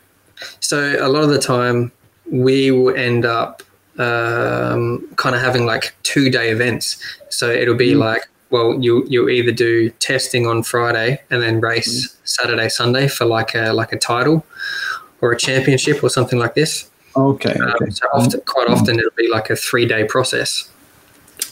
so 0.61 0.97
a 0.99 1.09
lot 1.09 1.25
of 1.25 1.31
the 1.31 1.39
time 1.39 1.93
we 2.31 2.71
will 2.71 2.95
end 2.97 3.27
up 3.27 3.63
um, 3.99 5.07
kind 5.17 5.37
of 5.37 5.43
having 5.43 5.67
like 5.67 5.95
two 6.03 6.31
day 6.31 6.51
events. 6.51 6.97
So 7.29 7.51
it'll 7.51 7.77
be 7.77 7.95
like 7.95 8.23
well 8.55 8.69
you 8.85 8.93
you 9.13 9.21
either 9.39 9.53
do 9.67 9.91
testing 10.11 10.45
on 10.53 10.63
Friday 10.63 11.11
and 11.31 11.39
then 11.45 11.55
race 11.71 12.17
Saturday 12.25 12.69
Sunday 12.81 13.07
for 13.17 13.25
like 13.37 13.53
a 13.63 13.73
like 13.81 13.93
a 13.99 13.99
title 14.13 14.39
or 15.21 15.33
a 15.33 15.39
championship 15.49 15.97
or 16.05 16.11
something 16.19 16.39
like 16.45 16.55
this. 16.61 16.73
okay 17.17 17.55
Um, 17.65 17.73
okay 17.75 17.91
so 17.99 18.07
often, 18.19 18.41
quite 18.55 18.69
often 18.75 18.93
it'll 19.01 19.21
be 19.25 19.29
like 19.37 19.49
a 19.51 19.57
three 19.57 19.87
day 19.95 20.03
process. 20.15 20.51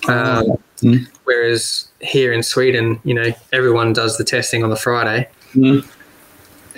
Um, 0.08 0.44
Mm. 0.82 1.06
Whereas 1.28 1.62
here 2.00 2.32
in 2.36 2.42
Sweden, 2.42 2.98
you 3.04 3.14
know, 3.14 3.30
everyone 3.52 3.92
does 3.92 4.16
the 4.18 4.24
testing 4.24 4.64
on 4.64 4.70
the 4.70 4.80
Friday, 4.86 5.28
Mm. 5.54 5.86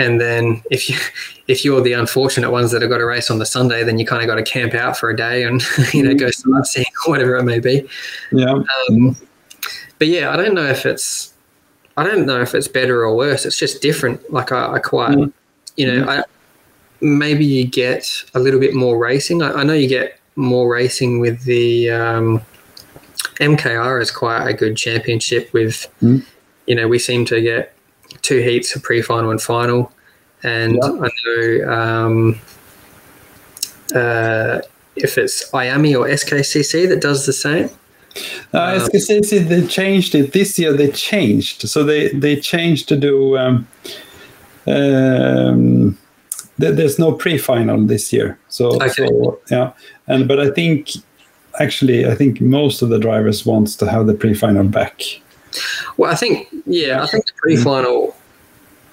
and 0.04 0.20
then 0.20 0.60
if 0.70 0.80
you 0.90 0.96
if 1.52 1.64
you're 1.64 1.80
the 1.80 1.94
unfortunate 2.02 2.50
ones 2.58 2.70
that 2.72 2.82
have 2.82 2.90
got 2.90 2.98
to 2.98 3.06
race 3.06 3.30
on 3.30 3.38
the 3.38 3.46
Sunday, 3.56 3.82
then 3.82 3.98
you 3.98 4.04
kind 4.12 4.20
of 4.22 4.28
got 4.28 4.34
to 4.42 4.42
camp 4.56 4.74
out 4.74 4.94
for 4.98 5.08
a 5.08 5.16
day 5.16 5.44
and 5.48 5.56
you 5.96 6.02
know 6.04 6.14
go 6.24 6.28
sightseeing 6.30 6.92
or 7.06 7.10
whatever 7.12 7.36
it 7.40 7.44
may 7.44 7.60
be. 7.60 7.76
yeah 8.32 8.60
Um, 8.90 9.16
but 9.98 10.08
yeah, 10.08 10.30
I 10.32 10.36
don't 10.36 10.54
know 10.54 10.66
if 10.66 10.86
it's 10.86 11.32
I 11.96 12.02
don't 12.04 12.26
know 12.26 12.40
if 12.40 12.54
it's 12.54 12.66
better 12.68 13.04
or 13.04 13.14
worse. 13.16 13.46
It's 13.46 13.58
just 13.58 13.80
different. 13.80 14.32
Like 14.32 14.50
I, 14.52 14.74
I 14.74 14.78
quite 14.80 15.16
Mm. 15.16 15.32
you 15.76 15.86
know 15.92 16.08
I 16.08 16.22
maybe 17.00 17.44
you 17.44 17.66
get 17.66 18.24
a 18.34 18.40
little 18.40 18.60
bit 18.60 18.74
more 18.74 18.96
racing. 18.98 19.42
I, 19.42 19.52
I 19.52 19.62
know 19.62 19.74
you 19.74 19.88
get 19.88 20.18
more 20.36 20.68
racing 20.72 21.20
with 21.20 21.42
the 21.44 21.90
um, 21.90 22.40
MKR 23.40 24.00
is 24.02 24.10
quite 24.10 24.46
a 24.48 24.52
good 24.54 24.76
championship 24.76 25.52
with 25.52 25.86
Mm. 26.02 26.24
you 26.66 26.74
know 26.74 26.88
we 26.88 26.98
seem 26.98 27.24
to 27.26 27.40
get 27.40 27.72
two 28.22 28.40
heats, 28.40 28.74
a 28.76 28.80
pre-final 28.80 29.30
and 29.30 29.40
final, 29.42 29.92
and 30.42 30.74
Yeah. 30.82 30.90
I 31.06 31.08
know. 31.26 31.72
Um, 31.72 32.40
uh, 33.94 34.60
if 34.96 35.18
it's 35.18 35.50
IAME 35.52 35.94
or 35.98 36.06
SKCC 36.08 36.88
that 36.88 37.00
does 37.00 37.26
the 37.26 37.32
same, 37.32 37.68
uh, 38.52 38.78
SKCC 38.78 39.48
they 39.48 39.66
changed 39.66 40.14
it 40.14 40.32
this 40.32 40.58
year 40.58 40.72
they 40.72 40.90
changed 40.90 41.68
so 41.68 41.82
they 41.82 42.08
they 42.08 42.36
changed 42.36 42.88
to 42.88 42.96
do 42.96 43.36
um, 43.36 43.66
um, 44.66 45.98
there- 46.58 46.72
there's 46.72 46.98
no 46.98 47.12
pre-final 47.12 47.84
this 47.86 48.12
year 48.12 48.38
so, 48.48 48.66
Okay. 48.76 48.88
so 48.88 49.40
yeah 49.50 49.72
and 50.06 50.28
but 50.28 50.38
I 50.40 50.50
think 50.50 50.90
actually 51.60 52.06
I 52.06 52.14
think 52.14 52.40
most 52.40 52.82
of 52.82 52.88
the 52.88 52.98
drivers 52.98 53.44
wants 53.46 53.76
to 53.76 53.86
have 53.90 54.06
the 54.06 54.14
pre-final 54.14 54.64
back 54.64 55.02
Well, 55.96 56.10
I 56.10 56.16
think 56.16 56.48
yeah, 56.66 57.02
I 57.02 57.06
think 57.06 57.26
the 57.26 57.32
pre-final. 57.36 58.14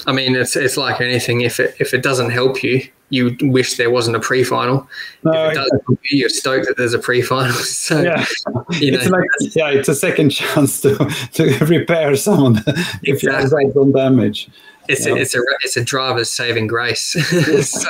I 0.08 0.12
mean, 0.12 0.36
it's 0.36 0.56
it's 0.56 0.78
like 0.78 1.02
anything. 1.02 1.42
If 1.42 1.60
it 1.60 1.76
if 1.80 1.94
it 1.94 2.02
doesn't 2.04 2.30
help 2.32 2.64
you, 2.64 2.82
you 3.10 3.36
wish 3.42 3.76
there 3.78 3.90
wasn't 3.92 4.16
a 4.16 4.20
pre-final. 4.20 4.88
No, 5.24 5.32
if 5.48 5.52
it 5.52 5.56
does 5.56 5.72
you, 5.90 5.98
you're 6.20 6.30
stoked 6.30 6.68
that 6.68 6.78
there's 6.78 6.94
a 6.94 7.00
pre-final. 7.00 7.54
So 7.64 8.02
yeah, 8.02 8.26
you 8.80 8.92
know, 8.92 9.00
it's 9.02 9.10
like 9.10 9.56
yeah, 9.56 9.70
it's 9.70 9.90
a 9.90 9.96
second 9.96 10.30
chance 10.40 10.82
to 10.82 10.96
to 11.34 11.66
repair 11.66 12.16
someone 12.16 12.62
if 13.04 13.22
you 13.24 13.32
have 13.32 13.42
Exactly. 13.42 13.72
some 13.74 13.92
damage. 13.92 14.50
it's 14.88 15.06
yeah. 15.06 15.14
a, 15.14 15.16
it's 15.18 15.36
a 15.36 15.40
it's 15.64 15.78
a 15.78 15.84
driver's 15.84 16.32
saving 16.32 16.68
grace. 16.68 17.16
so, 17.68 17.90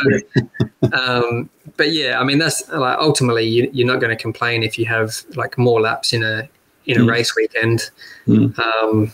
um, 0.94 1.50
but 1.78 1.92
yeah, 1.92 2.20
I 2.20 2.24
mean 2.24 2.38
that's 2.40 2.68
like 2.70 2.98
ultimately 3.00 3.46
you, 3.48 3.70
you're 3.74 3.88
not 3.88 4.00
going 4.02 4.16
to 4.16 4.22
complain 4.22 4.64
if 4.64 4.78
you 4.78 4.86
have 4.86 5.14
like 5.36 5.58
more 5.58 5.80
laps 5.82 6.14
in 6.14 6.24
a 6.24 6.50
in 6.86 7.00
a 7.00 7.04
Mm. 7.04 7.10
race 7.10 7.36
weekend. 7.36 7.90
Mm. 8.28 8.58
Um, 8.60 9.14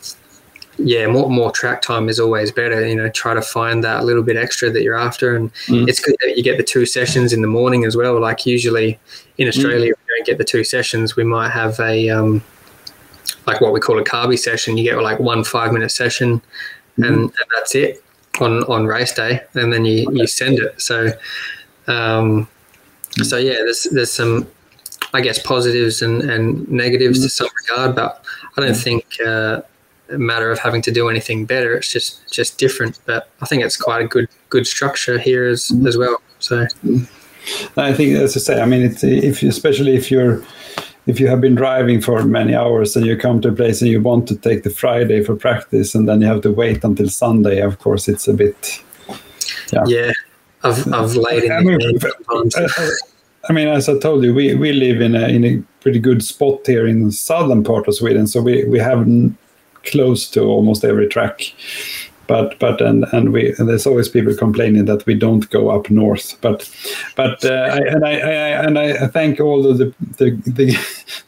yeah, 0.77 1.07
more 1.07 1.29
more 1.29 1.51
track 1.51 1.81
time 1.81 2.09
is 2.09 2.19
always 2.19 2.51
better. 2.51 2.85
You 2.87 2.95
know, 2.95 3.09
try 3.09 3.33
to 3.33 3.41
find 3.41 3.83
that 3.83 4.05
little 4.05 4.23
bit 4.23 4.37
extra 4.37 4.69
that 4.69 4.83
you're 4.83 4.97
after, 4.97 5.35
and 5.35 5.53
Mm. 5.67 5.87
it's 5.87 5.99
good 5.99 6.15
that 6.21 6.37
you 6.37 6.43
get 6.43 6.57
the 6.57 6.63
two 6.63 6.85
sessions 6.85 7.33
in 7.33 7.41
the 7.41 7.47
morning 7.47 7.85
as 7.85 7.95
well. 7.95 8.19
Like 8.19 8.45
usually 8.45 8.99
in 9.37 9.47
Australia, 9.47 9.91
if 9.91 9.97
you 10.07 10.15
don't 10.15 10.25
get 10.25 10.37
the 10.37 10.43
two 10.43 10.63
sessions, 10.63 11.15
we 11.15 11.23
might 11.23 11.49
have 11.49 11.79
a 11.79 12.09
um, 12.09 12.43
like 13.45 13.61
what 13.61 13.73
we 13.73 13.79
call 13.79 13.97
a 13.99 14.03
carby 14.03 14.37
session. 14.37 14.77
You 14.77 14.83
get 14.83 15.01
like 15.01 15.19
one 15.19 15.43
five 15.43 15.71
minute 15.73 15.91
session, 15.91 16.41
and, 16.97 17.05
and 17.05 17.31
that's 17.55 17.75
it 17.75 18.03
on 18.39 18.63
on 18.65 18.85
race 18.85 19.13
day, 19.13 19.41
and 19.55 19.73
then 19.73 19.85
you 19.85 20.07
you 20.11 20.27
send 20.27 20.59
it. 20.59 20.79
So, 20.81 21.11
um, 21.87 22.47
so 23.23 23.37
yeah, 23.37 23.55
there's 23.55 23.83
there's 23.91 24.11
some. 24.11 24.47
I 25.13 25.21
guess 25.21 25.39
positives 25.41 26.01
and, 26.01 26.21
and 26.29 26.67
negatives 26.67 27.23
to 27.23 27.29
some 27.29 27.47
regard, 27.61 27.95
but 27.95 28.25
I 28.57 28.61
don't 28.61 28.75
think 28.75 29.05
uh, 29.25 29.61
a 30.09 30.17
matter 30.17 30.51
of 30.51 30.59
having 30.59 30.81
to 30.83 30.91
do 30.91 31.09
anything 31.09 31.45
better. 31.45 31.75
It's 31.75 31.91
just 31.91 32.31
just 32.31 32.57
different. 32.57 32.99
But 33.05 33.29
I 33.41 33.45
think 33.45 33.63
it's 33.63 33.77
quite 33.77 34.01
a 34.03 34.07
good 34.07 34.27
good 34.49 34.67
structure 34.67 35.17
here 35.19 35.45
as 35.45 35.71
as 35.85 35.97
well. 35.97 36.21
So 36.39 36.67
I 37.77 37.93
think, 37.93 38.15
as 38.15 38.35
I 38.35 38.39
say, 38.39 38.61
I 38.61 38.65
mean, 38.65 38.81
it's 38.83 39.03
if 39.03 39.43
especially 39.43 39.95
if 39.95 40.11
you're 40.11 40.43
if 41.07 41.19
you 41.19 41.27
have 41.27 41.39
been 41.41 41.55
driving 41.55 42.01
for 42.01 42.23
many 42.25 42.53
hours 42.53 42.95
and 42.95 43.05
you 43.05 43.17
come 43.17 43.41
to 43.41 43.49
a 43.49 43.53
place 43.53 43.81
and 43.81 43.89
you 43.89 44.01
want 44.01 44.27
to 44.27 44.35
take 44.35 44.63
the 44.63 44.69
Friday 44.69 45.23
for 45.23 45.35
practice 45.35 45.95
and 45.95 46.07
then 46.07 46.21
you 46.21 46.27
have 46.27 46.41
to 46.41 46.51
wait 46.51 46.83
until 46.83 47.09
Sunday. 47.09 47.61
Of 47.61 47.79
course, 47.79 48.07
it's 48.07 48.27
a 48.27 48.33
bit. 48.33 48.81
yeah, 49.87 50.11
I've 50.63 50.93
I've 50.93 51.15
laid 51.15 51.43
in 51.45 51.51
I 51.51 51.61
mean, 51.61 51.77
the. 51.79 52.13
Uh, 52.29 52.43
I- 52.61 52.83
uh, 52.83 52.89
I 53.49 53.53
mean, 53.53 53.69
as 53.69 53.87
I 53.87 53.97
told 53.97 54.25
you, 54.25 54.33
we, 54.33 54.55
we 54.55 54.73
live 54.73 54.99
in 54.99 55.15
a 55.15 55.27
in 55.29 55.45
a 55.45 55.63
pretty 55.79 55.99
good 55.99 56.21
spot 56.21 56.67
here 56.67 56.85
in 56.85 57.05
the 57.05 57.11
southern 57.13 57.63
part 57.63 57.87
of 57.87 57.95
Sweden, 57.95 58.27
so 58.27 58.41
we 58.41 58.65
we 58.65 58.77
have 58.79 59.07
close 59.91 60.29
to 60.31 60.41
almost 60.41 60.83
every 60.83 61.07
track. 61.07 61.53
but 62.27 62.59
but 62.59 62.81
and 62.81 63.05
and 63.13 63.31
we 63.31 63.55
and 63.57 63.67
there's 63.67 63.87
always 63.87 64.09
people 64.09 64.35
complaining 64.35 64.85
that 64.85 65.05
we 65.05 65.15
don't 65.15 65.49
go 65.49 65.69
up 65.69 65.89
north 65.89 66.35
but 66.41 66.69
but 67.15 67.43
uh, 67.45 67.69
I, 67.71 67.77
and 67.77 68.05
I, 68.05 68.11
I, 68.11 68.65
and 68.65 68.77
I 68.77 69.07
thank 69.07 69.39
all 69.39 69.63
the 69.63 69.93
the, 70.17 70.31
the, 70.45 70.77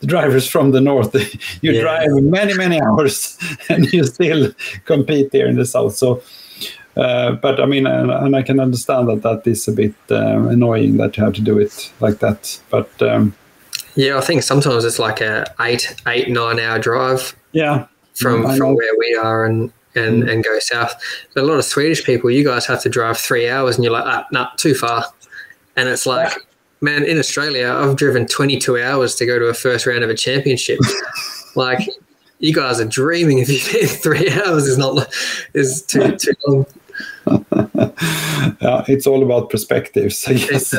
the 0.01 0.07
drivers 0.07 0.47
from 0.47 0.71
the 0.71 0.81
north 0.81 1.15
you 1.61 1.71
yeah. 1.71 1.81
drive 1.81 2.23
many 2.23 2.53
many 2.53 2.81
hours 2.81 3.37
and 3.69 3.91
you 3.93 4.03
still 4.03 4.51
compete 4.85 5.29
here 5.31 5.47
in 5.47 5.55
the 5.55 5.65
south 5.65 5.95
so 5.95 6.21
uh, 6.97 7.31
but 7.31 7.61
I 7.61 7.65
mean, 7.65 7.87
and, 7.87 8.11
and, 8.11 8.35
I 8.35 8.41
can 8.41 8.59
understand 8.59 9.07
that 9.07 9.21
that 9.21 9.47
is 9.47 9.67
a 9.69 9.71
bit 9.71 9.93
uh, 10.11 10.49
annoying 10.49 10.97
that 10.97 11.15
you 11.15 11.23
have 11.23 11.33
to 11.35 11.41
do 11.41 11.57
it 11.57 11.93
like 12.01 12.19
that. 12.19 12.59
But 12.69 12.89
um, 13.01 13.33
yeah, 13.95 14.17
I 14.17 14.21
think 14.21 14.43
sometimes 14.43 14.83
it's 14.83 14.99
like 14.99 15.21
a 15.21 15.45
eight, 15.61 15.95
eight, 16.07 16.29
nine 16.29 16.59
hour 16.59 16.77
drive. 16.77 17.35
Yeah, 17.53 17.87
from 18.19 18.57
from 18.57 18.75
where 18.75 18.93
we 18.97 19.15
are 19.15 19.45
and 19.45 19.71
and 19.95 20.23
mm. 20.23 20.31
and 20.31 20.43
go 20.43 20.59
south. 20.59 20.93
But 21.33 21.43
a 21.43 21.47
lot 21.47 21.57
of 21.57 21.65
Swedish 21.65 22.03
people, 22.03 22.29
you 22.29 22.43
guys 22.43 22.65
have 22.65 22.81
to 22.83 22.89
drive 22.89 23.17
three 23.17 23.49
hours, 23.49 23.75
and 23.75 23.83
you're 23.83 23.93
like, 23.93 24.05
ah, 24.05 24.25
nah, 24.31 24.49
too 24.57 24.73
far. 24.73 25.05
And 25.75 25.89
it's 25.89 26.05
like, 26.05 26.33
man, 26.81 27.03
in 27.03 27.17
Australia, 27.17 27.69
I've 27.69 27.95
driven 27.95 28.27
22 28.27 28.81
hours 28.81 29.15
to 29.15 29.25
go 29.25 29.39
to 29.39 29.45
a 29.45 29.53
first 29.53 29.85
round 29.85 30.03
of 30.03 30.09
a 30.09 30.15
championship. 30.15 30.79
like, 31.55 31.87
you 32.39 32.53
guys 32.53 32.79
are 32.79 32.85
dreaming 32.85 33.39
if 33.39 33.49
you 33.49 33.59
think 33.59 33.89
three 33.89 34.31
hours 34.31 34.67
is 34.67 34.77
not 34.77 35.13
is 35.53 35.81
too 35.83 36.15
too 36.17 36.33
long. 36.47 36.65
yeah, 38.61 38.83
it's 38.87 39.07
all 39.07 39.23
about 39.23 39.49
perspective. 39.49 40.13
So 40.13 40.31
yes. 40.31 40.71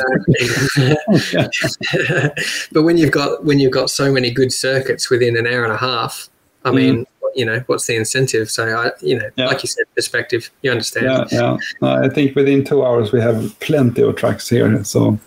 but 2.71 2.83
when 2.83 2.97
you've 2.97 3.11
got 3.11 3.45
when 3.45 3.59
you've 3.59 3.71
got 3.71 3.89
so 3.89 4.11
many 4.11 4.31
good 4.31 4.51
circuits 4.51 5.09
within 5.09 5.37
an 5.37 5.47
hour 5.47 5.63
and 5.63 5.73
a 5.73 5.77
half, 5.77 6.29
I 6.65 6.69
mm. 6.69 7.05
Mean, 7.35 7.39
you 7.39 7.45
know, 7.45 7.63
what's 7.67 7.87
the 7.87 7.95
incentive? 7.95 8.49
So 8.49 8.67
I, 8.67 8.91
you 9.01 9.17
know, 9.17 9.29
yeah. 9.35 9.47
like 9.47 9.63
you 9.63 9.67
said, 9.67 9.85
perspective. 9.95 10.51
You 10.61 10.71
understand? 10.71 11.27
Yeah, 11.31 11.57
yeah. 11.81 11.93
I 12.03 12.09
think 12.09 12.35
within 12.35 12.63
two 12.63 12.85
hours 12.85 13.11
we 13.11 13.21
have 13.21 13.57
plenty 13.59 14.01
of 14.01 14.15
tracks 14.15 14.49
here. 14.49 14.83
So 14.83 15.19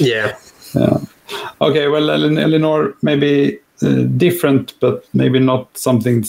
yeah, 0.00 0.36
yeah. 0.74 0.98
Okay, 1.60 1.88
well, 1.88 2.10
eleanor 2.10 2.94
maybe 3.02 3.58
uh, 3.82 4.02
different, 4.16 4.74
but 4.80 5.06
maybe 5.14 5.38
not 5.38 5.76
something 5.76 6.24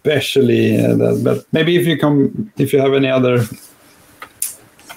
especially 0.00 0.82
uh, 0.82 0.94
that, 0.96 1.20
but 1.22 1.46
maybe 1.52 1.76
if 1.76 1.86
you 1.86 1.98
come 1.98 2.50
if 2.56 2.72
you 2.72 2.80
have 2.80 2.94
any 2.94 3.08
other 3.08 3.44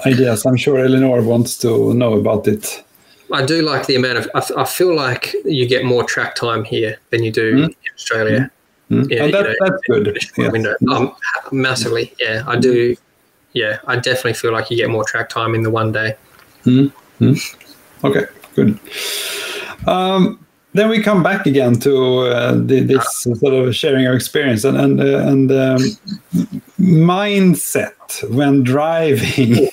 ideas 0.06 0.46
i'm 0.46 0.56
sure 0.56 0.80
eleanor 0.80 1.22
wants 1.22 1.58
to 1.58 1.94
know 1.94 2.14
about 2.14 2.48
it 2.48 2.84
i 3.34 3.46
do 3.46 3.62
like 3.62 3.86
the 3.88 3.96
amount 3.96 4.18
of 4.18 4.30
i, 4.34 4.62
I 4.62 4.66
feel 4.66 4.96
like 4.96 5.34
you 5.46 5.68
get 5.68 5.84
more 5.84 6.04
track 6.04 6.36
time 6.36 6.64
here 6.64 6.98
than 7.10 7.24
you 7.24 7.32
do 7.32 7.54
mm. 7.54 7.66
in 7.66 7.76
australia 7.96 8.52
mm. 8.90 9.10
Yeah, 9.10 9.24
and 9.24 9.34
that, 9.34 9.44
know, 9.44 9.56
that's 9.60 9.82
good 9.88 10.18
yeah. 10.38 10.50
window. 10.50 10.76
Um, 10.92 11.16
massively 11.52 12.14
yeah 12.20 12.44
i 12.48 12.56
do 12.58 12.96
yeah 13.54 13.80
i 13.88 13.96
definitely 13.96 14.34
feel 14.34 14.52
like 14.52 14.70
you 14.70 14.78
get 14.78 14.90
more 14.90 15.04
track 15.04 15.30
time 15.30 15.56
in 15.56 15.64
the 15.64 15.70
one 15.70 15.92
day 15.92 16.16
mm. 16.66 16.92
okay 18.04 18.26
good 18.56 18.80
um, 19.88 20.44
then 20.74 20.90
we 20.90 21.02
come 21.02 21.22
back 21.22 21.46
again 21.46 21.76
to 21.82 22.22
uh, 22.22 22.54
the, 22.54 22.80
this 22.82 23.22
sort 23.22 23.54
of 23.54 23.76
sharing 23.76 24.08
our 24.08 24.14
experience 24.14 24.64
and 24.64 24.78
and 24.78 25.00
uh, 25.00 25.20
and 25.20 25.52
um, 25.52 25.82
mindset 26.80 28.30
when 28.34 28.64
driving 28.64 29.70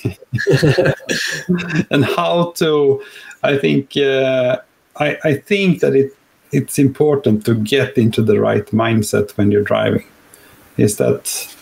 and 1.89 2.05
how 2.05 2.51
to. 2.57 3.03
I 3.43 3.57
think 3.57 3.97
uh, 3.97 4.57
I, 4.97 5.17
I 5.23 5.33
think 5.35 5.79
that 5.79 5.95
it 5.95 6.15
it's 6.51 6.77
important 6.79 7.45
to 7.45 7.55
get 7.55 7.97
into 7.97 8.21
the 8.21 8.39
right 8.39 8.65
mindset 8.67 9.31
when 9.37 9.51
you're 9.51 9.63
driving. 9.63 10.05
Is 10.77 10.97
that 10.97 11.55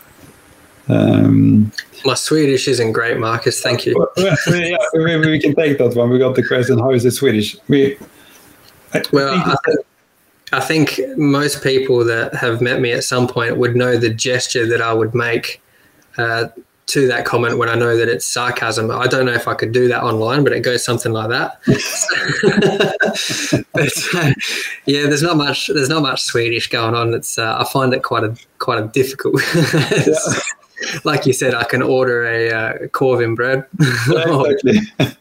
um, 0.88 1.72
my 2.06 2.14
Swedish 2.14 2.68
isn't 2.68 2.94
great, 2.94 3.18
Marcus. 3.18 3.62
Thank 3.62 3.86
you. 3.86 4.08
yeah, 4.18 4.36
we, 4.94 5.18
we, 5.18 5.40
can 5.40 5.56
take 5.56 5.78
that 5.78 5.96
one. 5.96 6.10
We 6.10 6.20
got 6.20 6.36
the 6.36 6.46
question: 6.46 6.80
How 6.80 6.92
is 6.92 7.06
it 7.06 7.12
Swedish? 7.12 7.58
We 7.68 7.98
well, 9.12 9.36
I 9.36 9.56
think, 9.66 9.80
I 10.52 10.60
think 10.60 11.00
most 11.18 11.64
people 11.64 12.04
that 12.06 12.34
have 12.34 12.62
met 12.62 12.82
me 12.82 12.92
at 12.92 13.04
some 13.04 13.28
point 13.28 13.58
would 13.58 13.76
know 13.76 13.98
the 13.98 14.10
gesture 14.10 14.66
that 14.68 14.82
I 14.82 14.94
would 14.94 15.14
make 15.14 15.62
uh, 16.18 16.48
to 16.90 17.08
that 17.08 17.26
comment 17.26 17.58
when 17.58 17.70
I 17.70 17.76
know 17.76 17.98
that 17.98 18.08
it's 18.08 18.26
sarcasm. 18.26 18.92
I 18.92 19.08
don't 19.08 19.26
know 19.26 19.34
if 19.34 19.48
I 19.48 19.54
could 19.54 19.72
do 19.72 19.88
that 19.88 20.04
online, 20.04 20.44
but 20.44 20.54
it 20.54 20.62
goes 20.62 20.84
something 20.84 21.12
like 21.12 21.30
that. 21.30 21.60
but 23.74 23.92
uh, 24.16 24.34
yeah, 24.86 25.04
there's 25.04 25.24
not 25.24 25.38
much. 25.38 25.68
There's 25.68 25.90
not 25.90 26.02
much 26.02 26.22
Swedish 26.22 26.70
going 26.70 26.96
on. 26.96 27.14
It's 27.14 27.38
uh, 27.38 27.58
I 27.60 27.72
find 27.72 27.94
it 27.94 28.04
quite 28.04 28.24
a 28.24 28.36
quite 28.58 28.84
a 28.84 28.88
difficult. 28.88 29.42
yeah 30.06 30.14
like 31.04 31.26
you 31.26 31.34
said, 31.34 31.54
I 31.54 31.64
can 31.64 31.82
order 31.82 32.26
a 32.26 32.52
uh, 32.52 32.74
korv 32.88 33.20
i 33.20 33.36
bröd 33.36 33.66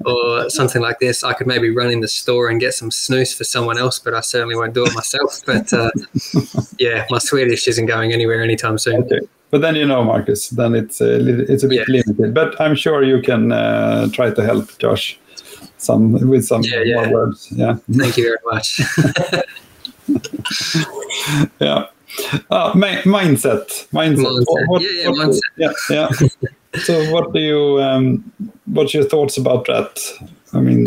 or, 0.07 0.11
or, 0.11 0.51
something 0.51 0.83
like 0.83 0.99
this. 0.99 1.25
I 1.25 1.33
could 1.33 1.47
maybe 1.47 1.71
run 1.71 1.91
in 1.91 2.01
the 2.01 2.09
store 2.09 2.49
and 2.49 2.61
get 2.61 2.75
some 2.75 2.91
snus 2.91 3.37
for 3.37 3.45
someone 3.45 3.79
else, 3.79 3.99
but 3.99 4.15
I 4.15 4.21
certainly 4.21 4.57
won't 4.57 4.75
do 4.75 4.85
it 4.85 4.95
myself. 4.95 5.41
But 5.45 5.73
uh, 5.73 5.91
yeah, 6.79 7.07
my 7.11 7.19
Swedish 7.19 7.69
isn't 7.69 7.87
going 7.87 8.13
anywhere 8.13 8.43
anytime 8.43 8.79
soon. 8.79 9.05
Okay. 9.05 9.21
But 9.51 9.63
then 9.63 9.77
you 9.77 9.87
know, 9.87 10.05
Marcus, 10.05 10.51
then 10.51 10.75
it's 10.75 11.01
a, 11.01 11.41
it's 11.51 11.65
a 11.65 11.69
bit 11.69 11.89
yeah. 11.89 12.03
limited. 12.07 12.35
But 12.35 12.61
I'm 12.61 12.75
sure 12.75 13.03
you 13.03 13.23
can 13.23 13.53
uh, 13.53 14.09
try 14.13 14.31
to 14.31 14.45
help 14.45 14.77
Josh 14.79 15.19
some 15.79 16.13
with 16.29 16.45
some 16.45 16.63
yeah, 16.63 16.83
yeah. 16.83 16.97
more 16.97 17.13
words. 17.13 17.51
Yeah. 17.53 17.77
Thank 17.93 18.17
you 18.17 18.25
very 18.25 18.39
much. 18.45 18.79
yeah. 21.61 21.87
Uh, 22.51 22.73
mindset. 22.73 23.87
Mindset. 23.91 24.25
mindset. 24.25 24.67
What, 24.67 24.83
yeah, 24.83 24.89
yeah, 24.91 25.09
what, 25.09 25.29
mindset. 25.29 25.41
yeah, 25.57 25.73
yeah. 25.91 26.09
so, 26.81 27.11
what 27.13 27.33
do 27.33 27.39
you? 27.41 27.81
Um, 27.81 28.25
what's 28.67 28.93
your 28.93 29.05
thoughts 29.05 29.39
about 29.39 29.67
that? 29.67 30.01
I 30.53 30.61
mean. 30.61 30.87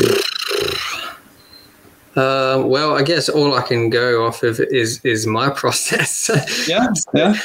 Uh, 2.15 2.61
well, 2.65 2.97
I 2.97 3.03
guess 3.03 3.29
all 3.29 3.53
I 3.53 3.61
can 3.61 3.89
go 3.89 4.25
off 4.25 4.43
of 4.43 4.59
is 4.59 4.99
is 5.05 5.25
my 5.25 5.49
process. 5.61 6.29
yeah, 6.67 6.87
yeah. 7.13 7.37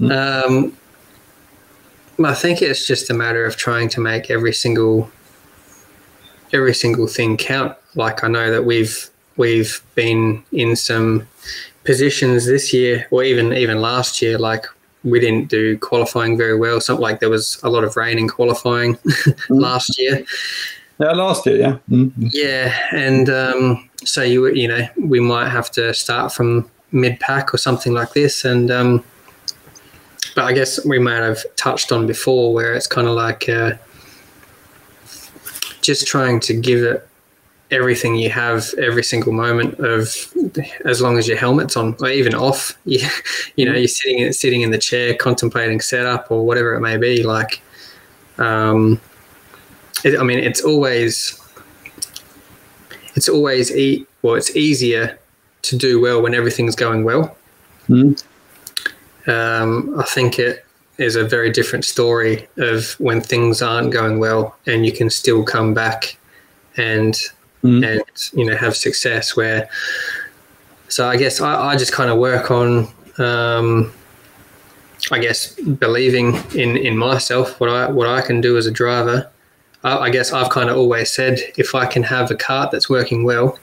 Um, 0.00 0.76
I 2.24 2.34
think 2.34 2.62
it's 2.62 2.86
just 2.86 3.10
a 3.10 3.14
matter 3.14 3.44
of 3.44 3.56
trying 3.56 3.88
to 3.90 4.00
make 4.00 4.30
every 4.30 4.52
single 4.52 5.10
every 6.52 6.74
single 6.74 7.06
thing 7.06 7.36
count. 7.36 7.76
Like 7.94 8.24
I 8.24 8.28
know 8.28 8.50
that 8.50 8.64
we've 8.64 9.10
we've 9.36 9.82
been 9.94 10.42
in 10.52 10.76
some 10.76 11.26
positions 11.84 12.46
this 12.46 12.72
year 12.72 13.06
or 13.10 13.22
even 13.22 13.52
even 13.52 13.80
last 13.80 14.20
year 14.20 14.38
like 14.38 14.66
we 15.04 15.20
didn't 15.20 15.48
do 15.48 15.78
qualifying 15.78 16.36
very 16.36 16.58
well 16.58 16.80
something 16.80 17.02
like 17.02 17.20
there 17.20 17.30
was 17.30 17.60
a 17.62 17.70
lot 17.70 17.84
of 17.84 17.96
rain 17.96 18.18
in 18.18 18.28
qualifying 18.28 18.96
mm-hmm. 18.96 19.54
last 19.54 19.96
year 19.98 20.24
yeah 20.98 21.12
last 21.12 21.46
year 21.46 21.56
yeah 21.56 21.76
mm-hmm. 21.88 22.26
yeah 22.32 22.76
and 22.90 23.30
um, 23.30 23.88
so 24.04 24.22
you 24.22 24.46
you 24.48 24.66
know 24.66 24.86
we 24.98 25.20
might 25.20 25.48
have 25.48 25.70
to 25.70 25.94
start 25.94 26.32
from 26.32 26.68
mid 26.90 27.20
pack 27.20 27.54
or 27.54 27.58
something 27.58 27.92
like 27.92 28.12
this 28.14 28.44
and 28.44 28.70
um, 28.70 29.04
but 30.36 30.44
I 30.44 30.52
guess 30.52 30.84
we 30.84 30.98
might 30.98 31.22
have 31.22 31.42
touched 31.56 31.90
on 31.90 32.06
before 32.06 32.52
where 32.52 32.74
it's 32.74 32.86
kind 32.86 33.08
of 33.08 33.14
like 33.14 33.48
uh, 33.48 33.72
just 35.80 36.06
trying 36.06 36.40
to 36.40 36.54
give 36.54 36.82
it 36.84 37.08
everything 37.72 38.14
you 38.14 38.30
have 38.30 38.72
every 38.78 39.02
single 39.02 39.32
moment 39.32 39.80
of 39.80 40.14
as 40.84 41.00
long 41.02 41.18
as 41.18 41.26
your 41.26 41.38
helmet's 41.38 41.76
on 41.76 41.96
or 42.00 42.10
even 42.10 42.34
off. 42.34 42.78
You, 42.84 43.08
you 43.56 43.64
know 43.64 43.72
you're 43.72 43.88
sitting 43.88 44.32
sitting 44.32 44.60
in 44.60 44.70
the 44.70 44.78
chair 44.78 45.16
contemplating 45.16 45.80
setup 45.80 46.30
or 46.30 46.46
whatever 46.46 46.74
it 46.74 46.80
may 46.80 46.96
be 46.96 47.24
like 47.24 47.60
um 48.38 49.00
it, 50.04 50.16
i 50.20 50.22
mean 50.22 50.38
it's 50.38 50.62
always 50.62 51.40
it's 53.16 53.28
always 53.28 53.74
e- 53.74 54.06
well 54.22 54.36
it's 54.36 54.54
easier 54.54 55.18
to 55.62 55.76
do 55.76 56.00
well 56.00 56.22
when 56.22 56.34
everything's 56.34 56.76
going 56.76 57.02
well. 57.04 57.36
Mm. 57.88 58.22
Um, 59.26 59.98
i 59.98 60.04
think 60.04 60.38
it 60.38 60.64
is 60.98 61.16
a 61.16 61.24
very 61.24 61.50
different 61.50 61.84
story 61.84 62.48
of 62.56 62.92
when 62.98 63.20
things 63.20 63.60
aren't 63.60 63.92
going 63.92 64.18
well 64.18 64.56
and 64.66 64.86
you 64.86 64.92
can 64.92 65.10
still 65.10 65.44
come 65.44 65.74
back 65.74 66.16
and 66.76 67.18
mm. 67.62 67.84
and 67.84 68.02
you 68.38 68.44
know 68.44 68.56
have 68.56 68.76
success. 68.76 69.36
Where 69.36 69.68
so 70.88 71.08
I 71.08 71.16
guess 71.16 71.40
I, 71.40 71.72
I 71.72 71.76
just 71.76 71.92
kind 71.92 72.10
of 72.10 72.18
work 72.18 72.50
on. 72.50 72.88
Um, 73.18 73.92
I 75.12 75.18
guess 75.18 75.54
believing 75.60 76.34
in, 76.54 76.76
in 76.76 76.96
myself, 76.96 77.60
what 77.60 77.70
I 77.70 77.90
what 77.90 78.08
I 78.08 78.20
can 78.20 78.40
do 78.40 78.56
as 78.56 78.66
a 78.66 78.70
driver. 78.70 79.30
I, 79.84 79.98
I 79.98 80.10
guess 80.10 80.32
I've 80.32 80.50
kind 80.50 80.70
of 80.70 80.76
always 80.76 81.12
said 81.12 81.38
if 81.56 81.74
I 81.74 81.86
can 81.86 82.02
have 82.02 82.30
a 82.30 82.34
cart 82.34 82.70
that's 82.70 82.88
working 82.88 83.22
well, 83.24 83.58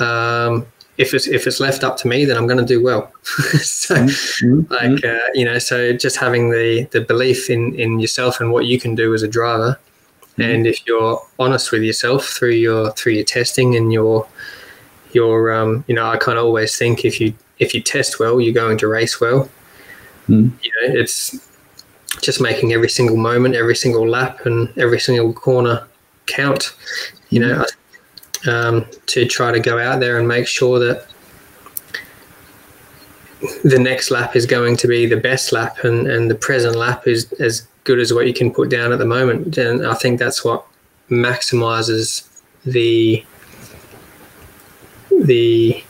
um, 0.00 0.66
if 0.96 1.14
it's 1.14 1.26
if 1.26 1.46
it's 1.46 1.60
left 1.60 1.84
up 1.84 1.96
to 1.98 2.08
me, 2.08 2.24
then 2.24 2.36
I'm 2.36 2.46
going 2.46 2.58
to 2.58 2.64
do 2.64 2.82
well. 2.82 3.12
so, 3.24 3.96
mm-hmm. 3.96 4.72
like 4.72 5.04
uh, 5.04 5.18
you 5.34 5.44
know, 5.44 5.58
so 5.58 5.92
just 5.92 6.16
having 6.16 6.50
the 6.50 6.88
the 6.92 7.00
belief 7.00 7.50
in 7.50 7.74
in 7.74 8.00
yourself 8.00 8.40
and 8.40 8.52
what 8.52 8.66
you 8.66 8.78
can 8.78 8.94
do 8.94 9.14
as 9.14 9.22
a 9.22 9.28
driver, 9.28 9.78
Mm-hmm. 10.38 10.50
And 10.50 10.66
if 10.66 10.84
you're 10.86 11.22
honest 11.38 11.70
with 11.70 11.82
yourself 11.82 12.26
through 12.26 12.52
your 12.52 12.90
through 12.92 13.12
your 13.12 13.24
testing 13.24 13.76
and 13.76 13.92
your 13.92 14.26
your 15.12 15.52
um, 15.52 15.84
you 15.86 15.94
know, 15.94 16.06
I 16.06 16.16
kind 16.16 16.38
of 16.38 16.44
always 16.44 16.76
think 16.76 17.04
if 17.04 17.20
you 17.20 17.34
if 17.60 17.72
you 17.72 17.80
test 17.80 18.18
well, 18.18 18.40
you're 18.40 18.52
going 18.52 18.78
to 18.78 18.88
race 18.88 19.20
well. 19.20 19.48
Mm. 20.28 20.50
You 20.62 20.72
know, 20.72 21.00
it's 21.00 21.48
just 22.20 22.40
making 22.40 22.72
every 22.72 22.88
single 22.88 23.16
moment, 23.16 23.54
every 23.54 23.76
single 23.76 24.08
lap, 24.08 24.44
and 24.44 24.76
every 24.76 24.98
single 24.98 25.32
corner 25.32 25.86
count. 26.26 26.74
You 27.30 27.40
know, 27.40 27.64
um, 28.46 28.86
to 29.06 29.26
try 29.26 29.52
to 29.52 29.60
go 29.60 29.78
out 29.78 30.00
there 30.00 30.18
and 30.18 30.28
make 30.28 30.46
sure 30.46 30.78
that 30.78 31.06
the 33.62 33.78
next 33.78 34.10
lap 34.10 34.34
is 34.36 34.46
going 34.46 34.76
to 34.78 34.88
be 34.88 35.06
the 35.06 35.16
best 35.16 35.52
lap, 35.52 35.84
and, 35.84 36.06
and 36.06 36.30
the 36.30 36.34
present 36.34 36.76
lap 36.76 37.06
is 37.06 37.32
as 37.34 37.66
good 37.84 37.98
as 37.98 38.12
what 38.12 38.26
you 38.26 38.32
can 38.32 38.50
put 38.52 38.70
down 38.70 38.92
at 38.92 38.98
the 38.98 39.04
moment. 39.04 39.56
And 39.58 39.86
I 39.86 39.94
think 39.94 40.18
that's 40.18 40.44
what 40.44 40.66
maximizes 41.10 42.26
the 42.64 43.24
the 45.10 45.84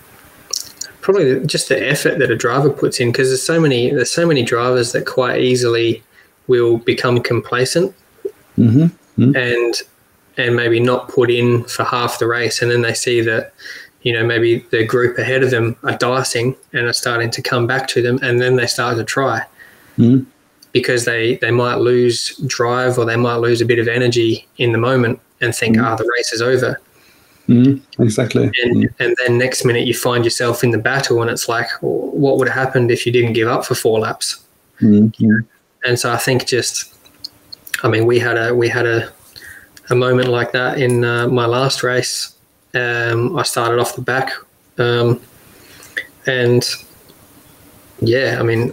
probably 1.01 1.44
just 1.47 1.68
the 1.68 1.89
effort 1.89 2.18
that 2.18 2.31
a 2.31 2.36
driver 2.36 2.70
puts 2.70 2.98
in 2.98 3.12
because 3.12 3.28
there's 3.28 3.43
so 3.43 3.60
many 3.60 3.90
there's 3.90 4.10
so 4.10 4.26
many 4.26 4.43
drivers 4.43 4.93
that 4.93 5.06
quite 5.06 5.40
easily 5.40 6.02
will 6.48 6.78
become 6.78 7.20
complacent 7.20 7.94
Mm-hmm. 8.59 8.82
Mm-hmm. 9.20 9.36
and 9.36 9.74
and 10.36 10.56
maybe 10.56 10.81
not 10.81 11.09
put 11.09 11.31
in 11.31 11.65
for 11.65 11.85
half 11.85 12.19
the 12.19 12.27
race 12.27 12.61
and 12.62 12.70
then 12.70 12.82
they 12.82 12.94
see 12.94 13.20
that 13.20 13.52
you 14.02 14.12
know 14.12 14.24
maybe 14.24 14.59
the 14.70 14.85
group 14.85 15.16
ahead 15.19 15.43
of 15.43 15.51
them 15.51 15.77
are 15.85 15.97
dicing 15.98 16.56
and 16.73 16.86
are 16.86 16.93
starting 16.93 17.31
to 17.31 17.40
come 17.43 17.66
back 17.66 17.86
to 17.89 18.02
them 18.02 18.19
and 18.23 18.40
then 18.40 18.56
they 18.56 18.66
start 18.66 18.97
to 18.97 19.05
try 19.05 19.43
Mhm. 19.98 20.27
because 20.73 21.05
they 21.05 21.36
they 21.36 21.51
might 21.52 21.77
lose 21.77 22.36
drive 22.47 22.98
or 22.98 23.05
they 23.05 23.16
might 23.16 23.36
lose 23.36 23.61
a 23.61 23.65
bit 23.65 23.78
of 23.78 23.86
energy 23.89 24.47
in 24.59 24.73
the 24.73 24.78
moment 24.78 25.20
and 25.40 25.55
think 25.55 25.78
ah 25.78 25.94
the 25.97 26.11
race 26.16 26.32
is 26.32 26.43
over 26.43 26.78
Mm-hmm. 27.47 28.02
Exactly. 28.02 28.51
and 28.62 28.89
and 28.98 29.15
then 29.20 29.36
next 29.36 29.65
minute 29.66 29.86
you 29.86 29.93
find 29.93 30.24
yourself 30.24 30.65
in 30.65 30.70
the 30.70 30.78
battle 30.78 31.20
and 31.20 31.31
it's 31.31 31.47
like 31.47 31.69
what 31.82 32.39
would 32.39 32.48
have 32.48 32.56
happened 32.65 32.90
if 32.90 33.05
you 33.05 33.12
didn't 33.12 33.35
give 33.35 33.48
up 33.48 33.65
for 33.66 33.74
four 33.74 33.98
laps 34.01 34.40
Mm-hmm. 34.81 35.40
and 35.85 35.98
so 36.01 36.11
I 36.11 36.16
think 36.16 36.47
just, 36.47 36.93
I 37.85 37.89
mean, 37.89 38.06
we 38.06 38.19
had 38.19 38.36
a 38.36 38.52
we 38.55 38.69
had 38.69 38.86
a 38.86 39.12
a 39.90 39.94
moment 39.94 40.28
like 40.28 40.52
that 40.52 40.78
in 40.78 41.05
uh, 41.05 41.28
my 41.28 41.47
last 41.47 41.82
race. 41.82 42.35
Um, 42.74 43.36
I 43.39 43.43
started 43.43 43.78
off 43.78 43.94
the 43.94 44.02
back, 44.02 44.32
um, 44.78 45.20
and 46.27 46.69
yeah, 48.01 48.39
I 48.40 48.43
mean, 48.43 48.73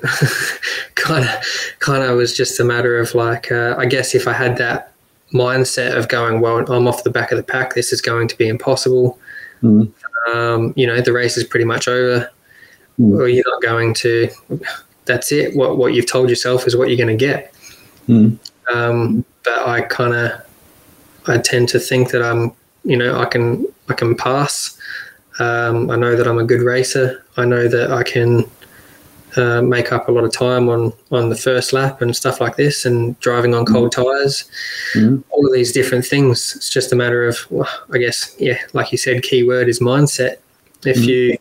kind 0.95 1.25
of 1.25 1.35
kind 1.79 2.03
of 2.03 2.17
was 2.17 2.35
just 2.35 2.59
a 2.59 2.63
matter 2.63 2.97
of 2.97 3.13
like, 3.13 3.51
uh, 3.51 3.75
I 3.77 3.85
guess 3.85 4.15
if 4.15 4.27
I 4.27 4.33
had 4.33 4.57
that 4.57 4.93
mindset 5.33 5.95
of 5.95 6.07
going, 6.07 6.41
well, 6.41 6.57
I'm 6.71 6.87
off 6.87 7.03
the 7.03 7.09
back 7.09 7.31
of 7.31 7.37
the 7.37 7.43
pack, 7.43 7.73
this 7.75 7.93
is 7.93 8.01
going 8.01 8.27
to 8.27 8.37
be 8.37 8.47
impossible. 8.47 9.19
Mhm. 9.63 9.91
Um, 10.33 10.73
you 10.75 10.87
know, 10.87 11.01
the 11.01 11.13
race 11.13 11.37
is 11.37 11.43
pretty 11.43 11.65
much 11.65 11.87
over, 11.87 12.29
Mm. 12.99 13.17
or 13.19 13.27
you're 13.27 13.43
not 13.47 13.61
going 13.61 13.93
to. 13.95 14.29
That's 15.05 15.31
it. 15.31 15.55
What 15.55 15.77
what 15.77 15.93
you've 15.93 16.05
told 16.11 16.29
yourself 16.29 16.67
is 16.67 16.75
what 16.75 16.89
you're 16.89 16.97
going 16.97 17.17
to 17.17 17.25
get. 17.25 17.53
Mm. 18.07 18.37
Um, 18.73 19.25
but 19.43 19.67
I 19.67 19.81
kind 19.81 20.13
of, 20.13 20.31
I 21.27 21.37
tend 21.37 21.69
to 21.69 21.79
think 21.79 22.11
that 22.11 22.21
I'm, 22.23 22.51
you 22.83 22.97
know, 22.97 23.19
I 23.19 23.25
can 23.25 23.65
I 23.89 23.93
can 23.93 24.15
pass. 24.15 24.77
Um, 25.39 25.89
I 25.89 25.95
know 25.95 26.15
that 26.15 26.27
I'm 26.27 26.37
a 26.39 26.43
good 26.43 26.61
racer. 26.61 27.23
I 27.37 27.45
know 27.45 27.67
that 27.67 27.91
I 27.91 28.03
can 28.03 28.43
uh, 29.37 29.61
make 29.61 29.93
up 29.93 30.09
a 30.09 30.11
lot 30.11 30.23
of 30.25 30.31
time 30.33 30.67
on 30.67 30.91
on 31.11 31.29
the 31.29 31.35
first 31.37 31.73
lap 31.73 32.01
and 32.01 32.15
stuff 32.15 32.41
like 32.41 32.57
this, 32.57 32.85
and 32.85 33.17
driving 33.19 33.53
on 33.55 33.65
cold 33.65 33.91
tires. 33.91 34.43
Mhm. 34.93 35.23
All 35.29 35.45
of 35.45 35.53
these 35.53 35.71
different 35.71 36.05
things. 36.05 36.53
It's 36.55 36.69
just 36.69 36.91
a 36.91 36.95
matter 36.95 37.25
of, 37.27 37.37
well, 37.49 37.69
I 37.91 37.97
guess, 37.97 38.35
yeah, 38.39 38.57
like 38.73 38.91
you 38.91 38.97
said, 38.97 39.23
key 39.23 39.43
word 39.43 39.69
is 39.69 39.79
mindset. 39.79 40.37
If 40.85 40.97
Mhm. 40.97 41.07
you 41.07 41.37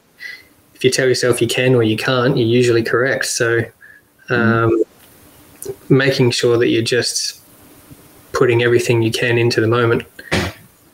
if 0.75 0.85
you 0.85 0.91
tell 0.91 1.07
yourself 1.09 1.43
you 1.43 1.49
can 1.49 1.75
or 1.75 1.83
you 1.83 1.97
can't, 1.97 2.39
you're 2.39 2.47
usually 2.47 2.83
correct. 2.83 3.27
So, 3.27 3.61
um, 4.31 4.83
making 5.91 6.31
sure 6.31 6.57
that 6.57 6.69
you're 6.69 6.81
just 6.83 7.40
putting 8.41 8.63
everything 8.63 9.03
you 9.03 9.11
can 9.11 9.37
into 9.37 9.61
the 9.61 9.67
moment 9.67 10.03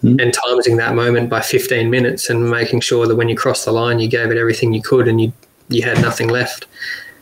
Mhm. 0.03 0.21
and 0.21 0.35
timing 0.35 0.77
that 0.79 0.95
moment 0.97 1.31
by 1.31 1.41
15 1.41 1.89
minutes 1.89 2.29
and 2.29 2.51
making 2.51 2.81
sure 2.81 3.07
that 3.07 3.15
when 3.15 3.29
you 3.29 3.37
cross 3.37 3.65
the 3.65 3.71
line, 3.73 4.01
you 4.01 4.09
gave 4.09 4.29
it 4.33 4.37
everything 4.37 4.73
you 4.73 4.83
could 4.83 5.07
and 5.11 5.21
you 5.23 5.33
you 5.69 5.83
had 5.91 5.99
nothing 6.09 6.29
left. 6.29 6.67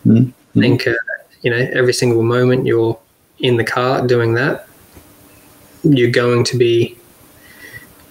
Mhm. 0.06 0.32
I 0.56 0.60
think 0.60 0.86
uh, 0.86 0.94
you 1.42 1.50
know 1.52 1.62
every 1.80 1.92
single 2.02 2.22
moment 2.22 2.66
you're 2.70 2.96
in 3.48 3.54
the 3.58 3.64
car 3.76 4.06
doing 4.14 4.32
that, 4.40 4.66
you're 5.98 6.16
going 6.24 6.42
to 6.50 6.56
be 6.66 6.96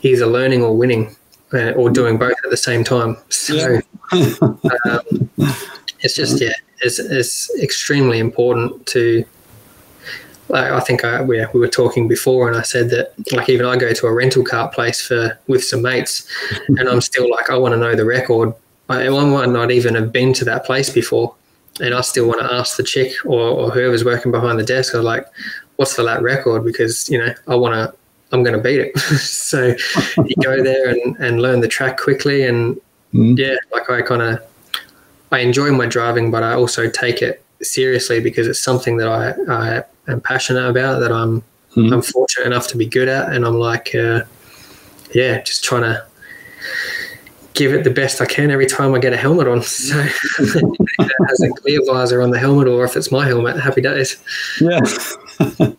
either 0.04 0.28
learning 0.38 0.62
or 0.62 0.72
winning, 0.82 1.04
uh, 1.58 1.72
or 1.80 1.90
doing 1.90 2.16
both 2.26 2.38
at 2.46 2.50
the 2.56 2.62
same 2.70 2.84
time. 2.84 3.12
So 3.30 3.54
Yeah. 3.56 3.82
um, 4.90 5.04
it's 6.04 6.16
just 6.22 6.36
yeah, 6.46 6.58
it's, 6.86 7.00
it's 7.00 7.50
extremely 7.68 8.20
important 8.28 8.86
to. 8.94 9.04
Like 10.54 10.72
I 10.72 10.80
think 10.82 11.04
I, 11.04 11.22
we, 11.22 11.44
we 11.54 11.60
were 11.60 11.68
talking 11.68 12.08
before, 12.08 12.48
and 12.48 12.56
I 12.56 12.62
said 12.62 12.92
that 12.92 13.14
like 13.34 13.50
even 13.50 13.66
I 13.66 13.76
go 13.76 13.92
to 13.92 14.06
a 14.08 14.14
rental 14.14 14.44
car 14.46 14.70
place 14.70 15.02
for 15.02 15.38
with 15.48 15.64
some 15.64 15.82
mates, 15.82 16.28
and 16.68 16.88
I'm 16.88 17.02
still 17.02 17.30
like 17.30 17.50
I 17.50 17.58
want 17.58 17.74
to 17.74 17.78
know 17.78 17.96
the 17.96 18.06
record. 18.06 18.54
I, 18.88 19.08
I 19.08 19.10
might 19.26 19.50
not 19.50 19.72
even 19.72 19.96
have 19.96 20.12
been 20.12 20.32
to 20.34 20.46
that 20.46 20.64
place 20.66 20.92
before, 20.92 21.34
and 21.82 21.96
I 21.96 22.02
still 22.02 22.28
want 22.28 22.42
to 22.42 22.54
ask 22.54 22.78
the 22.78 22.84
chick 22.84 23.14
or, 23.26 23.40
or 23.40 23.72
whoever's 23.72 24.06
working 24.06 24.32
behind 24.32 24.60
the 24.60 24.64
desk. 24.64 24.94
I 24.94 25.00
was 25.00 25.06
like, 25.06 25.26
"What's 25.78 25.96
the 25.96 26.04
lap 26.04 26.22
record?" 26.22 26.64
Because 26.64 27.10
you 27.10 27.18
know 27.18 27.34
I 27.48 27.56
want 27.56 27.74
to. 27.74 27.98
I'm 28.32 28.44
going 28.44 28.56
to 28.56 28.62
beat 28.62 28.80
it. 28.80 28.98
so 29.20 29.76
you 30.26 30.36
go 30.44 30.64
there 30.64 30.90
and, 30.90 31.16
and 31.18 31.40
learn 31.42 31.62
the 31.62 31.68
track 31.68 32.00
quickly, 32.00 32.44
and 32.46 32.80
Mhm. 33.14 33.38
yeah, 33.38 33.56
like 33.72 33.90
I 33.90 34.02
kind 34.02 34.22
of 34.24 34.40
I 35.32 35.40
enjoy 35.40 35.72
my 35.72 35.86
driving, 35.86 36.32
but 36.32 36.44
I 36.44 36.54
also 36.54 36.90
take 36.90 37.22
it 37.22 37.43
seriously 37.64 38.20
because 38.20 38.48
it's 38.48 38.60
something 38.60 38.98
that 38.98 39.08
I, 39.08 39.34
I 39.52 39.84
am 40.12 40.22
passionate 40.22 40.70
about, 40.70 41.00
that 41.00 41.12
I'm 41.12 41.44
Mhm. 41.76 41.92
I'm 41.92 42.02
fortunate 42.02 42.46
enough 42.46 42.68
to 42.68 42.78
be 42.78 42.86
good 42.86 43.08
at, 43.08 43.34
and 43.34 43.46
I'm 43.46 43.56
like, 43.56 43.96
uh, 43.96 44.22
yeah, 45.14 45.42
just 45.42 45.64
trying 45.64 45.84
to 45.84 46.04
give 47.54 47.74
it 47.74 47.84
the 47.84 47.90
best 47.90 48.22
I 48.22 48.26
can 48.26 48.52
every 48.52 48.66
time 48.66 48.94
I 48.94 49.00
get 49.00 49.14
a 49.14 49.18
helmet 49.18 49.48
on. 49.48 49.62
So 49.74 50.00
it 50.40 51.12
has 51.30 51.42
a 51.42 51.50
clear 51.50 51.80
visor 51.86 52.22
on 52.22 52.32
the 52.32 52.40
helmet, 52.40 52.68
or 52.68 52.84
if 52.86 52.96
it's 52.96 53.12
my 53.12 53.26
helmet, 53.26 53.60
happy 53.60 53.82
days. 53.82 54.18
Yeah. 54.62 54.80
uh, 55.40 55.72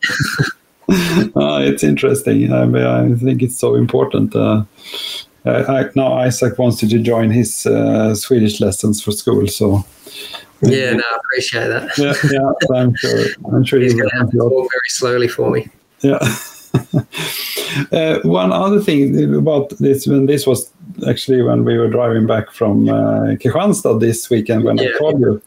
it's 1.62 1.85
interesting. 1.85 2.52
I, 2.52 2.66
mean, 2.66 2.82
I 2.82 3.15
think 3.15 3.43
it's 3.43 3.59
so 3.59 3.74
important. 3.77 4.35
Uh, 4.35 4.65
I, 5.47 5.90
now 5.94 6.15
Isaac 6.15 6.59
wants 6.59 6.82
you 6.82 6.89
to 6.89 6.98
join 6.98 7.31
his 7.31 7.66
uh, 7.66 8.15
Swedish 8.15 8.61
lessons 8.61 9.02
for 9.02 9.12
school, 9.12 9.47
so 9.47 9.85
Yeah, 10.65 10.93
no, 10.93 11.03
I 11.03 11.16
appreciate 11.16 11.69
that. 11.69 11.99
yeah, 11.99 12.15
yeah. 12.31 12.77
I'm 12.77 12.95
sure. 12.97 13.27
I'm 13.53 13.65
sure 13.65 13.81
He's 13.81 13.93
he 13.93 13.99
going 13.99 14.11
to 14.11 14.16
have 14.16 14.31
to 14.31 14.39
walk 14.39 14.70
very 14.70 14.89
slowly 14.89 15.28
for 15.28 15.51
me. 15.51 15.69
Yeah. 16.01 16.19
uh, 17.93 18.19
one 18.23 18.53
other 18.53 18.81
thing 18.81 19.35
about 19.35 19.70
this, 19.78 20.07
when 20.07 20.27
this 20.27 20.47
was 20.47 20.70
actually 21.09 21.43
when 21.43 21.65
we 21.65 21.78
were 21.78 21.89
driving 21.89 22.27
back 22.27 22.51
from 22.51 22.89
uh, 22.89 23.36
Kristianstad 23.41 24.01
this 24.01 24.28
weekend 24.31 24.65
when 24.65 24.78
I 24.81 24.93
called 24.99 25.20
you, 25.20 25.41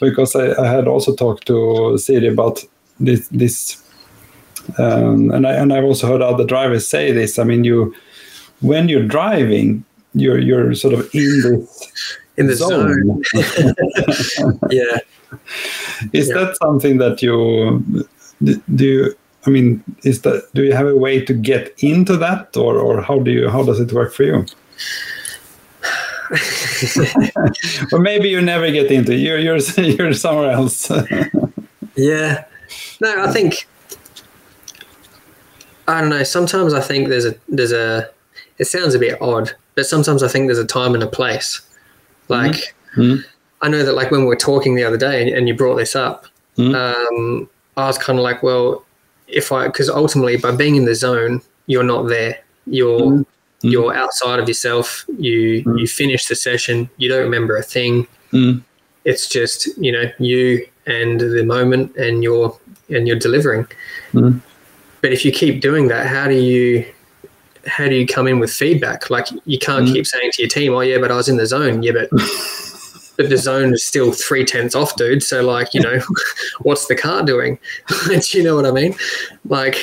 because 0.00 0.34
I, 0.34 0.52
I 0.60 0.66
had 0.66 0.88
also 0.88 1.14
talked 1.14 1.46
to 1.46 1.98
Siri 1.98 2.28
about 2.28 2.64
this, 2.98 3.28
this 3.28 3.82
um, 4.78 5.30
and 5.30 5.46
I 5.46 5.52
and 5.54 5.72
I've 5.72 5.84
also 5.84 6.06
heard 6.06 6.22
other 6.22 6.44
drivers 6.44 6.86
say 6.86 7.12
this. 7.12 7.38
I 7.38 7.44
mean, 7.44 7.64
you 7.64 7.94
when 8.60 8.88
you're 8.88 9.06
driving, 9.06 9.84
you're 10.14 10.38
you're 10.38 10.74
sort 10.74 10.94
of 10.94 11.08
in 11.14 11.40
this 11.42 12.18
In 12.40 12.46
the 12.46 12.56
zone. 12.56 13.22
Yeah. 14.70 14.98
Is 16.12 16.28
Yeah. 16.28 16.34
that 16.38 16.56
something 16.62 16.98
that 16.98 17.22
you 17.22 17.84
do? 18.74 18.84
You, 18.84 19.14
I 19.46 19.50
mean, 19.50 19.82
is 20.02 20.22
that 20.22 20.48
do 20.54 20.62
you 20.64 20.72
have 20.72 20.88
a 20.88 20.96
way 20.96 21.20
to 21.24 21.32
get 21.34 21.72
into 21.78 22.16
that, 22.16 22.56
or 22.56 22.76
or 22.78 23.00
how 23.02 23.18
do 23.20 23.30
you 23.30 23.48
how 23.50 23.62
does 23.62 23.78
it 23.80 23.92
work 23.92 24.12
for 24.12 24.24
you? 24.24 24.44
or 27.92 27.98
maybe 27.98 28.28
you 28.28 28.40
never 28.40 28.70
get 28.70 28.90
into. 28.90 29.12
it. 29.12 29.18
You're 29.18 29.38
you're 29.38 29.58
you're 29.96 30.12
somewhere 30.14 30.50
else. 30.50 30.90
Yeah. 31.96 32.44
No, 33.00 33.24
I 33.24 33.32
think 33.32 33.66
I 35.88 36.00
don't 36.00 36.10
know. 36.10 36.22
Sometimes 36.24 36.72
I 36.74 36.80
think 36.80 37.08
there's 37.08 37.24
a 37.26 37.34
there's 37.48 37.72
a 37.72 38.08
it 38.58 38.66
sounds 38.66 38.94
a 38.94 38.98
bit 38.98 39.20
odd, 39.20 39.52
but 39.74 39.86
sometimes 39.86 40.22
I 40.22 40.28
think 40.28 40.46
there's 40.46 40.58
a 40.58 40.66
time 40.66 40.94
and 40.94 41.02
a 41.02 41.06
place. 41.08 41.60
Like 42.30 42.74
Mhm. 42.96 43.24
I 43.62 43.68
know 43.68 43.82
that 43.84 43.92
like 43.94 44.10
when 44.10 44.20
we 44.22 44.26
were 44.26 44.36
talking 44.36 44.74
the 44.74 44.84
other 44.84 44.96
day 44.96 45.22
and, 45.22 45.30
and 45.36 45.48
you 45.48 45.54
brought 45.54 45.76
this 45.76 45.94
up, 45.94 46.26
Mhm. 46.56 46.74
um, 46.74 47.48
I 47.76 47.86
was 47.86 47.98
kind 47.98 48.18
of 48.18 48.22
like, 48.22 48.42
well, 48.42 48.84
if 49.28 49.52
I 49.52 49.66
because 49.66 49.88
ultimately 49.90 50.36
by 50.36 50.52
being 50.52 50.76
in 50.76 50.84
the 50.86 50.94
zone, 50.94 51.42
you're 51.66 51.82
not 51.94 52.08
there. 52.08 52.38
You're 52.66 53.00
Mhm. 53.00 53.26
you're 53.62 53.94
outside 53.94 54.38
of 54.40 54.48
yourself. 54.48 55.04
You 55.18 55.62
Mhm. 55.64 55.78
you 55.80 55.86
finish 55.86 56.26
the 56.26 56.34
session. 56.34 56.88
You 56.96 57.08
don't 57.10 57.22
remember 57.22 57.56
a 57.56 57.62
thing 57.62 58.06
it's 59.06 59.28
just 59.28 59.66
you 59.78 59.90
know 59.90 60.04
you 60.18 60.64
and 60.86 61.18
the 61.20 61.42
moment 61.42 61.96
and 61.96 62.22
you're 62.22 62.54
and 62.90 63.08
you're 63.08 63.18
delivering 63.18 63.66
but 65.00 65.10
if 65.12 65.24
you 65.24 65.32
keep 65.32 65.60
doing 65.60 65.88
that 65.88 66.06
how 66.06 66.28
do 66.28 66.34
you 66.34 66.84
how 67.66 67.86
do 67.88 67.94
you 67.94 68.06
come 68.06 68.26
in 68.26 68.38
with 68.38 68.52
feedback 68.52 69.10
like 69.10 69.26
you 69.44 69.58
can't 69.58 69.86
Mhm. 69.88 69.92
keep 69.92 70.06
saying 70.06 70.30
to 70.32 70.42
your 70.42 70.48
team 70.48 70.72
oh 70.74 70.80
yeah 70.80 70.98
but 70.98 71.10
i 71.10 71.16
was 71.16 71.28
in 71.28 71.36
the 71.36 71.46
zone 71.46 71.82
yeah 71.82 71.92
but 71.92 72.08
but 73.20 73.28
the 73.28 73.36
zone 73.36 73.74
is 73.74 73.84
still 73.84 74.12
three 74.12 74.46
tenths 74.46 74.74
off, 74.74 74.96
dude. 74.96 75.22
So 75.22 75.42
like, 75.42 75.74
you 75.74 75.80
know, 75.82 76.00
what's 76.60 76.86
the 76.86 76.94
car 76.94 77.22
doing? 77.22 77.58
Do 78.08 78.20
you 78.32 78.42
know 78.42 78.56
what 78.56 78.64
I 78.64 78.70
mean? 78.70 78.94
Like, 79.44 79.82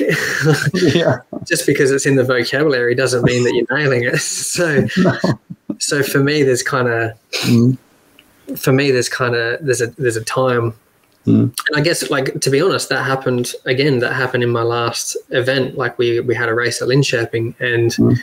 yeah. 0.74 1.18
just 1.48 1.68
because 1.68 1.92
it's 1.92 2.08
in 2.08 2.16
the 2.16 2.24
vocabulary 2.24 2.96
doesn't 2.96 3.24
mean 3.24 3.44
that 3.44 3.54
you're 3.54 3.78
nailing 3.78 4.06
it. 4.06 4.18
So, 4.18 4.88
no. 4.98 5.20
so 5.78 6.02
for 6.02 6.18
me, 6.18 6.42
there's 6.42 6.64
kind 6.64 6.88
of, 6.88 7.12
mm. 7.44 7.78
for 8.58 8.72
me, 8.72 8.90
there's 8.90 9.10
kind 9.10 9.36
of 9.36 9.64
there's 9.64 9.82
a 9.82 9.88
there's 10.00 10.18
a 10.18 10.24
time. 10.24 10.74
Mm. 11.28 11.54
And 11.68 11.76
I 11.76 11.82
guess, 11.82 12.10
like 12.10 12.40
to 12.40 12.50
be 12.50 12.62
honest, 12.62 12.88
that 12.88 13.04
happened 13.04 13.54
again. 13.66 14.00
That 14.00 14.14
happened 14.14 14.44
in 14.44 14.50
my 14.50 14.64
last 14.64 15.18
event. 15.30 15.78
Like 15.78 15.98
we 15.98 16.22
we 16.22 16.34
had 16.34 16.48
a 16.48 16.54
race 16.54 16.82
at 16.82 16.88
Linköping, 16.88 17.60
and 17.60 17.92
mm. 17.92 18.18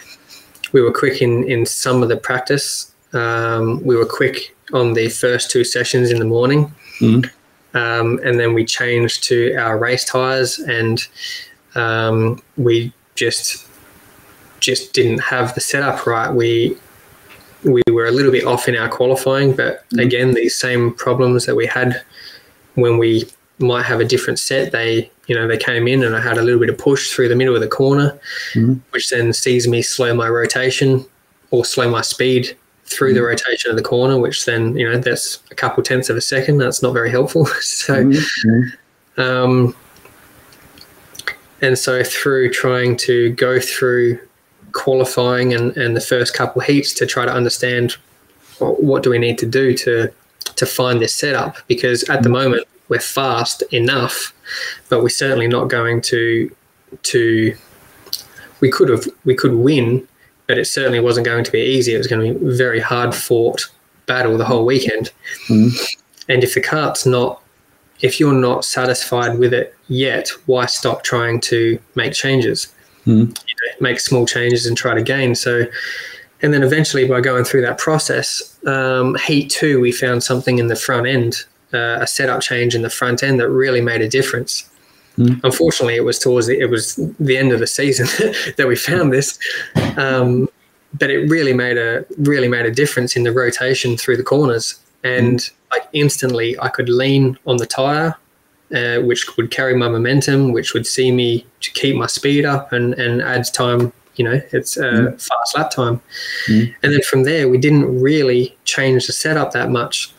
we 0.72 0.80
were 0.80 0.90
quick 0.92 1.20
in 1.20 1.44
in 1.44 1.66
some 1.66 2.02
of 2.02 2.08
the 2.08 2.16
practice. 2.16 2.92
Um, 3.12 3.84
we 3.84 3.94
were 3.94 4.06
quick 4.06 4.56
on 4.72 4.94
the 4.94 5.10
first 5.10 5.50
two 5.50 5.64
sessions 5.64 6.10
in 6.10 6.18
the 6.18 6.24
morning. 6.24 6.74
Mm. 7.00 7.30
Um, 7.74 8.20
and 8.24 8.40
then 8.40 8.54
we 8.54 8.64
changed 8.64 9.24
to 9.24 9.54
our 9.56 9.76
race 9.76 10.04
tires, 10.04 10.58
and 10.58 11.06
um, 11.74 12.42
we 12.56 12.90
just 13.16 13.66
just 14.60 14.94
didn't 14.94 15.18
have 15.18 15.54
the 15.54 15.60
setup 15.60 16.06
right. 16.06 16.32
We 16.32 16.78
we 17.64 17.82
were 17.92 18.06
a 18.06 18.12
little 18.12 18.32
bit 18.32 18.44
off 18.46 18.66
in 18.66 18.76
our 18.76 18.88
qualifying, 18.88 19.54
but 19.54 19.86
mm. 19.90 20.02
again, 20.02 20.32
these 20.32 20.56
same 20.56 20.94
problems 20.94 21.44
that 21.44 21.54
we 21.54 21.66
had 21.66 22.02
when 22.74 22.98
we 22.98 23.24
might 23.58 23.82
have 23.82 24.00
a 24.00 24.04
different 24.04 24.38
set, 24.38 24.72
they 24.72 25.10
you 25.26 25.34
know 25.34 25.46
they 25.46 25.56
came 25.56 25.86
in 25.88 26.02
and 26.02 26.14
I 26.14 26.20
had 26.20 26.38
a 26.38 26.42
little 26.42 26.60
bit 26.60 26.68
of 26.68 26.78
push 26.78 27.10
through 27.10 27.28
the 27.28 27.36
middle 27.36 27.54
of 27.54 27.60
the 27.60 27.68
corner, 27.68 28.18
mm. 28.52 28.80
which 28.90 29.10
then 29.10 29.32
sees 29.32 29.68
me 29.68 29.82
slow 29.82 30.14
my 30.14 30.28
rotation 30.28 31.04
or 31.50 31.64
slow 31.64 31.90
my 31.90 32.02
speed 32.02 32.56
through 32.86 33.12
mm 33.12 33.14
the 33.14 33.22
rotation 33.22 33.70
of 33.70 33.76
the 33.76 33.82
corner, 33.82 34.18
which 34.18 34.44
then 34.44 34.76
you 34.76 34.90
know 34.90 34.98
that's 34.98 35.40
a 35.50 35.54
couple 35.54 35.82
tenths 35.82 36.10
of 36.10 36.16
a 36.16 36.20
second. 36.20 36.58
That's 36.58 36.82
not 36.82 36.92
very 36.92 37.10
helpful. 37.10 37.46
so, 37.60 38.04
mm-hmm. 38.04 39.20
um, 39.20 39.74
and 41.60 41.78
so 41.78 42.04
through 42.04 42.50
trying 42.50 42.96
to 42.98 43.30
go 43.30 43.58
through 43.58 44.18
qualifying 44.72 45.54
and, 45.54 45.76
and 45.76 45.96
the 45.96 46.00
first 46.00 46.34
couple 46.34 46.60
heats 46.60 46.92
to 46.92 47.06
try 47.06 47.24
to 47.24 47.32
understand 47.32 47.96
well, 48.60 48.74
what 48.74 49.02
do 49.02 49.10
we 49.10 49.18
need 49.18 49.38
to 49.38 49.46
do 49.46 49.72
to 49.78 50.12
to 50.56 50.66
find 50.66 51.00
this 51.00 51.14
setup 51.14 51.56
because 51.66 52.04
at 52.04 52.22
the 52.22 52.28
mm. 52.28 52.32
moment 52.32 52.66
we're 52.88 53.00
fast 53.00 53.62
enough, 53.72 54.34
but 54.88 55.02
we're 55.02 55.08
certainly 55.08 55.48
not 55.48 55.68
going 55.68 56.00
to 56.02 56.54
to 57.02 57.56
we 58.60 58.70
could 58.70 58.88
have 58.88 59.06
we 59.24 59.34
could 59.34 59.54
win 59.54 60.06
but 60.46 60.58
it 60.58 60.66
certainly 60.66 61.00
wasn't 61.00 61.26
going 61.26 61.44
to 61.44 61.52
be 61.52 61.60
easy. 61.60 61.94
It 61.94 61.98
was 61.98 62.06
going 62.06 62.34
to 62.34 62.38
be 62.38 62.46
a 62.46 62.56
very 62.56 62.80
hard 62.80 63.14
fought 63.14 63.68
battle 64.06 64.36
the 64.36 64.44
whole 64.44 64.66
weekend. 64.66 65.10
Mm. 65.48 65.96
And 66.28 66.44
if 66.44 66.54
the 66.54 66.60
cart's 66.60 67.06
not, 67.06 67.40
if 68.00 68.20
you're 68.20 68.34
not 68.34 68.64
satisfied 68.64 69.38
with 69.38 69.54
it 69.54 69.74
yet, 69.88 70.28
why 70.46 70.66
stop 70.66 71.02
trying 71.02 71.40
to 71.42 71.78
make 71.94 72.12
changes? 72.12 72.72
Mm. 73.06 73.28
You 73.28 73.54
know, 73.54 73.76
make 73.80 74.00
small 74.00 74.26
changes 74.26 74.66
and 74.66 74.76
try 74.76 74.94
to 74.94 75.02
gain. 75.02 75.34
So, 75.34 75.64
and 76.42 76.52
then 76.52 76.62
eventually 76.62 77.06
by 77.06 77.20
going 77.20 77.44
through 77.44 77.62
that 77.62 77.78
process, 77.78 78.53
um, 78.66 79.16
heat 79.26 79.50
two, 79.50 79.80
we 79.80 79.92
found 79.92 80.22
something 80.22 80.58
in 80.58 80.68
the 80.68 80.76
front 80.76 81.06
end, 81.06 81.44
uh, 81.72 81.98
a 82.00 82.06
setup 82.06 82.40
change 82.40 82.74
in 82.74 82.82
the 82.82 82.90
front 82.90 83.22
end 83.22 83.40
that 83.40 83.48
really 83.48 83.80
made 83.80 84.00
a 84.00 84.08
difference. 84.08 84.68
Mm. 85.18 85.40
Unfortunately, 85.44 85.94
it 85.94 86.04
was 86.04 86.18
towards 86.18 86.46
the, 86.46 86.58
it 86.58 86.70
was 86.70 86.96
the 87.20 87.36
end 87.36 87.52
of 87.52 87.60
the 87.60 87.66
season 87.66 88.06
that 88.56 88.66
we 88.66 88.76
found 88.76 89.12
this, 89.12 89.38
um, 89.96 90.48
but 90.98 91.10
it 91.10 91.28
really 91.28 91.52
made 91.52 91.78
a 91.78 92.04
really 92.18 92.48
made 92.48 92.66
a 92.66 92.70
difference 92.70 93.16
in 93.16 93.22
the 93.22 93.32
rotation 93.32 93.96
through 93.96 94.16
the 94.16 94.22
corners. 94.22 94.78
And 95.04 95.38
mm. 95.38 95.50
like 95.70 95.88
instantly, 95.92 96.58
I 96.58 96.68
could 96.68 96.88
lean 96.88 97.38
on 97.46 97.58
the 97.58 97.66
tire, 97.66 98.16
uh, 98.74 98.98
which 99.00 99.36
would 99.36 99.50
carry 99.50 99.76
my 99.76 99.88
momentum, 99.88 100.52
which 100.52 100.74
would 100.74 100.86
see 100.86 101.12
me 101.12 101.46
to 101.60 101.70
keep 101.72 101.96
my 101.96 102.06
speed 102.06 102.44
up 102.44 102.72
and 102.72 102.94
and 102.94 103.22
adds 103.22 103.50
time. 103.50 103.92
You 104.16 104.24
know, 104.24 104.40
it's 104.52 104.76
a 104.76 104.82
mm. 104.82 105.12
fast 105.12 105.56
lap 105.56 105.70
time. 105.70 106.00
Mm. 106.48 106.74
And 106.82 106.92
then 106.92 107.02
from 107.02 107.24
there, 107.24 107.48
we 107.48 107.58
didn't 107.58 108.00
really 108.00 108.56
change 108.64 109.06
the 109.06 109.12
setup 109.12 109.52
that 109.52 109.70
much. 109.70 110.12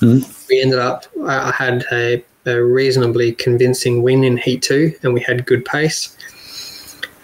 Mm. 0.00 0.48
We 0.48 0.60
ended 0.60 0.78
up. 0.78 1.06
I 1.26 1.50
had 1.50 1.84
a 1.92 2.24
a 2.46 2.62
reasonably 2.62 3.32
convincing 3.32 4.02
win 4.02 4.24
in 4.24 4.36
Heat 4.36 4.62
2, 4.62 4.98
and 5.02 5.14
we 5.14 5.20
had 5.20 5.46
good 5.46 5.64
pace. 5.64 6.16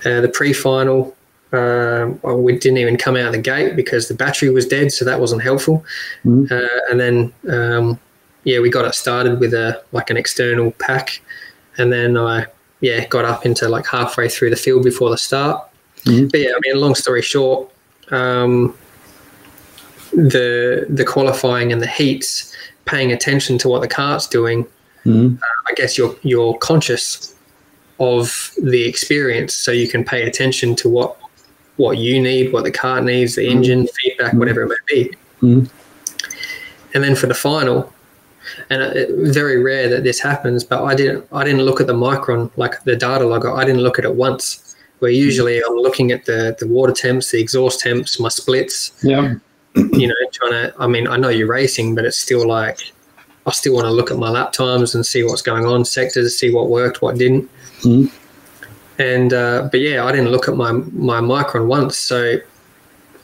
Uh, 0.05 0.21
the 0.21 0.29
pre 0.29 0.53
final, 0.53 1.17
uh, 1.53 2.11
well, 2.23 2.41
we 2.41 2.57
didn't 2.57 2.79
even 2.79 2.97
come 2.97 3.17
out 3.17 3.27
of 3.27 3.33
the 3.33 3.39
gate 3.39 3.75
because 3.75 4.09
the 4.09 4.15
battery 4.15 4.51
was 4.51 4.67
dead, 4.67 4.93
so 4.93 5.05
that 5.05 5.21
wasn't 5.21 5.43
helpful. 5.43 5.85
Mm. 6.25 6.51
Uh, 6.51 6.81
and 6.91 7.01
then, 7.01 7.33
um, 7.49 7.99
yeah, 8.45 8.61
we 8.61 8.71
got 8.71 8.85
it 8.85 8.95
started 8.95 9.41
with 9.41 9.55
a 9.55 9.83
like 9.93 10.11
an 10.11 10.17
external 10.17 10.71
pack, 10.73 11.21
and 11.79 11.93
then 11.93 12.17
I 12.17 12.47
yeah 12.81 13.05
got 13.07 13.25
up 13.25 13.45
into 13.45 13.69
like 13.69 13.87
halfway 13.87 14.29
through 14.29 14.51
the 14.51 14.57
field 14.57 14.85
before 14.85 15.11
the 15.11 15.19
start. 15.19 15.68
Mm. 16.09 16.31
But 16.31 16.41
yeah, 16.41 16.51
I 16.51 16.59
mean, 16.63 16.81
long 16.81 16.95
story 16.95 17.23
short, 17.23 17.71
um, 18.11 18.77
the 20.13 20.87
the 20.89 21.05
qualifying 21.05 21.73
and 21.73 21.81
the 21.81 21.87
heats, 21.87 22.55
paying 22.85 23.13
attention 23.13 23.59
to 23.59 23.69
what 23.69 23.81
the 23.83 23.89
cart's 23.89 24.27
doing 24.27 24.67
mm. 25.09 25.37
uh, 25.37 25.47
I 25.69 25.75
guess 25.75 25.99
you're 25.99 26.15
you're 26.23 26.57
conscious 26.59 27.35
of 28.01 28.53
the 28.63 28.85
experience, 28.85 29.55
so 29.55 29.73
you 29.73 29.89
can 29.89 30.05
pay 30.05 30.27
attention 30.27 30.77
to 30.77 30.89
what 30.89 31.17
what 31.77 31.99
you 31.99 32.21
need, 32.21 32.53
what 32.53 32.65
the 32.65 32.71
car 32.71 33.01
needs, 33.01 33.37
the 33.37 33.49
engine 33.49 33.85
mm. 33.85 33.91
feedback, 33.97 34.33
mm. 34.33 34.39
whatever 34.39 34.63
it 34.63 34.69
may 34.69 35.03
be. 35.03 35.17
Mm. 35.43 35.71
And 36.95 37.05
then 37.05 37.15
for 37.15 37.27
the 37.27 37.35
final, 37.35 37.93
and 38.71 38.83
it, 38.83 39.11
uh, 39.11 39.33
very 39.33 39.63
rare 39.63 39.89
that 39.89 40.05
this 40.05 40.21
happens, 40.21 40.65
but 40.65 40.83
I 40.85 40.95
didn't 40.95 41.27
I 41.33 41.45
didn't 41.45 41.63
look 41.63 41.81
at 41.81 41.87
the 41.87 41.95
MyChron 41.95 42.51
like 42.57 42.83
the 42.85 42.97
data 42.97 43.27
logger. 43.27 43.53
I 43.53 43.65
didn't 43.65 43.83
look 43.83 43.99
at 43.99 44.05
it 44.05 44.15
once. 44.15 44.68
Where 44.99 45.11
usually 45.11 45.61
I'm 45.63 45.77
looking 45.77 46.11
at 46.11 46.25
the 46.25 46.57
the 46.59 46.67
water 46.67 46.93
temps, 46.93 47.31
the 47.31 47.41
exhaust 47.41 47.81
temps, 47.81 48.19
my 48.19 48.29
splits. 48.29 48.93
Yeah. 49.03 49.35
you 49.75 50.09
know, 50.09 50.15
trying 50.33 50.53
to. 50.53 50.75
I 50.79 50.87
mean, 50.87 51.07
I 51.07 51.17
know 51.17 51.29
you're 51.29 51.49
racing, 51.49 51.95
but 51.95 52.05
it's 52.05 52.19
still 52.19 52.47
like 52.47 52.93
I 53.47 53.53
still 53.53 53.75
want 53.75 53.87
to 53.87 53.91
look 53.91 54.11
at 54.11 54.19
my 54.19 54.29
lap 54.29 54.53
times 54.53 54.95
and 54.95 55.05
see 55.07 55.25
what's 55.25 55.43
going 55.43 55.65
on, 55.65 55.85
sectors, 55.85 56.39
see 56.39 56.53
what 56.53 56.69
worked, 56.69 57.01
what 57.01 57.17
didn't. 57.17 57.49
Mm. 57.81 58.13
And 58.99 59.33
uh, 59.33 59.69
but 59.71 59.81
yeah, 59.81 60.05
I 60.05 60.13
didn't 60.13 60.31
look 60.31 60.49
at 60.49 60.55
my 60.55 60.73
my 60.73 61.21
MyChron 61.21 61.67
once, 61.67 61.97
so 61.97 62.39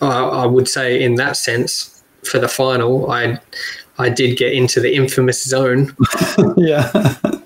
I, 0.01 0.23
I 0.23 0.47
would 0.47 0.69
say 0.69 1.03
in 1.03 1.17
that 1.17 1.37
sense 1.37 2.03
for 2.25 2.39
the 2.39 2.49
final, 2.49 3.11
I 3.11 3.39
I 3.99 4.09
did 4.09 4.39
get 4.39 4.53
into 4.53 4.81
the 4.81 4.95
infamous 4.95 5.45
zone. 5.45 5.95
yeah. 6.57 6.91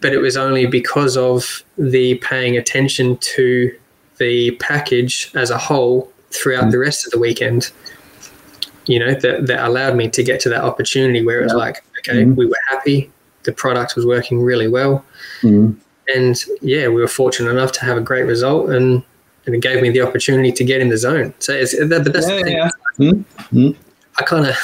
but 0.00 0.12
it 0.12 0.18
was 0.18 0.36
only 0.36 0.66
because 0.66 1.16
of 1.16 1.62
the 1.76 2.16
paying 2.16 2.56
attention 2.56 3.16
to 3.18 3.76
the 4.18 4.52
package 4.52 5.30
as 5.34 5.50
a 5.50 5.58
whole 5.58 6.10
throughout 6.30 6.64
mm. 6.64 6.70
the 6.70 6.78
rest 6.78 7.06
of 7.06 7.12
the 7.12 7.18
weekend. 7.18 7.70
You 8.86 8.98
know, 8.98 9.14
that, 9.14 9.46
that 9.46 9.66
allowed 9.66 9.94
me 9.96 10.08
to 10.08 10.22
get 10.22 10.40
to 10.40 10.48
that 10.48 10.62
opportunity 10.62 11.24
where 11.24 11.40
it 11.40 11.44
was 11.44 11.52
yeah. 11.52 11.58
like, 11.58 11.84
Okay, 12.00 12.22
mm-hmm. 12.22 12.34
we 12.34 12.46
were 12.46 12.56
happy. 12.68 13.10
The 13.42 13.52
product 13.52 13.96
was 13.96 14.04
working 14.04 14.42
really 14.42 14.68
well, 14.68 15.04
mm-hmm. 15.42 15.78
and 16.14 16.44
yeah, 16.60 16.88
we 16.88 17.00
were 17.00 17.08
fortunate 17.08 17.50
enough 17.50 17.72
to 17.72 17.84
have 17.84 17.96
a 17.96 18.00
great 18.00 18.24
result, 18.24 18.70
and 18.70 19.02
and 19.46 19.54
it 19.54 19.62
gave 19.62 19.82
me 19.82 19.90
the 19.90 20.02
opportunity 20.02 20.52
to 20.52 20.64
get 20.64 20.80
in 20.80 20.88
the 20.88 20.98
zone. 20.98 21.32
So, 21.38 21.52
it's, 21.54 21.74
but 21.74 22.12
that's 22.12 22.28
yeah, 22.28 22.36
the 22.36 22.42
thing. 22.42 22.56
Yeah. 22.56 22.70
Mm-hmm. 22.98 23.70
I 24.18 24.22
kind 24.24 24.46
of, 24.46 24.56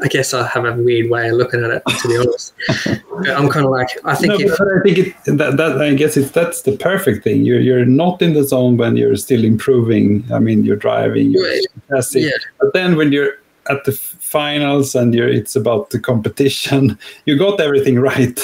I 0.00 0.08
guess 0.08 0.34
I 0.34 0.46
have 0.48 0.64
a 0.64 0.74
weird 0.74 1.10
way 1.10 1.30
of 1.30 1.36
looking 1.36 1.64
at 1.64 1.70
it, 1.70 1.82
to 1.86 2.08
be 2.08 2.16
honest. 2.18 2.52
I'm 3.34 3.48
kind 3.48 3.64
of 3.64 3.72
like, 3.72 3.88
I 4.04 4.14
think. 4.14 4.34
No, 4.34 4.38
if, 4.38 4.60
I 4.60 4.82
think 4.82 4.98
it, 4.98 5.14
that, 5.38 5.56
that 5.56 5.80
I 5.80 5.94
guess 5.94 6.18
it's 6.18 6.30
that's 6.32 6.62
the 6.62 6.76
perfect 6.76 7.24
thing. 7.24 7.44
You're 7.44 7.60
you're 7.60 7.86
not 7.86 8.20
in 8.20 8.34
the 8.34 8.44
zone 8.44 8.76
when 8.76 8.96
you're 8.96 9.16
still 9.16 9.42
improving. 9.42 10.24
I 10.30 10.38
mean, 10.38 10.64
you're 10.64 10.76
driving, 10.76 11.30
you're 11.30 11.42
right. 11.42 12.04
yeah. 12.14 12.30
but 12.60 12.74
then 12.74 12.96
when 12.96 13.10
you're 13.10 13.38
at 13.68 13.84
the 13.84 13.92
finals 13.92 14.94
and 14.94 15.14
you're 15.14 15.28
it's 15.28 15.56
about 15.56 15.90
the 15.90 15.98
competition. 15.98 16.98
You 17.24 17.38
got 17.38 17.60
everything 17.60 17.98
right. 18.12 18.38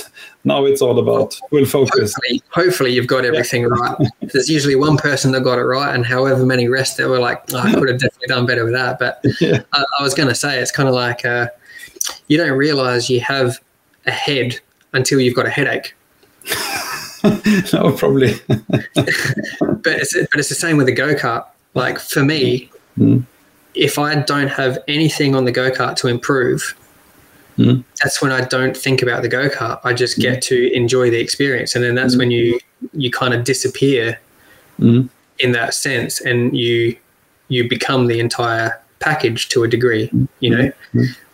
Now 0.44 0.64
it's 0.64 0.82
all 0.82 0.98
about 0.98 1.34
full 1.50 1.64
focus. 1.64 2.14
Hopefully, 2.14 2.42
hopefully 2.50 2.92
you've 2.92 3.06
got 3.06 3.24
everything 3.24 3.62
yeah. 3.62 3.68
right. 3.68 4.08
There's 4.20 4.48
usually 4.48 4.74
one 4.74 4.96
person 4.96 5.30
that 5.32 5.42
got 5.42 5.58
it 5.58 5.62
right, 5.62 5.94
and 5.94 6.04
however 6.04 6.44
many 6.44 6.68
rest 6.68 6.96
that 6.96 7.08
were 7.08 7.20
like, 7.20 7.42
oh, 7.52 7.58
I 7.58 7.72
could 7.74 7.88
have 7.88 8.00
definitely 8.00 8.28
done 8.28 8.46
better 8.46 8.64
with 8.64 8.74
that. 8.74 8.98
But 8.98 9.20
yeah. 9.40 9.62
I, 9.72 9.84
I, 10.00 10.02
was 10.02 10.14
going 10.14 10.28
to 10.28 10.34
say 10.34 10.60
it's 10.60 10.72
kind 10.72 10.88
of 10.88 10.94
like 10.94 11.24
uh, 11.24 11.48
you 12.26 12.36
don't 12.38 12.56
realize 12.56 13.08
you 13.08 13.20
have 13.20 13.60
a 14.06 14.10
head 14.10 14.58
until 14.92 15.20
you've 15.20 15.36
got 15.36 15.46
a 15.46 15.50
headache. 15.50 15.94
no, 17.72 17.92
probably. 17.96 18.34
but 18.48 18.66
it's 19.86 20.12
but 20.14 20.40
it's 20.40 20.48
the 20.48 20.56
same 20.56 20.76
with 20.76 20.86
the 20.86 20.92
go 20.92 21.14
kart. 21.14 21.46
Like 21.74 21.98
for 21.98 22.24
me, 22.24 22.70
mm 22.98 23.24
if 23.74 23.98
I 23.98 24.14
don't 24.16 24.48
have 24.48 24.78
anything 24.88 25.34
on 25.34 25.44
the 25.44 25.52
go 25.52 25.70
kart 25.70 25.96
to 25.96 26.08
improve, 26.08 26.74
mm. 27.56 27.84
that's 28.02 28.20
when 28.22 28.32
I 28.32 28.42
don't 28.42 28.76
think 28.76 29.02
about 29.02 29.22
the 29.22 29.28
go 29.28 29.48
kart. 29.48 29.80
I 29.84 29.92
just 29.92 30.18
get 30.18 30.38
mm. 30.38 30.42
to 30.42 30.72
enjoy 30.72 31.10
the 31.10 31.20
experience, 31.20 31.74
and 31.74 31.84
then 31.84 31.94
that's 31.94 32.16
when 32.16 32.30
you 32.30 32.58
you 32.92 33.10
kind 33.10 33.32
of 33.32 33.44
disappear 33.44 34.18
hmm. 34.78 35.02
in 35.38 35.52
that 35.52 35.74
sense, 35.74 36.20
and 36.20 36.56
you 36.56 36.96
you 37.48 37.68
become 37.68 38.06
the 38.06 38.18
entire 38.18 38.80
package 38.98 39.48
to 39.50 39.62
a 39.62 39.68
degree, 39.68 40.10
you 40.40 40.50
know. 40.50 40.72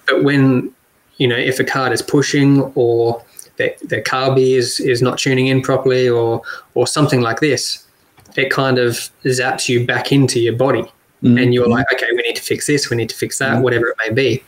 But 0.06 0.24
when 0.24 0.72
you 1.18 1.28
know, 1.28 1.36
if 1.36 1.60
a 1.60 1.64
card 1.64 1.92
is 1.92 2.00
pushing 2.00 2.62
or 2.74 3.22
their, 3.56 3.74
their 3.82 4.02
carby 4.02 4.56
is, 4.56 4.80
is 4.80 5.02
not 5.02 5.18
tuning 5.18 5.48
in 5.48 5.60
properly 5.60 6.08
or, 6.08 6.42
or 6.74 6.86
something 6.86 7.20
like 7.20 7.40
this, 7.40 7.84
it 8.36 8.50
kind 8.50 8.78
of 8.78 9.10
zaps 9.24 9.68
you 9.68 9.84
back 9.84 10.10
into 10.12 10.40
your 10.40 10.56
body. 10.56 10.82
Mm-hmm. 11.22 11.38
And 11.38 11.52
you're 11.52 11.68
like, 11.68 11.86
okay, 11.92 12.06
we 12.10 12.22
need 12.22 12.36
to 12.36 12.42
fix 12.42 12.66
this, 12.66 12.88
we 12.88 12.96
need 12.96 13.08
to 13.10 13.16
fix 13.16 13.38
that, 13.38 13.54
mm-hmm. 13.54 13.62
whatever 13.62 13.88
it 13.88 13.96
may 14.06 14.14
be. 14.14 14.42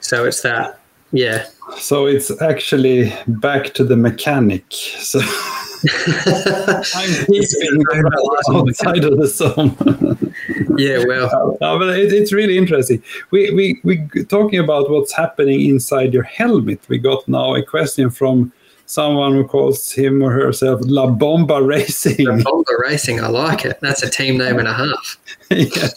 So 0.00 0.24
it's 0.26 0.42
that, 0.42 0.80
yeah. 1.12 1.46
So 1.78 2.06
it's 2.06 2.30
actually 2.42 3.12
back 3.26 3.74
to 3.74 3.84
the 3.84 3.96
mechanic. 3.96 4.64
So 4.70 5.20
I'm 6.94 7.26
keeping 7.26 7.82
outside 8.54 9.04
of 9.04 9.18
the 9.18 9.26
zone. 9.26 10.34
yeah, 10.78 11.04
well, 11.06 11.56
uh, 11.60 11.78
but 11.78 11.98
it, 11.98 12.12
it's 12.12 12.32
really 12.32 12.56
interesting. 12.56 13.02
We 13.32 13.52
we 13.52 13.80
we 13.82 14.24
talking 14.26 14.60
about 14.60 14.90
what's 14.90 15.12
happening 15.12 15.68
inside 15.68 16.14
your 16.14 16.22
helmet. 16.22 16.80
We 16.88 16.98
got 16.98 17.26
now 17.26 17.56
a 17.56 17.64
question 17.64 18.10
from 18.10 18.52
someone 18.86 19.32
who 19.32 19.44
calls 19.44 19.90
him 19.90 20.22
or 20.22 20.30
herself 20.30 20.80
La 20.84 21.06
Bomba 21.06 21.60
Racing. 21.60 22.26
La 22.26 22.36
Bomba 22.36 22.72
Racing, 22.78 23.18
I 23.18 23.26
like 23.26 23.64
it. 23.64 23.80
That's 23.80 24.04
a 24.04 24.10
team 24.10 24.38
name 24.38 24.60
and 24.60 24.68
a 24.68 24.74
half. 24.74 25.18
yeah. 25.50 25.88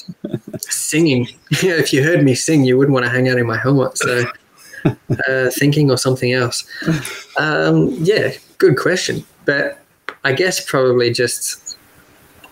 Singing. 0.62 1.28
Yeah, 1.62 1.74
if 1.74 1.94
you 1.94 2.04
heard 2.04 2.24
me 2.24 2.34
sing, 2.34 2.64
you 2.64 2.76
wouldn't 2.78 2.94
want 2.94 3.06
to 3.06 3.12
hang 3.12 3.30
out 3.30 3.38
in 3.38 3.46
my 3.46 3.58
helmet. 3.58 3.98
So, 3.98 4.26
uh, 4.86 5.50
thinking 5.52 5.92
or 5.92 5.98
something 5.98 6.34
else. 6.34 6.66
Um, 7.38 7.90
yeah, 8.00 8.34
good 8.58 8.78
question. 8.78 9.26
But 9.46 9.80
I 10.24 10.34
guess 10.34 10.64
probably 10.64 11.12
just, 11.12 11.78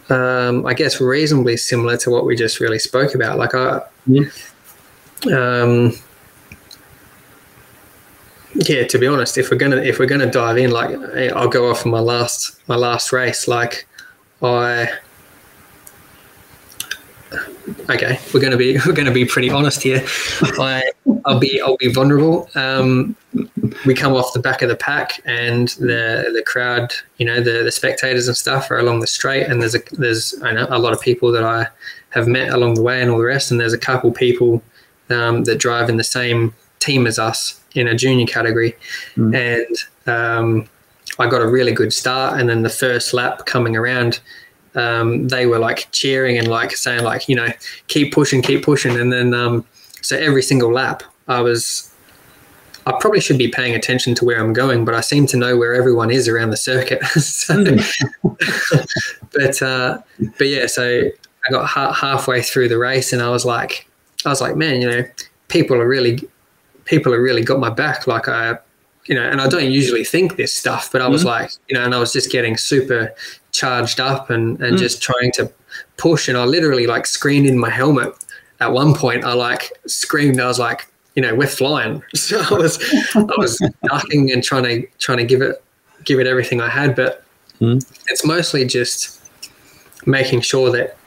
um, 0.09 0.65
I 0.65 0.73
guess 0.73 0.99
reasonably 0.99 1.57
similar 1.57 1.97
to 1.97 2.09
what 2.09 2.25
we 2.25 2.35
just 2.35 2.59
really 2.59 2.79
spoke 2.79 3.15
about. 3.15 3.37
Like 3.37 3.55
I, 3.55 3.81
yeah. 4.05 4.25
um, 5.31 5.93
yeah, 8.55 8.85
to 8.85 8.97
be 8.97 9.07
honest, 9.07 9.37
if 9.37 9.49
we're 9.49 9.57
gonna 9.57 9.77
if 9.77 9.97
we're 9.99 10.05
gonna 10.05 10.29
dive 10.29 10.57
in, 10.57 10.71
like 10.71 10.95
I'll 11.33 11.47
go 11.47 11.69
off 11.69 11.85
my 11.85 11.99
last 11.99 12.59
my 12.67 12.75
last 12.75 13.11
race. 13.11 13.47
Like 13.47 13.87
I, 14.41 14.89
okay, 17.89 18.19
we're 18.33 18.39
gonna 18.39 18.57
be 18.57 18.77
we're 18.85 18.93
gonna 18.93 19.11
be 19.11 19.25
pretty 19.25 19.49
honest 19.49 19.81
here. 19.83 20.03
I 20.41 20.83
I'll 21.25 21.39
be 21.39 21.61
I'll 21.61 21.77
be 21.77 21.91
vulnerable. 21.91 22.49
Um, 22.55 23.15
we 23.85 23.93
come 23.93 24.13
off 24.13 24.33
the 24.33 24.39
back 24.39 24.61
of 24.61 24.69
the 24.69 24.75
pack, 24.75 25.21
and 25.25 25.69
the 25.79 26.31
the 26.33 26.43
crowd, 26.45 26.93
you 27.17 27.25
know, 27.25 27.41
the 27.41 27.63
the 27.63 27.71
spectators 27.71 28.27
and 28.27 28.35
stuff 28.37 28.69
are 28.71 28.77
along 28.77 28.99
the 28.99 29.07
straight, 29.07 29.47
and 29.47 29.61
there's 29.61 29.75
a 29.75 29.81
there's 29.93 30.35
I 30.43 30.51
know 30.51 30.67
a 30.69 30.79
lot 30.79 30.93
of 30.93 31.01
people 31.01 31.31
that 31.31 31.43
I 31.43 31.67
have 32.09 32.27
met 32.27 32.49
along 32.49 32.75
the 32.75 32.81
way, 32.81 33.01
and 33.01 33.09
all 33.09 33.17
the 33.17 33.23
rest, 33.23 33.51
and 33.51 33.59
there's 33.59 33.73
a 33.73 33.77
couple 33.77 34.11
people 34.11 34.61
um, 35.09 35.43
that 35.45 35.57
drive 35.57 35.89
in 35.89 35.97
the 35.97 36.03
same 36.03 36.53
team 36.79 37.07
as 37.07 37.17
us 37.17 37.61
in 37.75 37.87
a 37.87 37.95
junior 37.95 38.25
category, 38.27 38.75
mm. 39.15 39.35
and 39.35 39.75
um, 40.07 40.67
I 41.19 41.27
got 41.27 41.41
a 41.41 41.47
really 41.47 41.71
good 41.71 41.93
start. 41.93 42.39
And 42.39 42.49
then 42.49 42.63
the 42.63 42.69
first 42.69 43.13
lap 43.13 43.45
coming 43.45 43.75
around, 43.75 44.19
um, 44.75 45.27
they 45.27 45.45
were 45.45 45.59
like 45.59 45.87
cheering 45.91 46.37
and 46.37 46.47
like 46.47 46.75
saying 46.75 47.03
like 47.03 47.27
you 47.29 47.35
know 47.35 47.49
keep 47.87 48.13
pushing, 48.13 48.41
keep 48.41 48.63
pushing. 48.63 48.99
And 48.99 49.11
then 49.11 49.33
um, 49.33 49.65
so 50.01 50.17
every 50.17 50.43
single 50.43 50.71
lap, 50.71 51.03
I 51.27 51.41
was. 51.41 51.89
I 52.85 52.91
probably 52.99 53.21
should 53.21 53.37
be 53.37 53.47
paying 53.47 53.73
attention 53.75 54.13
to 54.15 54.25
where 54.25 54.41
I'm 54.41 54.51
going, 54.51 54.83
but 54.83 54.93
I 54.93 54.99
seem 54.99 55.25
to 55.27 55.37
know 55.37 55.55
where 55.55 55.73
everyone 55.73 56.11
is 56.11 56.27
around 56.27 56.49
the 56.49 56.57
circuit. 56.57 57.01
so, 57.13 57.55
mm. 57.55 58.85
but 59.33 59.61
uh, 59.61 59.99
but 60.37 60.47
yeah, 60.49 60.65
so 60.65 61.03
I 61.47 61.49
got 61.49 61.65
ha- 61.65 61.93
halfway 61.93 62.41
through 62.41 62.67
the 62.67 62.77
race, 62.77 63.13
and 63.13 63.21
I 63.21 63.29
was 63.29 63.45
like, 63.45 63.87
I 64.25 64.29
was 64.29 64.41
like, 64.41 64.57
man, 64.57 64.81
you 64.81 64.89
know, 64.89 65.03
people 65.47 65.77
are 65.77 65.87
really 65.87 66.27
people 66.85 67.13
are 67.13 67.21
really 67.21 67.43
got 67.43 67.59
my 67.59 67.69
back. 67.69 68.07
Like 68.07 68.27
I, 68.27 68.57
you 69.05 69.15
know, 69.15 69.23
and 69.23 69.41
I 69.41 69.47
don't 69.47 69.69
usually 69.69 70.03
think 70.03 70.37
this 70.37 70.55
stuff, 70.55 70.91
but 70.91 71.01
I 71.01 71.07
was 71.07 71.23
mm 71.23 71.27
like, 71.27 71.51
you 71.67 71.75
know, 71.75 71.83
and 71.83 71.93
I 71.93 71.99
was 71.99 72.13
just 72.13 72.31
getting 72.31 72.57
super 72.57 73.13
charged 73.51 73.99
up 73.99 74.29
and, 74.29 74.59
and 74.61 74.75
mm 74.75 74.79
just 74.79 75.01
trying 75.01 75.31
to 75.33 75.51
push. 75.97 76.27
And 76.27 76.37
I 76.37 76.45
literally 76.45 76.87
like 76.87 77.05
screamed 77.05 77.47
in 77.47 77.57
my 77.57 77.69
helmet. 77.69 78.13
At 78.59 78.71
one 78.71 78.93
point, 78.93 79.25
I 79.25 79.33
like 79.33 79.71
screamed. 79.87 80.39
I 80.39 80.47
was 80.47 80.59
like, 80.59 80.87
you 81.15 81.21
know, 81.21 81.35
we're 81.35 81.47
flying. 81.47 82.01
So 82.15 82.39
I 82.39 82.53
was, 82.53 82.79
I 83.15 83.33
was 83.37 83.59
ducking 83.83 84.31
and 84.31 84.43
trying 84.43 84.63
to 84.63 84.87
trying 84.99 85.17
to 85.17 85.25
give 85.25 85.41
it 85.41 85.63
give 86.05 86.19
it 86.19 86.27
everything 86.27 86.61
I 86.61 86.69
had. 86.69 86.95
But 86.95 87.23
mm 87.59 87.83
it's 88.09 88.25
mostly 88.25 88.65
just 88.65 89.19
making 90.05 90.41
sure 90.41 90.69
that 90.71 90.97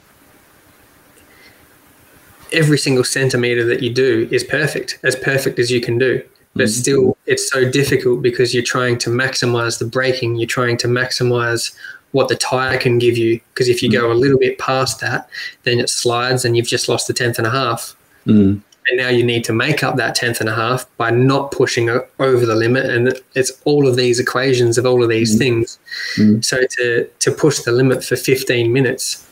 every 2.53 2.79
single 2.79 3.05
centimeter 3.05 3.65
that 3.65 3.83
you 3.83 3.93
do 3.93 4.29
is 4.31 4.45
perfect, 4.45 4.99
as 5.03 5.15
perfect 5.17 5.59
as 5.59 5.71
you 5.71 5.81
can 5.81 5.99
do. 5.99 6.23
But 6.55 6.65
mm-hmm. 6.65 6.81
still, 6.81 7.16
it's 7.27 7.51
so 7.51 7.69
difficult 7.69 8.23
because 8.23 8.55
you're 8.55 8.63
trying 8.63 8.99
to 8.99 9.11
maximize 9.11 9.79
the 9.79 9.85
braking, 9.85 10.37
you're 10.37 10.47
trying 10.47 10.77
to 10.79 10.89
maximize 10.89 11.75
what 12.13 12.29
the 12.29 12.37
tire 12.37 12.79
can 12.79 12.99
give 12.99 13.19
you. 13.19 13.41
Because 13.53 13.69
if 13.69 13.83
you 13.83 13.91
go 13.91 14.11
a 14.11 14.15
little 14.15 14.39
bit 14.39 14.59
past 14.59 15.01
that, 15.01 15.29
then 15.65 15.79
it 15.79 15.91
slides 15.91 16.45
and 16.45 16.57
you've 16.57 16.67
just 16.67 16.89
lost 16.89 17.07
the 17.09 17.13
tenth 17.13 17.39
and 17.39 17.47
a 17.47 17.51
half. 17.51 17.97
Mm. 18.27 18.63
And 18.89 18.99
now 18.99 19.09
you 19.09 19.25
need 19.25 19.43
to 19.45 19.53
make 19.53 19.83
up 19.83 19.97
that 19.97 20.15
tenth 20.15 20.41
and 20.41 20.49
a 20.49 20.55
half 20.55 20.87
by 20.97 21.11
not 21.11 21.51
pushing 21.51 21.91
over 21.91 22.47
the 22.47 22.55
limit. 22.55 22.87
And 22.87 23.21
it's 23.35 23.53
all 23.65 23.89
of 23.89 23.97
these 23.97 24.21
equations 24.21 24.79
of 24.79 24.87
all 24.87 25.03
of 25.03 25.09
these 25.09 25.35
mm. 25.35 25.39
things. 25.39 25.79
Mm. 26.17 26.45
So 26.45 26.61
to, 26.79 27.11
to 27.19 27.33
push 27.33 27.61
the 27.61 27.73
limit 27.73 28.05
for 28.05 28.17
15 28.17 28.73
minutes 28.73 29.29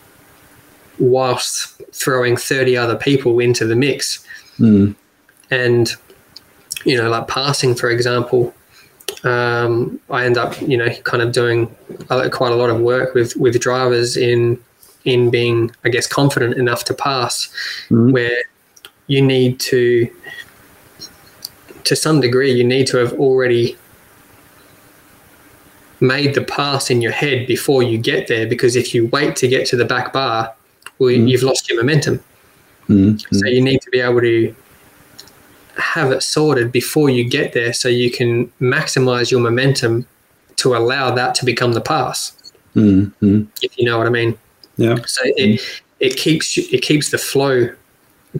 whilst 0.99 1.81
throwing 1.93 2.37
30 2.37 2.77
other 2.77 2.97
people 2.97 3.39
into 3.39 3.65
the 3.65 3.77
mix. 3.77 4.27
Mm. 4.59 4.97
And, 5.51 5.95
you 6.85 6.97
know, 6.97 7.09
like 7.09 7.29
passing, 7.29 7.75
for 7.75 7.91
example, 7.91 8.55
um, 9.25 10.01
I 10.11 10.25
end 10.25 10.37
up, 10.37 10.61
you 10.61 10.77
know, 10.77 10.89
kind 11.05 11.23
of 11.23 11.33
doing 11.33 11.67
quite 12.09 12.53
a 12.53 12.57
lot 12.57 12.71
of 12.71 12.81
work 12.81 13.15
with, 13.15 13.37
with 13.37 13.59
drivers 13.61 14.17
in 14.17 14.63
in 15.05 15.31
being, 15.31 15.71
I 15.85 15.91
guess, 15.91 16.07
confident 16.07 16.57
enough 16.57 16.85
to 16.85 16.95
pass, 16.95 17.53
mm. 17.91 18.13
where 18.13 18.39
you 19.07 19.21
need 19.21 19.61
to, 19.61 20.11
to 21.85 21.95
some 21.95 22.21
degree, 22.21 22.53
you 22.53 22.65
need 22.65 22.87
to 22.87 22.97
have 22.97 23.13
already 23.15 23.77
made 26.01 26.35
the 26.35 26.43
pass 26.43 26.91
in 26.91 27.03
your 27.03 27.13
head 27.13 27.47
before 27.47 27.83
you 27.83 27.99
get 27.99 28.29
there. 28.29 28.47
Because 28.47 28.77
if 28.77 28.95
you 28.95 29.09
wait 29.09 29.37
to 29.37 29.49
get 29.49 29.67
to 29.69 29.77
the 29.77 29.85
back 29.85 30.13
bar, 30.13 30.55
well, 30.99 31.11
mm. 31.11 31.29
you've 31.29 31.43
lost 31.43 31.69
your 31.69 31.79
momentum. 31.79 32.23
Mm. 32.89 33.21
So 33.35 33.47
you 33.47 33.61
need 33.61 33.83
to 33.83 33.91
be 33.91 34.01
able 34.01 34.21
to 34.21 34.55
have 35.77 36.13
it 36.13 36.23
sorted 36.23 36.73
before 36.73 37.11
you 37.11 37.25
get 37.25 37.53
there 37.53 37.73
so 37.73 37.89
you 37.89 38.11
can 38.11 38.47
maximize 38.61 39.31
your 39.31 39.41
momentum 39.41 40.07
to 40.57 40.77
allow 40.77 41.15
that 41.15 41.35
to 41.37 41.45
become 41.45 41.73
the 41.73 41.81
pass. 41.81 42.53
Mm. 42.75 43.49
If 43.63 43.79
you 43.79 43.85
know 43.85 43.99
what 43.99 44.07
I 44.07 44.11
mean. 44.11 44.39
Yeah. 44.77 44.97
So 45.07 45.21
it 45.25 45.61
it 46.01 46.17
keeps 46.17 46.59
it 46.59 46.83
keeps 46.83 47.11
the 47.11 47.19
flow 47.19 47.69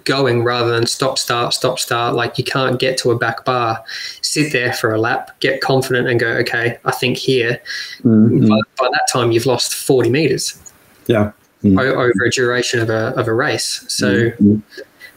going 0.03 0.43
rather 0.43 0.73
than 0.73 0.87
stop 0.87 1.17
start 1.19 1.55
stop 1.55 1.79
start 1.79 2.17
like 2.17 2.37
you 2.37 2.43
can't 2.43 2.81
get 2.81 2.99
to 2.99 3.13
a 3.13 3.17
back 3.17 3.45
bar 3.45 3.81
sit 4.23 4.53
there 4.53 4.73
for 4.73 4.93
a 4.93 4.99
lap 4.99 5.31
get 5.39 5.61
confident 5.61 6.09
and 6.09 6.19
go 6.19 6.27
okay 6.27 6.77
i 6.85 6.91
think 6.91 7.17
here 7.17 7.63
mm-hmm. 8.01 8.49
by, 8.49 8.59
by, 8.77 8.89
that 8.91 9.07
time 9.13 9.31
you've 9.31 9.47
lost 9.47 9.73
40 9.73 10.11
meters 10.11 10.61
yeah 11.07 11.31
mm. 11.65 11.81
over 11.81 12.25
a 12.25 12.31
duration 12.31 12.81
of 12.81 12.91
a, 12.91 13.19
of 13.19 13.27
a 13.27 13.33
race. 13.33 13.85
So 13.89 14.31
mm. 14.31 14.63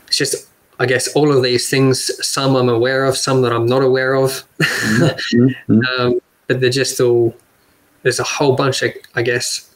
it's 0.08 0.18
just, 0.18 0.48
I 0.80 0.86
guess, 0.86 1.08
all 1.16 1.36
of 1.36 1.44
these 1.44 1.70
things, 1.70 2.12
some 2.26 2.56
I'm 2.56 2.70
aware 2.70 3.06
of, 3.06 3.18
some 3.18 3.42
that 3.42 3.52
I'm 3.52 3.66
not 3.66 3.82
aware 3.82 4.16
of. 4.16 4.44
Mm-hmm. 4.60 5.82
um, 6.00 6.20
but 6.48 6.62
they're 6.62 6.70
just 6.70 7.00
all, 7.00 7.36
there's 8.04 8.20
a 8.20 8.24
whole 8.24 8.56
bunch 8.56 8.84
of, 8.84 8.92
I 9.16 9.24
guess, 9.24 9.74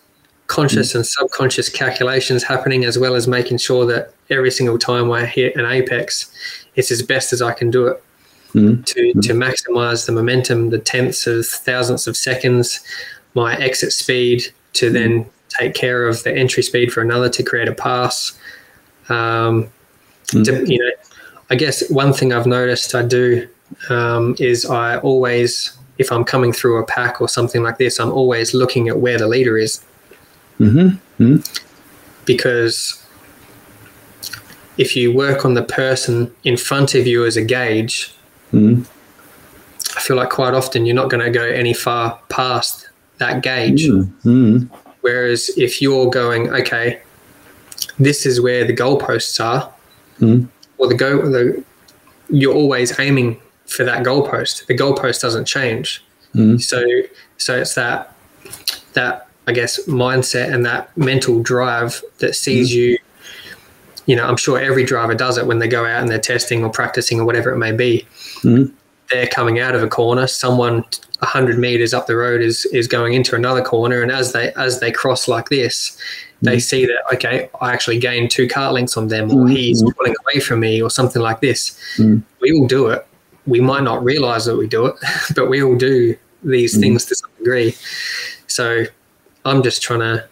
conscious 0.48 0.92
mm. 0.92 0.96
and 0.96 1.06
subconscious 1.06 1.70
calculations 1.70 2.44
happening, 2.44 2.86
as 2.86 3.00
well 3.00 3.16
as 3.16 3.28
making 3.28 3.58
sure 3.58 3.86
that 3.88 4.14
every 4.30 4.52
single 4.52 4.78
time 4.78 5.12
I 5.12 5.26
hit 5.26 5.56
an 5.56 5.66
apex, 5.66 6.32
it's 6.76 6.92
as 6.92 7.02
best 7.02 7.34
as 7.34 7.42
I 7.42 7.54
can 7.54 7.72
do 7.72 7.88
it. 7.88 8.04
Mm. 8.54 8.86
To, 8.86 9.14
to 9.14 9.34
maximize 9.34 10.06
the 10.06 10.12
momentum, 10.12 10.72
the 10.72 10.78
tenths 10.78 11.26
of 11.26 11.46
thousandths 11.46 12.06
of 12.06 12.18
seconds, 12.18 12.82
my 13.34 13.56
exit 13.56 13.94
speed 13.94 14.44
to 14.74 14.90
mm. 14.90 14.94
then 14.94 15.26
take 15.48 15.74
care 15.74 16.08
of 16.08 16.24
the 16.24 16.34
entry 16.34 16.64
speed 16.64 16.92
for 16.92 17.02
another 17.02 17.30
to 17.30 17.44
create 17.44 17.70
a 17.70 17.74
pass. 17.74 18.38
Um, 19.10 19.70
mm. 20.32 20.70
you 20.70 20.80
know, 20.80 20.92
I 21.50 21.56
guess 21.56 21.90
one 21.90 22.14
thing 22.14 22.34
I've 22.34 22.48
noticed 22.48 22.96
I 22.96 23.04
do 23.04 23.48
um, 23.90 24.36
is 24.40 24.66
I 24.66 24.98
always, 25.00 25.78
if 25.98 26.12
I'm 26.12 26.24
coming 26.24 26.54
through 26.54 26.78
a 26.78 26.86
pack 26.86 27.22
or 27.22 27.28
something 27.28 27.64
like 27.64 27.78
this, 27.78 28.00
I'm 28.00 28.12
always 28.12 28.54
looking 28.54 28.88
at 28.88 29.00
where 29.00 29.18
the 29.18 29.28
leader 29.28 29.58
is. 29.58 29.84
Mm-hmm. 30.60 31.24
Mm-hmm. 31.24 32.24
Because 32.26 33.06
if 34.78 34.96
you 34.96 35.14
work 35.14 35.44
on 35.46 35.54
the 35.54 35.64
person 35.64 36.34
in 36.44 36.58
front 36.58 36.96
of 36.96 37.06
you 37.06 37.26
as 37.26 37.36
a 37.38 37.44
gauge, 37.44 38.14
mm-hmm. 38.54 38.84
I 39.98 40.00
feel 40.00 40.16
like 40.16 40.30
quite 40.30 40.54
often 40.54 40.86
you're 40.86 40.96
not 40.96 41.10
going 41.10 41.24
to 41.24 41.32
go 41.32 41.44
any 41.44 41.74
far 41.74 42.20
past 42.30 42.90
that 43.18 43.44
gauge. 43.44 43.88
Mm-hmm. 43.88 44.74
Whereas 45.02 45.50
if 45.58 45.82
you're 45.82 46.10
going, 46.10 46.50
okay, 46.50 47.02
this 48.00 48.26
is 48.26 48.40
where 48.40 48.64
the 48.66 48.76
goalposts 48.76 49.44
are, 49.44 49.72
mm. 50.20 50.48
or 50.78 50.88
the 50.88 50.96
go, 50.96 51.30
the, 51.30 51.64
you're 52.30 52.54
always 52.54 52.98
aiming 53.00 53.40
for 53.68 53.84
that 53.84 54.04
goalpost. 54.04 54.66
The 54.68 54.78
goalpost 54.78 55.22
doesn't 55.22 55.46
change. 55.46 56.04
Mhm. 56.36 56.62
So 56.62 56.84
so 57.38 57.58
it's 57.58 57.76
that 57.76 58.16
that 58.94 59.28
I 59.48 59.54
guess 59.54 59.86
mindset 59.86 60.54
and 60.54 60.66
that 60.66 60.96
mental 60.98 61.42
drive 61.42 62.02
that 62.20 62.36
sees 62.36 62.74
you. 62.74 62.98
You 64.08 64.16
know, 64.16 64.26
I'm 64.26 64.38
sure 64.38 64.60
every 64.60 64.84
driver 64.84 65.14
does 65.14 65.38
it 65.38 65.46
when 65.46 65.60
they 65.60 65.68
go 65.68 65.86
out 65.86 66.02
and 66.02 66.10
they're 66.10 66.20
testing 66.20 66.64
or 66.64 66.70
practicing 66.70 67.20
or 67.20 67.26
whatever 67.26 67.52
it 67.52 67.58
may 67.58 67.72
be. 67.72 68.06
Mhm. 68.42 68.72
They're 69.10 69.28
coming 69.28 69.60
out 69.60 69.76
of 69.76 69.84
a 69.84 69.88
corner. 69.88 70.26
Someone 70.28 70.84
hundred 71.22 71.60
meters 71.60 71.94
up 71.94 72.08
the 72.08 72.16
road 72.16 72.42
is 72.42 72.66
is 72.68 72.88
going 72.88 73.14
into 73.14 73.36
another 73.36 73.62
corner, 73.62 74.02
and 74.02 74.12
as 74.12 74.32
they 74.32 74.52
as 74.54 74.80
they 74.80 74.92
cross 74.92 75.28
like 75.28 75.50
this, 75.50 75.98
they 76.42 76.60
see 76.60 76.86
that 76.86 77.02
okay, 77.14 77.50
I 77.62 77.72
actually 77.74 78.00
gained 78.00 78.32
two 78.32 78.48
cart 78.48 78.74
lengths 78.74 78.98
on 78.98 79.08
them, 79.08 79.32
or 79.32 79.48
he's 79.48 79.82
pulling 79.98 80.16
away 80.24 80.40
from 80.42 80.60
me, 80.62 80.82
or 80.82 80.90
something 80.90 81.22
like 81.22 81.40
this. 81.42 81.78
Mhm. 81.98 82.24
We 82.42 82.52
all 82.54 82.68
do 82.68 82.88
it. 82.88 83.06
We 83.48 83.60
might 83.62 83.84
not 83.84 84.04
realize 84.04 84.46
that 84.46 84.56
we 84.58 84.68
do 84.68 84.86
it, 84.88 84.96
but 85.36 85.50
we 85.50 85.62
all 85.64 85.76
do 85.76 86.16
these 86.44 86.76
Mhm. 86.76 86.82
things 86.82 87.06
to 87.06 87.16
some 87.16 87.30
degree. 87.38 87.76
So 88.48 88.86
I'm 89.46 89.62
just 89.64 89.82
trying 89.82 90.00
to 90.02 90.26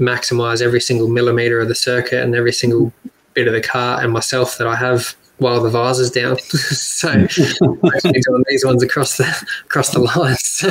maximize 0.00 0.62
every 0.62 0.80
single 0.80 1.08
millimeter 1.08 1.60
of 1.60 1.68
the 1.68 1.74
circuit 1.74 2.22
and 2.22 2.34
every 2.34 2.52
single 2.52 2.92
bit 3.34 3.46
of 3.46 3.52
the 3.52 3.60
car 3.60 4.00
and 4.02 4.12
myself 4.12 4.58
that 4.58 4.66
I 4.66 4.74
have 4.76 5.14
while 5.38 5.60
the 5.62 5.70
vase 5.70 5.98
is 5.98 6.10
down. 6.10 6.38
so 6.48 7.08
I'm 7.10 7.26
doing 8.26 8.44
these 8.48 8.64
ones 8.64 8.82
across 8.82 9.16
the 9.18 9.26
across 9.64 9.90
the 9.90 10.00
lines. 10.00 10.64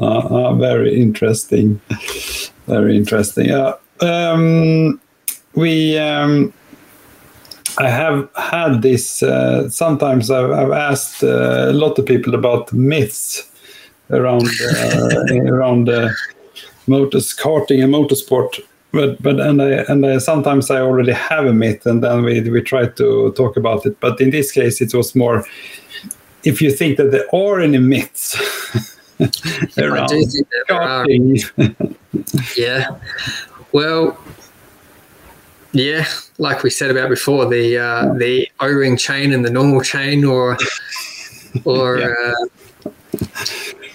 Uh, 0.00 0.04
uh, 0.04 0.54
very 0.54 1.00
interesting. 1.00 1.80
Very 2.66 2.96
interesting. 2.96 3.50
Uh, 3.50 3.76
um, 4.00 5.00
we, 5.54 5.98
um, 5.98 6.52
I 7.78 7.88
have 7.88 8.28
had 8.36 8.82
this. 8.82 9.22
Uh, 9.22 9.68
sometimes 9.68 10.30
I've, 10.30 10.50
I've 10.50 10.72
asked 10.72 11.22
uh, 11.24 11.66
a 11.68 11.72
lot 11.72 11.98
of 11.98 12.06
people 12.06 12.34
about 12.34 12.72
myths 12.72 13.50
around 14.10 14.48
uh, 14.76 15.24
around 15.46 15.88
uh, 15.88 16.10
motors, 16.86 17.34
karting, 17.34 17.82
and 17.82 17.92
motorsport. 17.92 18.60
But 18.92 19.22
but 19.22 19.40
and 19.40 19.62
I 19.62 19.70
and 19.88 20.04
I, 20.04 20.18
sometimes 20.18 20.70
I 20.70 20.80
already 20.80 21.12
have 21.12 21.46
a 21.46 21.52
myth, 21.52 21.86
and 21.86 22.02
then 22.02 22.22
we 22.22 22.40
we 22.48 22.60
try 22.60 22.86
to 22.86 23.32
talk 23.32 23.56
about 23.56 23.86
it. 23.86 23.98
But 24.00 24.20
in 24.20 24.30
this 24.30 24.52
case, 24.52 24.80
it 24.80 24.94
was 24.94 25.14
more 25.14 25.44
if 26.44 26.60
you 26.60 26.70
think 26.70 26.98
that 26.98 27.10
there 27.10 27.26
are 27.34 27.60
any 27.60 27.78
myths 27.78 28.36
I 29.76 29.82
around 29.82 30.08
do 30.08 30.24
think 30.26 30.48
there 30.68 30.80
are. 30.80 31.06
Yeah. 32.56 32.98
Well, 33.72 34.18
yeah, 35.72 36.06
like 36.38 36.62
we 36.62 36.68
said 36.70 36.90
about 36.90 37.08
before, 37.08 37.46
the 37.48 37.78
uh, 37.78 38.12
the 38.14 38.48
O-ring 38.60 38.96
chain 38.98 39.32
and 39.32 39.44
the 39.44 39.50
normal 39.50 39.80
chain, 39.80 40.24
or 40.24 40.58
or 41.64 41.98
uh, 42.02 42.34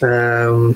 um, 0.02 0.76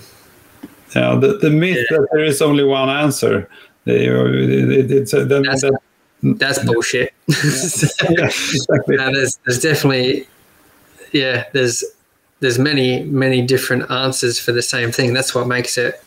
Yeah, 0.96 1.16
the, 1.16 1.40
the 1.42 1.50
myth 1.50 1.86
that 1.90 2.08
there 2.12 2.24
is 2.24 2.42
only 2.42 2.64
one 2.64 2.90
answer. 2.90 3.50
They, 3.86 4.06
it, 4.06 4.92
it's, 4.92 5.14
uh, 5.14 5.26
then, 5.26 5.42
That's- 5.42 5.62
that, 5.62 5.74
that's 6.22 6.64
bullshit. 6.64 7.14
yeah, 7.28 8.26
exactly. 8.28 8.96
No, 8.98 9.12
there's 9.12 9.40
there's 9.46 9.60
definitely 9.60 10.28
yeah 11.14 11.46
there's 11.54 11.84
there's 12.42 12.60
many 12.60 13.04
many 13.04 13.42
different 13.42 13.90
answers 13.90 14.40
for 14.40 14.52
the 14.52 14.62
same 14.62 14.92
thing. 14.92 15.14
That's 15.14 15.34
what 15.34 15.48
makes 15.48 15.78
it 15.78 16.04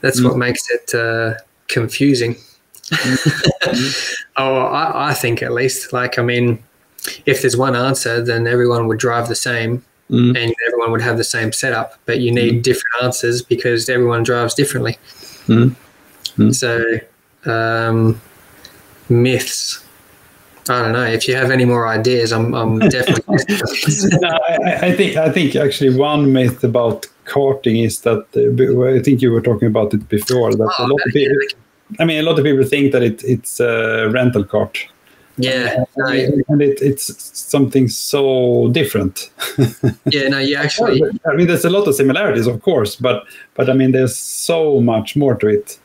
that's 0.00 0.22
what 0.22 0.36
makes 0.36 0.68
it 0.70 0.94
uh, 0.94 1.34
confusing. 1.68 2.36
oh, 4.36 4.56
I, 4.58 5.10
I 5.10 5.14
think 5.14 5.42
at 5.42 5.52
least. 5.52 5.94
Like 5.94 6.18
I 6.18 6.22
mean, 6.22 6.62
if 7.24 7.40
there's 7.40 7.56
one 7.56 7.74
answer, 7.74 8.22
then 8.22 8.46
everyone 8.46 8.86
would 8.88 8.98
drive 8.98 9.28
the 9.28 9.34
same. 9.34 9.82
Mm. 10.10 10.36
And 10.36 10.54
everyone 10.68 10.92
would 10.92 11.00
have 11.00 11.16
the 11.16 11.24
same 11.24 11.50
setup, 11.50 11.98
but 12.04 12.20
you 12.20 12.30
need 12.30 12.60
different 12.60 13.02
answers 13.02 13.40
because 13.40 13.88
everyone 13.88 14.22
drives 14.22 14.52
differently. 14.52 14.98
Mm. 15.46 15.74
Mm. 16.36 16.54
So, 16.54 17.50
um, 17.50 18.20
myths. 19.08 19.83
I 20.68 20.82
don't 20.82 20.92
know. 20.92 21.04
If 21.04 21.28
you 21.28 21.36
have 21.36 21.50
any 21.50 21.64
more 21.64 21.86
ideas, 21.88 22.32
I'm, 22.32 22.54
I'm 22.54 22.78
definitely. 22.78 23.36
No, 24.20 24.28
I, 24.28 24.58
I- 24.64 24.78
I 24.88 24.92
think 24.96 25.16
I 25.16 25.30
think 25.30 25.56
actually 25.56 25.94
one 25.96 26.32
myth 26.32 26.64
about 26.64 27.06
karting 27.26 27.84
is 27.84 28.00
that 28.00 28.18
uh, 28.36 28.50
b- 28.54 28.98
I 28.98 29.02
think 29.02 29.20
you 29.22 29.30
were 29.32 29.40
talking 29.42 29.68
about 29.68 29.92
it 29.94 30.08
before 30.08 30.52
that 30.54 30.62
a 30.78 30.82
Oh, 30.82 30.86
lot 30.86 31.00
of 31.06 31.12
people. 31.12 31.36
I 32.00 32.04
mean, 32.06 32.18
a 32.18 32.22
lot 32.22 32.38
of 32.38 32.44
people 32.44 32.64
think 32.64 32.92
that 32.92 33.02
it, 33.02 33.22
it's 33.24 33.60
a 33.60 34.08
rental 34.10 34.44
cart, 34.44 34.78
yeah, 35.36 35.84
no, 35.96 36.06
and 36.48 36.62
it, 36.62 36.80
it's 36.80 37.04
something 37.38 37.88
so 37.88 38.68
different. 38.72 39.30
yeah, 40.10 40.28
no. 40.28 40.38
You 40.38 40.56
actually, 40.56 41.02
I 41.30 41.34
mean, 41.36 41.46
there's 41.46 41.64
a 41.66 41.70
lot 41.70 41.86
of 41.88 41.94
similarities, 41.94 42.46
of 42.46 42.62
course, 42.62 42.96
but 42.96 43.24
but 43.54 43.68
I 43.68 43.74
mean, 43.74 43.92
there's 43.92 44.16
so 44.16 44.80
much 44.80 45.14
more 45.16 45.34
to 45.36 45.46
it. 45.48 45.78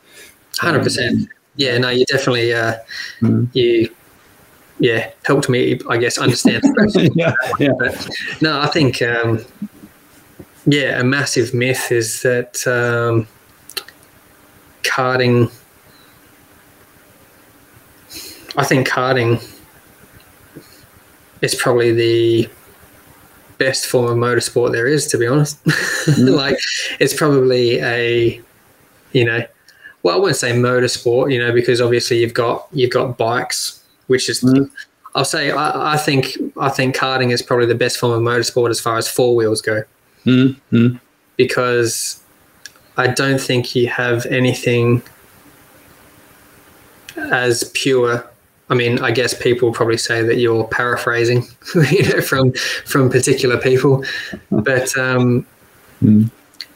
hundred 0.58 0.84
percent. 0.84 1.28
Yeah, 1.58 1.78
no. 1.78 1.90
You 1.90 2.06
definitely, 2.06 2.54
uh, 2.54 2.76
Mm. 3.22 3.50
you, 3.54 3.90
yeah, 4.80 5.12
helped 5.24 5.50
me. 5.50 5.80
I 5.90 5.98
guess 5.98 6.18
understand. 6.18 6.64
yeah, 7.16 7.34
yeah. 7.60 7.72
But 7.78 8.10
no, 8.42 8.60
I 8.60 8.68
think, 8.68 9.02
um, 9.02 9.44
yeah, 10.66 11.00
a 11.00 11.04
massive 11.04 11.54
myth 11.54 11.92
is 11.92 12.22
that 12.24 12.66
um, 12.68 13.28
karting. 14.84 15.52
I 18.58 18.66
think 18.66 18.88
karting 18.88 19.44
is 21.42 21.56
probably 21.56 21.92
the 21.92 22.50
best 23.58 23.86
form 23.86 24.12
of 24.12 24.18
motorsport 24.18 24.72
there 24.72 24.88
is, 24.88 25.08
to 25.08 25.18
be 25.18 25.28
honest. 25.28 25.60
like, 26.18 26.58
it's 27.00 27.14
probably 27.14 27.80
a, 27.82 28.42
you 29.12 29.26
know, 29.26 29.46
well, 30.04 30.16
I 30.16 30.20
won't 30.20 30.36
say 30.36 30.52
motorsport, 30.54 31.32
you 31.32 31.40
know, 31.40 31.52
because 31.52 31.82
obviously 31.82 32.20
you've 32.20 32.34
got 32.34 32.68
you've 32.72 32.92
got 32.92 33.18
bikes, 33.18 33.79
which 34.10 34.30
is 34.30 34.42
Mhm. 34.42 34.70
I'll 35.16 35.26
say 35.26 35.52
I, 35.52 35.94
I 35.94 35.98
think 35.98 36.38
I 36.58 36.70
think 36.70 36.96
karting 36.96 37.32
is 37.32 37.42
probably 37.42 37.66
the 37.66 37.76
best 37.76 37.98
form 37.98 38.14
of 38.14 38.22
motorsport 38.22 38.70
as 38.70 38.80
far 38.80 38.98
as 38.98 39.08
four 39.08 39.36
wheels 39.36 39.62
go 39.62 39.84
Mm, 40.26 40.56
mm, 40.72 41.00
because 41.38 42.20
I 42.98 43.08
don't 43.08 43.40
think 43.40 43.76
you 43.76 43.88
have 43.88 44.26
anything 44.26 45.02
as 47.32 47.64
pure. 47.74 48.30
I 48.70 48.76
mean, 48.76 49.00
I 49.00 49.12
guess 49.12 49.34
people 49.34 49.72
probably 49.72 49.98
say 49.98 50.22
that 50.22 50.38
you're 50.38 50.66
paraphrasing, 50.66 51.48
you 51.92 52.04
know, 52.10 52.22
from 52.22 52.52
from 52.86 53.10
particular 53.10 53.58
people, 53.58 54.04
but 54.52 54.96
um, 54.98 55.46
Mm. 56.04 56.30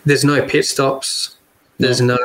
there's 0.05 0.25
no 0.25 0.45
pit 0.45 0.65
stops. 0.65 1.35
There's 1.77 2.01
no, 2.01 2.17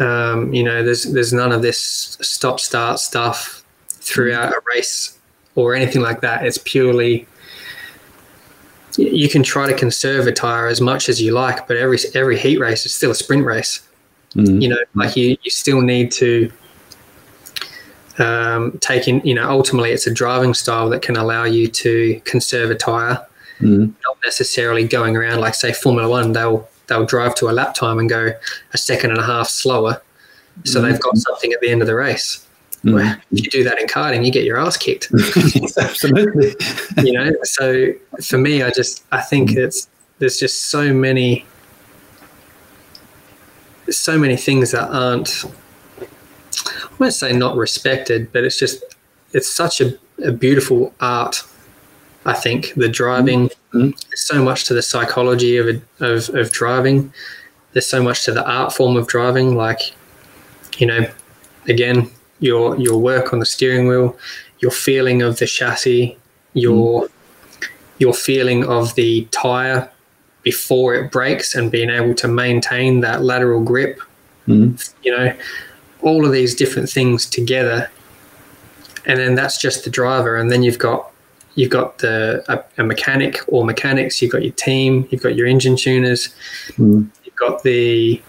um, 0.00 0.52
you 0.52 0.62
know, 0.62 0.82
there's 0.82 1.04
there's 1.04 1.32
none 1.32 1.52
of 1.52 1.62
this 1.62 1.80
stop 2.20 2.60
start 2.60 2.98
stuff 2.98 3.64
throughout 3.88 4.52
a 4.52 4.60
race 4.74 5.18
or 5.54 5.74
anything 5.74 6.02
like 6.02 6.20
that. 6.20 6.44
It's 6.44 6.58
purely 6.58 7.26
you 8.96 9.28
can 9.28 9.42
try 9.42 9.66
to 9.66 9.74
conserve 9.74 10.26
a 10.26 10.32
tire 10.32 10.68
as 10.68 10.80
much 10.80 11.08
as 11.08 11.20
you 11.20 11.32
like, 11.32 11.66
but 11.66 11.76
every 11.76 11.98
every 12.14 12.38
heat 12.38 12.58
race 12.58 12.86
is 12.86 12.94
still 12.94 13.10
a 13.10 13.14
sprint 13.14 13.44
race. 13.44 13.86
mm. 14.34 14.60
You 14.62 14.68
know, 14.68 14.78
like 14.94 15.16
you 15.16 15.36
you 15.42 15.50
still 15.50 15.80
need 15.80 16.12
to 16.12 16.50
um, 18.18 18.78
take 18.80 19.08
in. 19.08 19.20
You 19.24 19.34
know, 19.34 19.48
ultimately, 19.48 19.90
it's 19.90 20.06
a 20.06 20.14
driving 20.14 20.54
style 20.54 20.88
that 20.90 21.02
can 21.02 21.16
allow 21.16 21.44
you 21.44 21.68
to 21.68 22.20
conserve 22.24 22.70
a 22.70 22.74
tire 22.74 23.24
Mm. 23.60 23.94
not 24.04 24.16
necessarily 24.24 24.84
going 24.84 25.16
around 25.16 25.38
like 25.40 25.54
say 25.54 25.72
Formula 25.72 26.08
One. 26.08 26.32
They'll 26.32 26.68
they'll 26.94 27.06
drive 27.06 27.34
to 27.36 27.50
a 27.50 27.52
lap 27.52 27.74
time 27.74 27.98
and 27.98 28.08
go 28.08 28.32
a 28.72 28.78
second 28.78 29.10
and 29.10 29.20
a 29.20 29.24
half 29.24 29.48
slower, 29.48 30.00
so 30.64 30.80
they've 30.80 31.00
got 31.00 31.16
something 31.16 31.52
at 31.52 31.60
the 31.60 31.68
end 31.68 31.80
of 31.80 31.86
the 31.86 31.94
race. 31.94 32.46
Mm. 32.84 32.94
Where 32.94 33.22
if 33.32 33.44
you 33.44 33.50
do 33.50 33.64
that 33.64 33.80
in 33.80 33.86
karting, 33.86 34.24
you 34.24 34.30
get 34.30 34.44
your 34.44 34.58
ass 34.58 34.76
kicked. 34.76 35.10
Absolutely. 35.78 36.54
you 37.02 37.12
know. 37.12 37.32
So 37.42 37.92
for 38.22 38.38
me, 38.38 38.62
I 38.62 38.70
just 38.70 39.04
I 39.10 39.20
think 39.20 39.52
it's 39.52 39.88
there's 40.18 40.38
just 40.38 40.70
so 40.70 40.92
many 40.92 41.44
so 43.90 44.18
many 44.18 44.36
things 44.36 44.70
that 44.70 44.88
aren't 44.90 45.44
I 46.66 46.96
won't 46.98 47.14
say 47.14 47.32
not 47.32 47.56
respected, 47.56 48.32
but 48.32 48.44
it's 48.44 48.58
just 48.58 48.82
it's 49.32 49.52
such 49.52 49.80
a, 49.80 49.98
a 50.22 50.32
beautiful 50.32 50.94
art. 51.00 51.42
I 52.26 52.32
think 52.32 52.72
the 52.74 52.88
driving, 52.88 53.50
Mhm. 53.74 53.94
so 54.14 54.42
much 54.42 54.64
to 54.64 54.74
the 54.74 54.82
psychology 54.82 55.56
of, 55.58 55.66
of 56.00 56.28
of 56.34 56.52
driving. 56.52 57.12
There's 57.72 57.86
so 57.86 58.02
much 58.02 58.24
to 58.24 58.32
the 58.32 58.44
art 58.44 58.72
form 58.72 58.96
of 58.96 59.06
driving. 59.06 59.56
Like, 59.56 59.92
you 60.78 60.86
know, 60.86 61.06
again, 61.68 62.10
your 62.40 62.76
your 62.78 62.98
work 62.98 63.32
on 63.32 63.40
the 63.40 63.46
steering 63.46 63.86
wheel, 63.88 64.16
your 64.60 64.70
feeling 64.70 65.22
of 65.22 65.38
the 65.38 65.46
chassis, 65.46 66.16
your 66.54 67.08
your 67.98 68.14
feeling 68.14 68.64
of 68.64 68.94
the 68.94 69.26
tire 69.30 69.88
before 70.42 70.94
it 70.94 71.10
breaks, 71.10 71.54
and 71.54 71.70
being 71.70 71.90
able 71.90 72.14
to 72.14 72.28
maintain 72.28 73.00
that 73.00 73.22
lateral 73.22 73.62
grip. 73.62 74.00
Mm. 74.48 74.92
You 75.02 75.16
know, 75.16 75.32
all 76.02 76.24
of 76.26 76.32
these 76.32 76.54
different 76.54 76.88
things 76.90 77.24
together, 77.26 77.90
and 79.06 79.18
then 79.18 79.34
that's 79.34 79.58
just 79.60 79.84
the 79.84 79.90
driver, 79.90 80.36
and 80.36 80.50
then 80.50 80.62
you've 80.62 80.78
got 80.78 81.10
you've 81.54 81.70
got 81.70 81.98
the 81.98 82.44
a, 82.48 82.82
a, 82.82 82.84
mechanic 82.84 83.40
or 83.48 83.64
mechanics, 83.64 84.20
you've 84.20 84.32
got 84.32 84.42
your 84.42 84.52
team, 84.52 85.06
you've 85.10 85.22
got 85.22 85.36
your 85.36 85.46
engine 85.46 85.76
tuners, 85.76 86.34
mm. 86.72 87.08
you've 87.24 87.36
got 87.36 87.62
the 87.62 88.20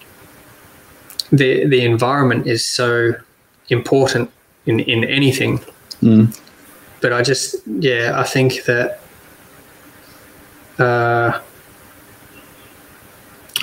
the 1.31 1.65
the 1.65 1.81
environment 1.83 2.47
is 2.47 2.65
so 2.65 3.13
important 3.69 4.29
in 4.65 4.79
in 4.81 5.03
anything. 5.03 5.59
Mm. 6.01 6.37
But 7.01 7.13
I 7.13 7.21
just 7.21 7.55
yeah, 7.67 8.13
I 8.15 8.23
think 8.23 8.63
that 8.65 8.99
uh, 10.79 11.39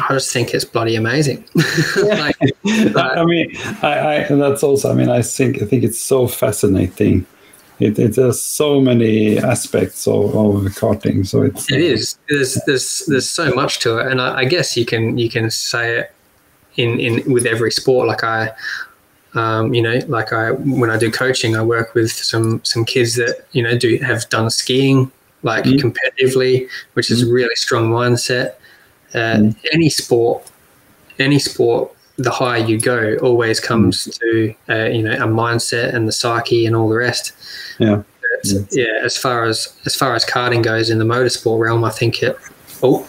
I 0.00 0.12
just 0.14 0.32
think 0.32 0.54
it's 0.54 0.64
bloody 0.64 0.96
amazing. 0.96 1.44
like, 1.96 2.36
I 2.66 3.24
mean, 3.24 3.56
I, 3.82 4.24
I, 4.24 4.34
that's 4.34 4.62
also. 4.62 4.90
I 4.90 4.94
mean, 4.94 5.10
I 5.10 5.22
think 5.22 5.62
I 5.62 5.66
think 5.66 5.84
it's 5.84 6.00
so 6.00 6.26
fascinating. 6.26 7.26
It, 7.82 7.98
it 7.98 8.16
has 8.16 8.40
so 8.40 8.80
many 8.80 9.38
aspects 9.38 10.06
of, 10.06 10.34
of 10.34 10.62
karting. 10.74 11.26
So 11.26 11.42
it's 11.42 11.70
it 11.70 11.80
is. 11.80 12.18
There's 12.28 12.54
there's 12.66 13.02
there's 13.06 13.28
so 13.28 13.52
much 13.52 13.80
to 13.80 13.98
it, 13.98 14.10
and 14.10 14.20
I, 14.20 14.38
I 14.38 14.44
guess 14.44 14.76
you 14.76 14.84
can 14.84 15.18
you 15.18 15.28
can 15.28 15.50
say 15.50 15.98
it 15.98 16.14
in 16.76 17.00
in 17.00 17.32
with 17.32 17.46
every 17.46 17.72
sport. 17.72 18.08
Like 18.08 18.24
I, 18.24 18.52
um, 19.34 19.74
you 19.74 19.82
know, 19.82 20.00
like 20.06 20.32
I 20.32 20.52
when 20.52 20.90
I 20.90 20.96
do 20.96 21.10
coaching, 21.10 21.56
I 21.56 21.62
work 21.62 21.94
with 21.94 22.12
some 22.12 22.64
some 22.64 22.84
kids 22.84 23.16
that 23.16 23.46
you 23.52 23.62
know 23.62 23.76
do 23.76 23.98
have 23.98 24.28
done 24.28 24.50
skiing 24.50 25.10
like 25.42 25.64
mm. 25.64 25.80
competitively, 25.80 26.68
which 26.94 27.10
is 27.10 27.22
a 27.22 27.26
mm. 27.26 27.32
really 27.32 27.56
strong 27.56 27.90
mindset. 27.90 28.54
Uh, 29.14 29.36
mm. 29.36 29.56
Any 29.72 29.90
sport, 29.90 30.50
any 31.18 31.38
sport, 31.38 31.94
the 32.22 32.30
higher 32.30 32.58
you 32.58 32.78
go, 32.78 33.16
always 33.22 33.60
comes 33.60 34.06
mm. 34.06 34.18
to 34.18 34.54
uh, 34.68 34.88
you 34.88 35.02
know 35.02 35.12
a 35.12 35.26
mindset 35.26 35.94
and 35.94 36.08
the 36.08 36.12
psyche 36.12 36.66
and 36.66 36.76
all 36.76 36.88
the 36.88 36.96
rest. 36.96 37.32
Yeah. 37.78 38.02
yeah. 38.70 39.00
As 39.02 39.16
far 39.16 39.44
as 39.44 39.74
as 39.84 39.94
far 39.94 40.14
as 40.14 40.24
karting 40.24 40.62
goes 40.62 40.90
in 40.90 40.98
the 40.98 41.04
motorsport 41.04 41.58
realm, 41.60 41.84
I 41.84 41.90
think 41.90 42.22
it. 42.22 42.36
Oh, 42.82 43.08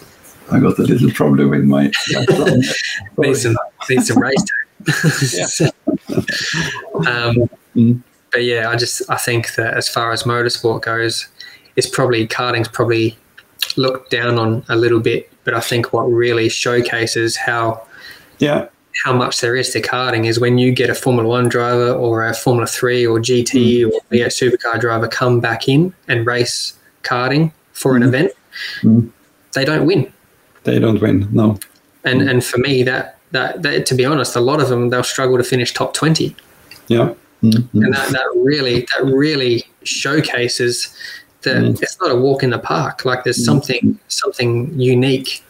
I 0.50 0.60
got 0.60 0.78
a 0.78 0.82
little 0.82 1.10
problem 1.10 1.50
with 1.50 1.64
my. 1.64 1.90
need 3.18 3.34
some 3.34 3.56
need 3.88 4.02
some 4.02 4.18
race 4.18 4.44
tape. 4.44 4.54
um, 7.06 7.48
mm. 7.74 8.02
But 8.30 8.42
yeah, 8.42 8.68
I 8.68 8.76
just 8.76 9.08
I 9.08 9.16
think 9.16 9.54
that 9.54 9.74
as 9.74 9.88
far 9.88 10.12
as 10.12 10.24
motorsport 10.24 10.82
goes, 10.82 11.28
it's 11.76 11.88
probably 11.88 12.26
karting's 12.26 12.68
probably 12.68 13.16
looked 13.76 14.10
down 14.10 14.38
on 14.38 14.64
a 14.68 14.76
little 14.76 15.00
bit, 15.00 15.30
but 15.44 15.54
I 15.54 15.60
think 15.60 15.92
what 15.92 16.04
really 16.04 16.48
showcases 16.48 17.36
how 17.36 17.86
yeah 18.38 18.66
how 19.02 19.12
much 19.12 19.40
there 19.40 19.56
is 19.56 19.70
to 19.70 19.80
karting 19.80 20.26
is 20.26 20.38
when 20.38 20.58
you 20.58 20.72
get 20.72 20.90
a 20.90 20.94
Formula 20.94 21.28
One 21.28 21.48
driver 21.48 21.92
or 21.92 22.26
a 22.26 22.34
Formula 22.34 22.66
Three 22.66 23.06
or 23.06 23.18
GT 23.18 23.80
mm. 23.80 23.92
or 23.92 24.00
V8 24.12 24.26
supercar 24.26 24.80
driver 24.80 25.08
come 25.08 25.40
back 25.40 25.68
in 25.68 25.92
and 26.08 26.26
race 26.26 26.74
karting 27.02 27.52
for 27.72 27.96
an 27.96 28.02
mm. 28.02 28.08
event, 28.08 28.32
mm. 28.82 29.10
they 29.52 29.64
don't 29.64 29.86
win. 29.86 30.12
They 30.62 30.78
don't 30.78 31.00
win, 31.00 31.28
no. 31.32 31.58
And 32.04 32.22
and 32.22 32.44
for 32.44 32.58
me, 32.58 32.82
that, 32.84 33.18
that 33.32 33.62
that 33.62 33.86
to 33.86 33.94
be 33.94 34.04
honest, 34.04 34.36
a 34.36 34.40
lot 34.40 34.60
of 34.60 34.68
them 34.68 34.90
they'll 34.90 35.02
struggle 35.02 35.36
to 35.38 35.44
finish 35.44 35.72
top 35.72 35.94
twenty. 35.94 36.36
Yeah. 36.88 37.14
Mm-hmm. 37.42 37.82
And 37.82 37.92
that, 37.92 38.10
that 38.10 38.40
really 38.42 38.86
that 38.96 39.04
really 39.04 39.64
showcases 39.82 40.96
that 41.42 41.62
it's 41.82 42.00
not 42.00 42.10
a 42.10 42.16
walk 42.16 42.42
in 42.42 42.50
the 42.50 42.58
park. 42.58 43.04
Like 43.04 43.24
there's 43.24 43.44
something 43.44 43.98
something 44.08 44.78
unique, 44.78 45.42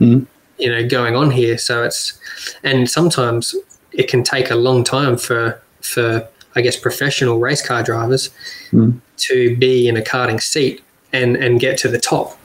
mm. 0.00 0.26
You 0.58 0.70
know, 0.70 0.86
going 0.86 1.16
on 1.16 1.30
here. 1.30 1.58
So 1.58 1.84
it's 1.84 2.18
and 2.62 2.88
sometimes 2.88 3.54
it 3.92 4.08
can 4.08 4.22
take 4.22 4.50
a 4.50 4.54
long 4.54 4.84
time 4.84 5.16
for 5.16 5.60
for 5.80 6.26
I 6.56 6.60
guess 6.60 6.76
professional 6.76 7.38
race 7.38 7.64
car 7.64 7.82
drivers 7.82 8.30
mm. 8.70 8.98
to 9.18 9.56
be 9.56 9.88
in 9.88 9.96
a 9.96 10.02
karting 10.02 10.42
seat 10.42 10.82
and 11.12 11.36
and 11.36 11.60
get 11.60 11.78
to 11.78 11.88
the 11.88 11.98
top 11.98 12.38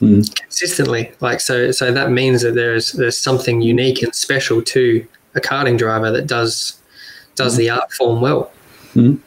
mm. 0.00 0.34
consistently. 0.34 1.12
Like 1.20 1.40
so 1.40 1.70
so 1.70 1.92
that 1.92 2.10
means 2.10 2.42
that 2.42 2.54
there's 2.54 2.92
there's 2.92 3.18
something 3.18 3.62
unique 3.62 4.02
and 4.02 4.14
special 4.14 4.62
to 4.62 5.06
a 5.34 5.40
karting 5.40 5.78
driver 5.78 6.10
that 6.10 6.26
does 6.26 6.78
does 7.34 7.56
the 7.56 7.70
art 7.70 7.92
form 7.92 8.20
well. 8.20 8.52
Mm. 8.94 9.18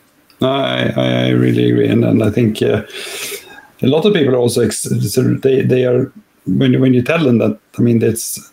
I, 0.42 0.92
I 0.96 1.30
really 1.30 1.72
agree, 1.72 1.88
and, 1.88 2.04
and 2.04 2.22
I 2.22 2.30
think 2.30 2.62
uh, 2.62 2.84
a 3.82 3.88
lot 3.88 4.06
of 4.06 4.14
people 4.14 4.36
also 4.36 4.62
ex- 4.62 4.84
they 4.84 5.62
they 5.62 5.86
are 5.86 6.12
when 6.46 6.80
when 6.80 6.94
you 6.94 7.02
tell 7.02 7.24
them 7.24 7.38
that 7.40 7.60
I 7.78 7.82
mean 7.82 8.02
it's 8.02 8.52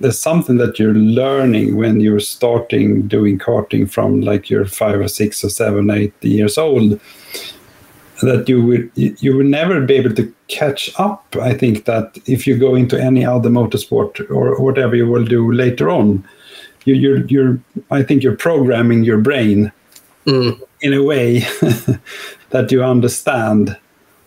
there's 0.00 0.20
something 0.20 0.58
that 0.58 0.78
you're 0.78 0.94
learning 0.94 1.76
when 1.76 2.00
you're 2.00 2.20
starting 2.20 3.08
doing 3.08 3.38
karting 3.38 3.90
from 3.90 4.20
like 4.20 4.50
you're 4.50 4.66
five 4.66 5.00
or 5.00 5.08
six 5.08 5.42
or 5.44 5.48
seven 5.48 5.90
eight 5.90 6.14
years 6.22 6.58
old 6.58 7.00
that 8.22 8.48
you 8.48 8.62
will 8.62 8.82
you 8.94 9.36
will 9.36 9.44
never 9.44 9.80
be 9.80 9.94
able 9.94 10.14
to 10.14 10.32
catch 10.48 10.90
up 10.98 11.36
i 11.40 11.52
think 11.52 11.84
that 11.84 12.16
if 12.26 12.46
you 12.46 12.56
go 12.56 12.74
into 12.74 12.98
any 12.98 13.24
other 13.24 13.50
motorsport 13.50 14.30
or 14.30 14.58
whatever 14.60 14.96
you 14.96 15.06
will 15.06 15.24
do 15.24 15.52
later 15.52 15.90
on 15.90 16.26
you, 16.86 16.94
you're 16.94 17.26
you're 17.26 17.58
i 17.90 18.02
think 18.02 18.22
you're 18.22 18.36
programming 18.36 19.04
your 19.04 19.18
brain 19.18 19.70
mm. 20.26 20.60
in 20.80 20.94
a 20.94 21.02
way 21.02 21.40
that 22.50 22.70
you 22.70 22.82
understand 22.82 23.76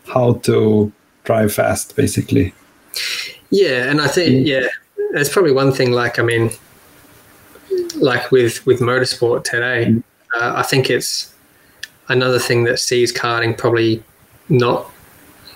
how 0.08 0.34
to 0.34 0.92
drive 1.24 1.54
fast, 1.54 1.96
basically. 1.96 2.54
Yeah, 3.50 3.90
and 3.90 4.02
I 4.02 4.08
think 4.08 4.46
mm. 4.46 4.48
yeah, 4.48 4.68
that's 5.14 5.30
probably 5.30 5.52
one 5.52 5.72
thing. 5.72 5.92
Like 5.92 6.20
I 6.20 6.24
mean, 6.24 6.52
like 7.96 8.32
with 8.32 8.66
with 8.66 8.80
motorsport 8.80 9.44
today, 9.44 9.88
mm. 9.88 10.04
uh, 10.36 10.54
I 10.56 10.64
think 10.64 10.90
it's 10.90 11.34
another 12.08 12.40
thing 12.40 12.64
that 12.66 12.80
sees 12.80 13.14
karting 13.14 13.58
probably 13.58 14.04
not 14.50 14.90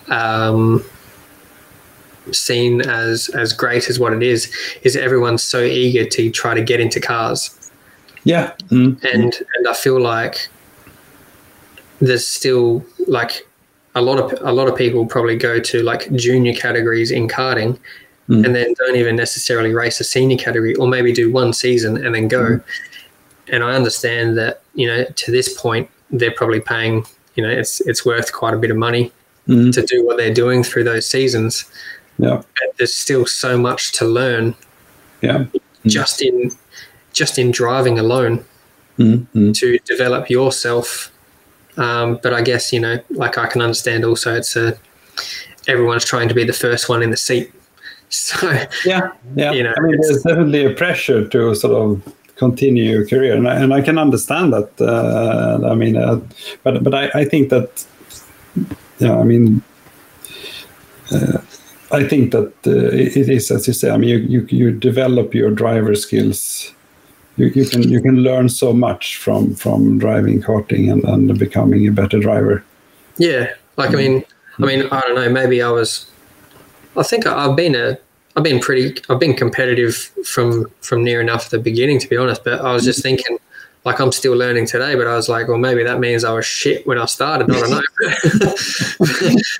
um, 0.08 0.84
seen 2.32 2.80
as 2.80 3.28
as 3.30 3.52
great 3.52 3.88
as 3.88 3.98
what 3.98 4.12
it 4.12 4.22
is. 4.22 4.52
Is 4.82 4.96
everyone's 4.96 5.42
so 5.42 5.62
eager 5.62 6.04
to 6.04 6.30
try 6.30 6.54
to 6.54 6.62
get 6.62 6.80
into 6.80 7.00
cars 7.00 7.64
yeah, 8.24 8.52
mm-hmm. 8.64 9.06
and 9.06 9.34
and 9.54 9.68
I 9.68 9.74
feel 9.74 10.00
like 10.00 10.48
there's 12.00 12.26
still 12.26 12.84
like 13.06 13.46
a 13.94 14.02
lot 14.02 14.18
of 14.18 14.38
a 14.42 14.52
lot 14.52 14.68
of 14.68 14.76
people 14.76 15.06
probably 15.06 15.36
go 15.36 15.60
to 15.60 15.82
like 15.82 16.12
junior 16.14 16.54
categories 16.54 17.10
in 17.10 17.28
karting, 17.28 17.78
mm. 18.28 18.44
and 18.44 18.54
then 18.54 18.74
don't 18.78 18.96
even 18.96 19.16
necessarily 19.16 19.72
race 19.72 20.00
a 20.00 20.04
senior 20.04 20.36
category, 20.36 20.74
or 20.74 20.88
maybe 20.88 21.12
do 21.12 21.30
one 21.32 21.52
season 21.52 22.04
and 22.04 22.14
then 22.14 22.28
go. 22.28 22.42
Mm. 22.42 22.64
And 23.48 23.64
I 23.64 23.74
understand 23.74 24.36
that 24.38 24.62
you 24.74 24.86
know 24.86 25.04
to 25.04 25.30
this 25.30 25.60
point 25.60 25.88
they're 26.10 26.32
probably 26.32 26.60
paying 26.60 27.04
you 27.34 27.42
know 27.42 27.50
it's 27.50 27.80
it's 27.82 28.04
worth 28.04 28.32
quite 28.32 28.54
a 28.54 28.58
bit 28.58 28.70
of 28.70 28.76
money 28.76 29.12
mm. 29.48 29.72
to 29.72 29.82
do 29.82 30.04
what 30.04 30.16
they're 30.16 30.34
doing 30.34 30.62
through 30.62 30.84
those 30.84 31.06
seasons. 31.06 31.64
Yeah, 32.18 32.36
but 32.36 32.76
there's 32.78 32.94
still 32.94 33.26
so 33.26 33.58
much 33.58 33.92
to 33.92 34.04
learn. 34.04 34.54
Yeah, 35.20 35.46
just 35.86 36.22
in 36.22 36.50
just 37.12 37.38
in 37.38 37.50
driving 37.50 37.98
alone 37.98 38.44
mm-hmm. 38.98 39.52
to 39.52 39.78
develop 39.80 40.30
yourself. 40.30 41.10
Um, 41.76 42.20
but 42.22 42.32
I 42.32 42.42
guess 42.42 42.72
you 42.72 42.80
know, 42.80 42.98
like 43.10 43.38
I 43.38 43.46
can 43.46 43.60
understand 43.60 44.04
also, 44.04 44.34
it's 44.34 44.56
a 44.56 44.76
everyone's 45.66 46.04
trying 46.04 46.28
to 46.28 46.34
be 46.34 46.44
the 46.44 46.52
first 46.52 46.88
one 46.88 47.02
in 47.02 47.10
the 47.10 47.16
seat. 47.16 47.52
So 48.10 48.46
yeah, 48.84 49.10
yeah. 49.34 49.50
You 49.50 49.64
know, 49.64 49.74
I 49.76 49.80
mean, 49.80 49.98
there's 50.00 50.22
definitely 50.22 50.64
a 50.64 50.70
pressure 50.72 51.26
to 51.26 51.54
sort 51.56 51.74
of 51.74 52.14
continue 52.36 52.84
your 52.84 53.08
career, 53.08 53.34
and 53.34 53.48
I, 53.48 53.56
and 53.56 53.74
I 53.74 53.80
can 53.80 53.98
understand 53.98 54.52
that. 54.52 54.70
Uh, 54.80 55.66
I 55.66 55.74
mean, 55.74 55.96
uh, 55.96 56.20
but 56.62 56.84
but 56.84 56.94
I, 56.94 57.10
I 57.12 57.24
think 57.24 57.48
that 57.48 57.84
yeah, 58.98 59.18
I 59.18 59.24
mean. 59.24 59.62
Uh, 61.10 61.38
I 61.90 62.04
think 62.08 62.32
that 62.32 62.52
uh, 62.66 62.90
it 62.92 63.28
is, 63.28 63.50
as 63.50 63.66
you 63.66 63.72
say. 63.72 63.90
I 63.90 63.96
mean, 63.96 64.10
you, 64.10 64.18
you, 64.18 64.46
you 64.48 64.70
develop 64.72 65.34
your 65.34 65.50
driver 65.50 65.94
skills 65.94 66.72
you, 67.36 67.46
you 67.46 67.66
can 67.66 67.82
you 67.82 68.00
can 68.00 68.16
learn 68.18 68.48
so 68.48 68.72
much 68.72 69.16
from 69.16 69.54
from 69.54 69.98
driving 69.98 70.40
karting 70.40 70.90
and, 70.90 71.04
and 71.04 71.38
becoming 71.38 71.86
a 71.88 71.92
better 71.92 72.20
driver. 72.20 72.64
Yeah, 73.18 73.52
like 73.76 73.90
I 73.90 73.94
mean, 73.94 74.24
I 74.58 74.66
mean, 74.66 74.88
I 74.90 75.00
don't 75.00 75.14
know. 75.14 75.28
Maybe 75.28 75.62
I 75.62 75.70
was. 75.70 76.10
I 76.96 77.02
think 77.02 77.26
I've 77.26 77.56
been 77.56 77.74
a. 77.74 77.98
I've 78.36 78.44
been 78.44 78.60
pretty. 78.60 79.00
I've 79.08 79.18
been 79.18 79.34
competitive 79.34 79.94
from 80.24 80.66
from 80.80 81.02
near 81.02 81.20
enough 81.20 81.50
the 81.50 81.58
beginning, 81.58 81.98
to 82.00 82.08
be 82.08 82.16
honest. 82.16 82.44
But 82.44 82.60
I 82.60 82.72
was 82.72 82.84
just 82.84 83.02
thinking, 83.02 83.38
like 83.84 84.00
I'm 84.00 84.12
still 84.12 84.36
learning 84.36 84.66
today. 84.66 84.94
But 84.94 85.08
I 85.08 85.16
was 85.16 85.28
like, 85.28 85.48
well, 85.48 85.58
maybe 85.58 85.82
that 85.82 85.98
means 85.98 86.24
I 86.24 86.32
was 86.32 86.46
shit 86.46 86.86
when 86.86 86.98
I 86.98 87.06
started. 87.06 87.50
I 87.50 87.60
don't 87.60 87.70
know. 87.70 87.82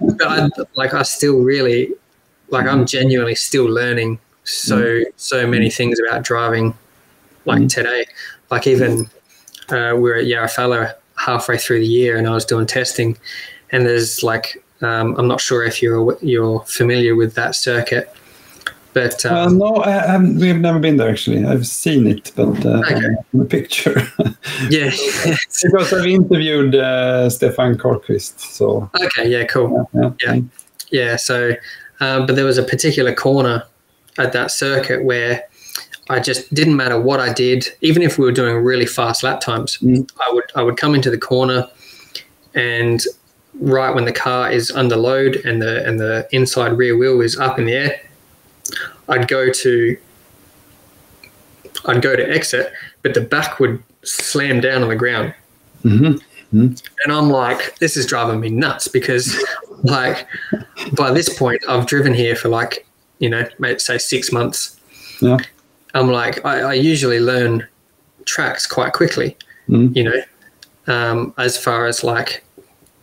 but 0.17 0.27
I, 0.29 0.49
like 0.75 0.95
I 0.95 1.03
still 1.03 1.41
really, 1.41 1.93
like 2.51 2.67
I'm 2.67 2.87
genuinely 2.87 3.35
still 3.35 3.67
learning 3.67 4.21
so 4.45 5.03
so 5.17 5.47
many 5.47 5.71
things 5.71 5.99
about 5.99 6.23
driving 6.23 6.75
like 7.45 7.63
mm. 7.63 7.69
today. 7.69 8.05
Like 8.51 8.67
even 8.67 9.09
uh, 9.71 9.95
we 9.97 10.11
are 10.11 10.17
at 10.17 10.27
Järfälla 10.27 10.95
halfway 11.17 11.59
through 11.59 11.81
the 11.81 11.87
year, 11.87 12.17
and 12.17 12.27
I 12.27 12.31
was 12.31 12.45
doing 12.45 12.67
testing, 12.67 13.17
and 13.73 13.87
there's 13.87 14.23
like 14.23 14.63
um, 14.83 15.15
I'm 15.17 15.29
not 15.29 15.41
sure 15.41 15.65
if 15.65 15.83
you're 15.83 16.17
you're 16.21 16.61
familiar 16.61 17.15
with 17.17 17.35
that 17.35 17.55
circuit, 17.55 18.15
But 18.93 19.25
Uh, 19.27 19.47
um, 19.47 19.59
no, 19.59 19.77
I, 19.77 20.19
we've 20.19 20.61
never 20.61 20.79
been 20.79 20.97
there 20.99 21.11
actually. 21.11 21.45
I've 21.45 21.67
seen 21.67 22.07
it, 22.07 22.33
but 22.37 22.65
uh, 22.65 22.81
Okay. 22.91 23.15
the 23.33 23.45
picture. 23.45 24.01
yeah, 24.71 24.91
because 25.63 25.93
I've 25.93 26.07
interviewed 26.07 26.75
uh, 26.77 27.29
Stefan 27.29 27.77
Karlqvist. 27.77 28.39
So 28.39 28.89
okay, 29.03 29.29
yeah, 29.29 29.45
cool. 29.45 29.89
yeah, 29.95 30.11
Yeah. 30.23 30.41
Yeah, 30.91 31.17
so, 31.17 31.55
um, 31.99 32.27
but 32.27 32.37
there 32.37 32.45
was 32.45 32.59
a 32.59 32.63
particular 32.63 33.13
corner 33.13 33.65
at 34.17 34.33
that 34.33 34.53
circuit 34.53 35.03
where 35.03 35.43
I 36.11 36.21
just 36.21 36.53
didn't 36.53 36.77
matter 36.77 37.01
what 37.01 37.19
I 37.21 37.33
did, 37.33 37.67
even 37.81 38.03
if 38.03 38.19
we 38.19 38.25
were 38.27 38.33
doing 38.33 38.57
really 38.57 38.87
fast 38.87 39.23
lap 39.23 39.41
times. 39.41 39.79
Mm. 39.79 40.11
I 40.27 40.33
would 40.33 40.45
I 40.55 40.63
would 40.63 40.77
come 40.77 40.95
into 40.95 41.11
the 41.11 41.19
corner, 41.19 41.67
and 42.55 43.03
right 43.61 43.95
when 43.95 44.05
the 44.05 44.13
car 44.13 44.51
is 44.51 44.71
under 44.71 44.97
load 44.97 45.37
and 45.37 45.63
the 45.63 45.87
and 45.87 45.99
the 45.99 46.29
inside 46.33 46.73
rear 46.77 46.97
wheel 46.97 47.21
is 47.21 47.39
up 47.39 47.59
in 47.59 47.65
the 47.65 47.73
air, 47.73 48.01
I'd 49.09 49.29
go 49.29 49.51
to 49.51 49.97
I'd 51.87 52.03
go 52.03 52.17
to 52.17 52.31
exit, 52.31 52.73
but 53.03 53.15
the 53.15 53.21
back 53.21 53.59
would 53.61 53.83
slam 54.03 54.61
down 54.61 54.83
on 54.83 54.89
the 54.89 54.97
ground 54.97 55.35
Mhm. 55.85 56.21
and 56.53 57.13
I'm 57.13 57.31
like, 57.31 57.79
this 57.79 57.97
is 57.97 58.07
driving 58.07 58.39
me 58.41 58.49
nuts 58.49 58.87
because, 58.89 59.37
like, 59.83 60.27
by 60.93 61.11
this 61.11 61.37
point, 61.37 61.63
I've 61.69 61.87
driven 61.87 62.15
here 62.15 62.37
for 62.37 62.49
like, 62.49 62.87
you 63.19 63.29
know, 63.29 63.45
say 63.79 63.99
six 63.99 64.31
months. 64.33 64.79
Yeah. 65.21 65.39
I'm 65.95 66.09
like, 66.11 66.45
I, 66.45 66.61
I 66.61 66.73
usually 66.75 67.21
learn 67.21 67.67
tracks 68.27 68.67
quite 68.67 68.93
quickly, 68.93 69.37
Mm. 69.69 69.97
you 69.97 70.05
know, 70.05 70.23
um, 70.89 71.33
as 71.39 71.57
far 71.57 71.87
as 71.87 72.05
like 72.05 72.45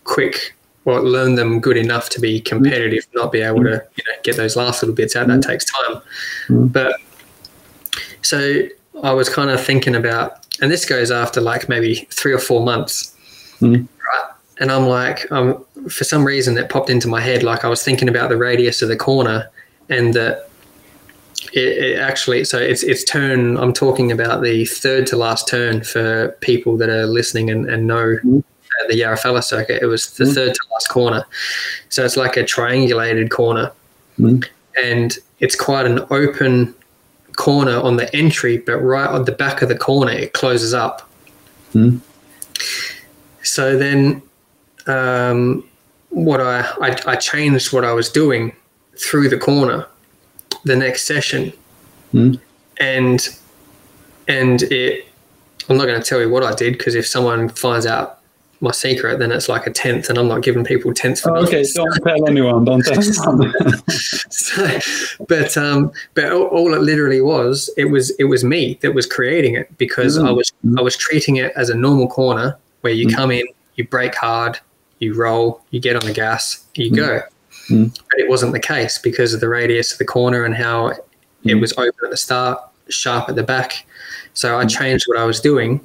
quick, 0.04 0.56
well, 0.86 1.02
learn 1.02 1.36
them 1.36 1.60
good 1.60 1.78
enough 1.78 2.10
to 2.10 2.20
be 2.22 2.40
competitive, 2.40 3.08
not 3.16 3.32
be 3.32 3.42
able 3.42 3.64
to, 3.64 3.84
you 3.96 4.04
know, 4.08 4.18
get 4.24 4.36
those 4.38 4.56
last 4.56 4.84
little 4.84 4.94
bits 4.96 5.16
out. 5.16 5.26
That 5.28 5.42
takes 5.42 5.66
time. 5.66 6.02
Mm. 6.50 6.72
But 6.72 6.98
so 8.22 8.64
I 9.04 9.14
was 9.14 9.30
kind 9.30 9.50
of 9.50 9.64
thinking 9.64 9.96
about, 9.96 10.46
and 10.62 10.70
this 10.72 10.86
goes 10.86 11.10
after 11.10 11.42
like 11.42 11.68
maybe 11.68 12.08
three 12.12 12.34
or 12.34 12.40
four 12.40 12.62
months 12.64 13.16
right? 13.62 13.86
and 14.60 14.72
I'm 14.72 14.86
like, 14.88 15.32
um, 15.32 15.66
for 15.90 16.04
some 16.04 16.24
reason, 16.24 16.56
it 16.58 16.70
popped 16.70 16.90
into 16.92 17.08
my 17.08 17.22
head. 17.22 17.42
Like 17.42 17.66
I 17.66 17.68
was 17.70 17.82
thinking 17.84 18.08
about 18.10 18.30
the 18.30 18.38
radius 18.38 18.84
of 18.84 18.90
the 18.90 18.96
corner, 18.98 19.50
and 19.90 20.14
that 20.14 20.50
it, 21.54 21.60
it 21.86 22.00
actually. 22.00 22.44
So 22.44 22.58
it's 22.58 22.84
it's 22.84 23.04
turn. 23.04 23.58
I'm 23.58 23.74
talking 23.74 24.12
about 24.12 24.42
the 24.42 24.66
third 24.66 25.08
to 25.08 25.18
last 25.18 25.48
turn 25.48 25.84
for 25.84 26.30
people 26.42 26.78
that 26.78 26.90
are 26.90 27.06
listening 27.06 27.50
and, 27.50 27.70
and 27.70 27.88
know 27.88 28.18
Mhm. 28.24 28.40
uh, 28.44 28.88
the 28.88 29.00
Järfälla 29.02 29.44
circuit. 29.44 29.82
It 29.82 29.88
was 29.88 30.12
the 30.12 30.26
Mhm. 30.26 30.34
third 30.36 30.54
to 30.54 30.60
last 30.72 30.88
corner, 30.90 31.26
so 31.90 32.06
it's 32.06 32.18
like 32.18 32.38
a 32.38 32.44
triangulated 32.44 33.30
corner, 33.30 33.72
Mhm. 34.20 34.46
and 34.84 35.18
it's 35.40 35.56
quite 35.56 35.86
an 35.86 36.06
open 36.12 36.74
corner 37.36 37.78
on 37.80 37.98
the 37.98 38.14
entry, 38.16 38.58
but 38.58 38.78
right 38.78 39.10
on 39.10 39.26
the 39.26 39.32
back 39.32 39.62
of 39.62 39.70
the 39.70 39.76
corner, 39.78 40.12
it 40.12 40.34
closes 40.34 40.74
up. 40.74 41.10
Mhm. 41.74 42.00
So 43.44 43.78
then, 43.78 44.22
um, 44.88 45.64
what 46.10 46.42
I, 46.42 46.60
I 46.82 46.96
I 47.08 47.16
changed 47.16 47.74
what 47.74 47.84
I 47.86 47.94
was 47.94 48.10
doing 48.10 48.54
through 48.98 49.30
the 49.30 49.38
corner, 49.38 49.86
the 50.66 50.76
next 50.76 51.04
session, 51.04 51.54
Hmm. 52.12 52.34
and 52.80 53.28
and 54.28 54.62
it. 54.64 55.06
I'm 55.70 55.78
not 55.78 55.86
going 55.86 56.02
to 56.02 56.06
tell 56.08 56.20
you 56.20 56.30
what 56.30 56.44
I 56.44 56.54
did 56.56 56.78
because 56.78 56.96
if 56.96 57.06
someone 57.08 57.48
finds 57.48 57.86
out 57.86 58.18
my 58.62 58.72
secret, 58.72 59.20
then 59.20 59.32
it's 59.32 59.48
like 59.48 59.66
a 59.68 59.72
tenth, 59.72 60.10
and 60.10 60.18
I'm 60.18 60.28
not 60.28 60.42
giving 60.42 60.64
people 60.64 60.94
tenths 60.94 61.22
for 61.22 61.32
Oh, 61.38 61.44
okay, 61.46 61.64
don't 61.74 62.04
tell 62.04 62.28
anyone. 62.28 62.66
Don't 62.66 62.84
tell 62.84 62.94
anyone. 63.42 63.54
so, 64.30 64.80
but 65.28 65.56
um, 65.58 65.92
but 66.16 66.32
all, 66.32 66.46
all 66.48 66.74
it 66.74 66.82
literally 66.82 67.22
was, 67.22 67.70
it 67.78 67.86
was 67.86 68.10
it 68.20 68.26
was 68.26 68.44
me 68.44 68.78
that 68.82 68.94
was 68.94 69.06
creating 69.06 69.56
it 69.56 69.76
because 69.78 70.18
I 70.18 70.24
Mm. 70.30 70.36
was 70.38 70.52
I 70.78 70.82
was 70.82 70.98
treating 70.98 71.38
it 71.38 71.54
as 71.56 71.70
a 71.70 71.76
normal 71.76 72.08
corner 72.08 72.58
where 72.82 72.94
you 72.94 73.08
Mm. 73.08 73.16
come 73.16 73.32
in, 73.32 73.46
you 73.76 73.88
brake 73.88 74.16
hard, 74.16 74.60
you 75.00 75.14
roll, 75.14 75.62
you 75.70 75.80
get 75.80 75.96
on 75.96 76.06
the 76.06 76.14
gas, 76.14 76.64
you 76.76 76.92
Mm. 76.92 76.96
go. 76.96 77.22
Mm. 77.72 77.94
But 78.12 78.20
it 78.20 78.30
wasn't 78.30 78.54
the 78.54 78.60
case 78.60 78.98
because 78.98 79.34
of 79.34 79.40
the 79.40 79.50
radius 79.50 79.92
of 79.92 79.98
the 79.98 80.06
corner 80.06 80.44
and 80.44 80.56
how 80.56 80.88
it 80.88 80.98
Mm. 81.46 81.62
was 81.62 81.74
open 81.74 81.94
at 82.04 82.10
the 82.12 82.18
start, 82.18 82.60
sharp 82.90 83.30
at 83.30 83.36
the 83.36 83.44
back. 83.44 83.86
So 84.34 84.58
I 84.60 84.66
changed 84.66 85.06
what 85.08 85.18
I 85.18 85.24
was 85.26 85.40
doing 85.40 85.82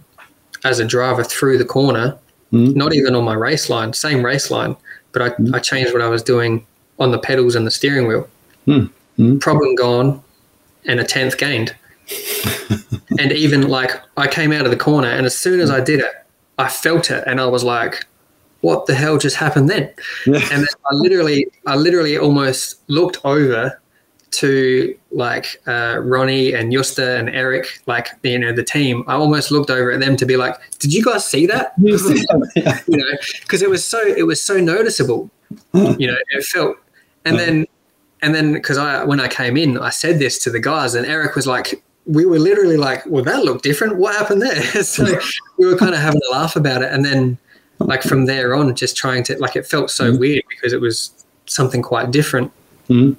as 0.65 0.79
a 0.81 0.85
driver 0.85 1.25
through 1.25 1.59
the 1.59 1.65
corner 1.65 2.17
Mm. 2.53 2.77
not 2.77 2.95
even 2.95 3.15
on 3.17 3.25
my 3.25 3.35
race 3.35 3.69
line, 3.69 3.93
same 3.93 4.25
race 4.25 4.51
line, 4.53 4.77
but 5.13 5.21
I, 5.23 5.29
Mm. 5.31 5.55
I 5.55 5.59
changed 5.59 5.93
what 5.93 6.01
I 6.03 6.09
was 6.09 6.23
doing 6.23 6.65
on 6.99 7.11
the 7.11 7.19
pedals 7.19 7.55
and 7.57 7.67
the 7.67 7.71
steering 7.73 8.07
wheel. 8.07 8.29
Mm. 8.69 8.91
Mm. 9.19 9.41
Problem 9.41 9.75
gone, 9.75 10.23
and 10.85 11.01
a 11.01 11.05
tenth 11.05 11.37
gained. 11.39 11.75
and 13.19 13.33
even 13.33 13.69
like 13.69 14.01
I 14.17 14.27
came 14.29 14.53
out 14.53 14.65
of 14.65 14.71
the 14.71 14.77
corner, 14.77 15.09
and 15.09 15.27
as 15.27 15.37
soon 15.37 15.59
as 15.61 15.71
I 15.71 15.81
did 15.81 16.01
it, 16.01 16.13
I 16.59 16.69
felt 16.69 17.11
it, 17.11 17.25
and 17.27 17.41
I 17.41 17.47
was 17.47 17.65
like, 17.65 18.07
"What 18.67 18.87
the 18.87 18.95
hell 18.95 19.17
just 19.19 19.37
happened 19.37 19.69
then?" 19.71 19.91
Yeah. 20.27 20.41
And 20.53 20.61
then 20.65 20.75
I 20.91 20.95
literally, 20.95 21.47
I 21.67 21.77
literally 21.77 22.19
almost 22.19 22.81
looked 22.89 23.19
over 23.25 23.81
to 24.33 24.99
like 25.13 25.63
uh, 25.67 25.99
Ronnie 26.03 26.53
and 26.53 26.73
Justa 26.73 27.17
and 27.17 27.31
Eric, 27.31 27.81
like 27.87 28.09
you 28.23 28.39
know 28.39 28.53
the 28.53 28.65
team. 28.65 29.05
I 29.07 29.15
almost 29.15 29.51
looked 29.51 29.71
over 29.71 29.91
at 29.93 30.01
them 30.01 30.17
to 30.17 30.27
be 30.27 30.37
like, 30.37 30.55
"Did 30.79 30.93
you 30.93 31.05
guys 31.05 31.25
see 31.25 31.47
that?" 31.47 31.73
yeah. 31.79 32.81
you 32.87 32.97
know, 32.97 33.13
because 33.41 33.63
it 33.63 33.71
was 33.71 33.85
so 33.85 34.01
it 34.05 34.27
was 34.27 34.43
so 34.43 34.59
noticeable. 34.59 35.31
You 35.73 36.09
know, 36.09 36.17
it 36.31 36.45
felt, 36.45 36.77
and 37.25 37.39
then 37.39 37.67
and 38.23 38.35
then 38.35 38.53
because 38.53 38.79
I 38.79 39.05
when 39.05 39.21
I 39.21 39.29
came 39.29 39.57
in, 39.57 39.79
I 39.79 39.91
said 39.91 40.19
this 40.19 40.39
to 40.41 40.51
the 40.51 40.61
guys, 40.61 40.95
and 40.95 41.07
Eric 41.07 41.35
was 41.37 41.47
like, 41.47 41.83
we 42.07 42.25
were 42.25 42.39
literally 42.39 42.77
like, 42.77 43.05
well, 43.07 43.25
that 43.25 43.45
looked 43.45 43.63
different. 43.63 43.97
What 43.97 44.15
happened 44.17 44.43
there? 44.43 44.63
so 44.83 45.19
we 45.59 45.67
were 45.67 45.77
kind 45.77 45.95
of 45.95 46.01
having 46.01 46.21
a 46.29 46.33
laugh 46.33 46.57
about 46.57 46.83
it, 46.83 46.93
and 46.93 47.05
then 47.05 47.39
like 47.79 48.03
from 48.03 48.27
there 48.27 48.55
on, 48.55 48.75
just 48.75 48.97
trying 48.97 49.23
to 49.25 49.39
like 49.39 49.57
it 49.57 49.67
felt 49.67 49.91
so 49.91 50.13
Mhm. 50.13 50.19
weird 50.19 50.45
because 50.49 50.73
it 50.73 50.81
was 50.81 51.11
something 51.47 51.83
quite 51.83 52.11
different. 52.11 52.51
Mhm. 52.89 53.17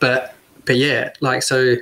But 0.00 0.34
but 0.66 0.76
yeah, 0.76 1.10
like 1.20 1.42
so, 1.42 1.76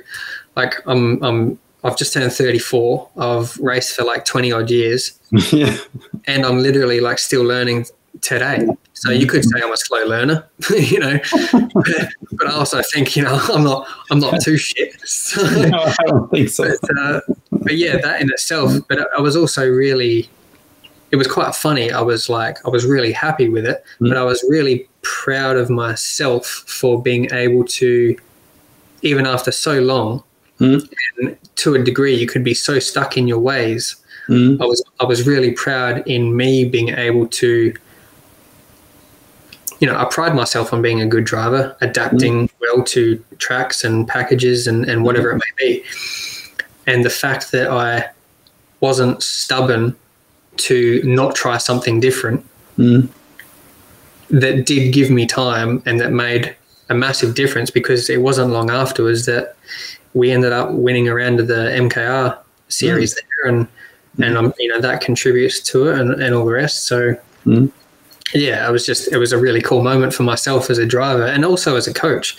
like 0.55 0.75
I'm 0.85 1.21
I'm 1.23 1.59
I've 1.83 1.97
just 1.97 2.13
turned 2.13 2.31
34. 2.33 3.07
I've 3.17 3.57
raced 3.59 3.95
for 3.95 4.03
like 4.03 4.25
20 4.25 4.51
odd 4.51 4.69
years 4.69 5.13
yeah. 5.51 5.77
and 6.25 6.45
I'm 6.45 6.59
literally 6.61 6.99
like 6.99 7.19
still 7.19 7.43
learning 7.43 7.85
today. 8.21 8.67
So 8.93 9.11
you 9.11 9.25
could 9.27 9.45
say 9.45 9.61
I'm 9.63 9.71
a 9.71 9.77
slow 9.77 10.03
learner, 10.05 10.43
you 10.71 10.99
know, 10.99 11.17
but, 11.51 12.09
but 12.33 12.47
I 12.47 12.51
also 12.51 12.81
think 12.93 13.15
you 13.15 13.23
know 13.23 13.39
I'm 13.53 13.63
not 13.63 13.87
I'm 14.11 14.19
not 14.19 14.41
too 14.41 14.57
shit. 14.57 14.93
So, 15.07 15.41
No, 15.67 15.77
I 15.79 15.95
don't 16.07 16.29
think 16.29 16.49
so. 16.49 16.69
but, 16.81 16.97
uh, 16.97 17.21
but 17.51 17.77
yeah, 17.77 17.97
that 17.97 18.19
in 18.21 18.29
itself. 18.29 18.73
But 18.89 19.07
I 19.17 19.21
was 19.21 19.37
also 19.37 19.69
really, 19.69 20.29
it 21.11 21.15
was 21.15 21.27
quite 21.27 21.55
funny. 21.55 21.91
I 21.91 22.01
was 22.01 22.29
like 22.29 22.57
I 22.65 22.69
was 22.69 22.85
really 22.85 23.11
happy 23.11 23.49
with 23.49 23.65
it, 23.65 23.83
but 23.99 24.17
I 24.17 24.23
was 24.23 24.43
really 24.47 24.87
proud 25.01 25.57
of 25.57 25.69
myself 25.69 26.45
for 26.45 27.01
being 27.01 27.31
able 27.33 27.63
to, 27.65 28.15
even 29.01 29.25
after 29.25 29.51
so 29.51 29.79
long, 29.79 30.23
Mm. 30.59 30.85
and 31.19 31.37
to 31.55 31.75
a 31.75 31.79
degree, 31.83 32.13
you 32.13 32.27
could 32.27 32.43
be 32.43 32.53
so 32.53 32.79
stuck 32.79 33.15
in 33.17 33.27
your 33.27 33.39
ways 33.39 33.95
Mm. 34.29 34.61
I 34.61 34.65
was 34.65 34.83
I 34.99 35.05
was 35.05 35.25
really 35.25 35.51
proud 35.53 36.07
in 36.07 36.35
me 36.35 36.63
being 36.63 36.89
able 36.89 37.27
to 37.27 37.73
you 39.79 39.87
know, 39.87 39.95
I 39.97 40.05
pride 40.05 40.35
myself 40.35 40.73
on 40.73 40.81
being 40.81 41.01
a 41.01 41.05
good 41.07 41.23
driver, 41.23 41.75
adapting 41.79 42.49
well 42.59 42.83
to 42.83 43.23
tracks 43.37 43.85
and 43.85 44.05
packages 44.07 44.67
and, 44.67 44.83
and 44.85 45.05
whatever 45.05 45.31
it 45.31 45.35
may 45.35 45.53
be. 45.57 45.83
And 46.85 47.05
the 47.05 47.09
fact 47.09 47.53
that 47.53 47.71
I 47.71 48.09
wasn't 48.81 49.23
stubborn 49.23 49.95
to 50.59 51.01
not 51.03 51.35
try 51.35 51.57
something 51.57 51.99
different 51.99 52.45
Mm. 52.77 53.09
that 54.29 54.65
did 54.65 54.93
give 54.93 55.09
me 55.09 55.25
time 55.25 55.81
and 55.85 55.99
that 55.99 56.11
made 56.13 56.55
a 56.89 56.93
massive 56.93 57.35
difference 57.35 57.69
because 57.71 58.09
it 58.09 58.21
wasn't 58.21 58.51
long 58.51 58.69
afterwards 58.69 59.25
that 59.25 59.55
we 60.13 60.31
ended 60.31 60.53
up 60.53 60.71
winning 60.71 61.07
around 61.07 61.37
to 61.37 61.43
the 61.43 61.71
MKR 61.75 62.37
series 62.69 63.15
there 63.15 63.51
and 63.51 63.67
and 64.21 64.37
um, 64.37 64.53
you 64.59 64.67
know 64.69 64.79
that 64.81 65.01
contributes 65.01 65.59
to 65.61 65.87
it 65.89 65.99
and, 65.99 66.21
and 66.21 66.33
all 66.35 66.45
the 66.45 66.51
rest 66.51 66.85
so 66.87 67.15
Mm. 67.45 67.71
yeah 68.33 68.67
it 68.67 68.71
was 68.71 68.85
just 68.85 69.11
it 69.11 69.17
was 69.17 69.31
a 69.33 69.37
really 69.37 69.61
cool 69.61 69.81
moment 69.83 70.13
for 70.13 70.23
myself 70.23 70.69
as 70.69 70.77
a 70.77 70.85
driver 70.85 71.25
and 71.25 71.43
also 71.45 71.75
as 71.75 71.87
a 71.87 71.93
coach 71.93 72.37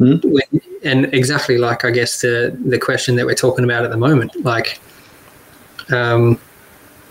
Mm. 0.00 0.24
when, 0.24 0.60
and 0.82 1.12
exactly 1.14 1.56
like 1.56 1.84
I 1.84 1.90
guess 1.92 2.20
the 2.20 2.56
the 2.66 2.78
question 2.78 3.14
that 3.16 3.26
we're 3.26 3.34
talking 3.46 3.64
about 3.64 3.84
at 3.84 3.90
the 3.90 3.96
moment 3.96 4.32
like 4.44 4.80
um 5.90 6.38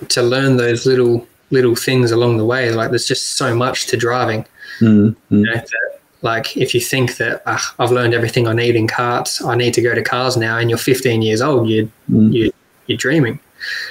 to 0.09 0.21
learn 0.21 0.57
those 0.57 0.85
little 0.85 1.25
little 1.51 1.75
things 1.75 2.11
along 2.11 2.37
the 2.37 2.45
way 2.45 2.71
like 2.71 2.89
there's 2.89 3.05
just 3.07 3.37
so 3.37 3.55
much 3.55 3.85
to 3.87 3.97
driving 3.97 4.45
Mm. 4.81 5.15
you 5.29 5.45
know, 5.45 5.53
that, 5.53 5.99
like 6.23 6.57
if 6.57 6.73
you 6.73 6.81
think 6.81 7.17
that 7.17 7.43
ah, 7.45 7.75
I've 7.77 7.91
learned 7.91 8.15
everything 8.15 8.47
I 8.47 8.53
need 8.53 8.75
in 8.75 8.87
karts, 8.87 9.45
I 9.47 9.55
need 9.55 9.75
to 9.75 9.83
go 9.83 9.93
to 9.93 10.01
cars 10.01 10.35
now, 10.35 10.57
and 10.57 10.67
you're 10.67 10.79
15 10.79 11.21
years 11.21 11.41
old, 11.43 11.69
you 11.69 11.91
Mm. 12.09 12.33
you 12.33 12.51
you're 12.87 12.97
dreaming. 12.97 13.39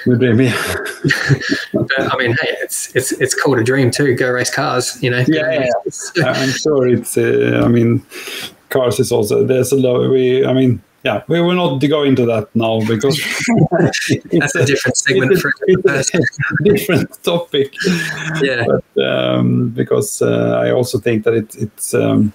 Good 0.03 0.19
dream, 0.19 0.41
yeah. 0.41 0.75
But 1.73 2.13
I 2.13 2.17
mean, 2.17 2.31
hey, 2.41 2.55
it's 2.61 2.93
it's 2.95 3.11
it's 3.13 3.33
cool 3.33 3.55
to 3.55 3.63
dream 3.63 3.91
too. 3.91 4.13
Go 4.15 4.29
race 4.29 4.53
cars, 4.53 5.01
you 5.01 5.09
know. 5.09 5.23
Yeah, 5.27 5.69
yeah, 6.17 6.25
I'm 6.31 6.49
sure 6.49 6.85
it's. 6.87 7.17
Uh, 7.17 7.61
I 7.63 7.67
mean, 7.69 8.05
cars 8.69 8.99
is 8.99 9.11
also 9.11 9.45
there's 9.45 9.71
a 9.71 9.77
lot. 9.77 10.09
We, 10.09 10.45
I 10.45 10.53
mean, 10.53 10.81
yeah, 11.03 11.23
we 11.27 11.41
will 11.41 11.55
not 11.55 11.79
go 11.79 12.03
into 12.03 12.25
that 12.25 12.47
now 12.55 12.79
because 12.87 13.17
that's 14.31 14.55
a, 14.55 14.65
different 14.65 14.97
segment 14.97 15.37
for 15.37 15.51
different 16.63 17.23
topic. 17.23 17.73
Yeah, 18.41 18.65
but, 18.95 19.03
um, 19.03 19.69
because 19.69 20.21
uh, 20.21 20.61
I 20.61 20.71
also 20.71 20.99
think 20.99 21.25
that 21.25 21.33
it, 21.33 21.55
it's. 21.55 21.93
Um, 21.93 22.31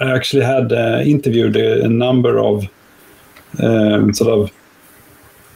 I 0.00 0.10
actually 0.10 0.42
had 0.42 0.72
uh, 0.72 1.02
interviewed 1.04 1.56
a, 1.56 1.84
a, 1.84 1.88
number 1.88 2.38
of 2.38 2.66
um, 3.62 4.12
sort 4.14 4.30
of 4.30 4.50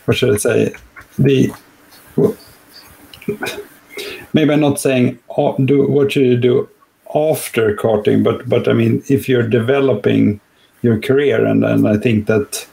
what 0.05 0.17
should 0.19 0.35
I 0.35 0.37
say 0.37 0.75
the. 1.19 1.51
Well, 2.17 2.37
maybe 4.35 4.53
I'm 4.53 4.61
not 4.61 4.79
saying 4.79 5.19
oh, 5.39 5.57
do 5.57 5.87
what 5.89 6.13
should 6.13 6.27
you 6.27 6.37
do 6.37 6.69
after 7.15 7.75
karting, 7.77 8.23
but 8.23 8.47
but 8.47 8.69
I 8.69 8.75
mean 8.75 9.03
if 9.09 9.27
you're 9.27 9.49
developing 9.49 10.39
your 10.83 11.01
career. 11.01 11.45
And, 11.45 11.65
and 11.65 11.87
I 11.87 11.97
think 11.97 12.27
that 12.27 12.67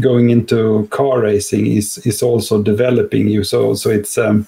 going 0.00 0.30
into 0.30 0.86
car 0.90 1.20
racing 1.20 1.66
is 1.66 1.98
is 2.06 2.22
also 2.22 2.62
developing 2.62 3.28
you. 3.28 3.44
So 3.44 3.74
so 3.74 3.90
it's 3.90 4.16
um, 4.18 4.46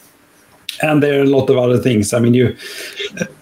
and 0.82 1.02
there 1.02 1.20
are 1.20 1.24
a 1.24 1.28
lot 1.28 1.50
of 1.50 1.58
other 1.58 1.78
things. 1.78 2.12
I 2.12 2.18
mean, 2.20 2.34
you, 2.34 2.56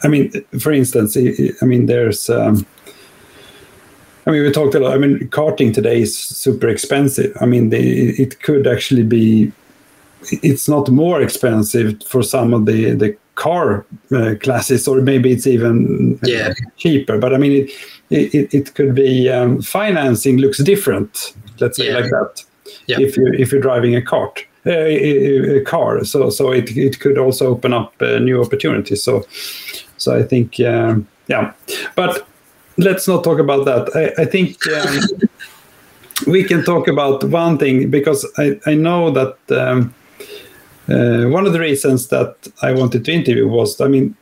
I 0.02 0.08
mean, 0.08 0.30
for 0.58 0.72
instance, 0.72 1.16
I 1.16 1.64
mean, 1.64 1.86
there's. 1.86 2.28
Um, 2.28 2.66
I 4.24 4.30
mean, 4.30 4.44
we 4.44 4.52
talked 4.52 4.76
a 4.76 4.80
lot. 4.80 4.94
I 4.94 4.98
mean, 4.98 5.28
karting 5.30 5.74
today 5.74 6.02
is 6.02 6.16
super 6.16 6.68
expensive. 6.68 7.36
I 7.40 7.46
mean, 7.46 7.70
the, 7.70 8.10
it 8.22 8.40
could 8.40 8.66
actually 8.66 9.02
be. 9.02 9.52
It's 10.30 10.68
not 10.68 10.88
more 10.88 11.20
expensive 11.20 12.00
for 12.06 12.22
some 12.22 12.54
of 12.54 12.66
the 12.66 12.92
the 12.92 13.16
car 13.34 13.84
uh, 14.12 14.34
classes, 14.40 14.86
or 14.86 15.00
maybe 15.00 15.32
it's 15.32 15.46
even 15.46 16.20
yeah. 16.22 16.54
cheaper. 16.76 17.18
But 17.18 17.34
I 17.34 17.38
mean, 17.38 17.64
it, 17.64 17.70
it, 18.12 18.54
it 18.54 18.74
could 18.74 18.94
be 18.94 19.28
um, 19.28 19.62
financing 19.62 20.38
looks 20.38 20.58
different. 20.58 21.34
Let's 21.60 21.76
say 21.76 21.88
yeah. 21.88 21.98
like 21.98 22.10
that. 22.10 22.44
Yeah. 22.86 23.00
If 23.00 23.16
you 23.16 23.32
if 23.32 23.52
you're 23.52 23.60
driving 23.60 23.96
a 23.96 24.02
cart, 24.02 24.46
uh, 24.66 24.70
a, 24.70 25.60
car, 25.60 26.04
so 26.04 26.30
so 26.30 26.52
it 26.52 26.76
it 26.76 27.00
could 27.00 27.18
also 27.18 27.48
open 27.48 27.72
up 27.72 27.94
uh, 28.00 28.18
new 28.18 28.40
opportunities. 28.40 29.02
So 29.02 29.26
so 29.96 30.16
I 30.16 30.22
think 30.22 30.58
um, 30.60 31.06
yeah, 31.26 31.52
but 31.94 32.26
let's 32.78 33.06
not 33.06 33.24
talk 33.24 33.38
about 33.38 33.64
that. 33.64 33.90
I, 33.94 34.22
I 34.22 34.24
think. 34.24 34.56
Um, 34.68 35.28
we 36.26 36.44
can 36.44 36.62
talk 36.64 36.88
about 36.88 37.24
one 37.24 37.58
thing 37.58 37.90
because 37.90 38.24
I, 38.38 38.60
I 38.66 38.74
know 38.74 39.10
that 39.10 39.36
um, 39.50 39.94
uh, 40.88 41.28
one 41.28 41.46
of 41.46 41.52
the 41.52 41.60
reasons 41.60 42.08
that 42.08 42.36
I 42.62 42.72
wanted 42.72 43.04
to 43.04 43.12
interview 43.12 43.48
was, 43.48 43.80
I 43.80 43.88
mean, 43.88 44.16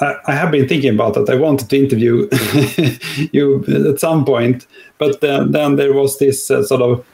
I, 0.00 0.16
I 0.26 0.32
have 0.32 0.50
been 0.50 0.68
thinking 0.68 0.94
about 0.94 1.14
that. 1.14 1.30
I 1.30 1.36
wanted 1.36 1.70
to 1.70 1.76
interview 1.76 2.28
you 3.32 3.64
at 3.90 4.00
some 4.00 4.24
point, 4.24 4.66
but 4.98 5.20
then, 5.20 5.52
then 5.52 5.76
there 5.76 5.92
was 5.92 6.18
this 6.18 6.50
uh, 6.50 6.62
sort 6.62 6.82
of 6.82 7.04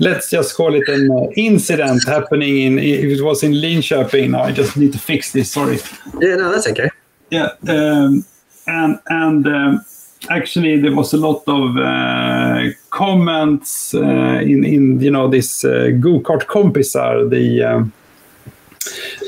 let's 0.00 0.30
just 0.30 0.56
call 0.56 0.74
it 0.74 0.88
an 0.88 1.10
uh, 1.10 1.30
incident 1.36 2.06
happening 2.06 2.58
in 2.58 2.78
it 2.78 3.20
was 3.20 3.42
in 3.42 3.52
Linköping. 3.52 4.30
Now 4.30 4.42
I 4.42 4.52
just 4.52 4.76
need 4.76 4.92
to 4.92 4.98
fix 4.98 5.32
this. 5.32 5.52
Sorry. 5.52 5.78
Yeah, 6.18 6.36
no, 6.36 6.50
that's 6.50 6.66
okay. 6.68 6.90
Yeah, 7.30 7.50
um, 7.68 8.24
and 8.66 8.98
and 9.08 9.46
um, 9.46 9.84
actually 10.30 10.80
there 10.80 10.94
was 10.94 11.12
a 11.12 11.18
lot 11.18 11.42
of 11.46 11.76
uh, 11.76 12.70
comments 12.90 13.94
uh, 13.94 14.40
in 14.42 14.64
in 14.64 15.00
you 15.00 15.10
know 15.10 15.28
this 15.28 15.64
uh, 15.64 15.90
go 16.00 16.20
kart 16.20 16.46
kompisar 16.46 17.28
the. 17.30 17.62
Um, 17.62 17.92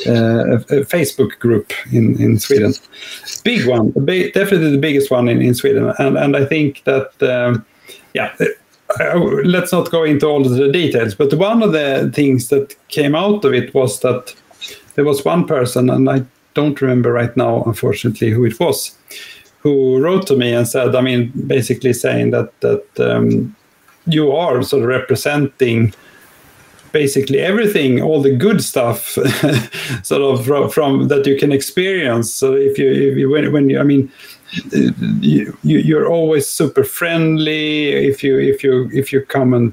uh, 0.06 0.56
a, 0.56 0.84
Facebook 0.84 1.38
group 1.38 1.72
in, 1.92 2.20
in 2.20 2.38
Sweden. 2.38 2.74
Big 3.44 3.66
one, 3.66 3.90
definitely 3.90 4.70
the 4.70 4.78
biggest 4.78 5.10
one 5.10 5.28
in, 5.28 5.42
in 5.42 5.54
Sweden. 5.54 5.92
And, 5.98 6.16
and 6.16 6.36
I 6.36 6.44
think 6.44 6.82
that, 6.84 7.22
um, 7.22 7.64
yeah, 8.14 8.34
uh, 9.00 9.18
let's 9.44 9.72
not 9.72 9.90
go 9.90 10.04
into 10.04 10.26
all 10.26 10.42
the 10.42 10.70
details, 10.70 11.14
but 11.14 11.34
one 11.34 11.62
of 11.62 11.72
the 11.72 12.10
things 12.14 12.48
that 12.48 12.74
came 12.88 13.14
out 13.14 13.44
of 13.44 13.52
it 13.52 13.74
was 13.74 14.00
that 14.00 14.34
there 14.94 15.04
was 15.04 15.24
one 15.24 15.46
person, 15.46 15.90
and 15.90 16.08
I 16.08 16.24
don't 16.54 16.80
remember 16.80 17.12
right 17.12 17.34
now, 17.36 17.62
unfortunately, 17.64 18.30
who 18.30 18.44
it 18.44 18.58
was, 18.60 18.96
who 19.60 19.98
wrote 20.00 20.26
to 20.26 20.36
me 20.36 20.52
and 20.52 20.66
said, 20.66 20.94
I 20.94 21.00
mean, 21.00 21.32
basically 21.46 21.92
saying 21.92 22.32
that 22.32 22.58
that 22.60 22.86
um, 23.00 23.54
you 24.06 24.32
are 24.32 24.62
sort 24.62 24.82
of 24.82 24.88
representing 24.88 25.94
basically 26.92 27.38
everything, 27.38 28.00
all 28.02 28.22
the 28.22 28.34
good 28.36 28.62
stuff, 28.62 29.00
sort 30.02 30.22
of 30.22 30.44
from, 30.44 30.70
from, 30.70 31.08
that 31.08 31.26
you 31.26 31.36
can 31.36 31.52
experience. 31.52 32.32
So 32.32 32.54
if 32.54 32.78
you, 32.78 32.90
if 32.90 33.16
you 33.16 33.30
when, 33.30 33.52
when 33.52 33.70
you, 33.70 33.80
I 33.80 33.82
mean, 33.82 34.12
you, 35.20 35.56
you're 35.62 36.06
always 36.06 36.48
super 36.48 36.84
friendly. 36.84 37.88
If 37.88 38.22
you 38.22 38.38
if 38.38 38.62
you 38.62 38.90
if 38.92 39.12
you 39.12 39.24
come 39.24 39.54
and 39.54 39.72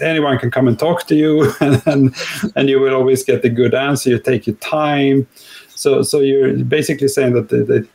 anyone 0.00 0.38
can 0.38 0.50
come 0.50 0.68
and 0.68 0.78
talk 0.78 1.08
to 1.08 1.16
you, 1.16 1.52
and 1.60 2.14
and 2.54 2.68
you 2.68 2.78
will 2.78 2.94
always 2.94 3.24
get 3.24 3.44
a 3.44 3.48
good 3.48 3.74
answer. 3.74 4.10
You 4.10 4.20
take 4.20 4.46
your 4.46 4.56
time. 4.56 5.26
So 5.70 6.02
so 6.02 6.20
you're 6.20 6.56
basically 6.64 7.08
saying 7.08 7.34
that 7.34 7.48
that 7.48 7.88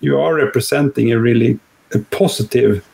you 0.00 0.18
are 0.18 0.34
representing 0.34 1.12
a 1.12 1.18
really 1.18 1.60
a 1.92 1.98
positive 1.98 2.84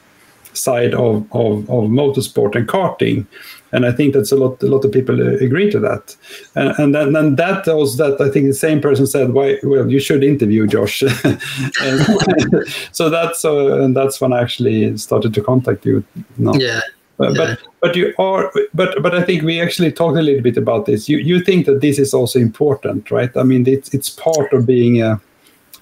side 0.52 0.94
of, 0.94 1.26
of, 1.32 1.68
of 1.68 1.90
motorsport 1.90 2.54
and 2.54 2.68
karting 2.68 3.26
and 3.74 3.84
I 3.84 3.92
think 3.92 4.14
that's 4.14 4.30
a 4.30 4.36
lot. 4.36 4.62
A 4.62 4.66
lot 4.66 4.84
of 4.84 4.92
people 4.92 5.20
uh, 5.20 5.32
agree 5.44 5.68
to 5.72 5.80
that. 5.80 6.16
And, 6.54 6.68
and 6.78 6.94
then, 6.94 7.12
then 7.12 7.34
that 7.36 7.66
was 7.66 7.96
that. 7.96 8.20
I 8.20 8.30
think 8.30 8.46
the 8.46 8.54
same 8.54 8.80
person 8.80 9.06
said, 9.06 9.32
"Why? 9.32 9.58
Well, 9.64 9.90
you 9.90 9.98
should 9.98 10.22
interview 10.22 10.66
Josh." 10.68 11.00
so 12.92 13.10
that's 13.10 13.44
uh, 13.44 13.82
and 13.82 13.96
that's 13.96 14.20
when 14.20 14.32
I 14.32 14.40
actually 14.40 14.96
started 14.96 15.34
to 15.34 15.42
contact 15.42 15.84
you. 15.84 16.04
Now. 16.38 16.54
Yeah. 16.54 16.80
But, 17.16 17.36
yeah. 17.36 17.46
but 17.46 17.58
but 17.80 17.96
you 17.96 18.12
are 18.18 18.52
but 18.74 19.00
but 19.00 19.14
I 19.14 19.22
think 19.22 19.44
we 19.44 19.60
actually 19.60 19.92
talked 19.92 20.18
a 20.18 20.22
little 20.22 20.42
bit 20.42 20.56
about 20.56 20.86
this. 20.86 21.08
You 21.08 21.18
you 21.18 21.40
think 21.44 21.66
that 21.66 21.80
this 21.80 21.98
is 21.98 22.14
also 22.14 22.38
important, 22.38 23.10
right? 23.10 23.36
I 23.36 23.42
mean, 23.44 23.66
it's 23.68 23.94
it's 23.94 24.10
part 24.10 24.52
of 24.52 24.66
being 24.66 25.00
a, 25.00 25.20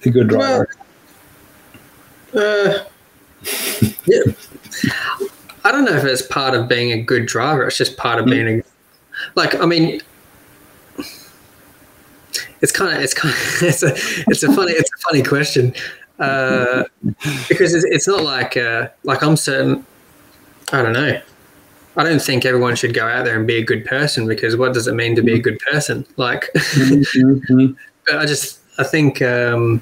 a 0.05 0.09
good 0.09 0.27
driver. 0.29 0.69
Well, 2.33 2.67
uh, 2.67 2.83
yeah. 4.05 4.33
I 5.63 5.71
don't 5.71 5.85
know 5.85 5.95
if 5.95 6.03
it's 6.03 6.21
part 6.21 6.55
of 6.55 6.67
being 6.67 6.91
a 6.91 7.01
good 7.01 7.25
driver. 7.25 7.65
It's 7.65 7.77
just 7.77 7.97
part 7.97 8.19
of 8.19 8.25
being 8.25 8.59
a 8.59 8.63
like. 9.35 9.55
I 9.55 9.65
mean, 9.65 10.01
it's 12.61 12.71
kind 12.71 12.95
of 12.95 13.01
it's 13.01 13.13
kind 13.13 13.33
of 13.33 13.39
it's 13.61 13.83
a 13.83 13.93
it's 14.29 14.43
a 14.43 14.53
funny 14.53 14.73
it's 14.73 14.89
a 14.93 14.97
funny 15.09 15.23
question 15.23 15.73
uh, 16.19 16.83
because 17.47 17.73
it's, 17.73 17.85
it's 17.85 18.07
not 18.07 18.23
like 18.23 18.57
uh, 18.57 18.89
like 19.03 19.23
I'm 19.23 19.37
certain. 19.37 19.85
I 20.71 20.81
don't 20.81 20.93
know. 20.93 21.21
I 21.95 22.03
don't 22.03 22.21
think 22.21 22.45
everyone 22.45 22.75
should 22.75 22.93
go 22.95 23.07
out 23.07 23.23
there 23.23 23.37
and 23.37 23.45
be 23.45 23.57
a 23.57 23.63
good 23.63 23.85
person 23.85 24.27
because 24.27 24.57
what 24.57 24.73
does 24.73 24.87
it 24.87 24.95
mean 24.95 25.15
to 25.15 25.21
be 25.21 25.33
a 25.33 25.39
good 25.39 25.59
person? 25.59 26.07
Like, 26.17 26.49
mm-hmm. 26.55 27.73
but 28.07 28.17
I 28.17 28.25
just 28.25 28.59
I 28.77 28.83
think. 28.83 29.21
Um, 29.21 29.81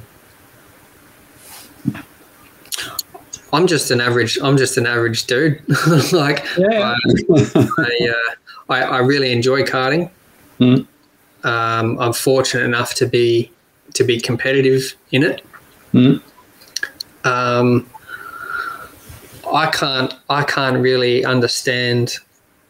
I'm 3.54 3.68
just 3.68 3.92
an 3.92 4.00
average. 4.00 4.38
I'm 4.42 4.58
just 4.58 4.78
an 4.78 4.86
average 4.86 5.26
dude. 5.26 5.62
like, 6.14 6.46
yeah. 6.58 6.96
I, 6.96 7.56
I, 7.56 8.10
uh, 8.10 8.36
I, 8.70 8.82
I, 8.84 8.98
really 9.00 9.32
enjoy 9.32 9.64
karting. 9.64 10.10
Mm. 10.60 10.88
Um, 11.44 12.00
I'm 12.00 12.14
fortunate 12.14 12.64
enough 12.64 12.94
to 12.96 13.06
be 13.06 13.52
to 13.94 14.04
be 14.04 14.20
competitive 14.20 14.96
in 15.12 15.24
it. 15.24 15.44
Mm. 15.94 16.22
Um, 17.26 17.90
I 19.52 19.70
can't. 19.70 20.14
I 20.30 20.44
can't 20.44 20.78
really 20.78 21.26
understand 21.26 22.16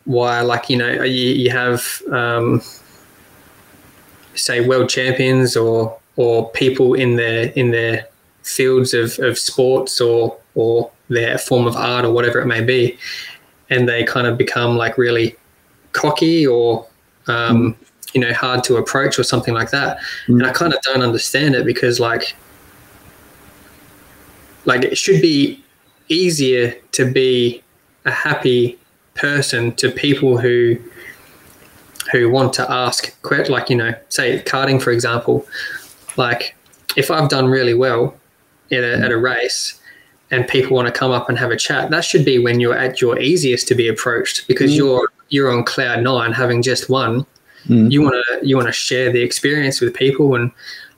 why. 0.05 0.41
Like 0.41 0.69
you 0.69 0.77
know, 0.77 1.03
you, 1.03 1.33
you 1.33 1.51
have 1.51 2.01
um, 2.11 2.61
say 4.33 4.67
world 4.67 4.89
champions 4.89 5.55
or 5.55 5.97
or 6.15 6.49
people 6.51 6.95
in 6.95 7.17
their 7.17 7.51
in 7.51 7.71
their 7.71 8.07
fields 8.43 8.93
of, 8.93 9.19
of 9.19 9.37
sports 9.37 10.01
or 10.01 10.37
or 10.55 10.91
their 11.09 11.37
form 11.37 11.67
of 11.67 11.75
art 11.75 12.05
or 12.05 12.11
whatever 12.11 12.39
it 12.39 12.45
may 12.45 12.61
be, 12.61 12.97
and 13.69 13.87
they 13.87 14.03
kind 14.03 14.27
of 14.27 14.37
become 14.37 14.77
like 14.77 14.97
really 14.97 15.35
cocky 15.93 16.45
or 16.47 16.87
um, 17.27 17.73
mm. 17.73 17.75
you 18.13 18.21
know 18.21 18.33
hard 18.33 18.63
to 18.63 18.77
approach 18.77 19.19
or 19.19 19.23
something 19.23 19.53
like 19.53 19.71
that. 19.71 19.97
Mm. 20.27 20.39
And 20.39 20.45
I 20.45 20.51
kind 20.51 20.73
of 20.73 20.81
don't 20.81 21.01
understand 21.01 21.55
it 21.55 21.65
because 21.65 21.99
like 21.99 22.35
like 24.65 24.83
it 24.83 24.97
should 24.97 25.21
be 25.21 25.63
easier 26.07 26.75
to 26.91 27.09
be 27.09 27.63
a 28.05 28.11
happy 28.11 28.77
person 29.15 29.73
to 29.75 29.91
people 29.91 30.37
who 30.37 30.77
who 32.11 32.29
want 32.29 32.53
to 32.53 32.69
ask 32.71 33.15
like 33.49 33.69
you 33.69 33.75
know 33.75 33.93
say 34.09 34.41
karting 34.41 34.81
for 34.81 34.91
example 34.91 35.45
like 36.17 36.55
if 36.97 37.11
i've 37.11 37.29
done 37.29 37.47
really 37.47 37.73
well 37.73 38.15
at 38.71 38.83
a, 38.83 38.97
at 38.97 39.11
a 39.11 39.17
race 39.17 39.79
and 40.31 40.47
people 40.47 40.75
want 40.75 40.87
to 40.87 40.91
come 40.91 41.11
up 41.11 41.29
and 41.29 41.37
have 41.37 41.51
a 41.51 41.57
chat, 41.57 41.91
that 41.91 42.05
should 42.05 42.25
be 42.25 42.39
when 42.39 42.59
you're 42.59 42.77
at 42.77 43.01
your 43.01 43.19
easiest 43.19 43.67
to 43.67 43.75
be 43.75 43.87
approached 43.87 44.47
because 44.47 44.71
mm. 44.71 44.77
you're 44.77 45.11
you're 45.29 45.51
on 45.51 45.63
cloud 45.63 46.01
nine, 46.01 46.31
having 46.31 46.61
just 46.61 46.89
won. 46.89 47.25
Mm. 47.67 47.91
You 47.91 48.01
want 48.01 48.15
to 48.15 48.47
you 48.47 48.55
want 48.55 48.67
to 48.67 48.73
share 48.73 49.11
the 49.11 49.21
experience 49.21 49.81
with 49.81 49.93
people, 49.93 50.35
and 50.35 50.51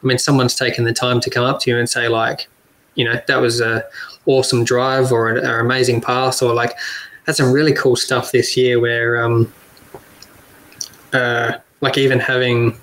I 0.04 0.06
mean, 0.06 0.20
someone's 0.20 0.56
taken 0.56 0.86
the 0.86 0.94
time 0.94 1.20
to 1.22 1.30
come 1.30 1.44
up 1.44 1.60
to 1.62 1.72
you 1.72 1.78
and 1.78 1.90
say 1.90 2.08
like, 2.08 2.48
you 2.96 3.06
know, 3.06 3.20
that 3.28 3.38
was 3.38 3.60
a 3.60 3.84
awesome 4.26 4.64
drive 4.64 5.12
or 5.12 5.30
an, 5.30 5.38
an 5.38 5.60
amazing 5.60 6.00
pass 6.00 6.42
or 6.42 6.54
like 6.54 6.78
had 7.26 7.36
some 7.36 7.52
really 7.52 7.74
cool 7.74 7.96
stuff 7.96 8.32
this 8.32 8.56
year 8.56 8.80
where 8.80 9.24
um, 9.24 9.52
uh, 11.12 11.54
like 11.82 11.98
even 11.98 12.20
having 12.20 12.78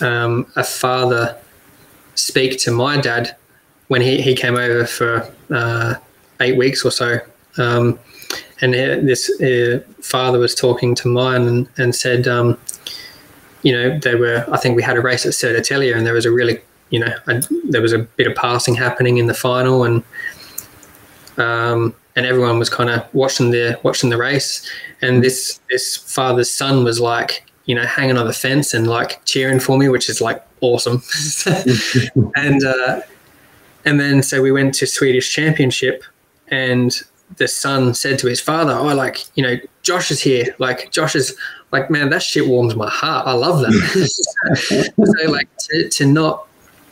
um, 0.00 0.46
a 0.56 0.64
father 0.64 1.36
speak 2.14 2.58
to 2.58 2.70
my 2.70 3.00
dad 3.00 3.36
when 3.88 4.00
he, 4.00 4.20
he 4.20 4.34
came 4.34 4.56
over 4.56 4.86
for 4.86 5.30
uh, 5.50 5.94
eight 6.40 6.56
weeks 6.56 6.84
or 6.84 6.90
so. 6.90 7.18
Um, 7.58 7.98
and 8.60 8.74
this 8.74 9.30
uh, 9.40 9.82
father 10.02 10.38
was 10.38 10.54
talking 10.54 10.94
to 10.96 11.08
mine 11.08 11.46
and, 11.48 11.68
and 11.78 11.94
said, 11.94 12.28
um, 12.28 12.58
you 13.62 13.72
know, 13.72 13.98
they 13.98 14.14
were, 14.14 14.46
I 14.50 14.58
think 14.58 14.76
we 14.76 14.82
had 14.82 14.96
a 14.96 15.00
race 15.00 15.26
at 15.26 15.32
Södertälje 15.32 15.96
and 15.96 16.06
there 16.06 16.14
was 16.14 16.26
a 16.26 16.30
really, 16.30 16.60
you 16.90 17.00
know, 17.00 17.12
a, 17.26 17.42
there 17.64 17.82
was 17.82 17.92
a 17.92 17.98
bit 17.98 18.26
of 18.26 18.34
passing 18.34 18.74
happening 18.74 19.18
in 19.18 19.26
the 19.26 19.34
final 19.34 19.84
and, 19.84 20.02
um, 21.36 21.94
and 22.16 22.26
everyone 22.26 22.58
was 22.58 22.68
kind 22.68 22.90
of 22.90 23.06
watching 23.14 23.50
the 23.50 23.78
watching 23.82 24.10
the 24.10 24.16
race 24.16 24.68
and 25.00 25.22
this 25.22 25.60
this 25.70 25.96
father's 25.96 26.50
son 26.50 26.84
was 26.84 27.00
like 27.00 27.44
you 27.66 27.74
know 27.74 27.84
hanging 27.84 28.18
on 28.18 28.26
the 28.26 28.32
fence 28.32 28.74
and 28.74 28.88
like 28.88 29.24
cheering 29.24 29.60
for 29.60 29.78
me 29.78 29.88
which 29.88 30.08
is 30.08 30.20
like 30.20 30.44
awesome 30.60 31.02
and 32.36 32.64
uh, 32.64 33.00
and 33.84 33.98
then 34.00 34.22
so 34.22 34.42
we 34.42 34.52
went 34.52 34.74
to 34.74 34.86
swedish 34.86 35.32
championship 35.32 36.04
and 36.48 37.02
the 37.36 37.46
son 37.46 37.94
said 37.94 38.18
to 38.18 38.26
his 38.26 38.40
father 38.40 38.72
oh 38.72 38.94
like 38.94 39.24
you 39.36 39.42
know 39.42 39.56
josh 39.82 40.10
is 40.10 40.20
here 40.20 40.54
like 40.58 40.90
josh 40.90 41.14
is 41.14 41.36
like 41.72 41.90
man 41.90 42.10
that 42.10 42.22
shit 42.22 42.46
warms 42.46 42.74
my 42.74 42.88
heart 42.88 43.26
i 43.26 43.32
love 43.32 43.60
that 43.60 44.92
so 45.22 45.30
like 45.30 45.48
to, 45.58 45.88
to 45.88 46.06
not 46.06 46.46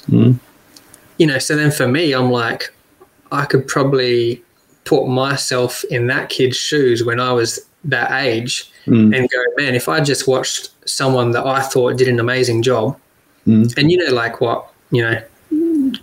mm. 0.08 0.38
you 1.18 1.26
know 1.26 1.38
so 1.38 1.56
then 1.56 1.70
for 1.70 1.88
me 1.88 2.12
i'm 2.12 2.30
like 2.30 2.72
i 3.32 3.44
could 3.44 3.66
probably 3.66 4.42
put 4.88 5.06
myself 5.06 5.84
in 5.84 6.06
that 6.06 6.30
kid's 6.30 6.56
shoes 6.56 7.04
when 7.04 7.20
I 7.20 7.30
was 7.30 7.60
that 7.84 8.10
age 8.24 8.72
mm. 8.86 9.14
and 9.14 9.28
go, 9.28 9.36
man, 9.58 9.74
if 9.74 9.86
I 9.86 10.00
just 10.00 10.26
watched 10.26 10.70
someone 10.88 11.32
that 11.32 11.44
I 11.44 11.60
thought 11.60 11.98
did 11.98 12.08
an 12.08 12.18
amazing 12.18 12.62
job, 12.62 12.98
mm. 13.46 13.76
and 13.76 13.92
you 13.92 13.98
know, 13.98 14.14
like 14.14 14.40
what, 14.40 14.72
you 14.90 15.02
know, 15.02 15.20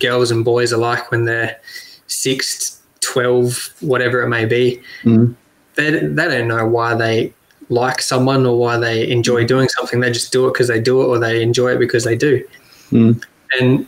girls 0.00 0.30
and 0.30 0.44
boys 0.44 0.72
are 0.72 0.78
like 0.78 1.10
when 1.10 1.24
they're 1.24 1.58
six, 2.06 2.82
12, 3.00 3.74
whatever 3.80 4.22
it 4.22 4.28
may 4.28 4.44
be, 4.44 4.80
mm. 5.02 5.34
they, 5.74 5.90
they 5.90 6.28
don't 6.28 6.48
know 6.48 6.66
why 6.66 6.94
they 6.94 7.32
like 7.68 8.00
someone 8.00 8.46
or 8.46 8.58
why 8.58 8.78
they 8.78 9.08
enjoy 9.10 9.44
doing 9.44 9.68
something. 9.68 10.00
They 10.00 10.12
just 10.12 10.32
do 10.32 10.46
it 10.46 10.52
because 10.52 10.68
they 10.68 10.80
do 10.80 11.02
it 11.02 11.06
or 11.06 11.18
they 11.18 11.42
enjoy 11.42 11.74
it 11.74 11.78
because 11.78 12.04
they 12.04 12.16
do. 12.16 12.46
Mm. 12.90 13.22
And 13.60 13.86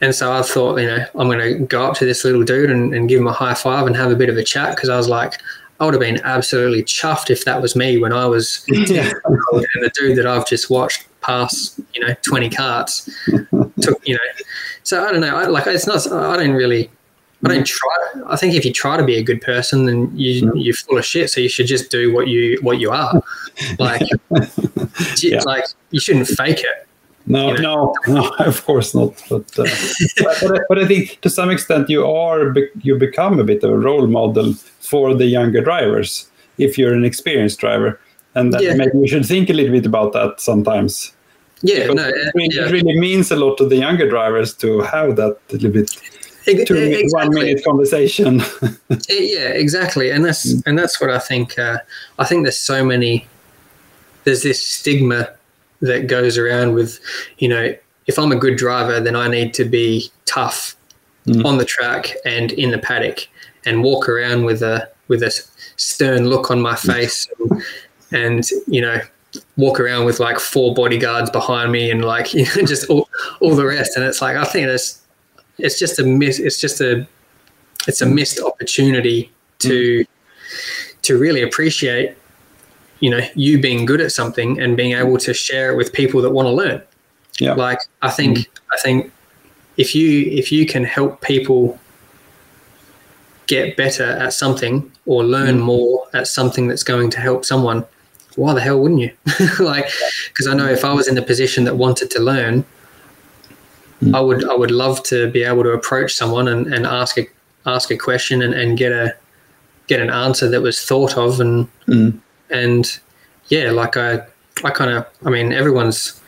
and 0.00 0.14
so 0.14 0.32
I 0.32 0.42
thought, 0.42 0.78
you 0.80 0.86
know, 0.86 1.06
I'm 1.14 1.28
going 1.28 1.38
to 1.38 1.64
go 1.64 1.86
up 1.86 1.96
to 1.98 2.04
this 2.04 2.24
little 2.24 2.42
dude 2.42 2.70
and, 2.70 2.92
and 2.92 3.08
give 3.08 3.20
him 3.20 3.26
a 3.26 3.32
high 3.32 3.54
five 3.54 3.86
and 3.86 3.96
have 3.96 4.10
a 4.10 4.16
bit 4.16 4.28
of 4.28 4.36
a 4.36 4.42
chat 4.42 4.74
because 4.74 4.90
I 4.90 4.96
was 4.96 5.08
like, 5.08 5.40
I 5.80 5.84
would 5.84 5.94
have 5.94 6.00
been 6.00 6.20
absolutely 6.24 6.82
chuffed 6.82 7.30
if 7.30 7.44
that 7.44 7.62
was 7.62 7.74
me 7.74 7.98
when 7.98 8.12
I 8.12 8.26
was 8.26 8.64
yeah. 8.68 9.10
and 9.52 9.82
the 9.82 9.90
dude 9.94 10.18
that 10.18 10.26
I've 10.26 10.46
just 10.46 10.68
watched 10.68 11.06
pass, 11.20 11.80
you 11.94 12.06
know, 12.06 12.14
20 12.22 12.50
karts 12.50 13.08
took, 13.80 14.06
you 14.06 14.14
know, 14.14 14.20
so 14.84 15.04
I 15.04 15.10
don't 15.10 15.20
know. 15.20 15.36
I, 15.36 15.46
like, 15.46 15.66
it's 15.66 15.86
not, 15.86 16.06
I 16.12 16.36
don't 16.36 16.52
really, 16.52 16.90
I 17.44 17.48
don't 17.48 17.66
try. 17.66 17.96
I 18.26 18.36
think 18.36 18.54
if 18.54 18.64
you 18.64 18.72
try 18.72 18.96
to 18.96 19.04
be 19.04 19.16
a 19.16 19.22
good 19.22 19.40
person, 19.40 19.86
then 19.86 20.16
you, 20.16 20.52
you're 20.54 20.74
full 20.74 20.98
of 20.98 21.04
shit. 21.04 21.30
So 21.30 21.40
you 21.40 21.48
should 21.48 21.66
just 21.66 21.90
do 21.90 22.12
what 22.12 22.28
you, 22.28 22.58
what 22.62 22.78
you 22.78 22.90
are. 22.90 23.22
Like, 23.78 24.02
yeah. 25.22 25.40
like 25.44 25.64
you 25.90 26.00
shouldn't 26.00 26.28
fake 26.28 26.60
it. 26.60 26.86
No, 27.26 27.52
you 27.52 27.62
know? 27.62 27.94
no, 28.06 28.14
no, 28.14 28.30
of 28.38 28.64
course 28.64 28.94
not. 28.94 29.22
But, 29.30 29.58
uh, 29.58 29.66
but, 30.18 30.62
but, 30.68 30.78
I 30.78 30.86
think 30.86 31.20
to 31.22 31.30
some 31.30 31.50
extent 31.50 31.88
you 31.88 32.06
are 32.06 32.54
you 32.82 32.98
become 32.98 33.40
a 33.40 33.44
bit 33.44 33.64
of 33.64 33.70
a 33.70 33.78
role 33.78 34.06
model 34.06 34.52
for 34.80 35.14
the 35.14 35.24
younger 35.24 35.62
drivers 35.62 36.28
if 36.58 36.76
you're 36.76 36.92
an 36.92 37.04
experienced 37.04 37.58
driver, 37.60 37.98
and 38.34 38.54
yeah. 38.60 38.74
maybe 38.74 38.98
we 38.98 39.08
should 39.08 39.24
think 39.24 39.48
a 39.48 39.54
little 39.54 39.72
bit 39.72 39.86
about 39.86 40.12
that 40.12 40.38
sometimes. 40.40 41.13
Yeah, 41.64 41.86
no, 41.86 42.08
it, 42.08 42.54
yeah. 42.54 42.66
it 42.66 42.72
really 42.72 42.98
means 42.98 43.30
a 43.30 43.36
lot 43.36 43.56
to 43.56 43.66
the 43.66 43.76
younger 43.76 44.08
drivers 44.08 44.54
to 44.56 44.80
have 44.82 45.16
that 45.16 45.38
little 45.50 45.70
bit 45.70 45.90
two 46.44 46.76
exactly. 46.76 47.08
one 47.10 47.30
minute 47.30 47.64
conversation. 47.64 48.42
yeah, 49.08 49.48
exactly, 49.48 50.10
and 50.10 50.24
that's 50.24 50.52
mm. 50.52 50.62
and 50.66 50.78
that's 50.78 51.00
what 51.00 51.10
I 51.10 51.18
think. 51.18 51.58
Uh, 51.58 51.78
I 52.18 52.24
think 52.24 52.44
there's 52.44 52.60
so 52.60 52.84
many. 52.84 53.26
There's 54.24 54.42
this 54.42 54.66
stigma 54.66 55.28
that 55.80 56.06
goes 56.06 56.38
around 56.38 56.74
with, 56.74 56.98
you 57.38 57.48
know, 57.48 57.74
if 58.06 58.18
I'm 58.18 58.32
a 58.32 58.36
good 58.36 58.56
driver, 58.56 59.00
then 59.00 59.16
I 59.16 59.28
need 59.28 59.52
to 59.54 59.64
be 59.64 60.10
tough 60.24 60.76
mm. 61.26 61.44
on 61.44 61.58
the 61.58 61.64
track 61.64 62.14
and 62.24 62.52
in 62.52 62.70
the 62.70 62.78
paddock 62.78 63.28
and 63.66 63.82
walk 63.82 64.08
around 64.08 64.44
with 64.44 64.62
a 64.62 64.88
with 65.08 65.22
a 65.22 65.30
stern 65.76 66.28
look 66.28 66.50
on 66.50 66.60
my 66.60 66.74
face 66.74 67.28
and, 67.38 67.62
and 68.12 68.48
you 68.66 68.80
know 68.80 68.98
walk 69.56 69.78
around 69.78 70.04
with 70.04 70.20
like 70.20 70.40
four 70.40 70.74
bodyguards 70.74 71.30
behind 71.30 71.70
me 71.70 71.90
and 71.90 72.04
like 72.04 72.34
you 72.34 72.44
know 72.44 72.62
just 72.64 72.88
all, 72.90 73.08
all 73.40 73.54
the 73.54 73.64
rest 73.64 73.96
and 73.96 74.04
it's 74.04 74.20
like 74.20 74.36
I 74.36 74.44
think 74.44 74.68
it's 74.68 75.02
it's 75.58 75.78
just 75.78 75.98
a 75.98 76.04
miss 76.04 76.38
it's 76.38 76.60
just 76.60 76.80
a 76.80 77.06
it's 77.86 78.00
a 78.00 78.06
missed 78.06 78.40
opportunity 78.40 79.30
to 79.60 80.00
mm. 80.00 80.06
to 81.02 81.18
really 81.18 81.42
appreciate 81.42 82.16
you 83.00 83.10
know 83.10 83.20
you 83.34 83.60
being 83.60 83.84
good 83.84 84.00
at 84.00 84.12
something 84.12 84.60
and 84.60 84.76
being 84.76 84.92
able 84.92 85.18
to 85.18 85.34
share 85.34 85.72
it 85.72 85.76
with 85.76 85.92
people 85.92 86.20
that 86.22 86.30
want 86.30 86.46
to 86.46 86.52
learn 86.52 86.82
yeah 87.38 87.54
like 87.54 87.78
i 88.02 88.10
think 88.10 88.38
mm. 88.38 88.46
i 88.72 88.78
think 88.78 89.12
if 89.76 89.94
you 89.94 90.22
if 90.30 90.50
you 90.50 90.66
can 90.66 90.84
help 90.84 91.20
people 91.20 91.78
get 93.46 93.76
better 93.76 94.04
at 94.04 94.32
something 94.32 94.90
or 95.06 95.22
learn 95.22 95.58
mm. 95.58 95.64
more 95.64 96.06
at 96.14 96.26
something 96.26 96.66
that's 96.66 96.82
going 96.82 97.10
to 97.10 97.20
help 97.20 97.44
someone 97.44 97.84
why 98.36 98.54
the 98.54 98.60
hell 98.60 98.80
wouldn't 98.80 99.00
you? 99.00 99.12
Like 99.58 99.88
because 100.28 100.46
i 100.46 100.54
know 100.54 100.66
if 100.66 100.84
i 100.84 100.92
was 100.92 101.08
in 101.08 101.14
the 101.14 101.22
position 101.22 101.64
that 101.64 101.76
wanted 101.76 102.10
to 102.10 102.20
learn 102.20 102.64
mm. 104.00 104.14
i 104.14 104.20
would 104.20 104.48
i 104.48 104.54
would 104.54 104.70
love 104.70 105.02
to 105.04 105.30
be 105.30 105.42
able 105.42 105.62
to 105.62 105.70
approach 105.70 106.14
someone 106.14 106.48
and, 106.48 106.72
and 106.72 106.86
ask 106.86 107.18
a 107.18 107.26
ask 107.66 107.90
a 107.90 107.96
question 107.96 108.42
and, 108.42 108.54
and 108.54 108.76
get 108.76 108.92
a 108.92 109.14
get 109.86 110.00
an 110.00 110.10
answer 110.10 110.48
that 110.48 110.62
was 110.62 110.84
thought 110.84 111.16
of 111.16 111.40
and 111.40 111.68
mm 111.86 112.20
and 112.50 112.98
yeah, 113.48 113.70
like 113.70 113.96
I, 113.96 114.20
I 114.62 114.70
kind 114.70 114.90
of, 114.90 115.06
I 115.24 115.30
mean, 115.30 115.52
everyone's 115.52 116.20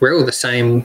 we're 0.00 0.14
all 0.16 0.24
the 0.24 0.32
same 0.32 0.84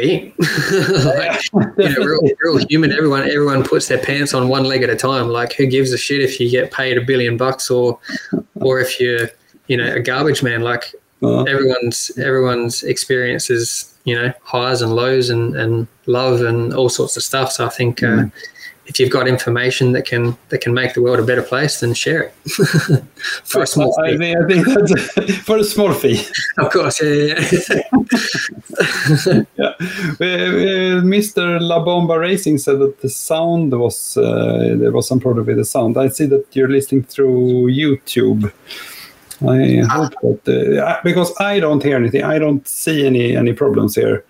being. 0.00 0.34
like, 1.04 1.42
you 1.52 1.88
know, 1.88 2.18
we're 2.22 2.50
all, 2.50 2.58
human. 2.68 2.92
Everyone, 2.92 3.22
everyone 3.22 3.64
puts 3.64 3.88
their 3.88 3.98
pants 3.98 4.34
on 4.34 4.48
one 4.48 4.64
leg 4.64 4.82
at 4.82 4.90
a 4.90 4.96
time. 4.96 5.28
Like, 5.28 5.52
who 5.54 5.66
gives 5.66 5.92
a 5.92 5.98
shit 5.98 6.20
if 6.20 6.40
you 6.40 6.50
get 6.50 6.70
paid 6.70 6.96
a 6.96 7.00
billion 7.00 7.36
bucks 7.36 7.70
or, 7.70 7.98
or 8.56 8.80
if 8.80 9.00
you're, 9.00 9.28
you 9.66 9.76
know, 9.76 9.94
a 9.94 10.00
garbage 10.00 10.42
man? 10.42 10.62
Like, 10.62 10.94
uh-huh. 11.22 11.44
everyone's 11.44 12.16
everyone's 12.16 12.84
experiences, 12.84 13.92
you 14.04 14.14
know, 14.14 14.32
highs 14.42 14.82
and 14.82 14.94
lows 14.94 15.30
and 15.30 15.56
and 15.56 15.88
love 16.06 16.42
and 16.42 16.72
all 16.72 16.88
sorts 16.88 17.16
of 17.16 17.22
stuff. 17.22 17.52
So 17.52 17.66
I 17.66 17.70
think. 17.70 18.02
Uh, 18.02 18.06
mm 18.06 18.32
if 18.88 18.98
you've 18.98 19.10
got 19.10 19.28
information 19.28 19.92
that 19.92 20.06
can 20.06 20.36
that 20.48 20.60
can 20.60 20.72
make 20.72 20.94
the 20.94 21.02
world 21.02 21.20
a 21.20 21.22
better 21.22 21.42
place, 21.42 21.80
then 21.80 21.94
share 21.94 22.22
it 22.22 22.32
for 23.44 23.62
a 23.62 23.66
small 23.66 23.94
fee. 23.94 24.14
I 24.14 24.16
think, 24.16 24.36
I 24.36 24.46
think 24.46 24.66
that's 24.66 25.36
for 25.48 25.58
a 25.58 25.64
small 25.64 25.92
fee. 25.92 26.24
Of 26.56 26.72
course, 26.72 27.00
yeah, 27.02 27.48
yeah. 27.52 27.72
yeah. 29.56 29.74
Uh, 30.20 31.00
Mr. 31.02 31.60
La 31.60 31.82
Bomba 31.84 32.18
Racing 32.18 32.58
said 32.58 32.78
that 32.78 33.00
the 33.00 33.08
sound 33.08 33.72
was 33.78 34.16
uh, 34.16 34.74
there 34.78 34.92
was 34.92 35.06
some 35.06 35.20
problem 35.20 35.46
with 35.46 35.56
the 35.56 35.64
sound. 35.64 35.96
I 35.96 36.08
see 36.08 36.26
that 36.26 36.44
you're 36.52 36.68
listening 36.68 37.04
through 37.04 37.70
YouTube. 37.70 38.52
I 39.42 39.84
hope 39.88 40.14
that 40.22 40.82
uh, 40.84 41.00
because 41.04 41.32
I 41.38 41.60
don't 41.60 41.82
hear 41.82 41.96
anything. 41.96 42.24
I 42.24 42.38
don't 42.38 42.66
see 42.66 43.06
any 43.06 43.36
any 43.36 43.52
problems 43.52 43.94
here. 43.94 44.24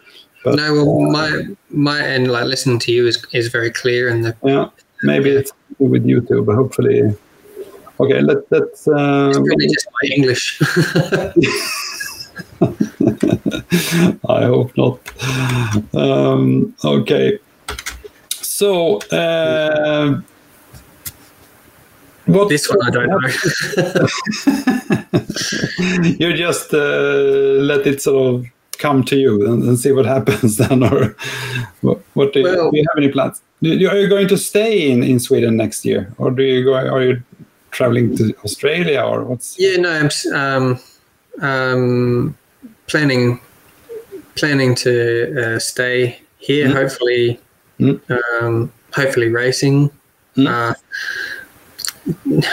But, 0.50 0.56
no, 0.56 0.74
well, 0.74 1.00
my 1.10 1.46
my 1.70 2.00
end, 2.00 2.30
like 2.30 2.44
listening 2.46 2.78
to 2.80 2.92
you 2.92 3.06
is 3.06 3.24
is 3.32 3.48
very 3.48 3.70
clear, 3.70 4.08
and 4.08 4.24
the 4.24 4.36
yeah, 4.42 4.68
maybe 5.02 5.30
it's 5.30 5.52
with 5.78 6.04
YouTube, 6.04 6.46
but 6.46 6.56
hopefully, 6.56 7.14
okay. 8.00 8.20
Let 8.20 8.50
let's. 8.50 8.88
Uh, 8.88 9.28
it's 9.30 9.38
really 9.38 9.66
just 9.66 9.88
my 10.02 10.08
English. 10.16 10.60
I 14.28 14.44
hope 14.44 14.76
not. 14.76 14.98
Um, 15.94 16.74
okay, 16.84 17.38
so. 18.30 18.98
Uh, 19.12 20.20
what 22.28 22.48
this 22.50 22.68
one 22.68 22.78
I 22.86 22.90
don't 22.90 23.08
know. 23.08 23.18
you 26.18 26.34
just 26.34 26.74
uh, 26.74 27.62
let 27.70 27.86
it 27.86 28.02
sort 28.02 28.34
of 28.34 28.46
come 28.78 29.04
to 29.04 29.16
you 29.16 29.46
and, 29.46 29.62
and 29.62 29.78
see 29.78 29.92
what 29.92 30.06
happens 30.06 30.56
then, 30.68 30.82
or 30.82 31.16
what, 31.82 32.00
what 32.14 32.32
do, 32.32 32.40
you, 32.40 32.44
well, 32.44 32.70
do, 32.70 32.76
you, 32.78 32.84
have 32.88 32.98
any 32.98 33.12
plans? 33.12 33.42
are 33.62 33.98
you 33.98 34.08
going 34.08 34.28
to 34.28 34.38
stay 34.38 34.90
in, 34.90 35.02
in 35.02 35.20
Sweden 35.20 35.56
next 35.56 35.84
year, 35.84 36.12
or 36.18 36.30
do 36.30 36.42
you 36.42 36.64
go? 36.64 36.74
Are 36.74 37.02
you 37.02 37.22
traveling 37.70 38.16
to 38.16 38.34
Australia, 38.44 39.02
or 39.02 39.24
what's? 39.24 39.58
Yeah, 39.58 39.76
no, 39.76 39.90
I'm 39.90 40.34
um, 40.34 40.80
um, 41.42 42.36
planning 42.86 43.40
planning 44.36 44.74
to 44.76 45.56
uh, 45.56 45.58
stay 45.58 46.20
here. 46.38 46.68
Mm. 46.68 46.72
Hopefully, 46.72 47.40
mm. 47.80 48.42
Um, 48.42 48.72
hopefully 48.92 49.28
racing. 49.28 49.90
Uh, 50.36 50.72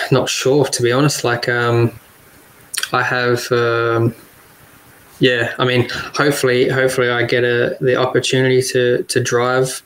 not 0.09 0.27
sure 0.27 0.65
to 0.65 0.81
be 0.81 0.91
honest. 0.91 1.23
Like 1.23 1.47
um, 1.47 1.91
I 2.91 3.03
have. 3.03 3.51
Yeah, 5.19 5.53
I 5.57 5.65
mean, 5.65 5.87
hopefully, 6.13 6.67
hopefully, 6.67 7.09
I 7.09 7.23
get 7.23 7.43
a 7.43 7.77
the 7.81 7.95
opportunity 7.95 8.61
to 8.73 9.03
to 9.03 9.19
drive. 9.21 9.81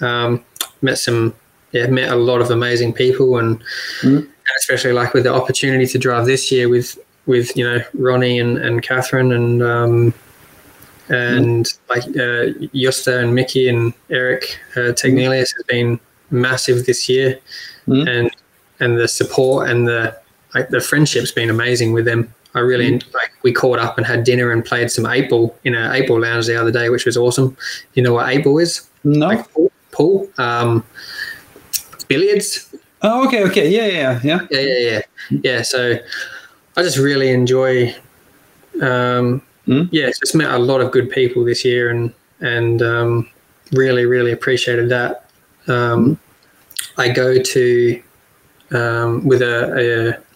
Um, 0.00 0.44
met 0.82 0.98
some, 0.98 1.34
yeah, 1.72 1.86
met 1.88 2.10
a 2.12 2.14
lot 2.16 2.40
of 2.40 2.50
amazing 2.50 2.92
people, 2.92 3.38
and, 3.38 3.58
Mm. 4.02 4.18
and 4.18 4.28
especially 4.58 4.92
like 4.92 5.12
with 5.14 5.24
the 5.24 5.32
opportunity 5.34 5.86
to 5.86 5.98
drive 5.98 6.26
this 6.26 6.52
year 6.52 6.68
with 6.68 6.98
with 7.26 7.56
you 7.56 7.64
know 7.64 7.80
Ronnie 7.94 8.38
and 8.38 8.58
and 8.58 8.82
Catherine 8.82 9.32
and 9.32 9.62
um, 9.62 10.14
and 11.08 11.66
like 11.88 12.04
uh, 12.16 12.52
and 13.10 13.34
Mickey 13.34 13.68
and 13.68 13.92
Eric 14.10 14.58
uh, 14.76 14.92
Tegnelius 14.92 15.52
has 15.52 15.64
been 15.66 15.98
massive 16.30 16.84
this 16.86 17.08
year, 17.08 17.38
Mm. 17.88 18.06
and 18.08 18.30
and 18.80 18.98
the 18.98 19.08
support 19.08 19.68
and 19.70 19.88
the 19.88 20.14
like 20.54 20.68
the 20.68 20.80
friendship's 20.80 21.32
been 21.32 21.50
amazing 21.50 21.92
with 21.92 22.04
them. 22.04 22.32
I 22.58 22.62
really 22.62 22.92
like. 22.92 23.32
We 23.42 23.52
caught 23.52 23.78
up 23.78 23.96
and 23.98 24.06
had 24.06 24.24
dinner 24.24 24.52
and 24.52 24.64
played 24.64 24.90
some 24.90 25.06
eight 25.06 25.30
ball 25.30 25.56
in 25.64 25.74
a 25.74 25.92
eight 25.92 26.08
ball 26.08 26.20
lounge 26.20 26.46
the 26.46 26.60
other 26.60 26.72
day, 26.72 26.90
which 26.90 27.06
was 27.06 27.16
awesome. 27.16 27.56
You 27.94 28.02
know 28.02 28.14
what 28.14 28.28
eight 28.28 28.44
ball 28.44 28.58
is? 28.58 28.88
No. 29.04 29.26
Like 29.28 29.50
pool, 29.52 29.72
pool 29.92 30.28
um, 30.38 30.84
billiards. 32.08 32.74
oh, 33.02 33.26
okay, 33.26 33.44
okay, 33.44 33.68
yeah, 33.68 33.86
yeah, 33.86 34.20
yeah. 34.22 34.46
Yeah, 34.50 34.60
yeah, 34.60 34.78
yeah, 34.78 35.00
yeah. 35.42 35.62
So 35.62 35.98
I 36.76 36.82
just 36.82 36.98
really 36.98 37.30
enjoy. 37.30 37.94
Um, 38.82 39.42
Mm. 39.68 39.88
Yeah, 39.92 40.06
just 40.06 40.34
met 40.34 40.50
a 40.50 40.58
lot 40.58 40.80
of 40.80 40.90
good 40.90 41.10
people 41.10 41.44
this 41.44 41.64
year, 41.64 41.90
and 41.90 42.12
and 42.40 42.80
um, 42.80 43.28
really, 43.72 44.06
really 44.06 44.32
appreciated 44.32 44.88
that. 44.88 45.28
Um, 45.66 46.18
I 46.96 47.10
go 47.10 47.40
to 47.40 48.02
um, 48.70 49.26
with 49.26 49.42
a, 49.42 50.16
a 50.16 50.27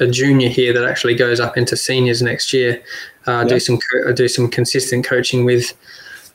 a 0.00 0.06
junior 0.06 0.48
here 0.48 0.72
that 0.72 0.84
actually 0.84 1.14
goes 1.14 1.40
up 1.40 1.56
into 1.56 1.76
seniors 1.76 2.22
next 2.22 2.52
year. 2.52 2.82
Uh, 3.26 3.42
Yeah. 3.42 3.54
Do 3.54 3.60
some 3.60 3.78
co- 3.78 4.12
do 4.12 4.28
some 4.28 4.48
consistent 4.48 5.04
coaching 5.06 5.44
with. 5.44 5.72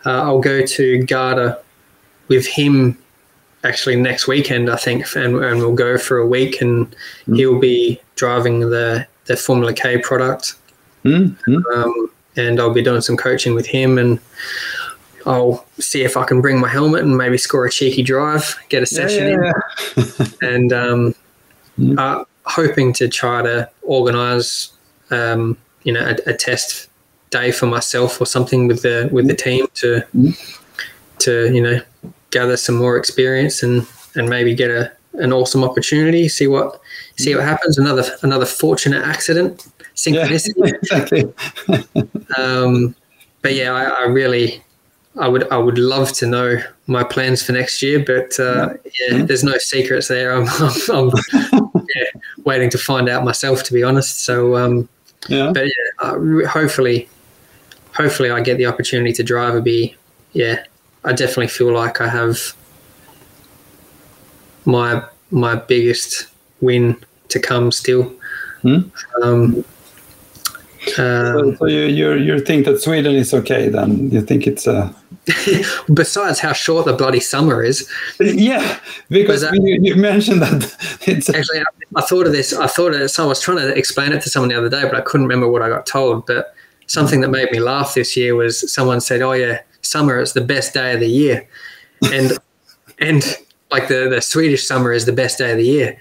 Uh, 0.06 0.22
I'll 0.24 0.40
go 0.40 0.66
to 0.66 1.04
Garda 1.04 1.60
with 2.30 2.46
him 2.48 2.98
actually 3.66 3.98
next 3.98 4.28
weekend, 4.28 4.70
I 4.70 4.78
think, 4.78 5.06
and, 5.16 5.36
and 5.44 5.60
we'll 5.60 5.74
go 5.76 5.98
for 5.98 6.18
a 6.20 6.26
week, 6.28 6.62
and 6.62 6.88
Mm. 7.28 7.36
he'll 7.38 7.60
be 7.60 8.00
driving 8.16 8.70
the 8.70 9.06
the 9.26 9.36
Formula 9.38 9.74
K 9.74 9.98
product, 10.00 10.56
Mm, 11.06 11.38
mm. 11.48 11.64
um, 11.76 12.10
and 12.36 12.60
I'll 12.60 12.74
be 12.74 12.82
doing 12.82 13.02
some 13.02 13.18
coaching 13.18 13.54
with 13.54 13.66
him, 13.68 13.98
and 14.00 14.20
I'll 15.26 15.66
see 15.80 16.02
if 16.04 16.16
I 16.18 16.24
can 16.24 16.42
bring 16.42 16.60
my 16.60 16.70
helmet 16.70 17.04
and 17.04 17.16
maybe 17.18 17.38
score 17.38 17.66
a 17.66 17.70
cheeky 17.72 18.02
drive, 18.02 18.56
get 18.70 18.82
a 18.82 18.86
session 18.88 19.28
in 19.28 19.44
yeah, 19.44 19.52
yeah. 19.98 20.26
and 20.42 20.74
um, 20.74 21.16
Mm. 21.80 21.98
uh, 22.00 22.26
hoping 22.50 22.94
to 22.94 23.08
try 23.08 23.42
to 23.42 23.70
organise, 23.84 24.72
um, 25.12 25.58
you 25.84 25.94
know, 25.94 26.02
a, 26.02 26.32
a 26.32 26.34
test 26.34 26.90
day 27.30 27.52
for 27.52 27.68
myself 27.68 28.20
or 28.20 28.26
something 28.26 28.68
with 28.68 28.82
the 28.82 29.08
with 29.12 29.28
the 29.28 29.36
team 29.36 29.68
to 29.76 30.02
to 31.20 31.54
you 31.54 31.62
know 31.62 31.80
gather 32.32 32.58
some 32.58 32.76
more 32.76 32.98
experience 32.98 33.64
and 33.64 33.86
and 34.16 34.30
maybe 34.30 34.56
get 34.56 34.72
a 34.72 34.92
an 35.14 35.34
awesome 35.34 35.64
opportunity. 35.64 36.28
See 36.28 36.48
what 36.48 36.80
see 37.18 37.36
what 37.36 37.44
happens. 37.44 37.78
Another 37.78 38.04
another 38.22 38.46
fortunate 38.46 39.04
accident, 39.06 39.68
Yeah, 40.06 40.28
synchronicity. 40.28 40.74
exactly. 40.82 41.34
Um, 42.38 42.96
but 43.42 43.56
yeah, 43.56 43.72
I, 43.74 43.86
I 43.86 44.06
really, 44.06 44.64
I 45.20 45.28
would, 45.28 45.48
I 45.52 45.58
would 45.58 45.78
love 45.78 46.12
to 46.14 46.26
know 46.26 46.58
my 46.88 47.04
plans 47.04 47.44
for 47.44 47.52
next 47.52 47.82
year. 47.82 48.00
But 48.04 48.40
uh, 48.40 48.74
yeah, 49.00 49.24
there's 49.24 49.44
no 49.44 49.58
secrets 49.58 50.08
there. 50.08 50.32
I'm, 50.32 50.48
I'm, 50.60 50.72
I'm 50.90 51.12
yeah, 51.96 52.22
waiting 52.46 52.70
to 52.72 52.78
find 52.78 53.10
out 53.10 53.24
myself, 53.24 53.64
to 53.64 53.74
be 53.74 53.84
honest. 53.84 54.24
So, 54.24 54.56
um, 54.56 54.88
Yeah. 55.28 55.52
but 55.54 55.66
yeah, 55.66 55.72
uh, 56.00 56.48
hopefully, 56.48 57.10
hopefully, 57.94 58.32
I 58.32 58.42
get 58.42 58.58
the 58.58 58.66
opportunity 58.66 59.14
to 59.14 59.24
drive 59.24 59.56
a 59.56 59.62
be. 59.62 59.96
Yeah, 60.34 60.64
I 61.04 61.12
definitely 61.14 61.48
feel 61.48 61.74
like 61.74 62.02
I 62.02 62.08
have 62.08 62.56
my 64.66 65.04
my 65.32 65.56
biggest 65.56 66.28
win 66.62 66.96
to 67.30 67.40
come 67.40 67.72
still. 67.72 68.12
Hmm. 68.62 68.80
Um, 69.22 69.64
So, 70.96 71.40
um, 71.40 71.58
so 71.58 71.66
you 71.66 71.82
you 71.82 72.14
you 72.14 72.40
think 72.40 72.66
that 72.66 72.80
Sweden 72.82 73.16
is 73.16 73.34
okay 73.34 73.70
then? 73.70 74.10
You 74.12 74.22
think 74.22 74.48
it's 74.48 74.66
uh 74.68 74.90
besides 75.94 76.40
how 76.40 76.54
short 76.54 76.86
the 76.86 76.94
bloody 76.94 77.20
summer 77.20 77.64
is, 77.64 77.90
yeah 78.20 78.80
because 79.10 79.42
that- 79.42 79.54
you, 79.54 79.80
you 79.82 79.96
mentioned 79.96 80.42
that 80.42 80.76
it's 81.08 81.30
actually, 81.30 81.60
I, 81.60 81.64
I 81.96 82.02
thought 82.02 82.28
of 82.28 82.34
this. 82.34 82.54
I 82.54 82.68
thought 82.68 82.94
of 82.94 83.10
so 83.12 83.26
I 83.26 83.28
was 83.28 83.42
trying 83.42 83.58
to 83.58 83.74
explain 83.76 84.12
it 84.12 84.22
to 84.24 84.30
someone 84.30 84.50
the 84.50 84.58
other 84.58 84.70
day, 84.70 84.84
but 84.84 84.96
I 84.96 85.02
couldn't 85.02 85.28
remember 85.28 85.48
what 85.50 85.62
I 85.62 85.70
got 85.70 85.86
told. 85.86 86.26
But 86.26 86.54
something 86.88 87.22
that 87.22 87.30
made 87.30 87.52
me 87.52 87.60
laugh 87.60 87.94
this 87.94 88.16
year 88.18 88.36
was 88.36 88.72
someone 88.74 89.02
said, 89.02 89.22
"Oh 89.22 89.34
yeah, 89.34 89.62
summer 89.82 90.20
is 90.20 90.34
the 90.34 90.42
best 90.42 90.74
day 90.74 90.94
of 90.94 91.00
the 91.00 91.10
year," 91.10 91.48
and 92.12 92.38
and 93.00 93.38
like 93.72 93.88
the 93.88 94.10
the 94.10 94.22
Swedish 94.22 94.66
summer 94.66 94.92
is 94.92 95.06
the 95.06 95.14
best 95.14 95.38
day 95.38 95.52
of 95.52 95.58
the 95.58 95.66
year. 95.66 96.00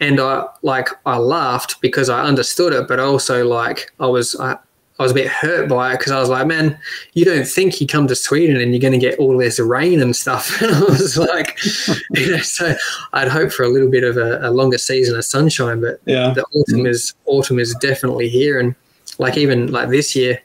And 0.00 0.20
I 0.20 0.46
like 0.62 0.88
I 1.06 1.16
laughed 1.18 1.80
because 1.80 2.08
I 2.08 2.24
understood 2.24 2.72
it, 2.72 2.86
but 2.88 3.00
also 3.00 3.46
like 3.46 3.92
I 4.00 4.06
was 4.06 4.36
I, 4.38 4.58
I 4.98 5.02
was 5.02 5.12
a 5.12 5.14
bit 5.14 5.28
hurt 5.28 5.68
by 5.68 5.92
it 5.92 5.98
because 5.98 6.12
I 6.12 6.18
was 6.18 6.30
like, 6.30 6.46
man, 6.46 6.78
you 7.12 7.24
don't 7.24 7.46
think 7.46 7.80
you 7.80 7.86
come 7.86 8.06
to 8.06 8.14
Sweden 8.14 8.58
and 8.58 8.72
you're 8.72 8.80
going 8.80 8.98
to 8.98 8.98
get 8.98 9.18
all 9.18 9.36
this 9.36 9.58
rain 9.58 10.00
and 10.00 10.16
stuff. 10.16 10.62
And 10.62 10.74
I 10.74 10.80
was 10.80 11.18
like, 11.18 11.58
you 12.14 12.30
know, 12.30 12.38
so 12.38 12.74
I'd 13.12 13.28
hope 13.28 13.52
for 13.52 13.62
a 13.62 13.68
little 13.68 13.90
bit 13.90 14.04
of 14.04 14.16
a, 14.16 14.38
a 14.48 14.50
longer 14.50 14.78
season 14.78 15.16
of 15.16 15.24
sunshine, 15.24 15.80
but 15.80 16.00
yeah 16.06 16.32
the 16.32 16.44
autumn 16.54 16.86
is 16.86 17.14
autumn 17.26 17.58
is 17.58 17.74
definitely 17.74 18.28
here. 18.28 18.58
And 18.58 18.74
like 19.18 19.36
even 19.36 19.70
like 19.70 19.90
this 19.90 20.16
year, 20.16 20.40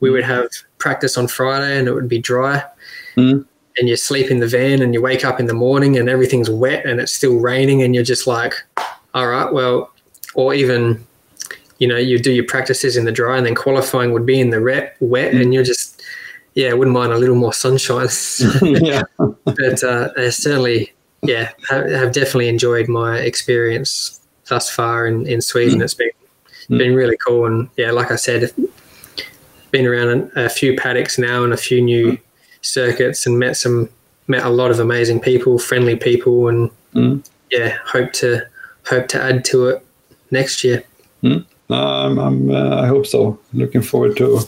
we 0.00 0.10
would 0.10 0.24
have 0.24 0.48
practice 0.78 1.16
on 1.16 1.28
Friday 1.28 1.78
and 1.78 1.86
it 1.86 1.92
would 1.92 2.08
be 2.08 2.18
dry. 2.18 2.64
Mm. 3.16 3.46
And 3.78 3.88
you 3.88 3.96
sleep 3.96 4.30
in 4.30 4.40
the 4.40 4.48
van 4.48 4.82
and 4.82 4.92
you 4.92 5.00
wake 5.00 5.24
up 5.24 5.38
in 5.38 5.46
the 5.46 5.54
morning 5.54 5.96
and 5.96 6.08
everything's 6.08 6.50
wet 6.50 6.84
and 6.84 7.00
it's 7.00 7.12
still 7.12 7.38
raining 7.38 7.82
and 7.82 7.94
you're 7.94 8.04
just 8.04 8.26
like, 8.26 8.54
all 9.14 9.28
right, 9.28 9.52
well, 9.52 9.92
or 10.34 10.54
even 10.54 11.06
you 11.82 11.88
know, 11.90 11.96
you 12.10 12.16
do 12.28 12.32
your 12.38 12.46
practices 12.54 12.96
in 12.98 13.04
the 13.08 13.12
dry 13.20 13.36
and 13.38 13.44
then 13.46 13.56
qualifying 13.64 14.10
would 14.14 14.26
be 14.32 14.38
in 14.44 14.50
the 14.50 14.60
wet, 14.68 14.96
wet 15.00 15.34
and 15.34 15.52
you're 15.54 15.64
just, 15.72 16.00
yeah, 16.54 16.72
wouldn't 16.78 16.94
mind 17.00 17.12
a 17.12 17.18
little 17.18 17.34
more 17.44 17.52
sunshine. 17.64 18.08
yeah 18.62 19.02
but 19.44 19.78
uh, 19.82 20.08
I 20.16 20.30
certainly, 20.30 20.92
yeah, 21.32 21.50
have, 21.68 21.84
have 21.90 22.12
definitely 22.12 22.48
enjoyed 22.48 22.88
my 22.88 23.18
experience 23.18 24.20
thus 24.48 24.70
far 24.70 25.06
in, 25.10 25.26
in 25.26 25.40
Sweden. 25.42 25.82
It's 25.82 25.94
been 25.94 26.10
Mm. 26.70 26.78
been 26.78 26.94
really 26.94 27.16
cool, 27.26 27.44
and 27.46 27.68
yeah, 27.76 27.90
like 27.90 28.12
I 28.12 28.16
said, 28.16 28.52
been 29.72 29.84
around 29.84 30.08
a, 30.36 30.44
a 30.44 30.48
few 30.48 30.76
paddocks 30.76 31.18
now 31.18 31.42
and 31.42 31.52
a 31.52 31.56
few 31.56 31.80
new 31.82 32.16
circuits, 32.60 33.26
and 33.26 33.36
met 33.40 33.56
some 33.56 33.88
met 34.28 34.44
a 34.44 34.48
lot 34.48 34.70
of 34.70 34.78
amazing 34.78 35.18
people, 35.20 35.58
friendly 35.58 35.96
people, 35.96 36.48
and 36.48 36.70
Mm. 36.94 37.28
yeah, 37.50 37.78
hope 37.84 38.12
to 38.22 38.28
hope 38.86 39.08
to 39.08 39.18
add 39.20 39.44
to 39.46 39.56
it 39.70 39.84
next 40.30 40.62
year. 40.62 40.84
um, 41.24 41.44
I'm, 41.72 42.50
uh, 42.50 42.82
I 42.82 42.86
hope 42.86 43.06
so. 43.06 43.38
Looking 43.52 43.82
forward 43.82 44.16
to 44.18 44.40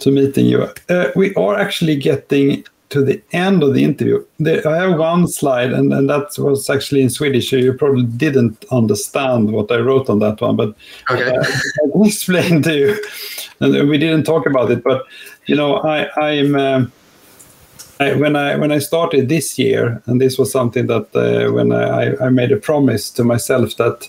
to 0.00 0.10
meeting 0.10 0.46
you. 0.46 0.68
Uh, 0.88 1.10
we 1.16 1.34
are 1.34 1.56
actually 1.58 1.96
getting 1.96 2.64
to 2.90 3.04
the 3.04 3.20
end 3.32 3.62
of 3.62 3.74
the 3.74 3.84
interview. 3.84 4.24
There, 4.38 4.66
I 4.66 4.76
have 4.76 4.98
one 4.98 5.28
slide, 5.28 5.72
and, 5.72 5.92
and 5.92 6.08
that 6.08 6.38
was 6.38 6.70
actually 6.70 7.02
in 7.02 7.10
Swedish, 7.10 7.50
so 7.50 7.56
you 7.56 7.74
probably 7.74 8.04
didn't 8.04 8.64
understand 8.70 9.52
what 9.52 9.70
I 9.70 9.76
wrote 9.78 10.08
on 10.08 10.20
that 10.20 10.40
one. 10.40 10.56
But 10.56 10.74
Okay. 11.10 11.36
uh, 11.36 11.42
I 11.42 11.86
will 11.92 12.06
explain 12.06 12.62
to 12.62 12.74
you. 12.74 13.04
And 13.60 13.88
we 13.88 13.98
didn't 13.98 14.24
talk 14.24 14.46
about 14.46 14.70
it, 14.70 14.82
but 14.84 15.04
you 15.46 15.56
know, 15.56 15.76
I, 15.76 16.08
I'm. 16.18 16.54
um 16.54 16.92
I, 18.00 18.14
when 18.14 18.36
I 18.36 18.54
when 18.54 18.70
I 18.70 18.78
started 18.78 19.28
this 19.28 19.58
year, 19.58 20.00
and 20.06 20.20
this 20.20 20.38
was 20.38 20.52
something 20.52 20.86
that 20.86 21.08
uh, 21.16 21.52
when 21.52 21.72
I, 21.72 22.14
I 22.26 22.28
made 22.30 22.52
a 22.52 22.56
promise 22.56 23.10
to 23.10 23.24
myself 23.24 23.76
that 23.76 24.08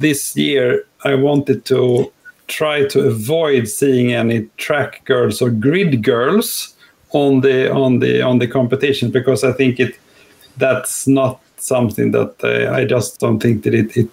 this 0.00 0.36
year 0.36 0.84
I 1.04 1.14
wanted 1.14 1.64
to 1.66 2.12
try 2.46 2.84
to 2.86 3.06
avoid 3.06 3.68
seeing 3.68 4.12
any 4.12 4.48
track 4.56 5.04
girls 5.04 5.42
or 5.42 5.50
grid 5.50 6.02
girls 6.02 6.74
on 7.12 7.40
the 7.40 7.70
on 7.72 8.00
the 8.00 8.22
on 8.22 8.38
the 8.38 8.46
competition 8.46 9.10
because 9.10 9.44
I 9.44 9.52
think 9.52 9.80
it 9.80 9.98
that's 10.56 11.06
not 11.06 11.40
something 11.56 12.12
that 12.12 12.34
uh, 12.42 12.72
I 12.72 12.84
just 12.84 13.20
don't 13.20 13.40
think 13.40 13.62
that 13.64 13.74
it, 13.74 13.96
it. 13.96 14.08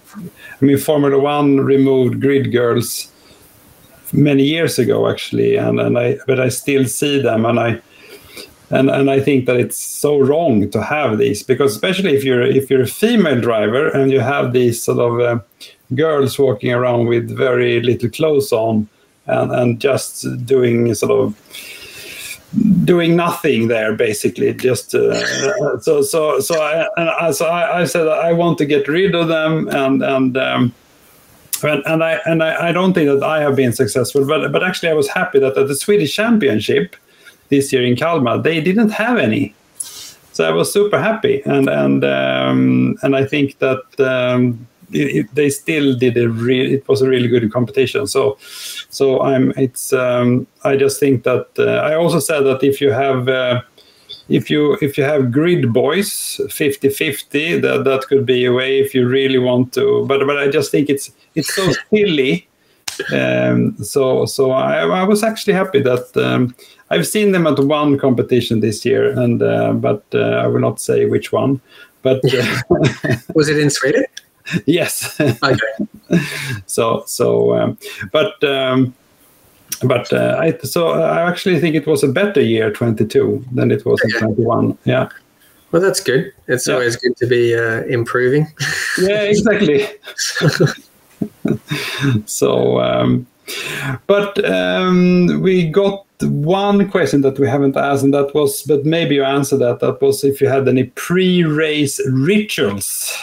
I 0.62 0.66
mean, 0.66 0.78
Formula 0.78 1.20
One 1.20 1.60
removed 1.62 2.22
grid 2.22 2.52
girls 2.52 3.12
many 4.14 4.44
years 4.44 4.80
ago 4.80 5.10
actually, 5.10 5.56
and 5.56 5.80
and 5.80 5.98
I 5.98 6.18
but 6.28 6.40
I 6.40 6.50
still 6.50 6.86
see 6.86 7.22
them 7.22 7.46
and 7.46 7.60
I 7.60 7.82
and 8.70 8.90
and 8.90 9.10
I 9.12 9.20
think 9.20 9.46
that 9.46 9.58
it's 9.58 9.78
so 9.78 10.20
wrong 10.20 10.70
to 10.72 10.82
have 10.82 11.18
these 11.18 11.44
because 11.44 11.74
especially 11.74 12.16
if 12.16 12.24
you're 12.24 12.42
if 12.42 12.70
you're 12.70 12.82
a 12.82 12.88
female 12.88 13.40
driver 13.40 13.90
and 13.90 14.12
you 14.12 14.20
have 14.20 14.54
these 14.54 14.82
sort 14.84 15.00
of 15.00 15.20
uh, 15.20 15.40
girls 15.94 16.40
walking 16.40 16.72
around 16.72 17.08
with 17.08 17.30
very 17.30 17.82
little 17.82 18.10
clothes 18.10 18.52
on 18.52 18.88
and 19.28 19.52
and 19.52 19.80
just 19.80 20.26
doing 20.46 20.94
sort 20.94 21.12
of 21.12 21.36
doing 22.86 23.16
nothing 23.16 23.68
there 23.68 23.94
basically 23.94 24.54
just 24.54 24.96
uh, 24.96 25.80
so 25.82 26.02
so 26.02 26.40
so 26.40 26.62
I, 26.62 26.88
and 26.96 27.10
I, 27.10 27.32
so 27.32 27.46
I, 27.46 27.82
I, 27.82 27.86
said 27.86 28.08
I 28.08 28.32
want 28.32 28.58
to 28.60 28.66
get 28.66 28.88
rid 28.88 29.14
of 29.14 29.28
them 29.28 29.68
and 29.70 30.02
and 30.02 30.38
um, 30.38 30.74
and, 31.64 31.84
and 31.86 32.04
I 32.04 32.20
and 32.26 32.42
I, 32.42 32.70
I, 32.70 32.72
don't 32.72 32.94
think 32.94 33.10
that 33.10 33.24
I 33.24 33.42
have 33.42 33.56
been 33.56 33.74
successful 33.74 34.26
but 34.26 34.52
but 34.52 34.64
actually 34.64 34.90
I 34.90 34.94
was 34.94 35.10
happy 35.10 35.40
that 35.40 35.58
at 35.58 35.68
the 35.68 35.76
Swedish 35.76 36.16
Championship 36.16 36.96
this 37.50 37.72
year 37.72 37.84
in 37.84 37.96
Kalmar 37.96 38.42
they 38.42 38.62
didn't 38.62 38.90
have 38.90 39.18
any. 39.18 39.54
So 40.34 40.44
I 40.44 40.52
was 40.52 40.72
super 40.72 41.00
happy. 41.00 41.42
And 41.46 41.70
and 41.70 42.04
um, 42.04 42.98
and 43.04 43.16
I 43.16 43.26
think 43.26 43.60
that 43.60 43.84
um, 44.00 44.68
it, 44.92 45.16
it, 45.16 45.36
they 45.36 45.50
still 45.50 45.96
did 45.98 46.18
a 46.18 46.30
real 46.30 46.72
it 46.72 46.88
was 46.88 47.02
a 47.02 47.10
really 47.10 47.28
good 47.28 47.52
competition. 47.52 48.08
So 48.08 48.38
so 48.90 49.22
i'm 49.22 49.52
it's 49.58 49.92
um, 49.92 50.48
i 50.64 50.76
just 50.78 51.00
think 51.00 51.24
that 51.24 51.48
uh, 51.60 51.90
i 51.90 51.96
also 51.96 52.20
said 52.20 52.42
that 52.42 52.64
if 52.64 52.80
you 52.80 52.92
have 52.92 53.28
uh, 53.28 53.62
if 54.30 54.50
you 54.50 54.78
if 54.82 54.98
you 54.98 55.04
have 55.04 55.32
grid 55.32 55.72
boys 55.74 56.40
50 56.50 56.90
50 56.90 57.60
that 57.60 57.84
that 57.84 58.02
could 58.08 58.26
be 58.26 58.46
a 58.46 58.54
way 58.54 58.80
if 58.80 58.96
you 58.96 59.08
really 59.08 59.38
want 59.38 59.74
to. 59.74 60.06
But 60.08 60.26
but 60.26 60.38
i 60.38 60.48
just 60.48 60.72
think 60.72 60.90
it's 60.90 61.12
it's 61.36 61.54
so 61.54 61.72
silly. 61.90 62.48
Um, 63.14 63.76
so 63.84 64.26
so 64.26 64.52
I, 64.52 64.88
I 65.02 65.04
was 65.04 65.24
actually 65.24 65.54
happy 65.54 65.82
that 65.82 66.16
um, 66.16 66.56
I've 66.96 67.08
seen 67.08 67.34
them 67.34 67.46
at 67.46 67.60
one 67.60 67.98
competition 67.98 68.62
this 68.62 68.86
year, 68.86 69.12
and 69.20 69.42
uh, 69.44 69.74
but 69.74 70.04
uh, 70.14 70.44
I 70.44 70.48
will 70.48 70.62
not 70.62 70.80
say 70.80 71.06
which 71.06 71.34
one. 71.34 71.60
But 72.02 72.22
uh, 72.34 73.18
was 73.36 73.50
it 73.50 73.60
in 73.60 73.70
Sweden? 73.70 74.06
yes. 74.66 75.20
Okay. 75.20 75.74
so 76.66 77.04
so, 77.06 77.56
um, 77.56 77.78
but. 78.12 78.44
Um, 78.44 78.94
but 79.84 80.14
uh, 80.14 80.38
I 80.40 80.58
so 80.64 80.90
I 80.90 81.28
actually 81.28 81.60
think 81.60 81.76
it 81.76 81.86
was 81.86 82.02
a 82.02 82.08
better 82.08 82.40
year 82.40 82.72
22 82.72 83.44
than 83.52 83.72
it 83.72 83.84
was 83.86 84.00
in 84.04 84.12
21. 84.20 84.78
Yeah. 84.86 85.10
Well, 85.72 85.82
that's 85.82 86.00
good. 86.00 86.32
It's 86.48 86.68
yeah. 86.68 86.76
always 86.76 86.96
good 86.96 87.18
to 87.18 87.28
be 87.28 87.54
uh, 87.54 87.84
improving. 87.84 88.48
yeah, 89.00 89.24
exactly. 89.24 89.86
so, 92.26 92.80
um, 92.80 93.28
but 94.08 94.46
um, 94.46 95.42
we 95.42 95.68
got 95.68 96.05
one 96.22 96.90
question 96.90 97.22
that 97.22 97.38
we 97.40 97.48
haven't 97.48 97.76
asked, 97.76 98.04
and 98.04 98.14
that 98.14 98.34
was, 98.34 98.64
but 98.64 98.86
maybe 98.86 99.16
you 99.16 99.24
answered 99.24 99.60
that. 99.60 99.80
That 99.80 100.02
was 100.02 100.24
if 100.24 100.42
you 100.42 100.48
had 100.48 100.68
any 100.68 100.86
pre-race 100.86 102.00
rituals. 102.10 103.16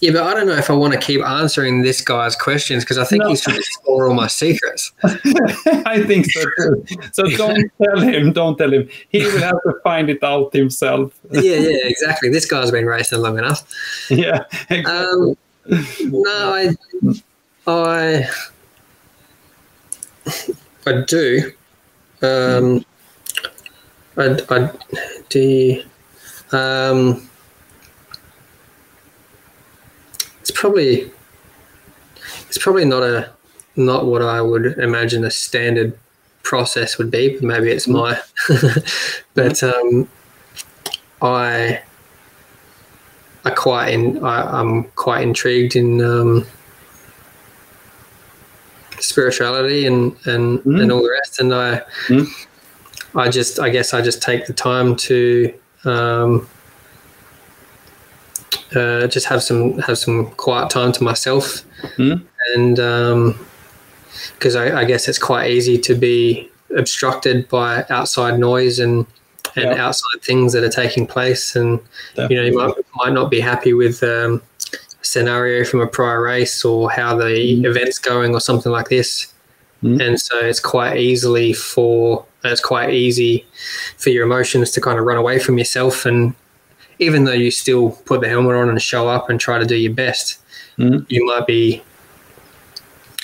Yeah, 0.00 0.12
but 0.12 0.24
I 0.24 0.34
don't 0.34 0.46
know 0.46 0.56
if 0.56 0.68
I 0.68 0.74
want 0.74 0.92
to 0.92 0.98
keep 0.98 1.22
answering 1.22 1.82
this 1.82 2.02
guy's 2.02 2.36
questions 2.36 2.84
because 2.84 2.98
I 2.98 3.04
think 3.04 3.22
no. 3.22 3.30
he's 3.30 3.40
trying 3.40 3.56
to 3.56 3.62
score 3.62 4.08
all 4.08 4.14
my 4.14 4.26
secrets. 4.26 4.92
I 5.04 6.04
think 6.06 6.26
so 6.26 6.42
too. 6.58 6.84
So 7.12 7.24
don't 7.36 7.72
tell 7.82 8.00
him. 8.00 8.32
Don't 8.32 8.58
tell 8.58 8.72
him. 8.72 8.88
He 9.08 9.24
will 9.24 9.40
have 9.40 9.60
to 9.62 9.74
find 9.82 10.10
it 10.10 10.22
out 10.22 10.52
himself. 10.52 11.18
yeah, 11.30 11.40
yeah, 11.40 11.78
exactly. 11.84 12.28
This 12.28 12.44
guy's 12.44 12.70
been 12.70 12.84
racing 12.84 13.20
long 13.20 13.38
enough. 13.38 13.66
Yeah. 14.10 14.44
Exactly. 14.68 14.84
Um, 14.84 15.36
no, 16.00 16.54
I, 16.54 16.76
I, 17.66 18.28
I 20.86 21.02
do. 21.06 21.52
Um, 22.22 22.84
I, 24.16 24.38
I 24.48 24.70
do. 25.28 25.82
Um, 26.52 27.28
it's 30.40 30.50
probably 30.50 31.10
it's 32.48 32.58
probably 32.58 32.84
not 32.84 33.02
a 33.02 33.30
not 33.76 34.06
what 34.06 34.22
I 34.22 34.40
would 34.40 34.78
imagine 34.78 35.24
a 35.24 35.30
standard 35.30 35.98
process 36.42 36.98
would 36.98 37.10
be. 37.10 37.34
But 37.34 37.42
maybe 37.42 37.70
it's 37.70 37.88
my. 37.88 38.18
but 39.34 39.62
um, 39.62 40.08
I 41.20 41.82
I 43.46 43.50
quite 43.50 43.92
in, 43.92 44.24
I, 44.24 44.60
am 44.60 44.84
quite 44.96 45.22
intrigued 45.22 45.76
in 45.76 46.02
um, 46.02 46.46
spirituality 49.00 49.86
and 49.86 50.16
and 50.26 50.60
mm. 50.60 50.80
and 50.80 50.92
all 50.92 51.02
the 51.02 51.10
rest. 51.10 51.40
And 51.40 51.54
I 51.54 51.82
mm. 52.08 52.26
I 53.14 53.28
just 53.28 53.58
I 53.58 53.70
guess 53.70 53.94
I 53.94 54.02
just 54.02 54.22
take 54.22 54.46
the 54.46 54.52
time 54.52 54.96
to 54.96 55.54
um, 55.84 56.48
uh, 58.74 59.06
just 59.06 59.26
have 59.26 59.42
some 59.42 59.78
have 59.78 59.98
some 59.98 60.30
quiet 60.32 60.70
time 60.70 60.92
to 60.92 61.04
myself, 61.04 61.62
mm. 61.96 62.22
and 62.54 62.76
because 64.34 64.56
um, 64.56 64.62
I, 64.62 64.80
I, 64.80 64.84
guess 64.84 65.08
it's 65.08 65.18
quite 65.18 65.50
easy 65.50 65.78
to 65.78 65.94
be 65.94 66.50
obstructed 66.76 67.48
by 67.48 67.84
outside 67.90 68.38
noise 68.38 68.78
and 68.78 69.06
and 69.54 69.70
yeah. 69.70 69.86
outside 69.86 70.22
things 70.22 70.52
that 70.52 70.64
are 70.64 70.68
taking 70.68 71.06
place, 71.06 71.56
and 71.56 71.80
Definitely. 72.14 72.36
you 72.36 72.42
know 72.42 72.48
you 72.48 72.56
might, 72.56 72.84
might 72.96 73.12
not 73.12 73.30
be 73.30 73.40
happy 73.40 73.72
with 73.72 74.02
um, 74.02 74.42
scenario 75.06 75.64
from 75.64 75.80
a 75.80 75.86
prior 75.86 76.22
race 76.22 76.64
or 76.64 76.90
how 76.90 77.16
the 77.16 77.24
mm. 77.24 77.64
event's 77.64 77.98
going 77.98 78.34
or 78.34 78.40
something 78.40 78.72
like 78.72 78.88
this. 78.88 79.32
Mm. 79.82 80.04
And 80.04 80.20
so 80.20 80.38
it's 80.38 80.60
quite 80.60 80.98
easily 80.98 81.52
for 81.52 82.24
it's 82.44 82.60
quite 82.60 82.90
easy 82.90 83.44
for 83.98 84.10
your 84.10 84.24
emotions 84.24 84.70
to 84.72 84.80
kind 84.80 84.98
of 84.98 85.04
run 85.04 85.16
away 85.16 85.38
from 85.38 85.58
yourself 85.58 86.06
and 86.06 86.34
even 86.98 87.24
though 87.24 87.32
you 87.32 87.50
still 87.50 87.90
put 87.90 88.20
the 88.20 88.28
helmet 88.28 88.56
on 88.56 88.68
and 88.68 88.80
show 88.80 89.08
up 89.08 89.28
and 89.28 89.38
try 89.38 89.58
to 89.58 89.66
do 89.66 89.76
your 89.76 89.92
best, 89.92 90.38
mm. 90.78 91.04
you 91.10 91.24
might 91.26 91.46
be 91.46 91.82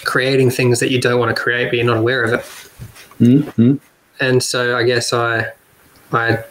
creating 0.04 0.50
things 0.50 0.80
that 0.80 0.90
you 0.90 1.00
don't 1.00 1.18
want 1.18 1.34
to 1.34 1.42
create, 1.42 1.66
but 1.66 1.76
you're 1.76 1.86
not 1.86 1.96
aware 1.96 2.22
of 2.24 2.32
it. 2.34 2.40
Mm-hmm. 3.18 3.76
And 4.20 4.42
so 4.42 4.76
I 4.76 4.82
guess 4.82 5.12
I, 5.12 5.52
I, 6.12 6.44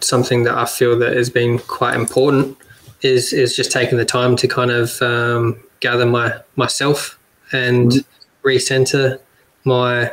something 0.00 0.42
that 0.44 0.54
I 0.54 0.64
feel 0.64 0.98
that 0.98 1.16
has 1.16 1.30
been 1.30 1.58
quite 1.58 1.94
important 1.94 2.58
is 3.02 3.32
is 3.32 3.54
just 3.54 3.70
taking 3.72 3.98
the 3.98 4.04
time 4.04 4.36
to 4.36 4.48
kind 4.48 4.70
of 4.70 5.00
um, 5.02 5.62
gather 5.80 6.06
my 6.06 6.34
myself 6.56 7.18
and 7.52 7.92
mm. 7.92 8.04
recenter 8.44 9.20
my, 9.64 10.12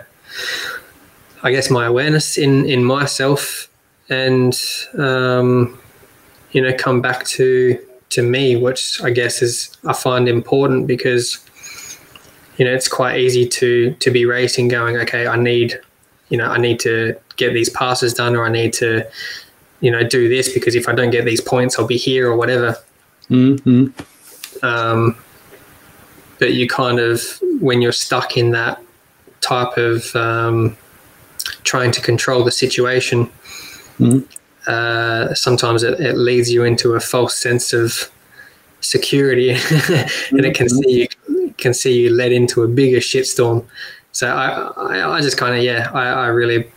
I 1.44 1.52
guess 1.52 1.70
my 1.70 1.86
awareness 1.86 2.38
in 2.38 2.66
in 2.66 2.84
myself 2.84 3.70
and 4.10 4.60
um, 4.98 5.80
you 6.52 6.62
know 6.62 6.74
come 6.78 7.02
back 7.02 7.26
to 7.26 7.80
to 8.10 8.22
me, 8.22 8.56
which 8.56 9.02
I 9.02 9.10
guess 9.10 9.42
is 9.42 9.76
I 9.86 9.94
find 9.94 10.30
important 10.30 10.88
because 10.88 11.40
you 12.58 12.66
know 12.66 12.74
it's 12.74 12.88
quite 12.88 13.20
easy 13.20 13.48
to 13.48 13.94
to 13.94 14.12
be 14.12 14.26
racing, 14.26 14.68
going 14.68 14.98
okay, 14.98 15.28
I 15.28 15.36
need 15.36 15.80
you 16.30 16.38
know 16.38 16.48
I 16.48 16.58
need 16.58 16.80
to 16.82 17.18
get 17.38 17.54
these 17.54 17.70
passes 17.70 18.14
done, 18.14 18.36
or 18.36 18.46
I 18.46 18.50
need 18.50 18.74
to 18.74 19.08
you 19.84 19.92
know 19.92 20.04
do 20.04 20.28
this 20.30 20.52
because 20.54 20.76
if 20.76 20.90
I 20.90 20.94
don't 20.94 21.12
get 21.12 21.26
these 21.26 21.42
points, 21.42 21.78
I'll 21.78 21.88
be 21.88 21.98
here 21.98 22.32
or 22.32 22.36
whatever. 22.36 22.76
Mm-hmm. 23.30 23.88
Um, 24.66 25.18
but 26.40 26.54
you 26.54 26.68
kind 26.68 27.00
of 27.00 27.22
when 27.60 27.82
you're 27.82 27.92
stuck 27.92 28.38
in 28.38 28.52
that 28.52 28.82
type 29.42 29.78
of 29.78 30.16
um, 30.16 30.76
trying 31.64 31.92
to 31.92 32.02
control 32.02 32.44
the 32.44 32.52
situation 32.52 33.30
Mm. 34.00 34.26
Uh, 34.68 35.34
sometimes 35.34 35.84
it, 35.84 36.00
it, 36.00 36.16
leads 36.16 36.52
you 36.52 36.64
into 36.64 36.94
a 36.94 37.00
false 37.00 37.36
sense 37.36 37.74
of 37.74 38.10
security, 38.80 39.52
and 40.32 40.46
it 40.46 40.56
can 40.56 40.68
mm-hmm. 40.68 40.84
see 40.84 41.08
you 41.28 41.54
can 41.58 41.74
see 41.74 42.02
you 42.02 42.10
led 42.10 42.32
into 42.32 42.64
a 42.64 42.68
bigger 42.68 42.98
shitstorm. 42.98 43.66
So 44.14 44.28
I, 44.28 44.72
I, 44.78 45.18
I 45.18 45.22
just 45.22 45.38
kind 45.38 45.56
of 45.56 45.64
yeah, 45.64 45.90
I, 45.94 46.08
I 46.08 46.28
really 46.28 46.72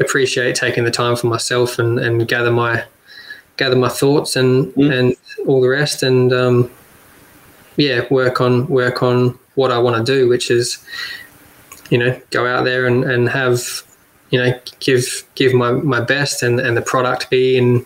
appreciate 0.00 0.54
taking 0.54 0.84
the 0.84 0.90
time 0.90 1.16
for 1.16 1.26
myself 1.26 1.78
and, 1.78 1.98
and 1.98 2.26
gather 2.28 2.50
my 2.50 2.84
gather 3.56 3.76
my 3.76 3.88
thoughts 3.88 4.36
and 4.36 4.72
mm. 4.74 4.92
and 4.96 5.16
all 5.46 5.60
the 5.60 5.68
rest 5.68 6.02
and 6.02 6.32
um, 6.32 6.70
yeah 7.76 8.06
work 8.10 8.40
on 8.40 8.66
work 8.68 9.02
on 9.02 9.38
what 9.54 9.70
I 9.70 9.78
want 9.78 9.96
to 9.96 10.12
do 10.12 10.28
which 10.28 10.50
is 10.50 10.84
you 11.90 11.98
know 11.98 12.20
go 12.30 12.46
out 12.46 12.64
there 12.64 12.86
and, 12.86 13.04
and 13.04 13.28
have 13.28 13.60
you 14.30 14.38
know 14.38 14.58
give 14.80 15.24
give 15.34 15.52
my, 15.52 15.72
my 15.72 16.00
best 16.00 16.42
and, 16.42 16.60
and 16.60 16.76
the 16.76 16.82
product 16.82 17.28
be 17.30 17.56
in 17.58 17.84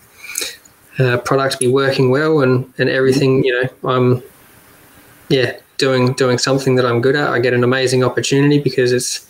uh, 0.99 1.17
product 1.17 1.59
be 1.59 1.67
working 1.67 2.11
well 2.11 2.41
and, 2.41 2.71
and 2.77 2.89
everything 2.89 3.43
you 3.43 3.61
know 3.61 3.89
I'm 3.89 4.23
yeah 5.29 5.57
doing 5.77 6.13
doing 6.13 6.37
something 6.37 6.75
that 6.75 6.85
I'm 6.85 7.01
good 7.01 7.15
at 7.15 7.29
I 7.29 7.39
get 7.39 7.53
an 7.53 7.63
amazing 7.63 8.03
opportunity 8.03 8.59
because 8.59 8.91
it's 8.91 9.27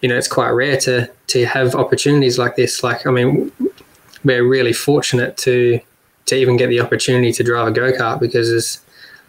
you 0.00 0.08
know 0.08 0.16
it's 0.16 0.28
quite 0.28 0.50
rare 0.50 0.76
to 0.78 1.10
to 1.28 1.46
have 1.46 1.74
opportunities 1.74 2.38
like 2.38 2.56
this 2.56 2.82
like 2.82 3.06
I 3.06 3.10
mean 3.10 3.52
we're 4.24 4.46
really 4.46 4.72
fortunate 4.72 5.36
to 5.38 5.80
to 6.26 6.34
even 6.34 6.56
get 6.56 6.68
the 6.68 6.80
opportunity 6.80 7.32
to 7.32 7.44
drive 7.44 7.68
a 7.68 7.70
go-kart 7.70 8.20
because 8.20 8.80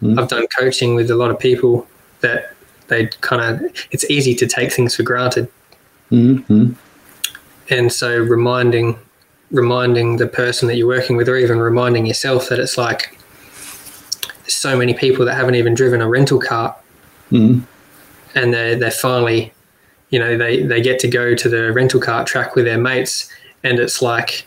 mm. 0.02 0.18
I've 0.18 0.28
done 0.28 0.46
coaching 0.58 0.94
with 0.94 1.10
a 1.10 1.16
lot 1.16 1.30
of 1.30 1.38
people 1.38 1.86
that 2.20 2.54
they 2.88 3.06
kind 3.20 3.42
of 3.42 3.70
it's 3.90 4.08
easy 4.10 4.34
to 4.34 4.46
take 4.46 4.72
things 4.72 4.96
for 4.96 5.02
granted 5.02 5.48
mm-hmm 6.10 6.72
and 7.70 7.92
so 7.92 8.18
reminding 8.18 8.98
reminding 9.50 10.16
the 10.16 10.26
person 10.26 10.68
that 10.68 10.76
you're 10.76 10.86
working 10.86 11.16
with 11.16 11.28
or 11.28 11.36
even 11.36 11.58
reminding 11.58 12.06
yourself 12.06 12.48
that 12.48 12.58
it's 12.58 12.76
like 12.76 13.18
there's 14.40 14.54
so 14.54 14.76
many 14.76 14.94
people 14.94 15.24
that 15.24 15.34
haven't 15.34 15.54
even 15.54 15.74
driven 15.74 16.00
a 16.00 16.08
rental 16.08 16.38
car 16.38 16.76
mm. 17.30 17.62
and 18.34 18.52
they're, 18.52 18.76
they're 18.76 18.90
finally 18.90 19.52
you 20.10 20.18
know, 20.18 20.36
they 20.36 20.62
they 20.62 20.80
get 20.80 20.98
to 21.00 21.08
go 21.08 21.34
to 21.34 21.48
the 21.48 21.72
rental 21.72 22.00
car 22.00 22.24
track 22.24 22.54
with 22.54 22.64
their 22.64 22.78
mates, 22.78 23.30
and 23.64 23.78
it's 23.78 24.02
like. 24.02 24.44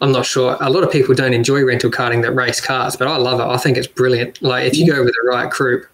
I'm 0.00 0.12
not 0.12 0.26
sure. 0.26 0.58
A 0.60 0.68
lot 0.68 0.82
of 0.82 0.90
people 0.90 1.14
don't 1.14 1.32
enjoy 1.32 1.64
rental 1.64 1.88
karting 1.90 2.20
that 2.22 2.32
race 2.32 2.60
cars, 2.60 2.94
but 2.94 3.08
I 3.08 3.16
love 3.16 3.40
it. 3.40 3.44
I 3.44 3.56
think 3.56 3.78
it's 3.78 3.86
brilliant. 3.86 4.42
Like 4.42 4.66
if 4.66 4.76
you 4.76 4.92
go 4.92 5.02
with 5.02 5.14
the 5.14 5.28
right 5.30 5.48
group, 5.48 5.86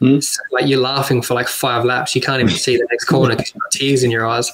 Mm. 0.00 0.22
so, 0.22 0.40
like 0.52 0.66
you're 0.66 0.80
laughing 0.80 1.22
for 1.22 1.34
like 1.34 1.48
five 1.48 1.84
laps. 1.84 2.14
You 2.14 2.20
can't 2.20 2.40
even 2.40 2.54
see 2.54 2.76
the 2.76 2.86
next 2.90 3.06
corner 3.06 3.34
because 3.34 3.52
you've 3.52 3.62
got 3.62 3.72
tears 3.72 4.04
in 4.04 4.10
your 4.10 4.26
eyes. 4.26 4.52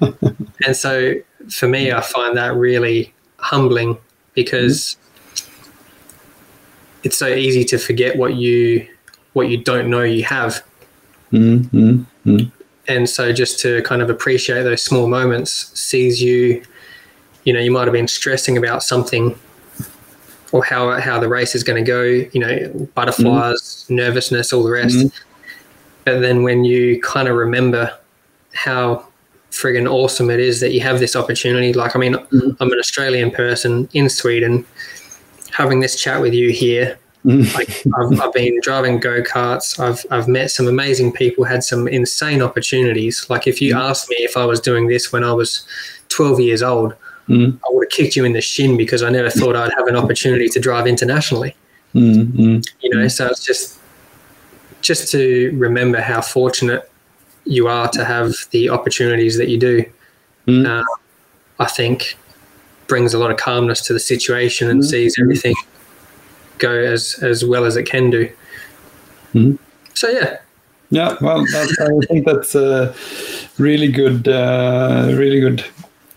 and 0.66 0.76
so 0.76 1.14
for 1.50 1.66
me, 1.68 1.90
I 1.90 2.02
find 2.02 2.36
that 2.36 2.54
really 2.54 3.14
humbling 3.38 3.96
because 4.34 4.96
it's 7.02 7.16
so 7.16 7.28
easy 7.28 7.64
to 7.64 7.78
forget 7.78 8.16
what 8.16 8.34
you 8.34 8.86
what 9.32 9.48
you 9.48 9.56
don't 9.56 9.88
know 9.88 10.02
you 10.02 10.24
have. 10.24 10.62
Mm, 11.32 11.60
mm, 11.70 12.06
mm. 12.26 12.52
And 12.88 13.08
so 13.08 13.32
just 13.32 13.58
to 13.60 13.82
kind 13.82 14.00
of 14.02 14.08
appreciate 14.10 14.62
those 14.62 14.82
small 14.82 15.08
moments 15.08 15.78
sees 15.78 16.22
you, 16.22 16.62
you 17.44 17.52
know, 17.52 17.60
you 17.60 17.70
might 17.70 17.84
have 17.84 17.92
been 17.92 18.08
stressing 18.08 18.56
about 18.56 18.82
something 18.82 19.38
or 20.52 20.64
how 20.64 20.98
how 20.98 21.20
the 21.20 21.28
race 21.28 21.54
is 21.54 21.62
going 21.62 21.84
to 21.84 21.86
go, 21.86 22.02
you 22.02 22.40
know, 22.40 22.88
butterflies, 22.94 23.84
nervousness, 23.90 24.52
all 24.52 24.62
the 24.62 24.70
rest. 24.70 24.96
Mhm. 24.96 25.12
But 26.04 26.20
then 26.20 26.42
when 26.42 26.64
you 26.64 27.00
kind 27.02 27.28
of 27.28 27.36
remember 27.36 27.92
how 28.54 29.06
friggin' 29.50 29.90
awesome 29.90 30.30
it 30.30 30.40
is 30.40 30.60
that 30.60 30.72
you 30.72 30.80
have 30.80 30.98
this 31.00 31.14
opportunity, 31.14 31.74
like 31.74 31.94
I 31.94 31.98
mean, 31.98 32.14
Mhm. 32.14 32.56
I'm 32.60 32.72
an 32.72 32.78
Australian 32.78 33.30
person 33.30 33.88
in 33.92 34.08
Sweden, 34.08 34.64
having 35.50 35.80
this 35.80 35.96
chat 35.96 36.22
with 36.22 36.32
you 36.32 36.50
here. 36.50 36.96
Mm. 37.24 37.52
Like 37.54 37.68
I've, 37.98 38.20
I've 38.20 38.32
been 38.32 38.58
driving 38.62 39.00
go 39.00 39.22
karts. 39.22 39.78
I've 39.80 40.06
I've 40.10 40.28
met 40.28 40.50
some 40.50 40.68
amazing 40.68 41.12
people, 41.12 41.44
had 41.44 41.64
some 41.64 41.88
insane 41.88 42.40
opportunities. 42.42 43.26
Like 43.28 43.46
if 43.46 43.60
you 43.60 43.76
asked 43.76 44.08
me 44.08 44.16
if 44.20 44.36
I 44.36 44.44
was 44.44 44.60
doing 44.60 44.86
this 44.86 45.12
when 45.12 45.24
I 45.24 45.32
was 45.32 45.66
12 46.08 46.40
years 46.40 46.62
old, 46.62 46.94
Mm. 47.28 47.58
I 47.62 47.68
would 47.72 47.84
have 47.84 47.90
kicked 47.90 48.16
you 48.16 48.24
in 48.24 48.32
the 48.32 48.40
shin 48.40 48.78
because 48.78 49.02
I 49.02 49.10
never 49.10 49.28
thought 49.28 49.54
I'd 49.54 49.70
have 49.76 49.86
an 49.86 49.96
opportunity 49.96 50.48
to 50.48 50.58
drive 50.58 50.86
internationally. 50.86 51.54
Mm, 51.94 52.24
mm. 52.32 52.68
You 52.80 52.90
know, 52.90 53.06
so 53.08 53.26
it's 53.26 53.44
just 53.44 53.78
just 54.80 55.10
to 55.12 55.50
remember 55.54 56.00
how 56.00 56.22
fortunate 56.22 56.90
you 57.44 57.68
are 57.68 57.88
to 57.88 58.02
have 58.04 58.32
the 58.52 58.70
opportunities 58.70 59.36
that 59.36 59.48
you 59.48 59.58
do. 59.58 59.84
Mm. 60.46 60.66
Uh, 60.66 60.84
I 61.58 61.66
think 61.66 62.16
brings 62.86 63.12
a 63.12 63.18
lot 63.18 63.30
of 63.30 63.36
calmness 63.36 63.82
to 63.82 63.92
the 63.92 64.00
situation 64.00 64.70
and 64.70 64.80
Mm. 64.82 64.86
sees 64.88 65.16
everything 65.20 65.54
go 66.58 66.72
as 66.72 67.18
as 67.22 67.44
well 67.44 67.64
as 67.64 67.76
it 67.76 67.84
can 67.84 68.10
do. 68.10 68.30
Mm. 69.34 69.58
So 69.94 70.08
yeah, 70.08 70.38
Yeah, 70.90 71.16
well, 71.20 71.44
I 71.54 72.06
think 72.06 72.24
that's 72.24 72.54
a 72.54 72.94
really 73.58 73.92
good, 73.92 74.26
uh, 74.26 75.08
really 75.12 75.40
good 75.40 75.62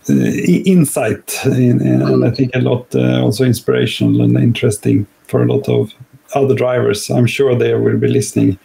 uh, 0.08 0.14
insight, 0.14 1.44
in, 1.44 1.80
and 1.82 2.24
I 2.24 2.30
think 2.30 2.54
a 2.54 2.60
lot 2.60 2.94
uh, 2.94 3.22
also 3.22 3.44
inspirational 3.44 4.22
and 4.22 4.36
interesting 4.38 5.06
for 5.26 5.42
a 5.42 5.46
lot 5.46 5.68
of 5.68 5.92
other 6.34 6.54
drivers. 6.54 7.10
I'm 7.10 7.26
sure 7.26 7.54
they 7.54 7.74
will 7.74 7.98
be 7.98 8.08
listening. 8.08 8.58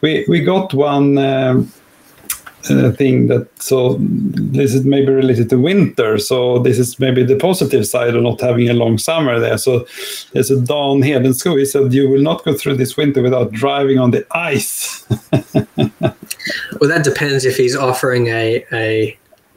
We 0.00 0.24
we 0.28 0.40
got 0.40 0.74
one. 0.74 1.18
Um, 1.18 1.72
uh, 2.68 2.90
thing 2.92 3.28
that 3.28 3.48
so 3.60 3.96
this 3.98 4.74
is 4.74 4.84
maybe 4.84 5.10
related 5.10 5.48
to 5.48 5.58
winter 5.58 6.18
so 6.18 6.58
this 6.58 6.78
is 6.78 6.98
maybe 6.98 7.24
the 7.24 7.36
positive 7.36 7.86
side 7.86 8.14
of 8.14 8.22
not 8.22 8.40
having 8.40 8.68
a 8.68 8.74
long 8.74 8.98
summer 8.98 9.38
there 9.38 9.56
so 9.56 9.86
there's 10.32 10.50
a 10.50 10.56
Dan 10.56 11.00
Hedensko 11.00 11.58
he 11.58 11.64
said 11.64 11.92
you 11.92 12.08
will 12.08 12.20
not 12.20 12.44
go 12.44 12.54
through 12.54 12.76
this 12.76 12.96
winter 12.96 13.22
without 13.22 13.52
driving 13.52 13.98
on 13.98 14.10
the 14.10 14.26
ice 14.32 15.06
well 15.32 16.88
that 16.88 17.02
depends 17.04 17.44
if 17.44 17.56
he's 17.56 17.76
offering 17.76 18.26
a 18.26 18.64
a 18.72 19.16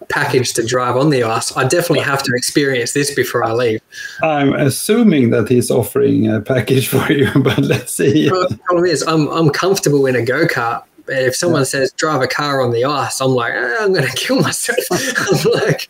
package 0.09 0.53
to 0.53 0.65
drive 0.65 0.95
on 0.95 1.09
the 1.09 1.23
ice. 1.23 1.55
I 1.55 1.63
definitely 1.63 2.01
have 2.01 2.23
to 2.23 2.31
experience 2.35 2.93
this 2.93 3.13
before 3.13 3.43
I 3.43 3.51
leave. 3.51 3.81
I'm 4.21 4.53
assuming 4.53 5.31
that 5.31 5.49
he's 5.49 5.71
offering 5.71 6.27
a 6.27 6.41
package 6.41 6.87
for 6.93 7.11
you, 7.11 7.29
but 7.41 7.59
let's 7.59 7.93
see. 7.93 8.29
The 8.29 8.59
problem 8.65 8.85
is, 8.85 9.03
I'm 9.03 9.27
I'm 9.29 9.49
comfortable 9.49 10.05
in 10.05 10.15
a 10.15 10.23
go 10.23 10.45
kart. 10.45 10.83
If 11.07 11.35
someone 11.35 11.65
says 11.65 11.91
drive 11.93 12.21
a 12.21 12.27
car 12.27 12.61
on 12.61 12.71
the 12.71 12.85
ice, 12.85 13.19
I'm 13.19 13.31
like, 13.31 13.53
eh, 13.53 13.75
I'm 13.81 13.91
going 13.93 14.07
to 14.09 14.15
kill 14.15 14.41
myself. 14.41 14.77
I'm 14.91 15.51
like, 15.51 15.89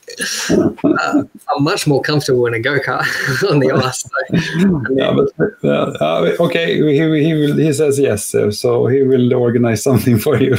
uh, 0.83 1.23
I'm 1.55 1.63
much 1.63 1.85
more 1.85 2.01
comfortable 2.01 2.45
in 2.47 2.53
a 2.53 2.59
go 2.59 2.79
kart 2.79 3.05
on 3.51 3.59
the 3.59 3.71
ice. 3.71 4.01
So, 4.01 4.81
Yeah, 4.91 5.13
but 5.13 5.63
uh, 5.63 5.91
uh, 6.01 6.35
okay, 6.45 6.75
he, 6.75 7.23
he 7.23 7.33
will. 7.33 7.55
He 7.57 7.71
says 7.73 7.99
yes, 7.99 8.25
so, 8.25 8.49
so 8.49 8.87
he 8.87 9.03
will 9.03 9.33
organize 9.33 9.83
something 9.83 10.17
for 10.17 10.37
you. 10.41 10.57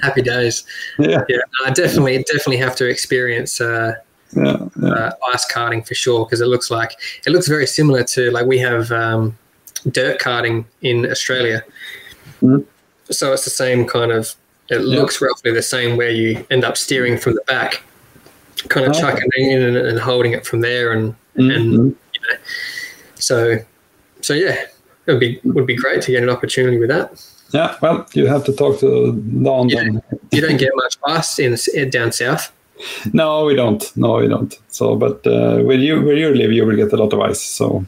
happy 0.00 0.22
days. 0.22 0.64
yeah, 0.98 1.22
Yeah, 1.28 1.38
I 1.66 1.70
definitely 1.70 2.18
definitely 2.24 2.56
have 2.58 2.74
to 2.76 2.88
experience 2.88 3.60
uh, 3.60 3.94
yeah, 4.36 4.56
yeah. 4.82 4.88
uh, 4.88 5.12
ice 5.32 5.46
karting 5.52 5.86
for 5.86 5.94
sure 5.94 6.24
because 6.24 6.40
it 6.40 6.46
looks 6.48 6.70
like 6.70 6.92
it 7.26 7.30
looks 7.30 7.48
very 7.48 7.66
similar 7.66 8.02
to 8.04 8.30
like 8.30 8.46
we 8.46 8.58
have 8.58 8.90
um, 8.92 9.36
dirt 9.90 10.20
karting 10.20 10.64
in 10.80 11.10
Australia. 11.10 11.62
Mhm. 12.42 12.64
So 13.10 13.32
it's 13.32 13.44
the 13.44 13.50
same 13.50 13.86
kind 13.86 14.12
of. 14.12 14.34
It 14.70 14.78
looks 14.78 15.20
roughly 15.20 15.52
the 15.52 15.62
same 15.62 15.96
where 15.98 16.10
you 16.10 16.44
end 16.50 16.64
up 16.64 16.76
steering 16.78 17.18
from 17.18 17.34
the 17.34 17.42
back, 17.46 17.82
kind 18.68 18.86
of 18.86 18.92
Okay. 18.92 19.00
chucking 19.00 19.28
it 19.36 19.52
in 19.52 19.62
and, 19.62 19.76
and 19.76 19.98
holding 20.00 20.32
it 20.32 20.46
from 20.46 20.60
there, 20.62 20.92
and 20.92 21.14
Mhm. 21.36 21.54
and 21.56 21.96
so 23.16 23.58
so 24.20 24.32
yeah, 24.34 24.56
it 25.06 25.10
would 25.12 25.20
be 25.20 25.40
would 25.44 25.66
be 25.66 25.74
great 25.76 26.00
to 26.02 26.10
get 26.12 26.22
an 26.22 26.30
opportunity 26.30 26.78
with 26.78 26.88
that. 26.88 27.10
yeah. 27.52 27.76
Well, 27.82 28.06
you 28.14 28.26
have 28.26 28.44
to 28.44 28.52
talk 28.52 28.80
to 28.80 29.12
Don. 29.42 29.68
Yeah. 29.68 29.84
You 30.32 30.40
don't 30.40 30.56
get 30.56 30.72
much 30.76 30.96
ice 31.06 31.38
in 31.38 31.90
down 31.90 32.12
south. 32.12 32.50
No, 33.12 33.44
we 33.44 33.54
don't. 33.54 33.84
No, 33.96 34.16
we 34.16 34.28
don't. 34.28 34.52
So, 34.70 34.96
but 34.96 35.24
uh, 35.26 35.58
where 35.58 35.76
you 35.78 36.00
where 36.02 36.16
you 36.16 36.34
live, 36.34 36.52
you 36.52 36.64
will 36.66 36.76
get 36.76 36.92
a 36.92 36.96
lot 36.96 37.12
of 37.12 37.20
ice. 37.20 37.40
So, 37.42 37.84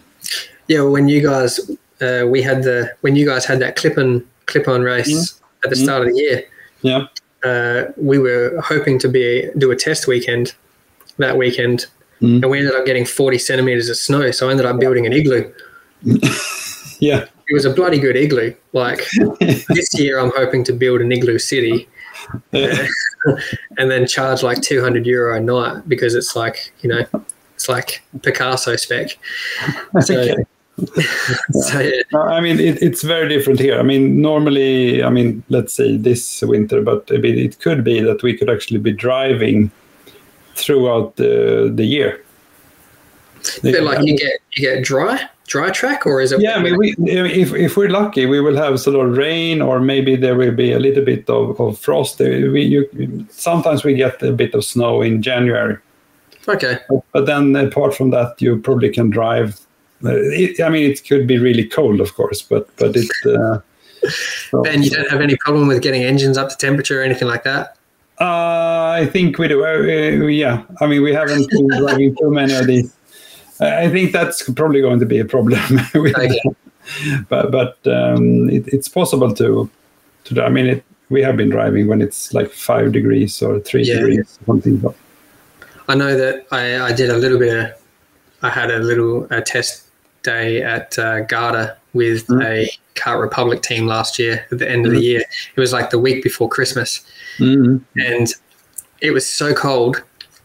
Yeah, 0.69 0.83
when 0.83 1.09
you 1.09 1.23
guys, 1.23 1.59
uh, 2.01 2.25
we 2.28 2.43
had 2.43 2.62
the 2.62 2.91
when 3.01 3.17
you 3.17 3.27
guys 3.27 3.45
had 3.47 3.59
that 3.61 3.77
clip 3.77 3.97
on 4.49 4.62
Klippan 4.62 4.84
race 4.84 5.41
at 5.65 5.70
the 5.70 5.76
start 5.76 6.07
of 6.07 6.12
the 6.15 6.18
year. 6.20 6.44
yeah. 6.83 7.07
Uh, 7.44 7.92
we 7.97 8.18
were 8.18 8.60
hoping 8.65 8.99
to 8.99 9.08
be 9.08 9.49
do 9.58 9.70
a 9.70 9.76
test 9.76 10.08
weekend 10.08 10.55
that 11.18 11.36
weekend, 11.36 11.86
Mhm. 12.20 12.42
and 12.42 12.50
we 12.50 12.58
ended 12.58 12.75
up 12.75 12.84
getting 12.86 13.05
forty 13.05 13.39
centimeters 13.39 13.89
of 13.89 13.97
snow. 13.97 14.31
So 14.33 14.49
I 14.49 14.50
ended 14.50 14.66
up 14.66 14.81
building 14.81 15.07
an 15.07 15.12
igloo. 15.12 15.50
Yeah. 16.99 17.26
It 17.49 17.52
was 17.52 17.66
a 17.66 17.70
bloody 17.70 17.99
good 17.99 18.16
igloo. 18.16 18.55
Like 18.73 19.07
this 19.68 19.91
year, 19.99 20.18
I'm 20.18 20.33
hoping 20.34 20.65
to 20.65 20.73
build 20.73 21.02
an 21.02 21.12
igloo 21.12 21.39
city, 21.39 21.86
Yeah. 22.52 22.86
and 23.78 23.91
then 23.91 24.07
charge 24.07 24.42
like 24.42 24.62
two 24.62 24.81
hundred 24.81 25.07
euro 25.07 25.36
a 25.36 25.41
night 25.41 25.86
because 25.86 26.15
it's 26.15 26.34
like 26.34 26.73
you 26.81 26.89
know, 26.89 27.05
it's 27.55 27.68
like 27.68 28.02
Picasso 28.23 28.76
spec. 28.76 29.18
So, 30.00 30.18
Okay. 30.18 30.44
So 31.53 31.81
yeah. 31.81 31.91
No, 32.13 32.23
I 32.23 32.41
mean, 32.41 32.61
it, 32.61 32.83
it's 32.83 33.03
very 33.03 33.29
different 33.29 33.61
here. 33.61 33.79
I 33.79 33.83
mean, 33.83 34.21
normally, 34.21 35.03
I 35.03 35.11
mean, 35.11 35.43
let's 35.49 35.75
say 35.75 35.97
this 35.97 36.43
winter, 36.43 36.83
but 36.83 37.11
I 37.13 37.17
mean, 37.19 37.39
it 37.39 37.59
could 37.61 37.85
be 37.85 38.01
that 38.01 38.23
we 38.23 38.37
could 38.37 38.51
actually 38.51 38.81
be 38.81 38.93
driving 38.93 39.71
throughout 40.55 41.17
the, 41.17 41.73
the 41.75 41.85
year. 41.85 42.23
But 43.63 43.83
like 43.83 43.99
I 43.99 44.03
you 44.03 44.19
get 44.19 44.41
you 44.53 44.63
get 44.69 44.85
dry 44.85 45.29
dry 45.47 45.71
track 45.71 46.07
or 46.07 46.21
is 46.21 46.33
it 46.33 46.41
yeah, 46.41 46.57
I 46.57 46.63
mean, 46.63 46.77
we, 46.77 46.95
if, 46.99 47.55
if 47.55 47.77
we're 47.77 47.89
lucky, 47.89 48.27
we 48.27 48.41
will 48.41 48.57
have 48.57 48.81
sort 48.81 48.97
of 48.97 49.17
rain 49.17 49.63
or 49.63 49.81
maybe 49.81 50.17
there 50.17 50.35
will 50.35 50.53
be 50.53 50.73
a 50.73 50.79
little 50.79 51.05
bit 51.05 51.29
of, 51.31 51.61
of 51.61 51.79
frost. 51.79 52.21
Uh, 52.21 52.25
we, 52.25 52.63
you, 52.63 53.27
sometimes 53.31 53.85
we 53.85 53.95
get 53.95 54.23
a 54.23 54.33
bit 54.33 54.55
of 54.55 54.65
snow 54.65 55.03
in 55.03 55.23
January. 55.23 55.79
okay 56.49 56.79
But 57.13 57.27
then 57.27 57.55
apart 57.55 57.95
from 57.95 58.11
that, 58.11 58.41
you 58.41 58.59
probably 58.59 58.91
can 58.91 59.11
drive. 59.11 59.61
It, 60.02 60.60
I 60.60 60.68
mean, 60.68 60.91
it 60.91 61.05
could 61.07 61.26
be 61.26 61.39
really 61.39 61.65
cold, 61.65 62.00
of 62.00 62.15
course, 62.15 62.42
but 62.42 62.68
but 62.76 62.94
it. 62.97 63.08
Uh, 63.25 63.58
so- 64.50 64.65
and 64.66 64.84
you 64.84 64.91
don't 64.91 65.08
have 65.10 65.20
any 65.20 65.36
problem 65.36 65.66
with 65.68 65.83
getting 65.83 66.05
engines 66.05 66.36
up 66.39 66.49
to 66.50 66.57
temperature 66.57 67.00
or 67.00 67.05
anything 67.05 67.26
like 67.28 67.42
that 67.44 67.76
Uh, 68.20 69.02
I 69.02 69.07
think 69.12 69.39
we 69.39 69.49
do. 69.49 69.65
Uh, 69.65 69.68
uh, 69.68 70.26
yeah, 70.28 70.62
I 70.81 70.86
mean, 70.86 71.02
we 71.02 71.12
haven't 71.12 71.50
been 71.50 71.68
driving 71.81 72.15
too 72.16 72.31
many 72.31 72.55
of 72.55 72.66
these. 72.66 72.92
I 73.60 73.84
I 73.84 73.91
think 73.91 74.12
that's 74.12 74.49
probably 74.50 74.81
going 74.81 75.00
to 75.00 75.07
be 75.07 75.18
a 75.20 75.25
problem. 75.25 75.60
Okay. 75.94 76.41
But 77.28 77.50
but 77.50 77.76
um, 77.99 78.49
it, 78.49 78.65
it's 78.73 78.89
possible 78.89 79.34
to 79.34 79.68
to. 80.25 80.44
I 80.44 80.50
mean, 80.50 80.66
it, 80.66 80.83
we 81.10 81.23
have 81.23 81.36
been 81.36 81.50
driving 81.50 81.89
when 81.91 82.00
it's 82.00 82.33
like 82.33 82.50
five 82.52 82.92
degrees 82.92 83.42
or 83.42 83.60
three 83.60 83.83
Yeah. 83.83 83.94
degrees, 83.99 84.39
something. 84.47 84.76
But 84.78 84.94
i 85.89 85.94
know 85.94 86.16
that 86.18 86.47
i, 86.50 86.62
I 86.91 86.92
did 86.92 87.10
a 87.10 87.16
little 87.16 87.39
bit 87.39 87.55
of 87.57 87.66
i 88.42 88.50
had 88.50 88.70
a 88.73 88.78
little 88.81 89.25
a 89.31 89.41
test 89.41 89.86
day 90.35 90.63
at 90.63 90.99
uh, 90.99 91.21
garda 91.21 91.77
with 91.95 92.27
Mm. 92.27 92.45
a 92.45 92.71
Kart 93.01 93.21
Republic 93.21 93.63
team 93.63 93.87
last 93.87 94.19
year 94.19 94.45
at 94.53 94.59
the 94.59 94.69
end 94.75 94.85
of 94.87 94.93
the 94.93 95.01
year 95.11 95.23
it 95.57 95.61
was 95.61 95.73
like 95.73 95.89
the 95.91 95.99
week 95.99 96.23
before 96.29 96.49
christmas 96.57 96.91
Mhm. 97.39 97.81
and 98.11 98.27
it 99.07 99.13
was 99.13 99.25
so 99.41 99.49
cold 99.55 100.03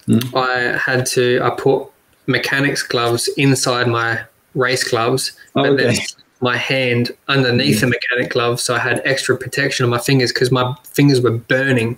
Mm. 0.08 0.24
i 0.50 0.78
had 0.78 1.06
to 1.16 1.26
i 1.44 1.50
put 1.66 1.88
mechanics 2.28 2.82
gloves 2.84 3.24
inside 3.46 3.88
my 3.88 4.20
race 4.56 4.84
gloves 4.92 5.24
but 5.54 5.78
then 5.78 5.96
my 6.42 6.58
hand 6.58 7.12
underneath 7.28 7.82
the 7.82 7.88
mechanic 7.88 8.32
glove, 8.32 8.60
so 8.60 8.74
I 8.74 8.80
had 8.80 9.00
extra 9.06 9.38
protection 9.38 9.84
on 9.86 9.92
my 9.92 10.00
fingers 10.00 10.32
because 10.34 10.52
my 10.52 10.74
fingers 10.98 11.22
were 11.22 11.38
burning 11.54 11.90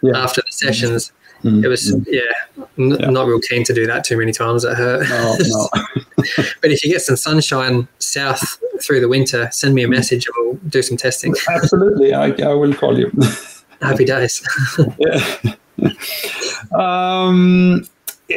Yeah. 0.00 0.16
after 0.24 0.40
the 0.46 0.52
sessions. 0.64 1.12
Mm. 1.44 1.64
It 1.64 1.68
was 1.68 1.94
yeah, 2.06 2.20
n- 2.78 2.96
Yeah. 3.00 3.10
not 3.10 3.26
real 3.26 3.40
keen 3.40 3.64
to 3.64 3.72
do 3.74 3.86
that 3.86 4.04
too 4.04 4.16
many 4.18 4.32
times. 4.32 4.64
It 4.64 4.74
hurt. 4.76 5.08
No, 5.08 5.36
no. 5.48 5.68
but 6.60 6.70
if 6.70 6.84
you 6.84 6.90
get 6.92 7.00
some 7.02 7.16
sunshine 7.16 7.88
south 7.98 8.58
through 8.82 9.00
the 9.00 9.08
winter, 9.08 9.48
send 9.52 9.72
Mm. 9.72 9.76
me 9.76 9.82
a 9.84 9.88
message 9.88 10.26
and 10.26 10.34
we'll 10.38 10.58
do 10.68 10.82
some 10.82 10.96
testing. 10.96 11.34
Absolutely, 11.48 12.12
I, 12.12 12.26
I 12.42 12.54
will 12.54 12.74
call 12.74 12.98
you. 12.98 13.10
Happy 13.80 14.04
days. 14.04 14.42
Yeah. 14.98 15.54
um, 16.78 17.84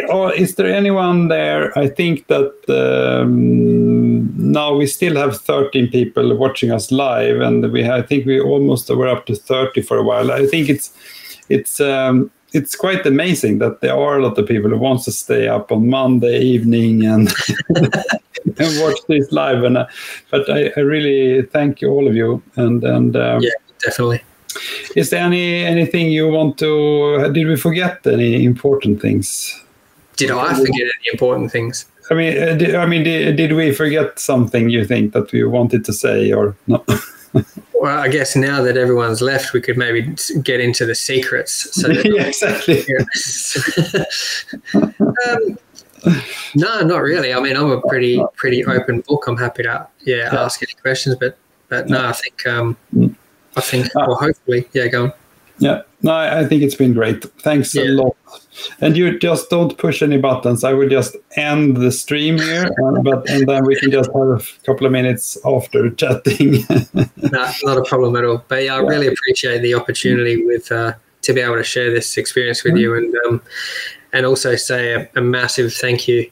or 0.10 0.34
is 0.34 0.56
there 0.56 0.74
anyone 0.74 1.28
there? 1.28 1.78
I 1.78 1.88
think 1.88 2.28
that 2.28 2.54
um, 2.70 4.34
now 4.52 4.74
we 4.76 4.88
still 4.88 5.16
have 5.18 5.38
13 5.42 5.90
people 5.92 6.36
watching 6.38 6.72
us 6.72 6.92
live, 6.92 7.42
and 7.42 7.72
we 7.72 7.88
I 7.90 8.02
think 8.02 8.26
we 8.26 8.40
almost 8.40 8.90
were 8.90 9.08
up 9.08 9.26
to 9.28 9.36
30 9.36 9.82
for 9.82 9.98
a 9.98 10.04
while. 10.04 10.32
I 10.32 10.46
think 10.48 10.70
it's 10.70 10.92
it's 11.50 11.80
um, 11.82 12.32
it's 12.54 12.76
quite 12.76 13.06
amazing 13.06 13.60
that 13.60 13.82
there 13.82 13.96
are 13.96 14.18
a 14.18 14.22
lot 14.22 14.38
of 14.38 14.48
people 14.48 14.70
who 14.70 14.78
wants 14.78 15.06
to 15.06 15.12
stay 15.12 15.48
up 15.48 15.72
on 15.72 15.90
Monday 15.90 16.40
evening 16.40 17.06
and 17.06 17.34
and 17.76 18.82
watch 18.82 19.00
this 19.08 19.32
live. 19.32 19.64
And 19.64 19.78
uh, 19.78 19.88
but 20.30 20.50
I, 20.50 20.72
I 20.78 20.82
really 20.82 21.42
thank 21.48 21.82
you 21.82 21.90
all 21.90 22.08
of 22.08 22.16
you 22.16 22.42
and 22.56 22.84
and. 22.84 23.16
Um, 23.16 23.42
yeah, 23.42 23.50
definitely. 23.80 24.22
is 24.96 25.10
there 25.10 25.24
any 25.24 25.66
anything 25.66 26.12
you 26.12 26.28
want 26.28 26.58
to? 26.60 27.32
Did 27.34 27.48
we 27.48 27.56
forget 27.56 28.06
any 28.06 28.46
important 28.46 29.02
things? 29.02 29.60
Did 30.16 30.32
I 30.32 30.54
forget 30.54 30.82
any 30.82 31.08
important 31.12 31.52
things? 31.52 31.88
I 32.12 32.14
mean, 32.14 32.38
uh, 32.38 32.54
did, 32.56 32.76
I 32.76 32.86
mean, 32.86 33.04
did, 33.04 33.36
did 33.38 33.54
we 33.54 33.74
forget 33.74 34.20
something 34.20 34.70
you 34.70 34.86
think 34.86 35.14
that 35.14 35.32
we 35.32 35.44
wanted 35.44 35.86
to 35.86 35.94
say 35.94 36.32
or 36.32 36.56
no? 36.68 36.84
Well, 37.74 37.98
I 38.00 38.08
guess 38.08 38.36
now 38.36 38.62
that 38.64 38.78
everyone's 38.78 39.22
left, 39.22 39.52
we 39.54 39.60
could 39.62 39.78
maybe 39.78 40.16
get 40.42 40.60
into 40.62 40.86
the 40.86 40.96
secrets. 40.96 41.68
So 41.82 41.90
yeah, 42.06 42.28
exactly. 42.28 42.86
um, 44.74 45.58
no, 46.56 46.82
not 46.82 47.02
really. 47.02 47.34
I 47.34 47.40
mean, 47.40 47.56
I'm 47.56 47.72
a 47.72 47.82
pretty 47.82 48.24
pretty 48.36 48.64
open 48.66 49.02
book. 49.08 49.26
I'm 49.28 49.38
happy 49.38 49.64
to 49.64 49.88
yeah, 50.06 50.30
Yeah. 50.32 50.44
ask 50.44 50.62
any 50.64 50.74
questions, 50.82 51.16
but 51.20 51.38
but 51.70 51.90
no, 51.90 52.06
I 52.06 52.12
think 52.14 52.46
um, 52.48 52.78
Mm. 52.94 53.16
I 53.56 53.62
think 53.62 53.88
Ah. 53.96 54.06
well, 54.08 54.16
hopefully, 54.18 54.68
yeah, 54.74 54.88
go 54.88 55.04
on. 55.06 55.14
Yeah, 55.60 55.82
no, 56.02 56.12
I 56.12 56.40
I 56.42 56.46
think 56.46 56.64
it's 56.64 56.76
been 56.76 56.94
great. 56.94 57.24
Thanks 57.42 57.76
a 57.76 57.86
lot. 57.86 58.16
And 58.82 58.96
you 58.96 59.18
just 59.20 59.50
don't 59.50 59.78
push 59.78 60.02
any 60.02 60.18
buttons. 60.18 60.64
I 60.64 60.74
will 60.74 60.90
just 60.90 61.16
end 61.36 61.78
the 61.78 61.92
stream 61.92 62.38
here, 62.38 62.66
uh, 62.66 63.02
but 63.02 63.30
and 63.30 63.48
then 63.48 63.66
we 63.66 63.76
can 63.80 63.92
just 63.92 64.10
have 64.14 64.28
a 64.28 64.66
couple 64.66 64.86
of 64.86 64.92
minutes 64.92 65.38
after 65.46 65.90
chatting. 65.92 66.64
No, 67.32 67.50
not 67.64 67.78
a 67.78 67.84
problem 67.84 68.16
at 68.16 68.26
all. 68.26 68.44
But 68.48 68.64
yeah, 68.64 68.76
I 68.76 68.82
Yeah. 68.82 68.88
really 68.88 69.08
appreciate 69.08 69.62
the 69.62 69.74
opportunity 69.74 70.46
with 70.46 70.72
uh, 70.72 70.94
to 71.24 71.34
be 71.34 71.42
able 71.42 71.56
to 71.56 71.64
share 71.64 71.90
this 71.92 72.18
experience 72.18 72.64
with 72.64 72.76
you, 72.76 72.96
and 72.96 73.16
um, 73.26 73.42
and 74.12 74.26
also 74.26 74.56
say 74.56 74.94
a, 74.94 75.10
a 75.16 75.22
massive 75.22 75.74
thank 75.74 76.08
you 76.08 76.30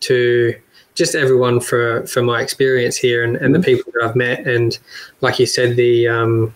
to 0.00 0.54
just 0.94 1.14
everyone 1.14 1.60
for 1.60 2.04
for 2.06 2.22
my 2.22 2.40
experience 2.40 2.96
here 2.96 3.22
and, 3.22 3.36
and 3.36 3.54
the 3.54 3.60
people 3.60 3.92
that 3.92 4.02
I've 4.02 4.16
met, 4.16 4.46
and 4.46 4.76
like 5.20 5.38
you 5.38 5.46
said, 5.46 5.76
the 5.76 6.08
um, 6.08 6.54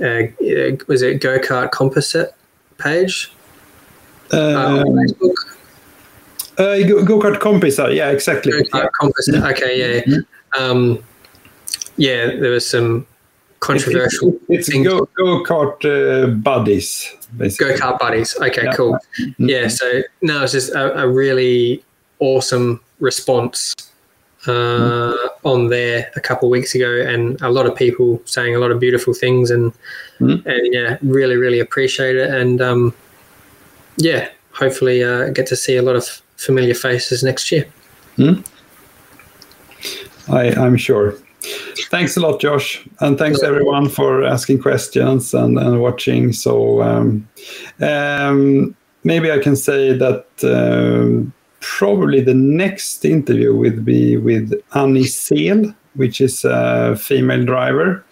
uh, 0.00 0.04
uh, 0.04 0.76
was 0.88 1.00
it 1.02 1.20
go 1.20 1.38
kart 1.38 1.70
composite 1.70 2.34
page 2.78 3.32
uh, 4.32 4.36
uh, 4.36 4.84
uh, 6.58 6.76
go- 6.88 7.04
go-kart 7.04 7.38
compis. 7.40 7.78
uh, 7.78 7.88
Yeah, 7.88 8.10
exactly. 8.10 8.52
Kart 8.72 8.88
composite. 9.00 9.42
Okay, 9.52 9.78
yeah, 9.78 10.02
yeah. 10.06 10.18
Um, 10.58 10.98
yeah. 11.96 12.26
There 12.40 12.50
was 12.50 12.68
some 12.68 13.06
controversial. 13.60 14.38
It's 14.48 14.68
things. 14.68 14.86
go 14.86 15.08
go 15.16 15.42
kart 15.44 15.84
uh, 15.84 16.26
buddies. 16.28 17.10
Go 17.38 17.72
kart 17.74 17.98
buddies. 17.98 18.36
Okay, 18.40 18.64
Yeah. 18.64 18.72
cool. 18.76 18.98
Mhm. 19.20 19.48
Yeah, 19.48 19.68
so 19.68 20.02
no, 20.20 20.42
it's 20.42 20.52
just 20.52 20.70
a, 20.74 21.02
a 21.04 21.08
really 21.08 21.82
awesome 22.18 22.80
response 23.00 23.74
uh, 24.46 25.12
on 25.44 25.68
there 25.68 26.10
a 26.16 26.20
couple 26.20 26.48
of 26.48 26.50
weeks 26.50 26.74
ago, 26.74 26.90
and 27.06 27.40
a 27.42 27.48
lot 27.48 27.64
of 27.66 27.74
people 27.76 28.20
saying 28.24 28.54
a 28.54 28.58
lot 28.58 28.70
of 28.72 28.78
beautiful 28.80 29.14
things, 29.14 29.50
and 29.50 29.72
Mhm. 30.20 30.44
and 30.46 30.74
yeah, 30.74 30.98
really, 31.02 31.36
really 31.36 31.60
appreciate 31.60 32.16
it, 32.16 32.28
and 32.30 32.60
um, 32.60 32.92
yeah, 33.96 34.28
hopefully 34.52 35.02
uh, 35.02 35.30
get 35.30 35.46
to 35.46 35.56
see 35.56 35.76
a 35.76 35.82
lot 35.82 35.96
of 35.96 36.06
familiar 36.36 36.74
faces 36.74 37.22
next 37.22 37.50
year. 37.52 37.66
I, 40.28 40.50
I'm 40.54 40.76
sure. 40.76 41.14
Thanks 41.90 42.16
a 42.16 42.20
lot, 42.20 42.40
Josh, 42.40 42.86
and 43.00 43.18
thanks 43.18 43.42
everyone 43.42 43.88
for 43.88 44.24
asking 44.24 44.62
questions 44.62 45.34
and, 45.34 45.58
and 45.58 45.80
watching. 45.80 46.32
So 46.32 46.82
um, 46.82 47.28
um, 47.80 48.76
maybe 49.02 49.30
I 49.30 49.38
can 49.38 49.56
say 49.56 49.92
that 49.96 50.26
um, 50.44 51.32
probably 51.60 52.20
the 52.20 52.34
next 52.34 53.04
interview 53.04 53.54
will 53.54 53.80
be 53.80 54.16
with 54.16 54.52
Annie 54.74 55.04
Seel, 55.04 55.74
which 55.94 56.20
is 56.20 56.44
a 56.44 56.96
female 56.96 57.44
driver. 57.44 58.04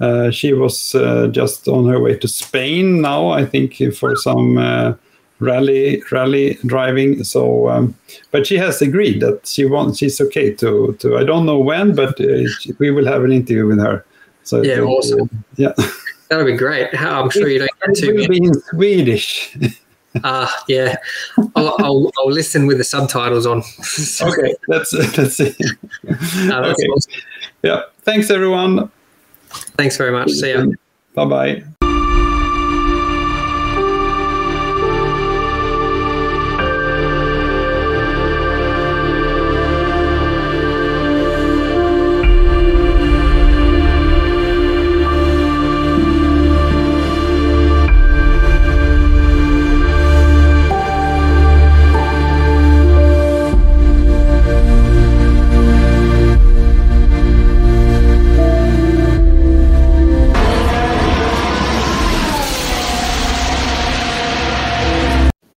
Uh, 0.00 0.30
she 0.30 0.52
was 0.52 0.94
uh, 0.94 1.26
just 1.28 1.66
on 1.68 1.88
her 1.88 2.00
way 2.00 2.16
to 2.16 2.28
Spain 2.28 3.00
now, 3.00 3.30
I 3.30 3.44
think, 3.44 3.82
for 3.94 4.14
some 4.16 4.58
uh, 4.58 4.94
rally 5.40 6.02
rally 6.10 6.58
driving. 6.66 7.24
So, 7.24 7.68
um, 7.68 7.94
but 8.30 8.46
she 8.46 8.56
has 8.58 8.82
agreed 8.82 9.20
that 9.20 9.46
she 9.46 9.64
wants. 9.64 9.98
She's 9.98 10.20
okay 10.20 10.52
to 10.54 10.94
to. 11.00 11.16
I 11.18 11.24
don't 11.24 11.46
know 11.46 11.58
when, 11.58 11.94
but 11.94 12.20
uh, 12.20 12.48
she- 12.60 12.72
we 12.78 12.90
will 12.90 13.06
have 13.06 13.24
an 13.24 13.32
interview 13.32 13.66
with 13.66 13.78
her. 13.80 14.04
So 14.44 14.62
Yeah, 14.62 14.78
it 14.78 14.80
awesome. 14.82 15.28
Yeah, 15.56 15.72
That'll 16.28 16.46
be 16.46 16.56
great. 16.56 16.88
I'm 17.00 17.30
sure 17.30 17.48
you 17.48 17.58
don't 17.60 17.70
get 17.80 17.90
it 17.90 18.00
too 18.00 18.14
will 18.14 18.28
be 18.28 18.38
in 18.38 18.54
Swedish. 18.54 19.56
Ah, 20.24 20.64
yeah. 20.68 20.96
I'll, 21.54 21.74
I'll, 21.78 22.10
I'll 22.18 22.30
listen 22.32 22.66
with 22.66 22.78
the 22.78 22.82
subtitles 22.82 23.46
on. 23.46 23.58
okay, 24.22 24.54
let's 24.66 24.92
let's 24.92 25.36
see. 25.36 25.54
No, 26.02 26.62
that's 26.62 26.80
okay, 26.80 26.88
awesome. 26.88 27.12
yeah. 27.62 27.82
Thanks 28.02 28.30
everyone. 28.30 28.90
Thanks 29.76 29.96
very 29.96 30.10
much. 30.10 30.30
See 30.30 30.52
ya. 30.52 30.64
Bye 31.14 31.24
bye. 31.26 31.77